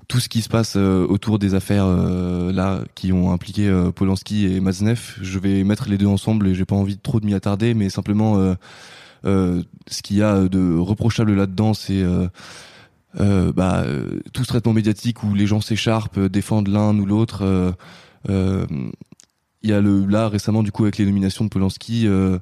tout 0.09 0.19
ce 0.19 0.27
qui 0.27 0.41
se 0.41 0.49
passe 0.49 0.73
euh, 0.75 1.07
autour 1.07 1.39
des 1.39 1.53
affaires 1.53 1.88
là 1.88 2.82
qui 2.95 3.13
ont 3.13 3.32
impliqué 3.32 3.71
Polanski 3.95 4.45
et 4.53 4.59
Maznev. 4.59 4.99
Je 5.21 5.39
vais 5.39 5.63
mettre 5.63 5.88
les 5.88 5.97
deux 5.97 6.05
ensemble 6.07 6.49
et 6.49 6.53
j'ai 6.53 6.65
pas 6.65 6.75
envie 6.75 6.97
de 6.97 7.01
trop 7.01 7.21
de 7.21 7.25
m'y 7.25 7.34
attarder, 7.34 7.73
mais 7.75 7.89
simplement 7.89 8.53
ce 9.23 10.01
qu'il 10.03 10.17
y 10.17 10.21
a 10.23 10.49
de 10.49 10.77
reprochable 10.77 11.34
là-dedans, 11.34 11.73
c'est 11.73 12.03
bah, 13.17 13.86
tout 14.34 14.43
ce 14.43 14.47
traitement 14.49 14.73
médiatique 14.73 15.23
où 15.23 15.34
les 15.34 15.47
gens 15.47 15.61
s'écharpent, 15.61 16.19
défendent 16.19 16.67
l'un 16.67 16.93
ou 16.99 17.05
l'autre. 17.05 17.71
euh, 18.29 18.65
il 19.64 19.70
y 19.70 19.74
a 19.74 19.82
le 19.82 20.05
là 20.05 20.28
récemment 20.28 20.64
du 20.64 20.72
coup 20.72 20.84
avec 20.84 20.97
les 20.97 21.05
nominations 21.05 21.45
de 21.45 21.49
Polanski, 21.49 22.07
euh, 22.07 22.39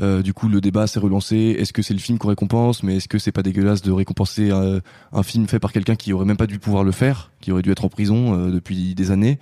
euh, 0.00 0.22
du 0.22 0.32
coup 0.32 0.48
le 0.48 0.60
débat 0.60 0.86
s'est 0.86 1.00
relancé. 1.00 1.56
Est-ce 1.58 1.72
que 1.72 1.82
c'est 1.82 1.94
le 1.94 2.00
film 2.00 2.18
qu'on 2.18 2.28
récompense, 2.28 2.82
mais 2.82 2.96
est-ce 2.96 3.08
que 3.08 3.18
c'est 3.18 3.32
pas 3.32 3.42
dégueulasse 3.42 3.82
de 3.82 3.90
récompenser 3.90 4.50
un, 4.50 4.80
un 5.12 5.22
film 5.22 5.48
fait 5.48 5.58
par 5.58 5.72
quelqu'un 5.72 5.96
qui 5.96 6.12
aurait 6.12 6.24
même 6.24 6.36
pas 6.36 6.46
dû 6.46 6.58
pouvoir 6.58 6.84
le 6.84 6.92
faire, 6.92 7.32
qui 7.40 7.50
aurait 7.50 7.62
dû 7.62 7.70
être 7.72 7.84
en 7.84 7.88
prison 7.88 8.34
euh, 8.34 8.50
depuis 8.50 8.94
des 8.94 9.10
années? 9.10 9.38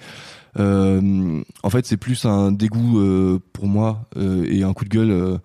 Euh, 0.58 1.42
En 1.62 1.70
fait, 1.70 1.86
c'est 1.86 1.98
plus 1.98 2.24
un 2.24 2.50
dégoût 2.50 2.98
euh, 2.98 3.38
pour 3.52 3.66
moi 3.66 4.08
et 4.16 4.62
un 4.62 4.72
coup 4.72 4.84
de 4.84 4.90
gueule 4.90 5.38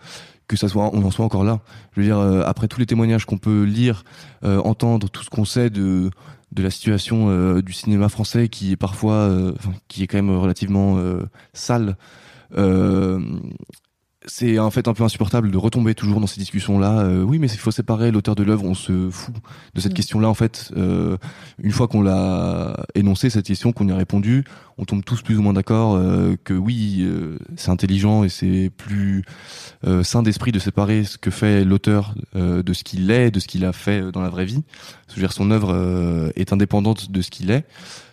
que 0.48 0.58
ça 0.58 0.68
soit 0.68 0.90
on 0.94 1.04
en 1.04 1.12
soit 1.12 1.26
encore 1.26 1.44
là. 1.44 1.62
Je 1.94 2.02
veux 2.02 2.08
dire 2.08 2.20
après 2.20 2.68
tous 2.68 2.80
les 2.80 2.86
témoignages 2.86 3.26
qu'on 3.26 3.38
peut 3.38 3.64
lire, 3.64 4.04
entendre, 4.44 5.10
tout 5.10 5.24
ce 5.24 5.30
qu'on 5.30 5.46
sait 5.46 5.70
de 5.70 6.10
de 6.54 6.64
la 6.64 6.70
situation 6.70 7.30
euh, 7.30 7.62
du 7.62 7.74
cinéma 7.74 8.10
français 8.10 8.48
qui 8.48 8.72
est 8.72 8.78
parfois, 8.78 9.14
euh, 9.14 9.54
qui 9.88 10.04
est 10.04 10.08
quand 10.08 10.18
même 10.18 10.36
relativement 10.36 10.98
euh, 10.98 11.24
sale 11.54 11.98
c'est 14.26 14.60
en 14.60 14.72
fait 14.72 14.88
un 14.88 14.94
peu 14.94 15.04
insupportable 15.04 15.52
de 15.52 15.58
retomber 15.58 15.96
toujours 15.96 16.20
dans 16.20 16.28
ces 16.28 16.40
discussions-là. 16.40 17.00
Euh, 17.00 17.24
oui, 17.24 17.40
mais 17.40 17.48
il 17.48 17.60
faut 17.60 17.72
séparer 17.72 18.12
l'auteur 18.12 18.36
de 18.36 18.44
l'œuvre. 18.44 18.64
On 18.64 18.74
se 18.74 19.10
fout 19.10 19.36
de 19.74 19.82
cette 19.82 19.92
mm. 19.92 19.96
question-là. 19.96 20.30
En 20.30 20.34
fait, 20.34 20.72
euh, 20.78 21.18
une 21.62 21.72
fois 21.72 21.88
qu'on 21.88 22.02
l'a 22.02 22.78
énoncé 22.96 23.30
cette 23.30 23.46
question, 23.46 23.74
qu'on 23.74 23.88
y 23.88 23.92
a 23.92 23.96
répondu, 23.96 24.46
on 24.78 24.86
tombe 24.86 25.04
tous 25.04 25.22
plus 25.22 25.38
ou 25.38 25.42
moins 25.42 25.54
d'accord 25.54 25.96
euh, 25.96 26.36
que 26.44 26.54
oui, 26.54 27.08
c'est 27.56 27.70
intelligent 27.70 28.24
et 28.24 28.30
c'est 28.30 28.72
plus 28.76 29.24
sain 30.04 30.24
d'esprit 30.24 30.52
de 30.52 30.60
séparer 30.60 31.04
ce 31.04 31.18
que 31.18 31.32
fait 31.32 31.66
l'auteur 31.66 32.16
de 32.36 32.74
ce 32.74 32.84
qu'il 32.84 33.12
est, 33.12 33.32
de 33.32 33.40
ce 33.40 33.48
qu'il 33.48 33.66
a 33.66 33.74
fait 33.74 34.12
dans 34.12 34.22
la 34.22 34.30
vraie 34.30 34.46
vie. 34.46 34.64
Je 35.10 35.16
veux 35.16 35.22
dire, 35.22 35.34
son 35.34 35.52
œuvre 35.52 36.32
est 36.36 36.54
indépendante 36.54 37.12
de 37.12 37.22
ce 37.22 37.30
qu'il 37.30 37.52
est. 37.52 37.66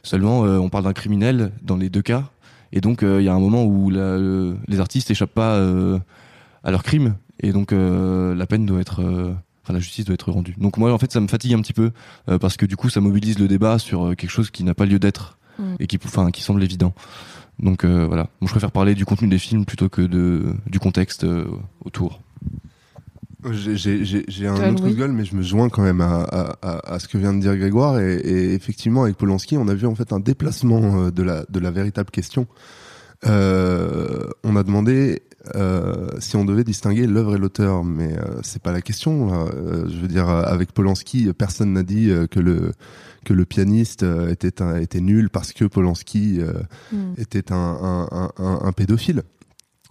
Seulement, 0.02 0.40
on 0.40 0.68
parle 0.68 0.84
d'un 0.84 0.92
criminel 0.92 1.52
dans 1.62 1.76
les 1.76 1.88
deux 1.88 2.02
cas. 2.02 2.30
Et 2.72 2.80
donc, 2.80 3.02
euh, 3.02 3.20
il 3.20 3.24
y 3.24 3.28
a 3.28 3.34
un 3.34 3.40
moment 3.40 3.64
où 3.64 3.90
la, 3.90 4.16
les 4.68 4.80
artistes 4.80 5.10
échappent 5.10 5.34
pas 5.34 5.54
euh, 5.54 5.98
à 6.62 6.70
leur 6.70 6.82
crime. 6.82 7.16
Et 7.40 7.52
donc, 7.52 7.72
euh, 7.72 8.34
la 8.34 8.46
peine 8.46 8.66
doit 8.66 8.80
être 8.80 9.02
enfin 9.62 9.72
la 9.72 9.80
justice 9.80 10.04
doit 10.04 10.14
être 10.14 10.30
rendue. 10.30 10.54
Donc 10.58 10.78
moi 10.78 10.90
en 10.90 10.96
fait 10.96 11.12
ça 11.12 11.20
me 11.20 11.28
fatigue 11.28 11.52
un 11.52 11.60
petit 11.60 11.74
peu 11.74 11.90
parce 12.40 12.56
que 12.56 12.64
du 12.64 12.76
coup 12.76 12.88
ça 12.88 13.02
mobilise 13.02 13.38
le 13.38 13.46
débat 13.46 13.78
sur 13.78 14.16
quelque 14.16 14.30
chose 14.30 14.50
qui 14.50 14.64
n'a 14.64 14.72
pas 14.72 14.86
lieu 14.86 14.98
d'être 14.98 15.36
mm. 15.58 15.74
et 15.80 15.86
qui 15.86 15.98
enfin 16.02 16.30
qui 16.30 16.40
semble 16.42 16.62
évident. 16.62 16.94
Donc 17.58 17.84
voilà, 17.84 18.28
moi 18.40 18.46
je 18.46 18.50
préfère 18.50 18.72
parler 18.72 18.94
du 18.94 19.04
contenu 19.04 19.28
des 19.28 19.38
films 19.38 19.66
plutôt 19.66 19.90
que 19.90 20.00
de 20.00 20.54
du 20.66 20.78
contexte 20.78 21.26
autour. 21.84 22.22
J'ai 23.52 24.46
un 24.46 24.72
autre 24.72 24.82
Google, 24.82 25.12
mais 25.12 25.24
je 25.24 25.34
me 25.34 25.42
joins 25.42 25.68
quand 25.68 25.82
même 25.82 26.00
à, 26.00 26.22
à, 26.62 26.94
à, 26.94 26.98
ce 26.98 27.08
que 27.08 27.18
vient 27.18 27.32
de 27.32 27.40
dire 27.40 27.56
Grégoire. 27.56 27.98
Et, 28.00 28.16
et, 28.16 28.54
effectivement, 28.54 29.04
avec 29.04 29.16
Polanski, 29.16 29.56
on 29.56 29.68
a 29.68 29.74
vu 29.74 29.86
en 29.86 29.94
fait 29.94 30.12
un 30.12 30.20
déplacement 30.20 31.06
euh, 31.06 31.10
de 31.10 31.22
la, 31.22 31.44
de 31.48 31.58
la 31.58 31.70
véritable 31.70 32.10
question. 32.10 32.46
Euh, 33.26 34.28
on 34.44 34.56
a 34.56 34.62
demandé 34.62 35.22
euh, 35.56 36.08
si 36.18 36.36
on 36.36 36.44
devait 36.44 36.64
distinguer 36.64 37.06
l'œuvre 37.06 37.34
et 37.36 37.38
l'auteur, 37.38 37.82
mais 37.82 38.16
euh, 38.16 38.40
c'est 38.42 38.62
pas 38.62 38.72
la 38.72 38.82
question. 38.82 39.46
Euh, 39.48 39.88
je 39.88 39.96
veux 39.96 40.08
dire, 40.08 40.28
avec 40.28 40.72
Polanski, 40.72 41.32
personne 41.32 41.72
n'a 41.72 41.82
dit 41.82 42.10
que 42.30 42.40
le 42.40 42.72
que 43.24 43.34
le 43.34 43.44
pianiste 43.44 44.02
était 44.30 44.62
un, 44.62 44.78
était 44.78 45.00
nul 45.00 45.28
parce 45.28 45.52
que 45.52 45.66
Polanski 45.66 46.40
mm. 46.92 46.96
était 47.18 47.52
un, 47.52 48.08
un, 48.10 48.30
un, 48.38 48.60
un, 48.62 48.72
pédophile. 48.72 49.22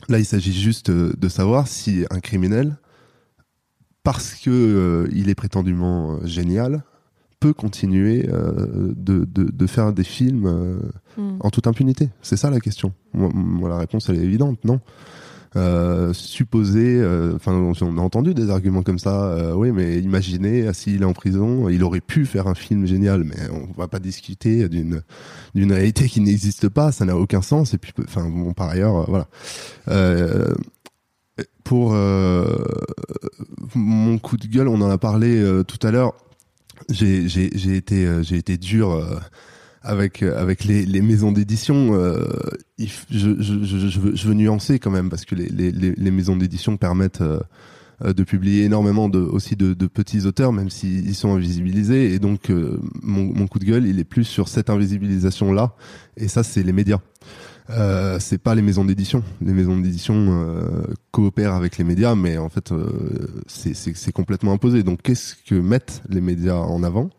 Là, 0.08 0.18
il 0.18 0.26
s'agit 0.26 0.54
juste 0.54 0.90
de 0.90 1.30
savoir 1.30 1.68
si 1.68 2.06
un 2.10 2.22
criminel 2.22 2.78
parce 4.04 4.36
que 4.36 4.50
euh, 4.50 5.10
il 5.12 5.30
est 5.30 5.36
prétendument 5.36 6.14
euh, 6.14 6.26
génial, 6.26 6.84
peut 7.40 7.54
continuer 7.54 8.28
euh, 8.30 8.94
de, 8.96 9.26
de, 9.26 9.44
de, 9.44 9.68
faire 9.68 9.94
des 9.94 10.04
films 10.04 10.82
hmm. 11.18 11.38
en 11.40 11.50
toute 11.50 11.68
impunité 11.68 12.10
C'est 12.22 12.36
ça 12.36 12.50
la 12.50 12.60
question. 12.60 12.94
Moi, 13.14 13.70
la 13.70 13.78
réponse 13.78 14.10
elle 14.10 14.18
est 14.18 14.24
évidente, 14.24 14.64
non? 14.66 14.82
Euh, 15.56 16.14
supposer, 16.14 17.04
enfin 17.34 17.54
on 17.54 17.98
a 17.98 18.02
entendu 18.02 18.36
des 18.36 18.52
arguments 18.52 18.84
comme 18.84 19.00
ça. 19.00 19.56
oui, 19.56 19.72
mais 19.72 19.98
imaginez, 20.00 20.72
s'il 20.74 21.02
est 21.02 21.06
en 21.06 21.14
prison, 21.14 21.70
il 21.70 21.84
aurait 21.84 22.02
pu 22.02 22.26
faire 22.26 22.48
un 22.48 22.54
film 22.54 22.86
génial, 22.86 23.24
mais 23.24 23.50
on 23.52 23.80
va 23.80 23.88
pas 23.88 24.00
discuter 24.00 24.70
d'une 24.70 25.02
d'une 25.56 25.72
réalité 25.72 26.08
qui 26.08 26.20
n'existe 26.20 26.70
pas. 26.70 26.92
Ça 26.92 27.06
n'a 27.06 27.16
aucun 27.16 27.42
sens. 27.42 27.74
Et 27.74 27.78
puis, 27.80 27.94
enfin 28.04 28.30
bon, 28.30 28.54
par 28.54 28.70
ailleurs, 28.70 29.10
voilà 29.10 29.28
pour 31.64 31.94
euh, 31.94 32.46
mon 33.76 34.18
coup 34.18 34.38
de 34.38 34.48
gueule, 34.48 34.68
on 34.68 34.82
en 34.82 34.90
a 34.90 34.98
parlé 34.98 35.38
euh, 35.38 35.64
tout 35.64 35.86
à 35.86 35.92
l'heure. 35.92 36.14
J'ai 36.90 37.26
été 37.76 38.06
euh, 38.06 38.24
j'ai 38.24 38.38
été 38.38 38.58
dur 38.58 39.06
avec 39.84 40.24
avec 40.24 40.64
les, 40.64 40.86
les 40.86 41.02
maisons 41.02 41.32
d'édition. 41.32 41.94
je, 42.80 42.86
je, 43.12 43.36
je, 43.40 43.64
je, 43.64 44.00
veux, 44.00 44.16
je 44.16 44.28
veux 44.28 44.34
nuancer 44.34 44.80
quand 44.80 44.92
même 44.92 45.10
parce 45.10 45.26
que 45.26 45.36
les, 45.36 45.50
les, 45.50 45.72
les 45.72 46.12
maisons 46.12 46.36
d'édition 46.36 46.78
permettent 46.78 47.24
de 48.04 48.24
publier 48.24 48.64
énormément 48.64 49.10
de, 49.10 49.20
aussi 49.20 49.56
de, 49.56 49.74
de 49.74 49.88
petits 49.88 50.26
auteurs, 50.26 50.54
même 50.54 50.70
s'ils 50.70 51.16
sont 51.16 51.36
invisibilisés. 51.36 52.14
Et 52.14 52.20
donc, 52.20 52.50
mon, 52.50 53.26
mon, 53.26 53.48
coup 53.48 53.60
de 53.60 53.66
gueule, 53.66 53.86
il 53.86 54.00
est 54.00 54.06
plus 54.06 54.24
sur 54.24 54.48
cette 54.48 54.70
invisibilisation-là. 54.70 55.76
Et 56.18 56.30
ça, 56.30 56.44
c'est 56.44 56.64
les 56.64 56.74
médias. 56.74 57.00
Euh, 57.70 58.18
c'est 58.20 58.38
pas 58.38 58.56
les 58.56 58.62
maisons 58.62 58.86
d'édition. 58.86 59.24
Les 59.42 59.54
maisons 59.54 59.78
d'édition 59.78 60.16
euh, 60.16 60.84
coopèrent 61.12 61.54
avec 61.54 61.78
les 61.78 61.84
médias, 61.84 62.16
mais 62.16 62.38
en 62.38 62.50
fait, 62.50 62.72
euh, 62.72 63.44
c'est 63.48 64.12
complètement 64.12 64.54
imposé. 64.54 64.84
Donc, 64.84 65.02
qu'est-ce 65.02 65.36
que 65.36 65.56
mettent 65.56 66.02
les 66.10 66.22
médias 66.22 66.56
en 66.56 66.84
avant? 66.84 67.10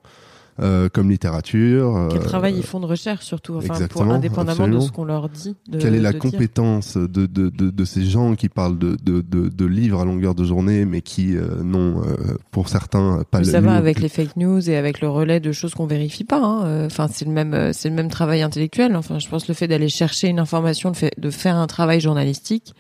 Euh, 0.61 0.89
comme 0.89 1.11
littérature. 1.11 2.09
Quel 2.11 2.23
travail 2.23 2.55
ils 2.57 2.63
font 2.63 2.81
de 2.81 2.87
recherche 2.87 3.25
surtout, 3.25 3.57
enfin, 3.57 3.87
pour, 3.89 4.03
indépendamment 4.03 4.69
de 4.69 4.81
ce 4.81 4.91
qu'on 4.91 5.05
leur 5.05 5.29
dit. 5.29 5.57
De, 5.69 5.79
Quelle 5.79 5.95
est 5.95 6.01
la 6.01 6.13
compétence 6.13 6.97
de, 6.97 7.27
de, 7.27 7.49
de, 7.49 7.71
de, 7.71 7.85
ces 7.85 8.05
gens 8.05 8.35
qui 8.35 8.49
parlent 8.49 8.79
de, 8.79 8.97
de, 9.03 9.21
de, 9.23 9.65
livres 9.67 10.01
à 10.01 10.05
longueur 10.05 10.35
de 10.35 10.45
journée, 10.45 10.85
mais 10.85 11.01
qui 11.01 11.37
n'ont, 11.63 12.03
pour 12.51 12.69
certains, 12.69 13.23
pas. 13.31 13.45
Ça 13.45 13.61
va 13.61 13.75
avec 13.75 14.01
les 14.01 14.09
fake 14.09 14.37
news 14.37 14.69
et 14.69 14.77
avec 14.77 15.01
le 15.01 15.09
relais 15.09 15.41
de 15.41 15.53
choses 15.53 15.75
qu'on 15.75 15.87
vérifie 15.87 16.25
pas. 16.25 16.43
Hein. 16.43 16.87
Enfin, 16.87 17.09
c'est 17.11 17.25
le 17.25 17.33
même, 17.33 17.73
c'est 17.73 17.89
le 17.89 17.95
même 17.95 18.11
travail 18.11 18.43
intellectuel. 18.43 18.97
Enfin, 18.97 19.19
je 19.19 19.29
pense 19.29 19.49
le 19.49 19.55
fait 19.55 19.69
d'aller 19.69 19.89
chercher 19.89 20.29
une 20.29 20.39
information, 20.39 20.91
le 20.91 20.95
fait 20.95 21.13
de 21.19 21.31
faire 21.31 21.57
un 21.57 21.67
travail 21.67 22.01
journalistique 22.01 22.75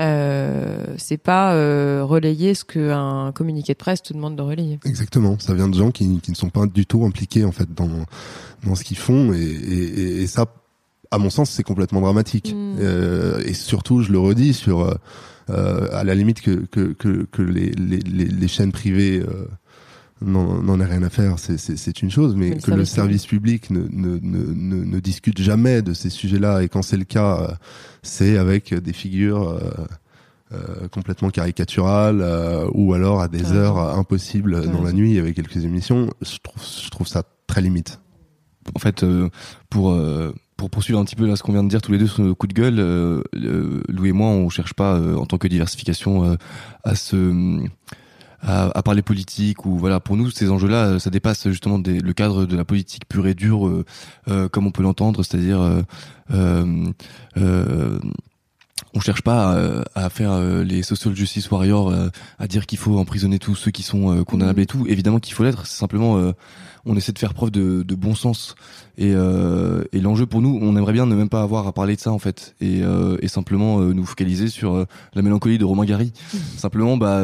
euh, 0.00 0.84
c'est 0.96 1.18
pas 1.18 1.54
euh, 1.54 2.04
relayer 2.04 2.54
ce 2.54 2.64
qu'un 2.64 3.32
communiqué 3.32 3.72
de 3.72 3.78
presse 3.78 4.02
te 4.02 4.12
demande 4.12 4.36
de 4.36 4.42
relayer. 4.42 4.78
Exactement, 4.84 5.38
ça 5.38 5.54
vient 5.54 5.68
de 5.68 5.74
gens 5.74 5.90
qui, 5.90 6.20
qui 6.20 6.30
ne 6.30 6.36
sont 6.36 6.50
pas 6.50 6.66
du 6.66 6.86
tout 6.86 7.04
impliqués 7.04 7.44
en 7.44 7.52
fait 7.52 7.72
dans 7.74 8.06
dans 8.64 8.74
ce 8.74 8.84
qu'ils 8.84 8.98
font 8.98 9.32
et, 9.32 9.40
et, 9.40 10.22
et, 10.22 10.26
ça, 10.26 10.46
à 11.10 11.18
mon 11.18 11.30
sens, 11.30 11.50
c'est 11.50 11.62
complètement 11.62 12.00
dramatique. 12.00 12.54
Mm. 12.54 12.76
Euh, 12.80 13.40
et 13.44 13.54
surtout, 13.54 14.02
je 14.02 14.12
le 14.12 14.18
redis 14.18 14.54
sur 14.54 14.98
euh, 15.50 15.88
à 15.92 16.04
la 16.04 16.14
limite 16.14 16.42
que 16.42 16.66
que 16.66 16.92
que, 16.92 17.26
que 17.30 17.42
les, 17.42 17.70
les, 17.70 17.98
les 18.00 18.48
chaînes 18.48 18.72
privées 18.72 19.20
euh, 19.20 19.46
n'en 20.20 20.80
a 20.80 20.84
rien 20.84 21.02
à 21.02 21.10
faire, 21.10 21.36
c'est 21.38 22.02
une 22.02 22.10
chose, 22.10 22.34
mais, 22.34 22.56
que 22.56 22.70
le 22.70 22.84
service 22.84 23.26
public. 23.26 23.70
ne, 23.70 23.80
ne, 23.90 24.18
ne, 24.20 24.84
ne, 24.84 25.00
discute 25.00 25.40
jamais 25.40 25.82
de 25.82 25.94
ces 25.94 26.10
sujets-là, 26.10 26.62
et 26.62 26.68
quand 26.68 26.82
c'est 26.82 26.96
le 26.96 27.04
cas, 27.04 27.40
euh, 27.40 27.54
c'est 28.02 28.36
avec 28.36 28.74
des 28.74 28.92
figures 28.92 29.48
euh, 29.48 29.60
euh 30.52 30.88
complètement 30.88 31.30
caricaturales, 31.30 32.20
euh, 32.20 32.68
ou 32.72 32.94
alors 32.94 33.20
à 33.20 33.28
des 33.28 33.52
heures 33.52 33.78
impossibles 33.78 34.70
dans 34.70 34.82
la 34.82 34.92
nuit 34.92 35.18
avec 35.18 35.36
quelques 35.36 35.64
émissions, 35.64 36.10
je 36.22 36.38
trouve, 36.42 36.62
je 36.84 36.90
trouve 36.90 37.06
ça 37.06 37.22
très 37.46 37.60
limite. 37.60 38.00
En 38.74 38.78
fait, 38.78 39.04
pour 39.70 39.98
pour 40.58 40.68
poursuivre 40.68 40.98
un 40.98 41.04
petit 41.04 41.16
peu 41.16 41.26
là 41.26 41.36
ce 41.36 41.42
qu'on 41.42 41.52
vient 41.52 41.64
de 41.64 41.68
dire 41.68 41.80
tous 41.80 41.92
les 41.92 41.98
deux 41.98 42.06
sur 42.06 42.22
le 42.22 42.34
coup 42.34 42.48
de 42.48 42.52
gueule, 42.52 42.80
euh, 42.80 43.22
Louis 43.88 44.10
et 44.10 44.12
moi, 44.12 44.28
on 44.28 44.50
cherche 44.50 44.74
pas 44.74 45.00
en 45.00 45.24
tant 45.24 45.38
que 45.38 45.48
diversification 45.48 46.36
à 46.84 46.94
se 46.94 47.62
à, 48.40 48.70
à, 48.76 48.82
parler 48.82 49.02
politique 49.02 49.66
ou 49.66 49.76
voilà 49.78 50.00
pour 50.00 50.16
nous 50.16 50.30
ces 50.30 50.50
enjeux-là 50.50 50.86
euh, 50.86 50.98
ça 50.98 51.10
dépasse 51.10 51.48
justement 51.48 51.78
des, 51.78 51.98
le 52.00 52.12
cadre 52.12 52.46
de 52.46 52.56
la 52.56 52.64
politique 52.64 53.08
pure 53.08 53.26
et 53.26 53.34
dure 53.34 53.66
euh, 53.66 53.84
euh 54.28 54.48
comme 54.48 54.66
on 54.66 54.70
peut 54.70 54.82
l'entendre 54.82 55.24
c'est-à-dire 55.24 55.60
euh, 55.60 55.82
euh, 57.36 57.98
on 58.94 59.00
cherche 59.00 59.22
pas 59.22 59.82
à, 59.94 60.04
à 60.06 60.10
faire 60.10 60.38
les 60.64 60.82
social 60.82 61.14
justice 61.14 61.50
warriors 61.50 61.92
à 62.38 62.46
dire 62.46 62.66
qu'il 62.66 62.78
faut 62.78 62.98
emprisonner 62.98 63.38
tous 63.38 63.54
ceux 63.54 63.70
qui 63.70 63.82
sont 63.82 64.24
condamnables 64.24 64.60
et 64.60 64.66
tout. 64.66 64.86
Évidemment 64.88 65.18
qu'il 65.18 65.34
faut 65.34 65.44
l'être. 65.44 65.66
C'est 65.66 65.78
simplement 65.78 66.32
on 66.88 66.96
essaie 66.96 67.12
de 67.12 67.18
faire 67.18 67.34
preuve 67.34 67.50
de, 67.50 67.82
de 67.82 67.94
bon 67.94 68.14
sens. 68.14 68.54
Et, 68.96 69.12
euh, 69.14 69.84
et 69.92 70.00
l'enjeu 70.00 70.26
pour 70.26 70.40
nous 70.42 70.58
on 70.60 70.76
aimerait 70.76 70.92
bien 70.92 71.06
ne 71.06 71.14
même 71.14 71.28
pas 71.28 71.42
avoir 71.42 71.66
à 71.66 71.72
parler 71.72 71.94
de 71.94 72.00
ça 72.00 72.10
en 72.10 72.18
fait. 72.18 72.54
Et, 72.60 72.82
euh, 72.82 73.16
et 73.20 73.28
simplement 73.28 73.80
euh, 73.80 73.92
nous 73.92 74.04
focaliser 74.04 74.48
sur 74.48 74.74
euh, 74.74 74.84
la 75.14 75.22
mélancolie 75.22 75.58
de 75.58 75.64
Romain 75.64 75.84
Gary. 75.84 76.12
Mmh. 76.32 76.38
simplement 76.56 76.96
bah 76.96 77.20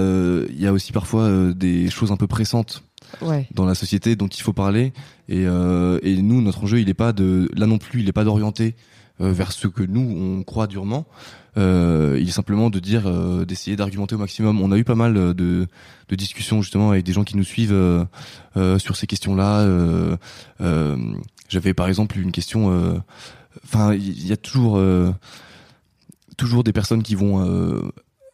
il 0.50 0.60
y 0.60 0.66
a 0.66 0.72
aussi 0.72 0.92
parfois 0.92 1.52
des 1.54 1.90
choses 1.90 2.12
un 2.12 2.16
peu 2.16 2.26
pressantes 2.26 2.84
ouais. 3.22 3.48
dans 3.54 3.64
la 3.64 3.74
société 3.74 4.16
dont 4.16 4.28
il 4.28 4.42
faut 4.42 4.52
parler. 4.52 4.92
Et, 5.28 5.42
et 5.42 6.22
nous 6.22 6.42
notre 6.42 6.64
enjeu 6.64 6.80
il 6.80 6.88
est 6.88 6.94
pas 6.94 7.12
de 7.12 7.48
là 7.56 7.66
non 7.66 7.78
plus 7.78 8.02
il 8.02 8.08
est 8.08 8.12
pas 8.12 8.24
d'orienter 8.24 8.74
vers 9.18 9.52
ce 9.52 9.68
que 9.68 9.82
nous 9.82 10.00
on 10.00 10.42
croit 10.42 10.66
durement 10.66 11.06
euh, 11.56 12.18
il 12.20 12.28
est 12.28 12.32
simplement 12.32 12.70
de 12.70 12.78
dire, 12.80 13.06
euh, 13.06 13.44
d'essayer 13.44 13.76
d'argumenter 13.76 14.14
au 14.14 14.18
maximum. 14.18 14.60
On 14.60 14.72
a 14.72 14.78
eu 14.78 14.84
pas 14.84 14.94
mal 14.94 15.14
de, 15.14 15.66
de 16.08 16.16
discussions 16.16 16.62
justement 16.62 16.90
avec 16.90 17.04
des 17.04 17.12
gens 17.12 17.24
qui 17.24 17.36
nous 17.36 17.44
suivent 17.44 17.72
euh, 17.72 18.04
euh 18.56 18.78
sur 18.78 18.96
ces 18.96 19.06
questions-là. 19.06 19.60
Euh, 19.60 20.16
J'avais 21.48 21.74
par 21.74 21.88
exemple 21.88 22.18
une 22.18 22.32
question. 22.32 23.02
Enfin, 23.64 23.94
il 23.94 24.26
y 24.26 24.32
a 24.32 24.36
toujours 24.36 24.78
toujours 26.36 26.64
des 26.64 26.72
personnes 26.72 27.02
qui 27.02 27.14
vont 27.14 27.44
euh, 27.44 27.80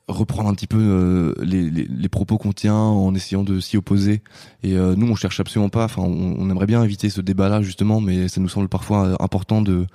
reprendre 0.08 0.48
un 0.48 0.54
petit 0.54 0.66
peu 0.66 0.78
euh, 0.80 1.34
les, 1.42 1.70
les, 1.70 1.84
les, 1.84 2.08
propos 2.08 2.38
qu'on 2.38 2.52
tient 2.52 2.74
en 2.74 3.14
essayant 3.14 3.44
de 3.44 3.60
s'y 3.60 3.76
opposer. 3.76 4.22
Et 4.62 4.76
euh, 4.76 4.94
nous, 4.96 5.08
on 5.08 5.14
cherche 5.14 5.40
absolument 5.40 5.68
pas. 5.68 5.84
Enfin, 5.84 6.02
on, 6.02 6.36
on, 6.38 6.50
aimerait 6.50 6.66
bien 6.66 6.82
éviter 6.82 7.10
ce 7.10 7.20
débat-là 7.20 7.62
justement, 7.62 8.00
mais 8.00 8.28
ça 8.28 8.40
nous 8.40 8.48
semble 8.48 8.68
parfois 8.68 9.22
important 9.22 9.62
de 9.62 9.86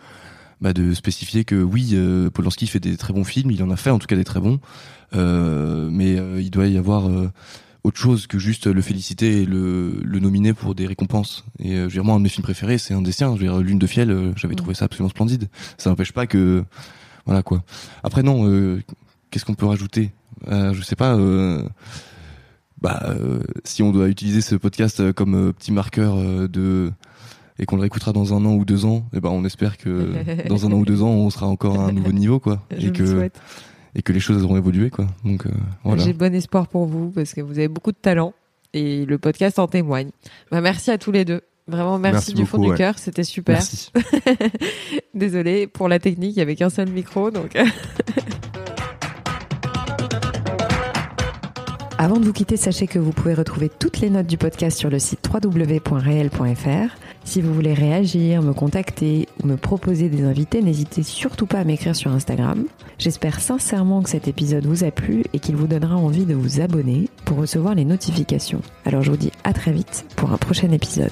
bah, 0.65 0.73
de 0.73 0.93
spécifier 0.93 1.45
que 1.45 1.55
oui, 1.55 1.91
euh, 1.93 2.29
Polanski 2.29 2.65
fait 2.67 2.79
des 2.79 2.97
très 2.97 3.13
bons 3.13 3.23
films. 3.23 3.51
Il 3.51 3.61
en 3.63 3.69
a 3.69 3.77
fait 3.77 3.91
en 3.91 3.99
tout 3.99 4.07
cas 4.07 4.15
des 4.15 4.23
très 4.23 4.39
bons, 4.39 4.59
mais 5.13 6.15
il 6.41 6.49
doit 6.49 6.67
y 6.67 6.77
avoir 6.77 7.09
autre 7.85 7.99
chose 7.99 8.25
que 8.25 8.39
juste 8.39 8.65
le 8.65 8.81
féliciter 8.81 9.43
et 9.43 9.45
le, 9.45 9.99
le 10.03 10.19
nominer 10.19 10.53
pour 10.53 10.73
des 10.73 10.87
récompenses. 10.87 11.45
Et 11.59 11.73
euh, 11.73 11.77
je 11.81 11.83
veux 11.83 11.91
dire, 11.91 12.03
moi, 12.03 12.15
un 12.15 12.17
de 12.17 12.23
mes 12.23 12.29
films 12.29 12.43
préférés, 12.43 12.79
c'est 12.79 12.95
un 12.95 13.01
des 13.01 13.11
siens. 13.11 13.35
Je 13.35 13.41
veux 13.41 13.47
dire, 13.47 13.59
Lune 13.59 13.77
de 13.77 13.85
fiel, 13.85 14.33
j'avais 14.35 14.53
mm. 14.53 14.57
trouvé 14.57 14.73
ça 14.73 14.85
absolument 14.85 15.09
splendide. 15.09 15.49
Ça 15.77 15.91
n'empêche 15.91 16.11
pas 16.11 16.25
que, 16.25 16.63
voilà 17.25 17.43
quoi. 17.43 17.63
Après 18.03 18.23
non, 18.23 18.49
euh, 18.49 18.81
qu'est-ce 19.29 19.45
qu'on 19.45 19.53
peut 19.53 19.67
rajouter? 19.67 20.11
Euh, 20.47 20.73
Je 20.73 20.81
sais 20.81 20.95
pas. 20.95 21.15
Euh, 21.15 21.61
bah, 22.81 23.01
euh, 23.05 23.41
si 23.63 23.83
on 23.83 23.91
doit 23.91 24.09
utiliser 24.09 24.41
ce 24.41 24.55
podcast 24.55 25.11
comme 25.13 25.53
petit 25.53 25.71
marqueur 25.71 26.17
de 26.49 26.91
et 27.59 27.65
qu'on 27.65 27.75
le 27.75 27.81
réécoutera 27.81 28.11
dans 28.13 28.33
un 28.33 28.43
an 28.45 28.53
ou 28.55 28.65
deux 28.65 28.85
ans, 28.85 29.05
et 29.13 29.17
eh 29.17 29.19
ben 29.19 29.29
on 29.29 29.45
espère 29.45 29.77
que 29.77 30.11
dans 30.47 30.65
un 30.65 30.71
an 30.71 30.77
ou 30.77 30.85
deux 30.85 31.01
ans 31.01 31.09
on 31.09 31.29
sera 31.29 31.47
encore 31.47 31.79
à 31.79 31.85
un 31.85 31.91
nouveau 31.91 32.11
niveau 32.11 32.39
quoi, 32.39 32.63
Je 32.77 32.87
et 32.87 32.91
que 32.91 33.29
et 33.97 34.01
que 34.01 34.11
les 34.11 34.19
choses 34.19 34.43
auront 34.43 34.57
évolué 34.57 34.89
quoi. 34.89 35.07
Donc 35.23 35.45
voilà. 35.83 36.03
J'ai 36.03 36.13
bon 36.13 36.33
espoir 36.33 36.67
pour 36.67 36.85
vous 36.85 37.11
parce 37.11 37.33
que 37.33 37.41
vous 37.41 37.57
avez 37.57 37.69
beaucoup 37.69 37.91
de 37.91 37.97
talent 37.97 38.33
et 38.73 39.05
le 39.05 39.17
podcast 39.17 39.57
en 39.57 39.67
témoigne. 39.67 40.09
Bah, 40.51 40.61
merci 40.61 40.91
à 40.91 40.97
tous 40.97 41.11
les 41.11 41.25
deux. 41.25 41.41
Vraiment, 41.67 41.97
merci, 41.97 42.33
du 42.33 42.45
fond 42.45 42.59
du 42.59 42.71
cœur, 42.75 42.99
c'était 42.99 43.23
super. 43.23 43.55
Merci. 43.55 43.91
Désolée 45.15 45.65
pour 45.65 45.87
la 45.87 45.97
technique, 45.97 46.35
il 46.35 46.39
y 46.39 46.41
avait 46.41 46.55
qu'un 46.55 46.69
seul 46.69 46.89
micro, 46.89 47.31
donc. 47.31 47.57
Avant 51.97 52.19
de 52.19 52.25
vous 52.25 52.33
quitter, 52.33 52.57
sachez 52.57 52.85
que 52.85 52.99
vous 52.99 53.11
pouvez 53.11 53.33
retrouver 53.33 53.69
toutes 53.69 53.99
les 53.99 54.11
notes 54.11 54.27
du 54.27 54.37
podcast 54.37 54.77
sur 54.77 54.91
le 54.91 54.99
site 54.99 55.27
www.réel.fr. 55.33 56.89
Si 57.25 57.41
vous 57.41 57.53
voulez 57.53 57.73
réagir, 57.73 58.41
me 58.43 58.53
contacter 58.53 59.27
ou 59.43 59.47
me 59.47 59.57
proposer 59.57 60.09
des 60.09 60.23
invités, 60.23 60.61
n'hésitez 60.61 61.03
surtout 61.03 61.47
pas 61.47 61.59
à 61.59 61.63
m'écrire 61.63 61.95
sur 61.95 62.11
Instagram. 62.11 62.65
J'espère 62.99 63.41
sincèrement 63.41 64.03
que 64.03 64.09
cet 64.09 64.27
épisode 64.27 64.65
vous 64.65 64.83
a 64.83 64.91
plu 64.91 65.23
et 65.33 65.39
qu'il 65.39 65.55
vous 65.55 65.67
donnera 65.67 65.97
envie 65.97 66.25
de 66.25 66.35
vous 66.35 66.61
abonner 66.61 67.09
pour 67.25 67.37
recevoir 67.37 67.75
les 67.75 67.83
notifications. 67.83 68.61
Alors 68.85 69.01
je 69.01 69.11
vous 69.11 69.17
dis 69.17 69.31
à 69.43 69.53
très 69.53 69.71
vite 69.71 70.05
pour 70.15 70.31
un 70.31 70.37
prochain 70.37 70.71
épisode. 70.71 71.11